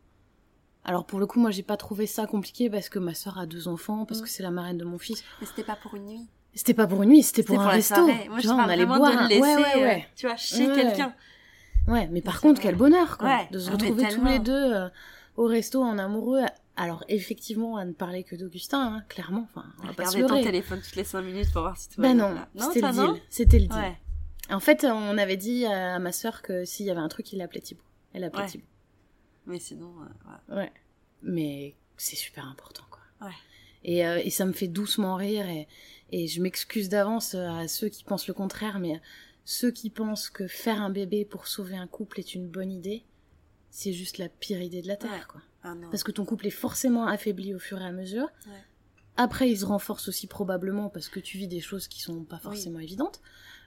Alors 0.85 1.05
pour 1.05 1.18
le 1.18 1.26
coup, 1.26 1.41
moi 1.41 1.51
j'ai 1.51 1.64
pas 1.64 1.76
trouvé 1.76 2.07
ça 2.07 2.26
compliqué 2.28 2.70
parce 2.70 2.89
que 2.89 3.01
ma 3.01 3.12
sœur 3.12 3.37
a 3.39 3.47
deux 3.47 3.66
enfants, 3.66 4.05
parce 4.05 4.20
Mm. 4.20 4.22
que 4.22 4.28
c'est 4.28 4.43
la 4.45 4.53
marraine 4.53 4.78
de 4.78 4.85
mon 4.85 4.99
fils. 4.99 5.24
mais 5.41 5.47
c'était 5.49 5.64
pas 5.64 5.74
pour 5.74 5.97
une 5.97 6.05
nuit 6.07 6.26
C'était 6.55 6.74
pas 6.74 6.87
pour 6.87 7.03
une 7.03 7.09
nuit, 7.09 7.24
c'était 7.24 7.43
pour 7.43 7.61
un 7.61 7.66
resto. 7.68 7.95
soirée. 7.97 8.28
moi 8.28 8.39
tu 8.39 8.47
je 8.47 8.53
vois, 8.53 8.62
on 8.64 8.68
allait 8.68 8.87
boire. 8.87 9.01
de 9.01 9.16
un- 9.16 9.22
le 9.24 9.28
laisser 9.30 9.41
ouais, 9.41 9.57
ouais, 9.57 9.74
euh, 9.76 9.80
ouais. 9.80 10.09
tu 10.14 10.26
vois 10.28 10.37
chez 10.37 10.66
quelqu'un 10.72 11.12
Ouais, 11.89 12.07
mais 12.12 12.20
par 12.22 12.41
contre, 12.41 12.61
vrai. 12.61 12.68
quel 12.70 12.76
bonheur, 12.76 13.18
quoi, 13.18 13.28
Ouais. 13.28 13.49
de 13.51 13.59
se 13.59 13.68
Ah, 13.68 13.72
retrouver 13.72 14.07
tous 14.11 14.24
les 14.24 14.39
deux 14.39 14.53
euh, 14.74 14.89
au 15.37 15.47
resto 15.47 15.82
en 15.82 15.99
amoureux. 15.99 16.43
Alors 16.77 17.05
effectivement, 17.09 17.77
à 17.77 17.85
ne 17.85 17.93
parler 17.93 18.25
que 18.25 18.35
d'Augustin, 18.37 18.81
hein, 18.97 19.05
clairement. 19.09 19.47
Enfin, 19.55 19.64
on 19.83 19.87
va 19.87 19.93
pas 19.93 20.07
se 20.07 20.18
ton 20.18 20.43
téléphone 20.43 20.81
toutes 20.83 20.97
les 20.97 21.05
5 21.05 21.22
minutes 21.22 21.53
pour 21.53 21.62
voir 21.62 21.77
si 21.77 21.89
tout 21.89 22.01
va 22.01 22.12
bien, 22.12 22.29
non, 22.29 22.35
là. 22.35 22.49
c'était 22.59 22.81
le 22.81 22.93
non 22.93 23.12
deal. 23.12 23.22
C'était 23.29 23.59
le 23.61 23.66
deal. 23.66 23.77
ouais 23.79 23.97
En 24.51 24.61
fait, 24.61 24.85
on 24.85 25.16
avait 25.18 25.37
dit 25.37 25.64
à 25.66 25.99
ma 26.01 26.11
sœur 26.12 26.43
que 26.43 26.64
s'il 26.64 26.87
y 26.87 26.91
avait 26.91 27.01
un 27.01 27.09
truc, 27.09 27.33
il 27.33 27.39
l'appelait 27.39 27.61
Thibaut. 27.61 27.83
Elle 28.12 28.22
l'appelait 28.22 28.43
Ouais. 28.43 28.49
Thibaut. 28.49 28.64
mais 29.47 29.59
sinon 29.61 29.93
euh, 30.03 30.07
voilà. 30.47 30.62
Ouais. 30.64 30.72
Mais 31.22 31.75
c'est 31.97 32.16
super 32.16 32.47
important, 32.49 32.85
quoi. 32.91 33.01
Ouais. 33.29 33.35
Et, 33.85 34.05
euh, 34.07 34.20
et 34.22 34.31
ça 34.31 34.45
me 34.45 34.53
fait 34.53 34.66
doucement 34.68 35.14
rire 35.16 35.47
et, 35.49 35.68
et 36.11 36.27
je 36.27 36.41
m'excuse 36.43 36.89
d'avance 36.89 37.35
euh, 37.35 37.49
à 37.51 37.68
ceux 37.68 37.89
qui 37.89 38.03
pensent 38.03 38.27
le 38.27 38.35
contraire, 38.35 38.79
mais 38.81 39.01
ceux 39.45 39.70
qui 39.70 39.91
pensent 39.91 40.29
que 40.31 40.47
faire 40.49 40.81
un 40.83 40.91
bébé 40.91 41.25
pour 41.25 41.47
sauver 41.47 41.77
un 41.77 41.87
couple 41.87 42.18
est 42.20 42.35
une 42.35 42.49
bonne 42.49 42.72
idée, 42.72 43.05
c'est 43.77 43.93
juste 43.93 44.18
la 44.18 44.29
pire 44.29 44.62
idée 44.62 44.83
de 44.83 44.87
la 44.89 44.95
Terre, 44.97 45.11
Ouais. 45.11 45.18
quoi. 45.29 45.41
ah 45.64 45.75
non 45.75 45.91
Parce 45.91 46.05
que 46.05 46.12
ton 46.12 46.25
couple 46.25 46.47
est 46.47 46.51
forcément 46.51 47.07
affaibli 47.09 47.55
au 47.55 47.59
fur 47.59 47.81
et 47.81 47.85
à 47.85 47.91
mesure. 47.91 48.29
Ouais. 48.47 48.53
Après, 49.16 49.51
il 49.51 49.59
se 49.59 49.64
renforce 49.64 50.09
aussi 50.09 50.29
probablement 50.29 50.89
parce 50.91 51.09
que 51.09 51.18
tu 51.20 51.39
vis 51.39 51.49
des 51.49 51.61
choses 51.61 51.89
qui 51.89 52.01
sont 52.01 52.22
pas 52.25 52.39
forcément 52.39 52.79
évidentes. 52.79 53.20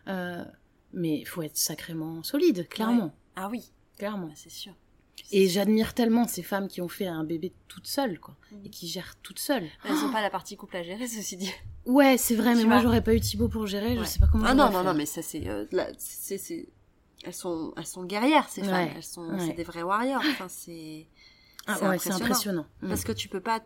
Euh, 0.08 0.46
mais 0.94 1.20
il 1.20 1.26
faut 1.28 1.42
être 1.42 1.58
sacrément 1.58 2.24
solide, 2.24 2.68
clairement. 2.70 3.14
ah 3.36 3.50
oui 3.50 3.70
Clairement. 3.98 4.28
bah, 4.28 4.34
c'est 4.36 4.50
sûr 4.52 4.74
Et 5.32 5.50
j'admire 5.50 5.94
tellement 5.94 6.26
ces 6.28 6.44
femmes 6.44 6.68
qui 6.70 6.80
ont 6.82 6.88
fait 6.88 7.08
un 7.08 7.24
bébé 7.26 7.52
toutes 7.68 7.88
seules, 7.88 8.20
quoi. 8.20 8.38
Mhm. 8.52 8.62
Et 8.66 8.70
qui 8.70 8.88
gèrent 8.88 9.16
toutes 9.22 9.40
seules. 9.40 9.68
elles 9.84 9.92
ont 10.06 10.12
pas 10.14 10.22
la 10.22 10.30
partie 10.30 10.56
couple 10.56 10.78
à 10.78 10.84
gérer 10.84 11.08
ceci 11.08 11.36
dit 11.36 11.52
Ouais, 11.86 12.18
c'est 12.18 12.36
vrai, 12.36 12.54
mais 12.56 12.62
Tu 12.62 12.68
moi 12.68 12.80
j'aurais 12.82 13.04
pas 13.04 13.14
eu 13.14 13.20
Thibaut 13.20 13.50
pour 13.50 13.68
gérer, 13.68 13.96
je 13.96 14.00
Ouais. 14.02 14.06
sais 14.06 14.20
pas 14.20 14.28
comment 14.32 14.46
ah 14.48 14.54
non 14.54 14.70
non 14.72 14.84
non 14.84 14.94
mais 14.94 15.06
ça 15.06 15.22
c'est 15.22 15.48
euh, 15.50 15.66
c'est 15.98 16.68
elles 17.24 17.34
sont, 17.34 17.74
elles 17.78 17.86
sont 17.86 18.04
guerrières 18.06 18.48
ces 18.50 18.62
femmes. 18.64 18.74
Ouais, 18.88 18.94
Elles 18.96 19.04
sont, 19.04 19.28
ouais. 19.28 19.46
c'est 19.48 19.54
des 19.54 19.64
vrais 19.64 19.84
warriors. 19.84 20.22
Enfin, 20.32 20.48
c'est, 20.50 21.08
Ah, 21.66 21.76
c'est 21.80 21.88
ouais, 21.88 21.98
c'est 22.00 22.12
impressionnant. 22.12 22.66
Mm. 22.82 22.90
Parce 22.90 23.04
que 23.04 23.12
tu 23.12 23.28
peux 23.28 23.42
pas. 23.42 23.62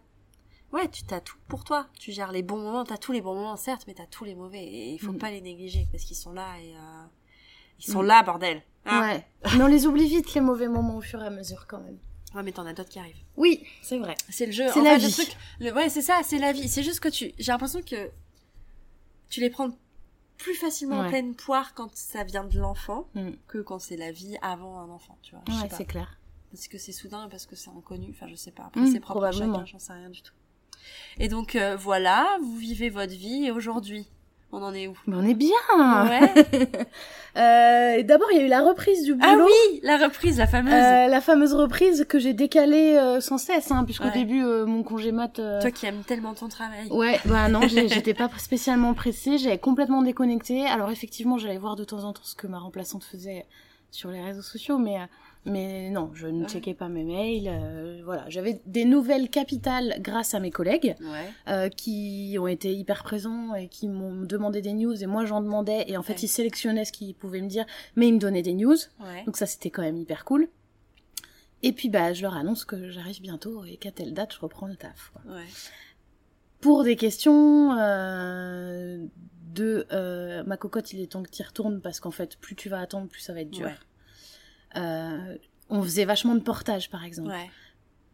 Ouais, 0.72 0.88
tu 0.90 1.04
t'as 1.04 1.20
tout 1.20 1.38
pour 1.50 1.64
toi. 1.66 1.88
Tu 2.00 2.12
gères 2.14 2.32
les 2.32 2.44
bons 2.44 2.58
moments, 2.60 2.86
t'as 2.86 2.98
tous 2.98 3.12
les 3.12 3.22
bons 3.22 3.36
moments, 3.36 3.58
certes, 3.58 3.84
mais 3.88 3.94
t'as 3.94 4.06
tous 4.06 4.24
les 4.24 4.36
mauvais. 4.36 4.64
Et 4.64 4.94
il 4.94 5.00
faut 5.00 5.12
Mm. 5.12 5.18
pas 5.18 5.32
les 5.32 5.42
négliger 5.42 5.88
parce 5.92 6.04
qu'ils 6.04 6.16
sont 6.16 6.32
là 6.34 6.48
et 6.64 6.74
euh, 6.76 7.04
ils 7.80 7.92
sont 7.92 8.04
Mm. 8.04 8.08
là, 8.08 8.24
bordel. 8.24 8.64
Hein 8.86 9.02
Ouais. 9.02 9.28
Mais 9.58 9.64
on 9.64 9.68
les 9.68 9.86
oublie 9.86 10.08
vite, 10.08 10.34
les 10.34 10.42
mauvais 10.42 10.68
moments, 10.68 10.98
au 10.98 11.02
fur 11.02 11.22
et 11.22 11.28
à 11.28 11.30
mesure, 11.30 11.68
quand 11.68 11.80
même. 11.80 12.00
ouais, 12.34 12.42
mais 12.44 12.52
t'en 12.54 12.66
as 12.66 12.74
d'autres 12.74 12.90
qui 12.90 12.98
arrivent. 13.00 13.22
Oui, 13.36 13.64
c'est 13.84 14.00
vrai. 14.00 14.16
C'est 14.30 14.46
le 14.46 14.52
jeu. 14.54 14.64
C'est 14.74 14.82
la 14.82 14.92
fait, 14.92 15.00
le 15.02 15.08
vie. 15.08 15.14
truc- 15.14 15.38
le- 15.60 15.74
ouais, 15.74 15.90
c'est 15.90 16.02
ça, 16.02 16.22
c'est 16.24 16.38
la 16.40 16.54
vie. 16.54 16.68
C'est 16.70 16.82
juste 16.84 17.00
que 17.02 17.10
tu. 17.10 17.34
J'ai 17.38 17.52
l'impression 17.52 17.82
que 17.82 18.10
tu 19.30 19.40
les 19.42 19.50
prends 19.50 19.70
plus 20.42 20.56
facilement 20.56 21.00
en 21.00 21.08
pleine 21.10 21.36
poire 21.36 21.74
quand 21.74 21.96
ça 21.96 22.24
vient 22.24 22.44
de 22.44 22.60
l'enfant 22.60 23.08
Mm. 23.16 23.32
que 23.48 23.60
quand 23.60 23.80
c'est 23.80 23.98
la 23.98 24.12
vie 24.12 24.38
avant 24.42 24.80
un 24.80 24.90
enfant, 24.90 25.18
tu 25.22 25.36
vois. 25.36 25.44
Je 25.48 25.54
Ouais, 25.54 25.70
c'est 25.78 25.86
clair. 25.86 26.18
Parce 26.52 26.68
que 26.68 26.78
c'est 26.78 26.92
soudain, 26.92 27.28
parce 27.30 27.46
que 27.46 27.56
c'est 27.56 27.70
inconnu. 27.70 28.08
Enfin, 28.12 28.28
je 28.28 28.36
sais 28.36 28.52
pas. 28.52 28.64
Après, 28.64 28.82
Mm, 28.82 28.92
c'est 28.92 29.00
propre 29.00 29.24
à 29.24 29.32
chacun, 29.32 29.66
j'en 29.66 29.80
sais 29.80 29.94
rien 29.94 30.10
du 30.10 30.22
tout. 30.22 30.34
Et 31.18 31.28
donc, 31.28 31.56
euh, 31.56 31.76
voilà, 31.76 32.38
vous 32.42 32.58
vivez 32.58 32.90
votre 32.90 33.14
vie 33.14 33.46
et 33.46 33.52
aujourd'hui, 33.52 34.08
on 34.52 34.62
en 34.64 34.74
est 34.74 34.88
où 34.88 34.94
Mais 35.08 35.16
on 35.18 35.24
est 35.28 35.34
bien 35.34 35.50
Ouais. 36.10 36.34
Euh, 37.38 38.04
D'abord, 38.04 38.28
il 38.34 38.38
y 38.40 38.42
a 38.42 38.46
eu 38.46 38.50
la 38.50 38.60
reprise 38.62 39.04
du 39.06 39.14
boulot. 39.14 39.26
Ah 39.26 39.46
oui, 39.46 39.80
la 39.84 39.96
reprise, 39.96 40.38
la 40.38 40.48
fameuse. 40.48 40.74
Euh, 40.74 41.08
la 41.08 41.22
fameuse 41.22 41.54
reprise 41.54 42.04
que 42.10 42.20
j'ai 42.20 42.34
décalée 42.34 42.98
euh, 42.98 43.22
sans 43.22 43.38
cesse, 43.38 43.72
hein, 43.72 43.86
puisqu'au 43.86 44.08
Ouais. 44.08 44.12
début, 44.12 44.44
euh, 44.44 44.66
mon 44.66 44.84
congé 44.84 45.14
mat... 45.14 45.40
euh, 45.40 45.62
Toi 45.62 45.72
qui 45.72 45.86
aimes 45.86 46.04
tellement 46.06 46.34
ton 46.34 46.50
travail. 46.50 46.90
Ouais, 46.90 47.22
bah 47.26 47.48
non, 47.48 47.62
j'étais 47.70 48.14
pas 48.14 48.30
spécialement 48.38 48.94
pressée, 48.94 49.38
j'avais 49.38 49.58
complètement 49.60 50.02
déconnecté. 50.02 50.66
Alors 50.66 50.92
effectivement, 50.92 51.38
j'allais 51.38 51.58
voir 51.58 51.78
de 51.78 51.86
temps 51.86 52.04
en 52.04 52.12
temps 52.12 52.22
ce 52.26 52.36
que 52.36 52.48
ma 52.48 52.60
remplaçante 52.60 53.06
faisait 53.06 53.46
sur 53.92 54.10
les 54.12 54.22
réseaux 54.22 54.42
sociaux, 54.42 54.78
mais 54.78 54.98
euh, 54.98 55.06
mais 55.46 55.90
non, 55.90 56.12
je 56.14 56.28
ne 56.28 56.48
checkais 56.48 56.74
pas 56.76 56.88
mes 56.88 57.04
mails. 57.04 57.48
euh, 57.50 58.02
voilà, 58.04 58.26
j'avais 58.30 58.62
des 58.66 58.86
nouvelles 58.86 59.30
capitales 59.30 59.96
grâce 60.00 60.34
à 60.34 60.40
mes 60.40 60.52
collègues 60.52 60.96
Ouais. 61.02 61.30
euh, 61.48 61.70
qui 61.70 62.36
ont 62.40 62.48
été 62.48 62.74
hyper 62.74 63.04
présents 63.04 63.56
et 63.56 63.68
qui 63.68 63.88
m'ont 63.88 64.22
demandé 64.22 64.62
des 64.62 64.74
news 64.74 65.02
et 65.04 65.08
moi 65.08 65.26
j'en 65.26 65.42
demandais 65.42 65.86
et 65.88 65.98
en 65.98 66.04
fait 66.04 66.14
Ouais. 66.14 66.20
ils 66.22 66.28
sélectionnaient 66.28 66.86
ce 66.86 66.92
qu'ils 66.92 67.16
pouvaient 67.16 67.42
me 67.42 67.48
dire, 67.50 67.66
mais 67.96 68.08
ils 68.08 68.14
me 68.14 68.20
donnaient 68.20 68.44
des 68.44 68.54
news. 68.54 68.78
Ouais. 69.00 69.24
Donc 69.26 69.38
ça 69.38 69.46
c'était 69.48 69.70
quand 69.72 69.82
même 69.82 69.98
hyper 69.98 70.26
cool. 70.26 70.48
Et 71.64 71.74
puis 71.74 71.90
bah 71.90 72.14
je 72.14 72.22
leur 72.24 72.36
annonce 72.36 72.66
que 72.66 72.90
j'arrive 72.90 73.22
bientôt 73.22 73.64
et 73.66 73.78
qu'à 73.78 73.92
telle 73.92 74.14
date 74.14 74.34
je 74.34 74.40
reprends 74.40 74.68
le 74.68 74.76
taf. 74.76 75.12
quoi 75.14 75.22
pour 76.60 76.84
des 76.84 76.96
questions 76.96 77.76
euh, 77.80 79.04
de 79.54 79.88
euh, 79.92 80.44
ma 80.44 80.58
cocotte, 80.58 80.94
il 80.94 81.02
est 81.02 81.08
temps 81.12 81.24
que 81.24 81.30
tu 81.32 81.42
y 81.42 81.46
retournes 81.46 81.82
parce 81.82 82.00
qu'en 82.00 82.12
fait, 82.12 82.38
plus 82.38 82.56
tu 82.56 82.70
vas 82.70 82.80
attendre, 82.80 83.08
plus 83.08 83.20
ça 83.22 83.34
va 83.34 83.42
être 83.42 83.50
dur. 83.50 83.68
Euh, 84.76 85.38
on 85.70 85.82
faisait 85.84 86.06
vachement 86.06 86.36
de 86.36 86.42
portage, 86.42 86.90
par 86.90 87.04
exemple, 87.06 87.30
Ouais. 87.30 87.50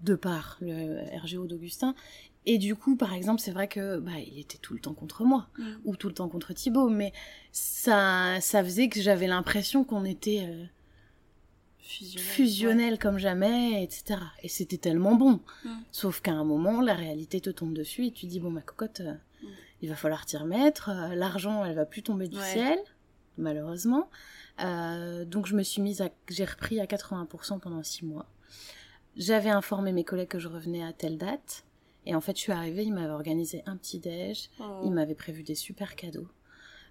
de 0.02 0.16
par 0.16 0.58
le 0.62 1.00
RGO 1.24 1.46
d'Augustin. 1.48 1.96
Et 2.46 2.58
du 2.60 2.76
coup, 2.76 2.96
par 2.96 3.14
exemple, 3.14 3.42
c'est 3.42 3.52
vrai 3.52 3.68
que 3.68 3.98
bah, 4.00 4.12
il 4.26 4.40
était 4.40 4.58
tout 4.58 4.74
le 4.74 4.80
temps 4.80 4.94
contre 4.94 5.24
moi 5.26 5.48
Mm. 5.58 5.64
ou 5.86 5.96
tout 5.96 6.08
le 6.08 6.14
temps 6.14 6.30
contre 6.30 6.54
Thibaut, 6.54 6.88
mais 6.90 7.12
ça, 7.52 8.40
ça 8.42 8.64
faisait 8.64 8.88
que 8.90 9.02
j'avais 9.02 9.28
l'impression 9.28 9.84
qu'on 9.84 10.06
était 10.06 10.46
euh, 10.48 10.66
Fusionnel. 11.80 12.28
fusionnel 12.30 13.00
comme 13.00 13.18
jamais, 13.18 13.82
etc. 13.84 14.20
Et 14.44 14.50
c'était 14.50 14.78
tellement 14.78 15.16
bon. 15.16 15.40
Mm. 15.66 15.70
Sauf 15.92 16.22
qu'à 16.22 16.32
un 16.34 16.44
moment, 16.44 16.82
la 16.82 16.94
réalité 16.94 17.40
te 17.42 17.50
tombe 17.50 17.74
dessus 17.74 18.06
et 18.06 18.12
tu 18.12 18.26
dis 18.28 18.40
bon 18.40 18.50
ma 18.52 18.62
cocotte, 18.62 19.00
euh, 19.02 19.14
Mm. 19.44 19.48
il 19.84 19.90
va 19.90 19.96
falloir 19.96 20.26
t'y 20.26 20.36
remettre. 20.38 20.90
euh, 20.90 21.16
L'argent, 21.16 21.64
elle 21.66 21.76
va 21.76 21.86
plus 21.86 22.02
tomber 22.04 22.28
du 22.28 22.38
Ouais. 22.38 22.44
ciel, 22.54 22.78
malheureusement. 23.38 24.10
Euh, 24.64 25.26
donc 25.26 25.46
je 25.48 25.56
me 25.56 25.64
suis 25.64 25.82
mise 25.82 26.02
à, 26.02 26.10
j'ai 26.30 26.46
repris 26.46 26.80
à 26.80 26.86
80% 26.86 27.60
pendant 27.60 27.84
six 27.84 28.06
mois. 28.06 28.26
J'avais 29.16 29.50
informé 29.50 29.92
mes 29.92 30.04
collègues 30.04 30.28
que 30.30 30.40
je 30.40 30.48
revenais 30.48 30.84
à 30.84 30.94
telle 30.94 31.18
date. 31.18 31.64
Et 32.06 32.16
en 32.16 32.22
fait, 32.22 32.36
je 32.38 32.42
suis 32.42 32.52
arrivée, 32.54 32.84
ils 32.86 32.94
m'avaient 32.94 33.12
organisé 33.14 33.64
un 33.66 33.76
petit 33.76 34.00
déj. 34.00 34.50
Oh. 34.60 34.82
ils 34.86 34.92
m'avaient 34.92 35.16
prévu 35.16 35.44
des 35.44 35.56
super 35.56 35.96
cadeaux, 35.96 36.28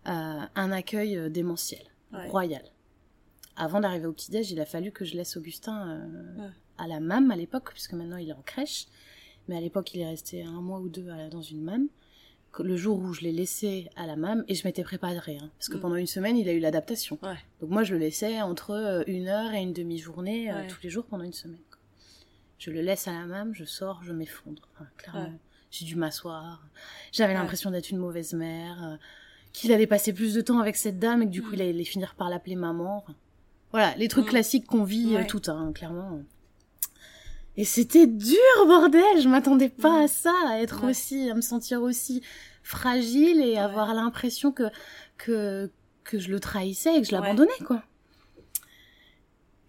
euh, 0.07 0.41
un 0.55 0.73
accueil 0.73 1.17
euh, 1.17 1.29
démentiel, 1.31 1.83
Ouais. 2.13 2.29
royal. 2.29 2.63
Avant 3.57 3.81
d'arriver 3.81 4.07
au 4.07 4.13
petit-déj, 4.13 4.51
il 4.53 4.61
a 4.61 4.67
fallu 4.67 4.93
que 4.93 5.05
je 5.07 5.17
laisse 5.17 5.37
Augustin 5.39 5.89
euh, 5.89 6.39
Ouais. 6.43 6.51
à 6.79 6.87
la 6.87 7.01
MAM 7.01 7.31
à 7.31 7.37
l'époque, 7.37 7.71
puisque 7.73 7.95
maintenant 7.95 8.19
il 8.19 8.29
est 8.29 8.33
en 8.35 8.43
crèche. 8.43 8.87
Mais 9.49 9.57
à 9.57 9.61
l'époque, 9.61 9.95
il 9.95 10.01
est 10.01 10.07
resté 10.09 10.43
un 10.43 10.61
mois 10.61 10.81
ou 10.81 10.89
deux 10.91 11.07
la- 11.07 11.29
dans 11.31 11.41
une 11.43 11.63
MAM. 11.63 11.89
Le 12.59 12.77
jour 12.77 12.99
où 12.99 13.13
je 13.13 13.21
l'ai 13.21 13.33
laissé 13.33 13.91
à 13.97 14.07
la 14.07 14.17
MAM, 14.17 14.43
et 14.49 14.55
je 14.55 14.67
m'étais 14.67 14.83
préparée, 14.83 15.37
hein, 15.39 15.51
parce 15.59 15.69
que 15.69 15.77
Mm. 15.77 15.81
pendant 15.81 15.97
une 15.97 16.07
semaine, 16.07 16.39
il 16.39 16.49
a 16.49 16.53
eu 16.53 16.59
l'adaptation. 16.59 17.19
Ouais. 17.23 17.37
Donc 17.61 17.69
moi, 17.71 17.83
je 17.83 17.93
le 17.93 17.99
laissais 18.01 18.41
entre 18.41 18.71
euh, 18.71 19.03
une 19.07 19.29
heure 19.29 19.53
et 19.53 19.61
une 19.61 19.75
demi-journée, 19.75 20.51
euh, 20.51 20.63
tous 20.69 20.79
les 20.83 20.89
jours 20.89 21.05
pendant 21.05 21.25
une 21.25 21.35
semaine. 21.35 21.61
quoi. 21.71 21.79
Je 22.59 22.71
le 22.71 22.81
laisse 22.81 23.07
à 23.09 23.13
la 23.13 23.27
MAM, 23.27 23.53
je 23.55 23.65
sors, 23.67 24.03
je 24.03 24.13
m'effondre, 24.15 24.63
enfin, 24.75 24.87
clairement. 24.97 25.25
Ouais. 25.25 25.33
J'ai 25.71 25.85
dû 25.85 25.97
m'asseoir. 25.97 26.67
J'avais 27.13 27.35
l'impression 27.35 27.71
d'être 27.71 27.91
une 27.91 27.99
mauvaise 27.99 28.33
mère, 28.33 28.83
euh, 28.83 28.97
qu'il 29.53 29.71
allait 29.73 29.87
passer 29.87 30.15
plus 30.15 30.33
de 30.33 30.41
temps 30.41 30.59
avec 30.61 30.77
cette 30.77 30.99
dame 30.99 31.21
et 31.23 31.27
que 31.27 31.31
du 31.33 31.43
coup, 31.43 31.51
Mm. 31.51 31.55
il 31.57 31.63
allait 31.63 31.85
finir 31.85 32.15
par 32.15 32.31
l'appeler 32.31 32.57
maman. 32.57 32.99
Enfin, 32.99 33.15
voilà, 33.73 33.95
les 33.97 34.09
trucs 34.09 34.25
Mm. 34.27 34.31
classiques 34.31 34.67
qu'on 34.67 34.85
vit 34.85 35.15
euh, 35.17 35.25
toutes, 35.29 35.51
hein, 35.51 35.73
clairement. 35.75 36.23
Et 37.57 37.65
c'était 37.65 38.07
dur, 38.07 38.37
bordel 38.67 39.03
Je 39.21 39.29
m'attendais 39.29 39.69
pas 39.71 40.03
à 40.03 40.09
ça, 40.09 40.33
à 40.49 40.59
être 40.61 40.85
Ouais. 40.85 40.91
aussi, 40.91 41.31
à 41.31 41.35
me 41.35 41.41
sentir 41.41 41.83
aussi 41.83 42.23
fragile 42.63 43.41
et 43.41 43.53
Ouais. 43.53 43.59
avoir 43.59 43.95
l'impression 43.95 44.53
que, 44.53 44.65
que, 45.17 45.71
que 46.05 46.19
je 46.19 46.31
le 46.31 46.41
trahissais 46.41 46.97
et 46.97 47.01
que 47.01 47.07
je 47.07 47.15
Ouais. 47.15 47.21
l'abandonnais, 47.21 47.51
quoi. 47.65 47.83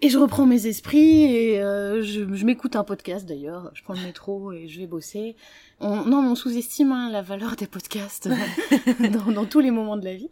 Et 0.01 0.09
je 0.09 0.19
reprends 0.19 0.45
mes 0.45 0.67
esprits 0.67 1.23
et 1.23 1.59
euh, 1.59 2.03
je, 2.03 2.31
je 2.31 2.45
m'écoute 2.45 2.75
un 2.75 2.83
podcast 2.83 3.25
d'ailleurs. 3.27 3.71
Je 3.73 3.81
prends 3.81 3.95
le 3.95 4.01
métro 4.03 4.51
et 4.51 4.67
je 4.67 4.79
vais 4.79 4.85
bosser. 4.85 5.35
On, 5.79 6.03
non, 6.05 6.21
mais 6.21 6.27
on 6.29 6.35
sous-estime 6.35 6.91
hein, 6.91 7.09
la 7.11 7.23
valeur 7.23 7.55
des 7.55 7.65
podcasts 7.65 8.29
dans, 8.99 9.31
dans 9.31 9.45
tous 9.45 9.59
les 9.59 9.71
moments 9.71 9.97
de 9.97 10.05
la 10.05 10.13
vie. 10.13 10.29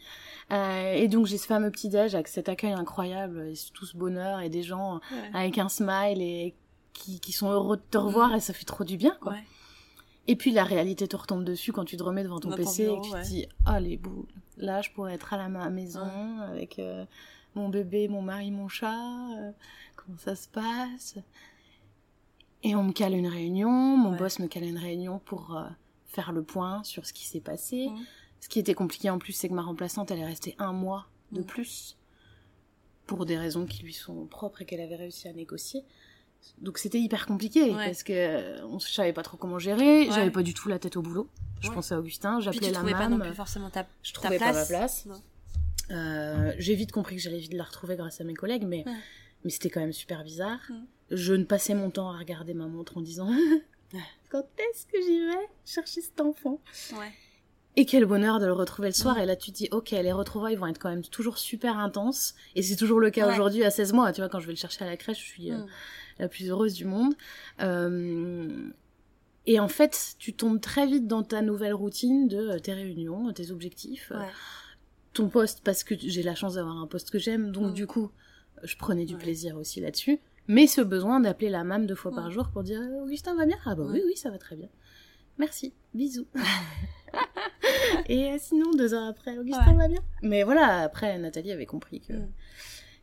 Euh, 0.52 0.94
et 0.94 1.08
donc 1.08 1.26
j'ai 1.26 1.40
ce 1.40 1.48
fameux 1.48 1.72
petit 1.72 1.90
déj 1.90 2.14
avec 2.14 2.28
cet 2.28 2.48
accueil 2.48 2.74
incroyable, 2.74 3.48
et 3.52 3.54
tout 3.74 3.88
ce 3.88 3.98
bonheur 3.98 4.40
et 4.42 4.50
des 4.50 4.62
gens 4.62 5.00
Ouais. 5.12 5.18
avec 5.34 5.58
un 5.58 5.68
smile 5.70 6.22
et 6.22 6.54
qui, 6.96 7.20
qui 7.20 7.32
sont 7.32 7.52
heureux 7.52 7.78
de 7.78 7.84
te 7.92 7.98
revoir 7.98 8.34
et 8.34 8.40
ça 8.40 8.54
fait 8.54 8.66
trop 8.66 8.84
du 8.84 8.98
bien 8.98 9.16
quoi. 9.22 9.34
Ouais. 9.34 9.44
Et 10.28 10.36
puis 10.36 10.52
la 10.52 10.64
réalité 10.64 11.08
te 11.08 11.16
retombe 11.16 11.44
dessus 11.44 11.72
quand 11.72 11.86
tu 11.86 11.98
te 11.98 12.04
remets 12.04 12.24
devant 12.24 12.40
ton 12.40 12.50
Dans 12.50 12.56
ton 12.56 12.64
PC 12.64 12.86
bureau, 12.86 12.98
et 12.98 13.02
que 13.02 13.06
tu 13.08 13.14
ouais. 13.14 13.22
te 13.22 13.28
dis 13.28 13.46
ah 13.66 13.80
les 13.80 13.98
boules, 13.98 14.26
là 14.58 14.82
je 14.82 14.90
pourrais 14.92 15.14
être 15.14 15.34
à 15.34 15.38
la 15.38 15.50
ma- 15.50 15.70
maison 15.70 16.40
avec 16.42 16.80
euh, 16.80 17.06
mon 17.54 17.70
bébé, 17.70 18.08
mon 18.08 18.22
mari, 18.24 18.50
mon 18.50 18.68
chat, 18.68 19.30
euh, 19.38 19.52
comment 19.96 20.18
ça 20.18 20.36
se 20.36 20.48
passe? 20.48 21.16
Et 22.64 22.76
on 22.76 22.84
me 22.84 22.92
cale 22.94 23.14
une 23.14 23.28
réunion, 23.28 23.70
mon 23.70 24.12
Ouais. 24.14 24.18
boss 24.18 24.40
me 24.40 24.48
cale 24.48 24.64
une 24.64 24.78
réunion 24.80 25.20
pour 25.20 25.56
euh, 25.56 25.68
faire 26.08 26.32
le 26.32 26.42
point 26.44 26.84
sur 26.84 27.06
ce 27.06 27.14
qui 27.14 27.26
s'est 27.26 27.40
passé. 27.42 27.90
Mhm. 27.90 28.06
Ce 28.42 28.50
qui 28.50 28.60
était 28.60 28.74
compliqué 28.74 29.10
en 29.10 29.20
plus, 29.20 29.34
c'est 29.34 29.50
que 29.50 29.54
ma 29.54 29.62
remplaçante, 29.62 30.10
elle 30.12 30.20
est 30.20 30.26
restée 30.26 30.56
un 30.58 30.72
mois 30.74 31.08
de 31.32 31.40
Mhm. 31.42 31.46
plus 31.46 31.98
pour 33.06 33.26
des 33.26 33.38
raisons 33.38 33.66
qui 33.68 33.84
lui 33.84 33.94
sont 33.94 34.26
propres 34.26 34.64
et 34.64 34.66
qu'elle 34.66 34.82
avait 34.82 34.96
réussi 34.96 35.28
à 35.28 35.34
négocier. 35.34 35.84
Donc 36.60 36.78
c'était 36.78 37.00
hyper 37.00 37.26
compliqué 37.26 37.64
Ouais. 37.74 37.86
parce 37.88 38.04
que 38.04 38.14
euh, 38.14 38.66
on 38.68 38.80
je 38.80 38.88
savais 38.90 39.14
pas 39.14 39.24
trop 39.24 39.38
comment 39.38 39.60
gérer, 39.60 40.02
Ouais. 40.02 40.10
j'avais 40.12 40.32
pas 40.32 40.44
du 40.44 40.54
tout 40.54 40.70
la 40.70 40.80
tête 40.80 40.96
au 40.98 41.02
boulot. 41.02 41.30
Je 41.62 41.70
Ouais. 41.70 41.76
pensais 41.76 41.96
à 41.96 42.00
Augustin, 42.00 42.40
j'appelais 42.40 42.68
la 42.68 42.74
trouvais 42.74 42.92
pas 42.94 43.10
mam, 43.10 43.18
non 43.18 43.26
plus 43.26 43.34
forcément 43.34 43.70
ta, 43.70 43.86
je 44.04 44.12
ta 44.14 44.20
trouvais 44.22 44.38
place. 44.38 44.54
pas 44.54 44.60
ma 44.62 44.66
place. 44.66 45.08
Euh, 45.92 46.54
j'ai 46.58 46.76
vite 46.76 46.92
compris 46.92 47.16
que 47.16 47.22
j'allais 47.22 47.38
vite 47.40 47.54
la 47.54 47.64
retrouver 47.64 47.96
grâce 47.96 48.20
à 48.22 48.24
mes 48.24 48.34
collègues, 48.34 48.64
mais, 48.66 48.84
mais 49.44 49.50
c'était 49.52 49.70
quand 49.70 49.80
même 49.82 49.94
super 49.94 50.24
bizarre. 50.24 50.60
Je 51.12 51.34
ne 51.34 51.44
passais 51.44 51.76
mon 51.76 51.90
temps 51.92 52.10
à 52.12 52.18
regarder 52.18 52.54
ma 52.54 52.66
montre 52.68 52.98
en 52.98 53.02
disant 53.02 53.30
quand 54.32 54.46
est-ce 54.58 54.86
que 54.88 55.00
j'y 55.02 55.20
vais 55.28 55.48
chercher 55.66 56.02
cet 56.02 56.20
enfant? 56.22 56.60
Et 57.78 57.86
quel 57.86 58.06
bonheur 58.06 58.40
de 58.40 58.46
le 58.46 58.54
retrouver 58.54 58.88
le 58.88 58.94
soir. 58.94 59.18
Et 59.20 59.26
là, 59.26 59.36
tu 59.36 59.52
te 59.52 59.58
dis, 59.58 59.68
ok, 59.72 59.92
les 59.92 60.14
retrouvailles 60.14 60.56
vont 60.56 60.68
être 60.68 60.80
quand 60.80 60.90
même 60.90 61.04
toujours 61.04 61.38
super 61.38 61.78
intenses. 61.78 62.34
Et 62.56 62.62
c'est 62.64 62.78
toujours 62.78 63.00
le 63.02 63.10
cas 63.12 63.32
aujourd'hui 63.32 63.64
à 63.66 63.70
16 63.70 63.92
mois. 63.94 64.14
Tu 64.14 64.22
vois, 64.22 64.30
quand 64.30 64.40
je 64.40 64.48
vais 64.48 64.54
le 64.54 64.58
chercher 64.58 64.86
à 64.86 64.88
la 64.88 64.96
crèche, 64.98 65.20
je 65.20 65.26
suis 65.26 65.52
euh, 65.52 65.58
Mm. 65.58 65.68
La 66.20 66.28
plus 66.30 66.50
heureuse 66.50 66.74
du 66.74 66.86
monde. 66.86 67.14
Euh, 67.62 68.70
Et 69.48 69.60
en 69.60 69.68
fait, 69.68 70.16
tu 70.18 70.34
tombes 70.34 70.60
très 70.60 70.88
vite 70.88 71.06
dans 71.08 71.22
ta 71.22 71.44
nouvelle 71.44 71.76
routine 71.76 72.28
de 72.28 72.38
euh, 72.38 72.58
tes 72.60 72.74
réunions, 72.74 73.32
tes 73.32 73.52
objectifs, 73.52 74.12
euh, 74.12 74.20
Ouais. 74.20 74.26
ton 75.14 75.30
poste, 75.30 75.62
parce 75.64 75.84
que 75.84 75.94
j'ai 75.98 76.24
la 76.24 76.34
chance 76.34 76.56
d'avoir 76.56 76.78
un 76.78 76.88
poste 76.88 77.12
que 77.12 77.20
j'aime. 77.20 77.52
Donc, 77.52 77.72
Mm. 77.72 77.74
du 77.74 77.86
coup, 77.86 78.10
je 78.64 78.76
prenais 78.76 79.06
du 79.06 79.14
Ouais. 79.14 79.20
plaisir 79.22 79.56
aussi 79.56 79.82
là-dessus. 79.82 80.20
Mais 80.48 80.66
ce 80.66 80.82
besoin 80.82 81.20
d'appeler 81.20 81.50
la 81.52 81.64
mam 81.64 81.86
deux 81.86 81.94
fois 81.96 82.12
Mm. 82.12 82.16
par 82.16 82.32
jour 82.32 82.50
pour 82.50 82.64
dire 82.64 82.82
euh, 82.82 83.04
Augustin 83.04 83.36
va 83.36 83.46
bien? 83.46 83.58
Ah 83.66 83.76
bah 83.76 83.84
oui, 83.86 84.00
Ouais. 84.00 84.04
oui, 84.08 84.18
ça 84.18 84.32
va 84.32 84.40
très 84.40 84.56
bien. 84.56 84.70
Merci, 85.38 85.74
bisous. 85.94 86.26
Et 88.08 88.32
euh, 88.32 88.38
sinon, 88.40 88.72
deux 88.74 88.94
heures 88.94 89.08
après, 89.08 89.38
Augustin 89.38 89.76
va 89.76 89.88
bien? 89.88 90.02
Mais 90.22 90.44
voilà, 90.44 90.80
après, 90.82 91.18
Nathalie 91.20 91.52
avait 91.52 91.66
compris 91.66 92.02
que, 92.02 92.14
Mm. 92.14 92.28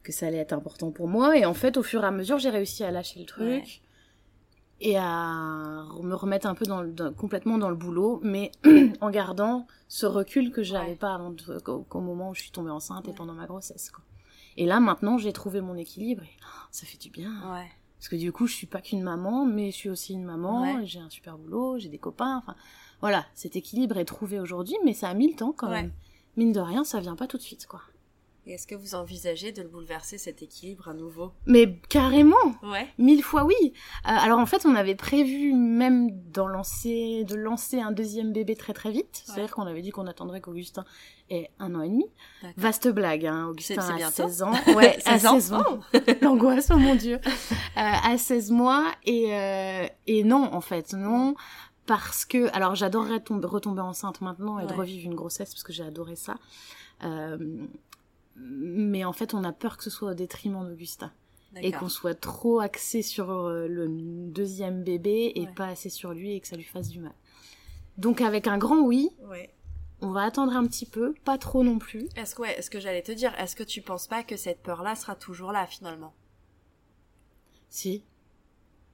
Que 0.02 0.12
ça 0.12 0.26
allait 0.26 0.38
être 0.38 0.52
important 0.52 0.90
pour 0.90 1.08
moi. 1.08 1.36
Et 1.38 1.44
en 1.46 1.54
fait, 1.54 1.76
au 1.76 1.82
fur 1.82 2.02
et 2.02 2.06
à 2.06 2.10
mesure, 2.10 2.38
j'ai 2.38 2.50
réussi 2.50 2.84
à 2.84 2.90
lâcher 2.90 3.20
le 3.20 3.26
truc 3.26 3.46
Ouais. 3.46 3.64
et 4.80 4.96
à 4.98 5.84
me 6.02 6.14
remettre 6.14 6.46
un 6.46 6.54
peu 6.54 6.64
dans, 6.66 6.82
le- 6.82 6.92
dans- 6.92 7.12
complètement 7.12 7.58
dans 7.58 7.68
le 7.70 7.76
boulot, 7.76 8.20
mais 8.22 8.50
en 9.00 9.10
gardant 9.10 9.66
ce 9.88 10.06
recul 10.06 10.50
que 10.50 10.62
j'avais 10.62 10.90
Ouais. 10.90 10.94
pas 10.96 11.14
avant 11.14 11.30
de- 11.30 11.58
qu'au 11.60 12.00
moment 12.00 12.30
où 12.30 12.34
je 12.34 12.40
suis 12.42 12.50
tombée 12.50 12.70
enceinte 12.70 13.06
et 13.08 13.12
pendant 13.12 13.34
ma 13.34 13.46
grossesse. 13.46 13.90
Quoi. 13.90 14.02
Et 14.56 14.66
là, 14.66 14.80
maintenant, 14.80 15.18
j'ai 15.18 15.32
trouvé 15.32 15.60
mon 15.60 15.76
équilibre 15.76 16.22
et 16.24 16.36
oh, 16.42 16.66
ça 16.70 16.84
fait 16.86 16.98
du 16.98 17.10
bien. 17.10 17.32
Parce 17.98 18.08
que 18.08 18.16
du 18.16 18.32
coup, 18.32 18.48
je 18.48 18.54
suis 18.54 18.66
pas 18.66 18.80
qu'une 18.80 19.02
maman, 19.02 19.46
mais 19.46 19.70
je 19.70 19.76
suis 19.76 19.88
aussi 19.88 20.12
une 20.14 20.24
maman, 20.24 20.84
j'ai 20.84 20.98
un 20.98 21.08
super 21.08 21.38
boulot, 21.38 21.78
j'ai 21.78 21.88
des 21.88 21.98
copains, 21.98 22.38
enfin, 22.38 22.56
voilà, 23.00 23.24
cet 23.34 23.54
équilibre 23.54 23.96
est 23.96 24.04
trouvé 24.04 24.40
aujourd'hui, 24.40 24.74
mais 24.84 24.92
ça 24.92 25.08
a 25.08 25.14
mis 25.14 25.30
le 25.30 25.36
temps 25.36 25.52
quand 25.52 25.70
même. 25.70 25.92
Mine 26.36 26.50
de 26.52 26.58
rien, 26.58 26.82
ça 26.82 26.98
vient 26.98 27.14
pas 27.14 27.28
tout 27.28 27.36
de 27.36 27.42
suite, 27.42 27.66
quoi. 27.68 27.80
Et 28.44 28.54
est-ce 28.54 28.66
que 28.66 28.74
vous 28.74 28.96
envisagez 28.96 29.52
de 29.52 29.62
le 29.62 29.68
bouleverser 29.68 30.18
cet 30.18 30.42
équilibre 30.42 30.88
à 30.88 30.94
nouveau? 30.94 31.30
Mais 31.46 31.78
carrément, 31.88 32.34
Ouais. 32.64 32.88
mille 32.98 33.22
fois 33.22 33.44
oui. 33.44 33.54
Euh, 33.64 33.70
alors 34.04 34.40
en 34.40 34.46
fait, 34.46 34.66
on 34.66 34.74
avait 34.74 34.96
prévu 34.96 35.52
même 35.54 36.10
d'en 36.32 36.48
lancer, 36.48 37.22
de 37.24 37.36
lancer 37.36 37.80
un 37.80 37.92
deuxième 37.92 38.32
bébé 38.32 38.56
très 38.56 38.72
très 38.72 38.90
vite. 38.90 39.04
Ouais. 39.28 39.34
C'est-à-dire 39.34 39.54
qu'on 39.54 39.62
avait 39.62 39.80
dit 39.80 39.90
qu'on 39.90 40.08
attendrait 40.08 40.40
qu'Augustin 40.40 40.84
ait 41.30 41.50
un 41.60 41.72
an 41.76 41.82
et 41.82 41.88
demi. 41.88 42.06
Vaste 42.56 42.88
blague, 42.88 43.26
hein. 43.26 43.46
Augustin 43.46 43.80
a 43.80 43.96
bientôt. 43.96 44.28
16 44.28 44.42
ans. 44.42 44.52
Ouais, 44.74 44.98
à 45.04 45.18
16 45.20 45.26
ans. 45.26 45.34
16 45.40 45.52
ans. 45.52 45.80
L'angoisse, 46.22 46.70
oh 46.74 46.78
mon 46.78 46.96
dieu. 46.96 47.20
Euh, 47.24 47.30
à 47.76 48.18
16 48.18 48.50
mois 48.50 48.90
et, 49.04 49.36
euh, 49.36 49.86
et 50.08 50.24
non, 50.24 50.52
en 50.52 50.60
fait, 50.60 50.94
non. 50.94 51.36
Parce 51.86 52.24
que, 52.24 52.52
alors 52.56 52.74
j'adorerais 52.74 53.20
tomber, 53.20 53.46
retomber 53.46 53.82
enceinte 53.82 54.20
maintenant 54.20 54.58
et 54.58 54.66
de 54.66 54.72
revivre 54.72 55.04
une 55.06 55.14
grossesse 55.14 55.50
parce 55.52 55.62
que 55.62 55.72
j'ai 55.72 55.84
adoré 55.84 56.16
ça. 56.16 56.34
Euh, 57.04 57.36
mais 58.36 59.04
en 59.04 59.12
fait, 59.12 59.34
on 59.34 59.44
a 59.44 59.52
peur 59.52 59.76
que 59.76 59.84
ce 59.84 59.90
soit 59.90 60.10
au 60.12 60.14
détriment 60.14 60.66
d'Augustin 60.68 61.12
et 61.60 61.70
qu'on 61.72 61.90
soit 61.90 62.14
trop 62.18 62.60
axé 62.60 63.02
sur 63.02 63.30
euh, 63.30 63.66
le 63.68 63.86
deuxième 63.88 64.82
bébé 64.82 65.32
et 65.34 65.42
Ouais. 65.42 65.52
pas 65.54 65.66
assez 65.66 65.90
sur 65.90 66.12
lui 66.14 66.34
et 66.34 66.40
que 66.40 66.48
ça 66.48 66.56
lui 66.56 66.64
fasse 66.64 66.88
du 66.88 66.98
mal. 67.00 67.12
Donc 67.98 68.22
avec 68.22 68.46
un 68.46 68.56
grand 68.56 68.80
oui, 68.80 69.10
Ouais. 69.28 69.52
on 70.00 70.10
va 70.12 70.22
attendre 70.22 70.56
un 70.56 70.66
petit 70.66 70.86
peu, 70.86 71.12
pas 71.24 71.36
trop 71.36 71.62
non 71.62 71.78
plus. 71.78 72.08
Est-ce 72.16 72.34
que, 72.34 72.40
ouais, 72.42 72.58
est-ce 72.58 72.70
que 72.70 72.80
j'allais 72.80 73.02
te 73.02 73.12
dire, 73.12 73.34
est-ce 73.38 73.54
que 73.54 73.62
tu 73.64 73.82
penses 73.82 74.06
pas 74.08 74.22
que 74.22 74.38
cette 74.38 74.62
peur-là 74.62 74.94
sera 74.96 75.14
toujours 75.14 75.52
là 75.52 75.66
finalement? 75.66 76.14
Si. 77.68 78.02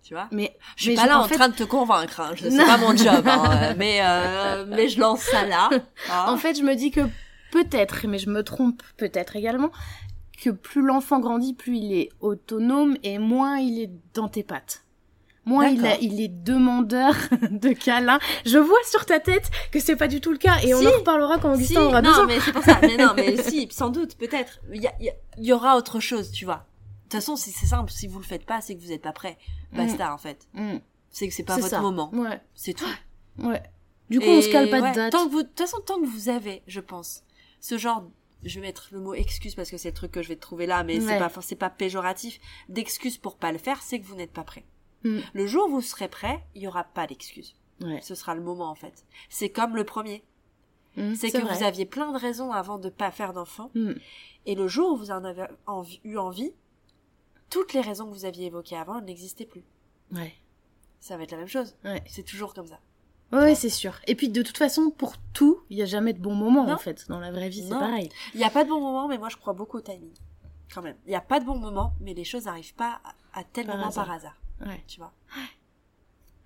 Tu 0.03 0.15
vois? 0.15 0.29
Mais 0.33 0.57
Je 0.77 0.83
suis 0.85 0.91
mais 0.93 0.97
pas 0.97 1.07
là 1.07 1.19
en 1.19 1.25
en 1.25 1.29
fait- 1.29 1.35
train 1.37 1.49
de 1.49 1.55
te 1.55 1.65
convaincre, 1.65 2.21
hein. 2.21 2.33
je- 2.35 2.49
pas 2.57 2.79
mon 2.79 2.97
job, 2.97 3.27
hein. 3.27 3.75
mais 3.79 3.99
euh, 4.03 4.65
mais 4.67 4.89
je 4.89 4.99
lance 5.01 5.21
ça 5.21 5.45
là. 5.47 5.69
hein. 6.11 6.25
En 6.29 6.37
fait, 6.37 6.55
je 6.57 6.63
me 6.63 6.75
dis 6.75 6.91
que 6.91 7.01
peut-être, 7.51 8.07
mais 8.07 8.19
je 8.19 8.31
me 8.31 8.43
trompe 8.43 8.83
peut-être 8.97 9.37
également, 9.37 9.71
que 10.43 10.51
plus 10.51 10.83
l'enfant 10.83 11.19
grandit, 11.21 11.55
plus 11.55 11.77
il 11.79 11.93
est 11.93 12.09
autonome 12.21 12.97
et 13.03 13.19
moins 13.19 13.59
il 13.59 13.81
est 13.83 13.91
dans 14.15 14.29
tes 14.29 14.43
pattes. 14.43 14.85
Moins 15.45 15.69
il, 15.69 15.81
a- 15.81 15.83
D'accord. 15.93 15.99
il 16.03 16.21
est 16.21 16.29
demandeur 16.29 17.15
de 17.51 17.71
câlins. 17.73 18.19
Je 18.45 18.59
vois 18.59 18.79
sur 18.85 19.07
ta 19.07 19.19
tête 19.19 19.51
que 19.73 19.81
c'est 19.81 19.97
pas 19.97 20.07
du 20.07 20.21
tout 20.21 20.31
le 20.31 20.37
cas 20.37 20.59
et 20.63 20.75
on 20.75 20.79
en 20.87 20.91
reparlera 20.99 21.39
quand 21.39 21.55
Augustin 21.55 21.81
Si, 21.81 21.87
aura 21.87 22.03
deux 22.03 22.11
non, 22.11 22.19
ans. 22.19 22.27
mais 22.27 22.39
c'est 22.41 22.53
pour 22.53 22.63
ça. 22.63 22.79
Mais 22.83 22.97
non, 22.99 23.13
mais 23.17 23.37
si, 23.43 23.67
sans 23.71 23.89
doute, 23.89 24.17
peut-être. 24.17 24.61
Il 24.73 24.91
y, 25.39 25.53
aura 25.53 25.77
autre 25.79 26.01
chose, 26.01 26.31
tu 26.33 26.45
vois. 26.45 26.57
De 26.57 27.03
toute 27.05 27.13
façon, 27.15 27.35
si 27.37 27.51
c'est 27.51 27.65
simple, 27.65 27.91
si 27.91 28.07
vous 28.09 28.19
le 28.19 28.25
faites 28.27 28.45
pas, 28.45 28.61
c'est 28.61 28.77
que 28.77 28.83
vous 28.83 28.93
êtes 28.93 29.01
pas 29.01 29.13
prêt. 29.13 29.39
Basta, 29.73 30.13
en 30.13 30.19
fait. 30.19 30.47
Mm, 30.53 30.77
C'est 31.09 31.27
que 31.29 31.33
c'est 31.35 31.45
pas 31.45 31.57
votre 31.57 31.69
ça. 31.69 31.81
moment. 31.81 32.11
Ouais, 32.15 32.41
C'est 32.55 32.75
tout. 32.75 32.85
ouais. 33.39 33.63
Du 34.11 34.21
coup, 34.21 34.27
Et 34.27 34.39
on 34.39 34.43
se 34.43 34.49
cale 34.51 34.69
pas 34.69 34.81
ouais, 34.81 34.91
de 34.91 34.95
date. 34.97 35.13
Tant 35.13 35.27
que 35.27 35.31
vous, 35.33 35.43
de 35.43 35.49
toute 35.49 35.59
façon, 35.59 35.79
tant 35.85 35.99
que 35.99 36.07
vous 36.07 36.29
avez, 36.29 36.63
je 36.67 36.81
pense, 36.81 37.23
ce 37.61 37.79
genre, 37.79 38.09
je 38.45 38.61
vais 38.61 38.67
mettre 38.67 38.89
le 38.93 39.01
mot 39.01 39.15
excuse 39.15 39.55
parce 39.55 39.71
que 39.71 39.77
c'est 39.79 39.89
le 39.89 39.95
truc 39.95 40.13
que 40.13 40.23
je 40.23 40.29
vais 40.29 40.37
trouver 40.37 40.67
là, 40.67 40.85
mais 40.85 41.01
Ouais. 41.01 41.07
c'est 41.07 41.19
pas, 41.19 41.41
c'est 41.43 41.57
pas 41.57 41.71
péjoratif, 41.71 42.39
d'excuse 42.69 43.19
pour 43.19 43.37
pas 43.37 43.53
le 43.53 43.59
faire, 43.59 43.83
c'est 43.83 44.01
que 44.01 44.07
vous 44.07 44.15
n'êtes 44.17 44.33
pas 44.33 44.45
prêt. 44.45 44.65
Mm. 45.05 45.19
Le 45.33 45.47
jour 45.47 45.67
où 45.69 45.73
vous 45.73 45.81
serez 45.81 46.09
prêt, 46.09 46.45
il 46.55 46.63
y 46.63 46.67
aura 46.69 46.85
pas 46.85 47.07
d'excuse. 47.07 47.57
Ouais. 47.81 48.01
Ce 48.03 48.15
sera 48.15 48.35
le 48.35 48.41
moment, 48.43 48.69
en 48.71 48.75
fait. 48.75 49.05
C'est 49.29 49.51
comme 49.51 49.77
le 49.77 49.85
premier. 49.85 50.25
Mm, 50.97 51.15
C'est 51.15 51.31
que 51.31 51.39
vrai. 51.39 51.55
vous 51.57 51.63
aviez 51.63 51.87
plein 51.87 52.13
de 52.13 52.19
raisons 52.19 52.51
avant 52.53 52.79
de 52.79 52.89
pas 52.89 53.11
faire 53.13 53.33
d'enfant. 53.33 53.71
Mm. 53.75 53.93
Et 54.47 54.55
le 54.57 54.67
jour 54.67 54.93
où 54.93 54.97
vous 54.97 55.11
en 55.13 55.23
avez 55.25 55.45
eu 56.05 56.17
envie, 56.19 56.53
toutes 57.51 57.73
les 57.73 57.81
raisons 57.81 58.07
que 58.09 58.15
vous 58.15 58.25
aviez 58.25 58.47
évoquées 58.47 58.77
avant 58.77 59.01
n'existaient 59.01 59.47
plus. 59.47 59.65
Ouais. 60.13 60.35
Ça 61.01 61.17
va 61.17 61.23
être 61.23 61.31
la 61.31 61.39
même 61.39 61.47
chose. 61.49 61.77
Ouais. 61.85 62.03
C'est 62.09 62.25
toujours 62.25 62.53
comme 62.55 62.67
ça. 62.67 62.81
Ouais, 63.33 63.55
c'est 63.55 63.69
sûr. 63.69 63.95
Et 64.07 64.15
puis 64.15 64.29
de 64.31 64.43
toute 64.43 64.57
façon, 64.57 64.91
pour 64.91 65.17
tout, 65.35 65.61
il 65.71 65.77
y 65.79 65.83
a 65.83 65.87
jamais 65.87 66.13
de 66.15 66.19
bon 66.21 66.35
moment 66.35 66.65
Non. 66.67 66.75
en 66.75 66.79
fait. 66.79 67.07
Dans 67.09 67.21
la 67.21 67.31
vraie 67.31 67.49
vie, 67.51 67.63
c'est 67.63 67.69
pareil. 67.71 68.09
Il 68.35 68.39
n'y 68.39 68.45
a 68.45 68.51
pas 68.51 68.65
de 68.65 68.69
bon 68.71 68.81
moment, 68.81 69.07
mais 69.09 69.19
moi 69.19 69.29
je 69.29 69.37
crois 69.37 69.53
beaucoup 69.53 69.77
au 69.79 69.81
timing. 69.83 70.13
Quand 70.75 70.83
même. 70.83 70.97
Il 71.07 71.11
n'y 71.11 71.17
a 71.17 71.21
pas 71.21 71.39
de 71.41 71.45
bon 71.45 71.57
moment, 71.59 71.93
mais 72.01 72.15
les 72.15 72.25
choses 72.25 72.45
n'arrivent 72.47 72.75
pas 72.75 73.01
à, 73.35 73.41
à 73.41 73.45
tel 73.45 73.67
Par 73.67 73.77
moment 73.77 73.89
hasard. 73.89 74.07
par 74.07 74.15
hasard. 74.15 74.37
Ouais. 74.65 74.83
Tu 74.87 74.99
vois 75.01 75.13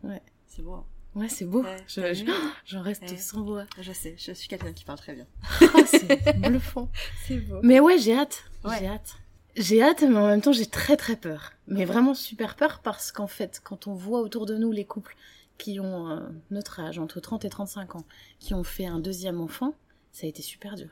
Ouais. 0.02 0.22
C'est 0.48 0.62
beau. 0.62 0.74
hein. 0.74 0.84
Ouais, 1.14 1.28
c'est 1.28 1.44
beau. 1.44 1.62
Ouais, 1.62 1.76
Je- 1.86 2.24
J'en 2.64 2.82
reste 2.82 3.02
Ouais. 3.02 3.16
sans 3.16 3.42
voix. 3.42 3.64
Je 3.80 3.92
sais, 3.92 4.14
je 4.18 4.32
suis 4.32 4.48
quelqu'un 4.48 4.72
qui 4.72 4.84
parle 4.84 4.98
très 4.98 5.14
bien. 5.14 5.26
Oh, 5.60 5.66
c'est 5.86 6.36
bluffant. 6.40 6.88
C'est 7.26 7.36
beau. 7.38 7.60
Mais 7.62 7.80
ouais, 7.80 7.98
j'ai 7.98 8.14
hâte. 8.16 8.44
Ouais. 8.64 8.76
J'ai 8.80 8.86
hâte. 8.88 9.14
J'ai 9.54 9.82
hâte, 9.82 10.02
mais 10.02 10.16
en 10.16 10.26
même 10.28 10.40
temps, 10.40 10.52
j'ai 10.52 10.66
très 10.66 10.96
très 10.96 11.16
peur. 11.16 11.52
Mais 11.66 11.84
vraiment 11.84 12.14
super 12.14 12.56
peur 12.56 12.80
parce 12.82 13.12
qu'en 13.12 13.26
fait, 13.26 13.60
quand 13.62 13.86
on 13.86 13.92
voit 13.94 14.20
autour 14.20 14.46
de 14.46 14.56
nous 14.56 14.72
les 14.72 14.84
couples 14.86 15.14
qui 15.58 15.80
ont 15.80 16.08
euh, 16.10 16.20
notre 16.50 16.80
âge, 16.80 16.98
entre 16.98 17.20
30 17.20 17.44
et 17.44 17.48
35 17.48 17.96
ans, 17.96 18.04
qui 18.38 18.54
ont 18.54 18.64
fait 18.64 18.86
un 18.86 18.98
deuxième 18.98 19.40
enfant, 19.40 19.74
ça 20.10 20.26
a 20.26 20.28
été 20.28 20.42
super 20.42 20.76
dur. 20.76 20.90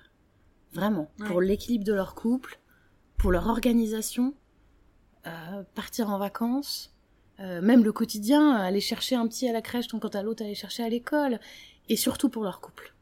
Vraiment. 0.73 1.11
Ouais. 1.19 1.27
Pour 1.27 1.41
l'équilibre 1.41 1.85
de 1.85 1.93
leur 1.93 2.15
couple, 2.15 2.61
pour 3.17 3.33
leur 3.33 3.49
organisation, 3.49 4.35
euh, 5.27 5.63
partir 5.75 6.11
en 6.11 6.19
vacances, 6.19 6.95
euh, 7.41 7.61
même 7.61 7.83
le 7.85 7.93
quotidien, 7.93 8.55
aller 8.55 8.81
chercher 8.81 9.17
un 9.17 9.27
petit 9.27 9.49
à 9.49 9.53
la 9.53 9.63
crèche, 9.63 9.89
donc 9.89 10.03
quand 10.03 10.15
à 10.15 10.23
l'autre 10.23 10.43
aller 10.43 10.55
chercher 10.55 10.85
à 10.85 10.89
l'école, 10.89 11.41
et 11.89 11.97
surtout 11.97 12.29
pour 12.29 12.45
leur 12.45 12.61
couple. 12.61 12.95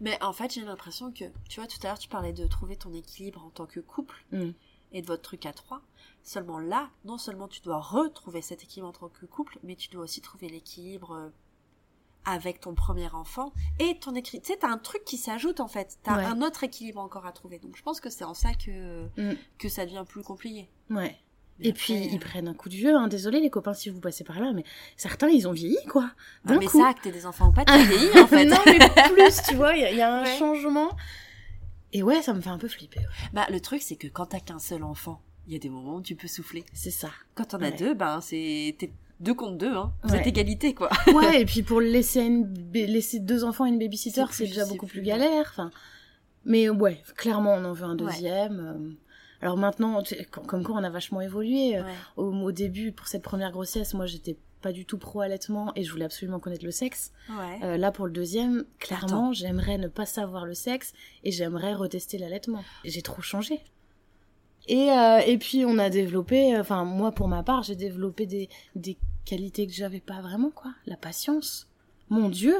Mais 0.00 0.20
en 0.22 0.32
fait, 0.32 0.52
j'ai 0.52 0.62
l'impression 0.62 1.12
que, 1.12 1.24
tu 1.48 1.60
vois, 1.60 1.66
tout 1.66 1.78
à 1.82 1.88
l'heure, 1.88 1.98
tu 1.98 2.08
parlais 2.08 2.32
de 2.32 2.46
trouver 2.46 2.76
ton 2.76 2.92
équilibre 2.92 3.44
en 3.44 3.50
tant 3.50 3.66
que 3.66 3.80
couple 3.80 4.24
Mm. 4.32 4.50
et 4.92 5.02
de 5.02 5.06
votre 5.06 5.22
truc 5.22 5.46
à 5.46 5.52
trois. 5.52 5.82
Seulement 6.28 6.58
là, 6.58 6.90
non 7.04 7.18
seulement 7.18 7.46
tu 7.46 7.60
dois 7.60 7.78
retrouver 7.80 8.42
cet 8.42 8.64
équilibre 8.64 8.88
en 8.88 8.92
tant 8.92 9.08
que 9.08 9.26
couple, 9.26 9.60
mais 9.62 9.76
tu 9.76 9.88
dois 9.90 10.02
aussi 10.02 10.20
trouver 10.20 10.48
l'équilibre 10.48 11.12
euh, 11.12 11.28
avec 12.24 12.58
ton 12.58 12.74
premier 12.74 13.08
enfant 13.12 13.52
et 13.78 13.96
ton 14.00 14.12
équilibre. 14.16 14.44
Tu 14.44 14.52
sais, 14.52 14.58
t'as 14.58 14.66
un 14.68 14.78
truc 14.78 15.04
qui 15.04 15.18
s'ajoute 15.18 15.60
en 15.60 15.68
fait. 15.68 15.98
T'as 16.02 16.16
Ouais. 16.16 16.24
un 16.24 16.42
autre 16.42 16.64
équilibre 16.64 16.98
encore 17.00 17.26
à 17.26 17.30
trouver. 17.32 17.60
Donc 17.60 17.76
je 17.76 17.82
pense 17.84 18.00
que 18.00 18.10
c'est 18.10 18.24
en 18.24 18.34
ça 18.34 18.54
que, 18.54 19.04
Mm. 19.16 19.36
que 19.58 19.68
ça 19.68 19.84
devient 19.86 20.02
plus 20.08 20.24
compliqué. 20.24 20.68
Ouais. 20.90 21.16
Mais 21.60 21.68
Et 21.68 21.72
puis 21.72 21.94
ils 21.94 22.18
prennent 22.18 22.48
un 22.48 22.54
coup 22.54 22.68
de 22.68 22.74
vieux, 22.74 22.96
hein. 22.96 23.06
désolé 23.06 23.40
les 23.40 23.48
copains 23.48 23.72
si 23.72 23.88
vous 23.88 24.00
passez 24.00 24.24
par 24.24 24.40
là, 24.40 24.52
mais 24.52 24.64
certains 24.96 25.28
ils 25.28 25.46
ont 25.46 25.52
vieilli 25.52 25.78
quoi. 25.88 26.10
ah, 26.44 26.48
D'un 26.48 26.58
mais 26.58 26.66
coup. 26.66 26.80
ça, 26.82 26.92
que 26.92 27.02
t'aies 27.02 27.12
des 27.12 27.24
enfants 27.24 27.50
ou 27.50 27.52
pas, 27.52 27.64
tu 27.64 27.72
vieillis 27.84 28.18
en 28.20 28.26
fait. 28.26 28.44
non 28.46 28.58
mais 28.66 28.78
plus, 29.14 29.42
tu 29.48 29.54
vois, 29.54 29.76
il 29.76 29.82
y, 29.82 29.84
a- 29.84 29.90
il 29.92 29.96
y 29.96 30.02
a 30.02 30.12
un 30.12 30.24
Ouais. 30.24 30.38
changement. 30.38 30.90
Et 31.92 32.02
ouais, 32.02 32.20
ça 32.20 32.34
me 32.34 32.40
fait 32.40 32.50
un 32.50 32.58
peu 32.58 32.66
flipper. 32.68 32.98
ouais. 32.98 33.28
bah, 33.32 33.46
le 33.48 33.60
truc, 33.60 33.80
c'est 33.80 33.94
que 33.96 34.08
quand 34.08 34.26
t'as 34.26 34.40
qu'un 34.40 34.58
seul 34.58 34.82
enfant, 34.82 35.22
il 35.46 35.52
y 35.52 35.56
a 35.56 35.58
des 35.58 35.68
moments 35.68 35.96
où 35.96 36.02
tu 36.02 36.14
peux 36.16 36.28
souffler. 36.28 36.64
C'est 36.72 36.90
ça. 36.90 37.10
Quand 37.34 37.54
as 37.54 37.58
Ouais. 37.58 37.72
deux, 37.72 37.94
ben 37.94 38.20
c'est 38.20 38.76
deux 39.20 39.34
contre 39.34 39.56
deux, 39.56 39.72
hein. 39.74 39.92
Vous 40.02 40.10
Ouais. 40.14 40.20
êtes 40.20 40.26
égalité, 40.26 40.74
quoi. 40.74 40.90
Ouais, 41.14 41.40
et 41.42 41.44
puis 41.46 41.62
pour 41.62 41.80
laisser 41.80 42.20
une 42.22 42.44
ba- 42.44 42.80
laisser 42.86 43.18
deux 43.20 43.44
enfants 43.44 43.64
et 43.66 43.70
une 43.70 43.78
babysitter, 43.78 44.24
C'est 44.30 44.46
déjà 44.46 44.66
beaucoup 44.66 44.86
plus 44.86 45.02
galère. 45.02 45.46
Enfin, 45.50 45.70
mais 46.44 46.68
ouais, 46.68 47.02
clairement 47.16 47.54
on 47.54 47.64
en 47.64 47.72
veut 47.72 47.84
un 47.84 47.94
deuxième. 47.96 48.60
euh. 48.60 48.92
Alors 49.42 49.56
maintenant, 49.58 50.02
comme 50.46 50.62
quoi 50.64 50.76
on 50.76 50.84
a 50.84 50.90
vachement 50.90 51.20
évolué. 51.20 51.76
euh, 51.76 51.82
au 52.16 52.52
début, 52.52 52.92
pour 52.92 53.06
cette 53.06 53.22
première 53.22 53.52
grossesse, 53.52 53.92
moi 53.94 54.06
j'étais 54.06 54.36
pas 54.62 54.72
du 54.72 54.86
tout 54.86 54.96
pro 54.98 55.20
allaitement 55.20 55.70
et 55.76 55.84
je 55.84 55.90
voulais 55.92 56.06
absolument 56.06 56.40
connaître 56.40 56.64
le 56.64 56.70
sexe. 56.70 57.12
Ouais. 57.28 57.58
Euh, 57.62 57.76
là, 57.76 57.92
pour 57.92 58.06
le 58.06 58.12
deuxième, 58.12 58.64
clairement, 58.78 59.32
j'aimerais 59.32 59.76
ne 59.78 59.86
pas 59.88 60.06
savoir 60.06 60.46
le 60.46 60.54
sexe 60.54 60.92
et 61.22 61.30
j'aimerais 61.30 61.74
retester 61.74 62.16
l'allaitement. 62.18 62.64
J'ai 62.84 63.02
trop 63.02 63.20
changé. 63.22 63.60
Et, 64.68 64.90
euh, 64.90 65.18
et 65.26 65.38
puis, 65.38 65.64
on 65.64 65.78
a 65.78 65.90
développé, 65.90 66.58
enfin, 66.58 66.84
moi, 66.84 67.12
pour 67.12 67.28
ma 67.28 67.42
part, 67.42 67.62
j'ai 67.62 67.76
développé 67.76 68.26
des, 68.26 68.48
des 68.74 68.96
qualités 69.24 69.66
que 69.66 69.72
j'avais 69.72 70.00
pas 70.00 70.20
vraiment, 70.20 70.50
quoi. 70.50 70.72
La 70.86 70.96
patience. 70.96 71.68
Mon 72.08 72.28
Dieu, 72.28 72.56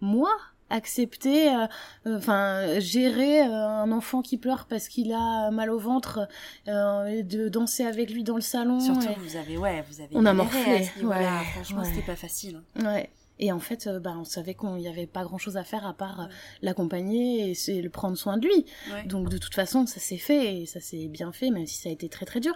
moi, 0.00 0.30
accepter, 0.70 1.48
euh, 1.48 1.66
euh, 2.06 2.18
enfin, 2.18 2.78
gérer 2.78 3.40
euh, 3.40 3.66
un 3.66 3.90
enfant 3.92 4.20
qui 4.20 4.36
pleure 4.36 4.66
parce 4.66 4.88
qu'il 4.88 5.12
a 5.14 5.50
mal 5.50 5.70
au 5.70 5.78
ventre, 5.78 6.28
euh, 6.68 7.06
et 7.06 7.22
de 7.22 7.48
danser 7.48 7.84
avec 7.86 8.10
lui 8.10 8.22
dans 8.24 8.34
le 8.36 8.42
salon. 8.42 8.78
Surtout, 8.80 9.08
et- 9.08 9.14
vous 9.18 9.36
avez, 9.36 9.56
ouais, 9.56 9.82
vous 9.90 10.00
avez 10.02 10.10
On 10.14 10.26
a 10.26 10.34
morflé, 10.34 10.60
à 10.74 10.82
ce 10.82 10.98
niveau-là. 10.98 11.18
ouais, 11.18 11.44
Franchement, 11.54 11.80
ouais. 11.80 11.88
c'était 11.88 12.06
pas 12.06 12.16
facile. 12.16 12.60
Ouais. 12.82 13.08
Et 13.40 13.52
en 13.52 13.58
fait, 13.60 13.86
euh, 13.86 14.00
bah, 14.00 14.14
on 14.18 14.24
savait 14.24 14.54
qu'il 14.54 14.68
n'y 14.74 14.88
avait 14.88 15.06
pas 15.06 15.22
grand 15.24 15.38
chose 15.38 15.56
à 15.56 15.64
faire 15.64 15.86
à 15.86 15.94
part 15.94 16.20
euh, 16.20 16.24
Ouais. 16.24 16.30
l'accompagner 16.62 17.50
et 17.50 17.54
c'est 17.54 17.80
le 17.82 17.90
prendre 17.90 18.16
soin 18.16 18.36
de 18.36 18.46
lui. 18.46 18.64
Ouais. 18.92 19.04
Donc 19.06 19.28
de 19.28 19.38
toute 19.38 19.54
façon, 19.54 19.86
ça 19.86 20.00
s'est 20.00 20.16
fait 20.18 20.56
et 20.62 20.66
ça 20.66 20.80
s'est 20.80 21.08
bien 21.08 21.32
fait, 21.32 21.50
même 21.50 21.66
si 21.66 21.76
ça 21.76 21.88
a 21.88 21.92
été 21.92 22.08
très 22.08 22.26
très 22.26 22.40
dur. 22.40 22.54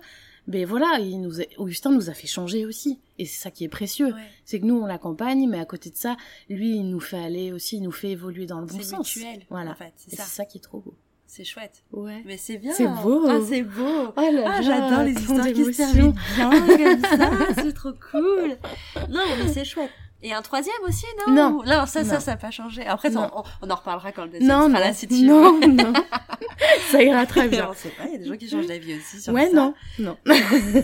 Mais 0.48 0.64
voilà, 0.64 0.98
il 0.98 1.20
nous 1.20 1.40
a- 1.40 1.44
Augustin 1.56 1.90
nous 1.92 2.10
a 2.10 2.14
fait 2.14 2.26
changer 2.26 2.66
aussi. 2.66 2.98
Et 3.18 3.26
c'est 3.26 3.40
ça 3.40 3.50
qui 3.52 3.62
est 3.62 3.68
précieux. 3.68 4.08
Ouais. 4.12 4.22
C'est 4.44 4.58
que 4.58 4.66
nous, 4.66 4.74
on 4.80 4.86
l'accompagne, 4.86 5.48
mais 5.48 5.60
à 5.60 5.64
côté 5.64 5.88
de 5.90 5.96
ça, 5.96 6.16
lui, 6.48 6.74
il 6.76 6.88
nous 6.90 6.98
fait 6.98 7.22
aller 7.22 7.52
aussi, 7.52 7.76
il 7.76 7.82
nous 7.82 7.92
fait 7.92 8.10
évoluer 8.10 8.46
dans 8.46 8.58
le 8.58 8.66
bon 8.66 8.76
C'est 8.78 8.82
sens. 8.82 9.14
mutuel, 9.16 9.42
Voilà. 9.50 9.70
en 9.70 9.74
fait, 9.76 9.92
c'est 9.96 10.12
Et 10.14 10.16
ça. 10.16 10.24
c'est 10.24 10.34
ça 10.34 10.44
qui 10.44 10.58
est 10.58 10.62
trop 10.62 10.80
beau. 10.80 10.94
C'est 11.28 11.44
chouette. 11.44 11.82
Ouais. 11.92 12.22
Mais 12.26 12.36
c'est 12.36 12.58
bien. 12.58 12.72
C'est 12.74 12.86
beau. 12.88 13.24
Ah, 13.26 13.38
c'est 13.48 13.62
beau. 13.62 14.08
Oh 14.08 14.12
Ah, 14.16 14.60
j'adore 14.60 15.04
les 15.04 15.12
histoires 15.12 15.46
qui 15.46 15.64
se 15.64 15.70
terminent 15.76 16.12
bien 16.36 16.50
comme 16.50 17.00
ça. 17.02 17.30
C'est 17.62 17.72
trop 17.72 17.92
cool. 18.10 18.58
Non, 19.08 19.22
mais 19.38 19.48
c'est 19.50 19.64
chouette. 19.64 19.90
Et 20.24 20.32
un 20.32 20.40
troisième 20.42 20.74
aussi, 20.86 21.04
non 21.26 21.32
Non. 21.34 21.62
Non, 21.64 21.86
ça, 21.86 22.04
ça, 22.04 22.14
Non. 22.14 22.20
ça 22.20 22.30
n'a 22.32 22.36
pas 22.36 22.50
changé. 22.52 22.86
Après, 22.86 23.10
ça, 23.10 23.30
on, 23.34 23.42
on 23.60 23.70
en 23.70 23.74
reparlera 23.74 24.12
quand 24.12 24.24
le 24.24 24.30
deuxième 24.30 24.48
Non, 24.48 24.68
sera 24.68 24.80
là, 24.80 24.94
si 24.94 25.08
tu 25.08 25.22
non, 25.24 25.58
veux. 25.60 25.66
non. 25.66 25.92
ça 26.90 27.02
ira 27.02 27.26
très 27.26 27.48
bien. 27.48 27.68
On 27.70 27.74
sait 27.74 27.88
pas, 27.90 28.04
il 28.06 28.12
y 28.12 28.14
a 28.14 28.18
des 28.18 28.26
gens 28.26 28.36
qui 28.36 28.48
changent 28.48 28.66
d'avis 28.66 28.94
aussi 28.94 29.20
sur 29.20 29.32
ouais, 29.32 29.50
ça. 29.50 29.56
non, 29.56 29.74
non. 29.98 30.16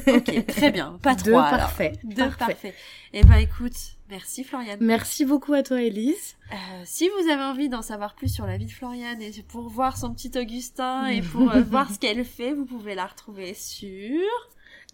ok, 0.08 0.46
très 0.46 0.70
bien. 0.72 0.98
Pas 1.02 1.14
Deux 1.14 1.30
trois. 1.30 1.42
alors. 1.44 1.60
parfait. 1.60 1.92
Deux 2.02 2.16
parfait. 2.16 2.38
parfait. 2.46 2.74
Eh 3.12 3.22
ben 3.24 3.36
écoute, 3.36 3.76
merci 4.10 4.42
Floriane. 4.44 4.78
Merci 4.80 5.24
beaucoup 5.24 5.54
à 5.54 5.62
toi, 5.62 5.80
Elise. 5.80 6.36
Euh, 6.52 6.56
si 6.84 7.08
vous 7.08 7.30
avez 7.30 7.42
envie 7.42 7.68
d'en 7.68 7.80
savoir 7.82 8.14
plus 8.16 8.28
sur 8.34 8.44
la 8.44 8.56
vie 8.58 8.66
de 8.66 8.72
Floriane 8.72 9.22
et 9.22 9.30
pour 9.46 9.68
voir 9.68 9.96
son 9.96 10.12
petit 10.12 10.32
Augustin 10.36 11.06
et 11.06 11.22
pour 11.22 11.50
euh, 11.52 11.62
voir 11.70 11.90
ce 11.92 11.98
qu'elle 11.98 12.24
fait, 12.24 12.52
vous 12.52 12.66
pouvez 12.66 12.94
la 12.96 13.06
retrouver 13.06 13.54
sur... 13.54 14.20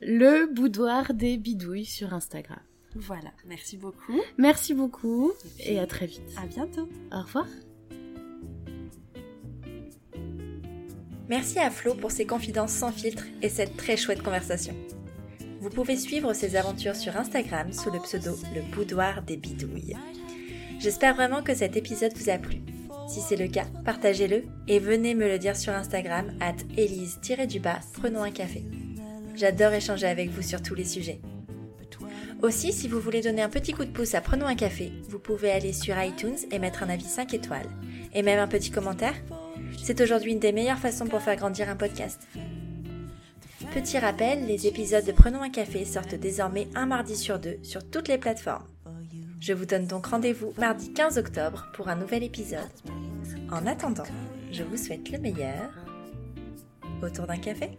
Le 0.02 0.52
boudoir 0.52 1.14
des 1.14 1.38
bidouilles 1.38 1.86
sur 1.86 2.12
Instagram. 2.12 2.58
Voilà, 2.94 3.32
merci 3.46 3.76
beaucoup. 3.76 4.20
Merci 4.38 4.74
beaucoup 4.74 5.32
et 5.58 5.78
à 5.78 5.86
très 5.86 6.06
vite. 6.06 6.22
À 6.36 6.46
bientôt. 6.46 6.88
Au 7.12 7.22
revoir. 7.22 7.46
Merci 11.28 11.58
à 11.58 11.70
Flo 11.70 11.94
pour 11.94 12.10
ses 12.10 12.26
confidences 12.26 12.72
sans 12.72 12.92
filtre 12.92 13.24
et 13.42 13.48
cette 13.48 13.76
très 13.76 13.96
chouette 13.96 14.22
conversation. 14.22 14.74
Vous 15.60 15.70
pouvez 15.70 15.96
suivre 15.96 16.34
ses 16.34 16.56
aventures 16.56 16.94
sur 16.94 17.16
Instagram 17.16 17.72
sous 17.72 17.90
le 17.90 17.98
pseudo 18.00 18.36
Le 18.54 18.60
Boudoir 18.74 19.22
des 19.22 19.38
Bidouilles. 19.38 19.96
J'espère 20.78 21.14
vraiment 21.14 21.42
que 21.42 21.54
cet 21.54 21.76
épisode 21.76 22.12
vous 22.14 22.28
a 22.28 22.36
plu. 22.36 22.60
Si 23.08 23.20
c'est 23.20 23.36
le 23.36 23.48
cas, 23.48 23.66
partagez-le 23.84 24.44
et 24.68 24.78
venez 24.78 25.14
me 25.14 25.26
le 25.26 25.38
dire 25.38 25.56
sur 25.56 25.72
Instagram 25.72 26.32
at 26.40 26.56
elise-du-bas 26.76 27.80
prenons 27.94 28.22
un 28.22 28.30
café. 28.30 28.62
J'adore 29.34 29.72
échanger 29.72 30.06
avec 30.06 30.30
vous 30.30 30.42
sur 30.42 30.62
tous 30.62 30.74
les 30.74 30.84
sujets. 30.84 31.20
Aussi, 32.44 32.74
si 32.74 32.88
vous 32.88 33.00
voulez 33.00 33.22
donner 33.22 33.40
un 33.40 33.48
petit 33.48 33.72
coup 33.72 33.86
de 33.86 33.90
pouce 33.90 34.14
à 34.14 34.20
Prenons 34.20 34.44
un 34.44 34.54
café, 34.54 34.92
vous 35.08 35.18
pouvez 35.18 35.50
aller 35.50 35.72
sur 35.72 35.98
iTunes 35.98 36.36
et 36.50 36.58
mettre 36.58 36.82
un 36.82 36.90
avis 36.90 37.06
5 37.06 37.32
étoiles. 37.32 37.70
Et 38.12 38.20
même 38.20 38.38
un 38.38 38.46
petit 38.46 38.70
commentaire. 38.70 39.14
C'est 39.82 39.98
aujourd'hui 40.02 40.32
une 40.32 40.40
des 40.40 40.52
meilleures 40.52 40.78
façons 40.78 41.06
pour 41.06 41.22
faire 41.22 41.36
grandir 41.36 41.70
un 41.70 41.76
podcast. 41.76 42.28
Petit 43.72 43.98
rappel, 43.98 44.46
les 44.46 44.66
épisodes 44.66 45.06
de 45.06 45.12
Prenons 45.12 45.40
un 45.40 45.48
café 45.48 45.86
sortent 45.86 46.16
désormais 46.16 46.68
un 46.74 46.84
mardi 46.84 47.16
sur 47.16 47.38
deux 47.38 47.56
sur 47.62 47.82
toutes 47.88 48.08
les 48.08 48.18
plateformes. 48.18 48.68
Je 49.40 49.54
vous 49.54 49.64
donne 49.64 49.86
donc 49.86 50.04
rendez-vous 50.04 50.52
mardi 50.58 50.92
15 50.92 51.16
octobre 51.16 51.68
pour 51.72 51.88
un 51.88 51.96
nouvel 51.96 52.22
épisode. 52.22 52.60
En 53.50 53.66
attendant, 53.66 54.04
je 54.52 54.64
vous 54.64 54.76
souhaite 54.76 55.10
le 55.10 55.18
meilleur. 55.18 55.70
Autour 57.02 57.26
d'un 57.26 57.38
café 57.38 57.78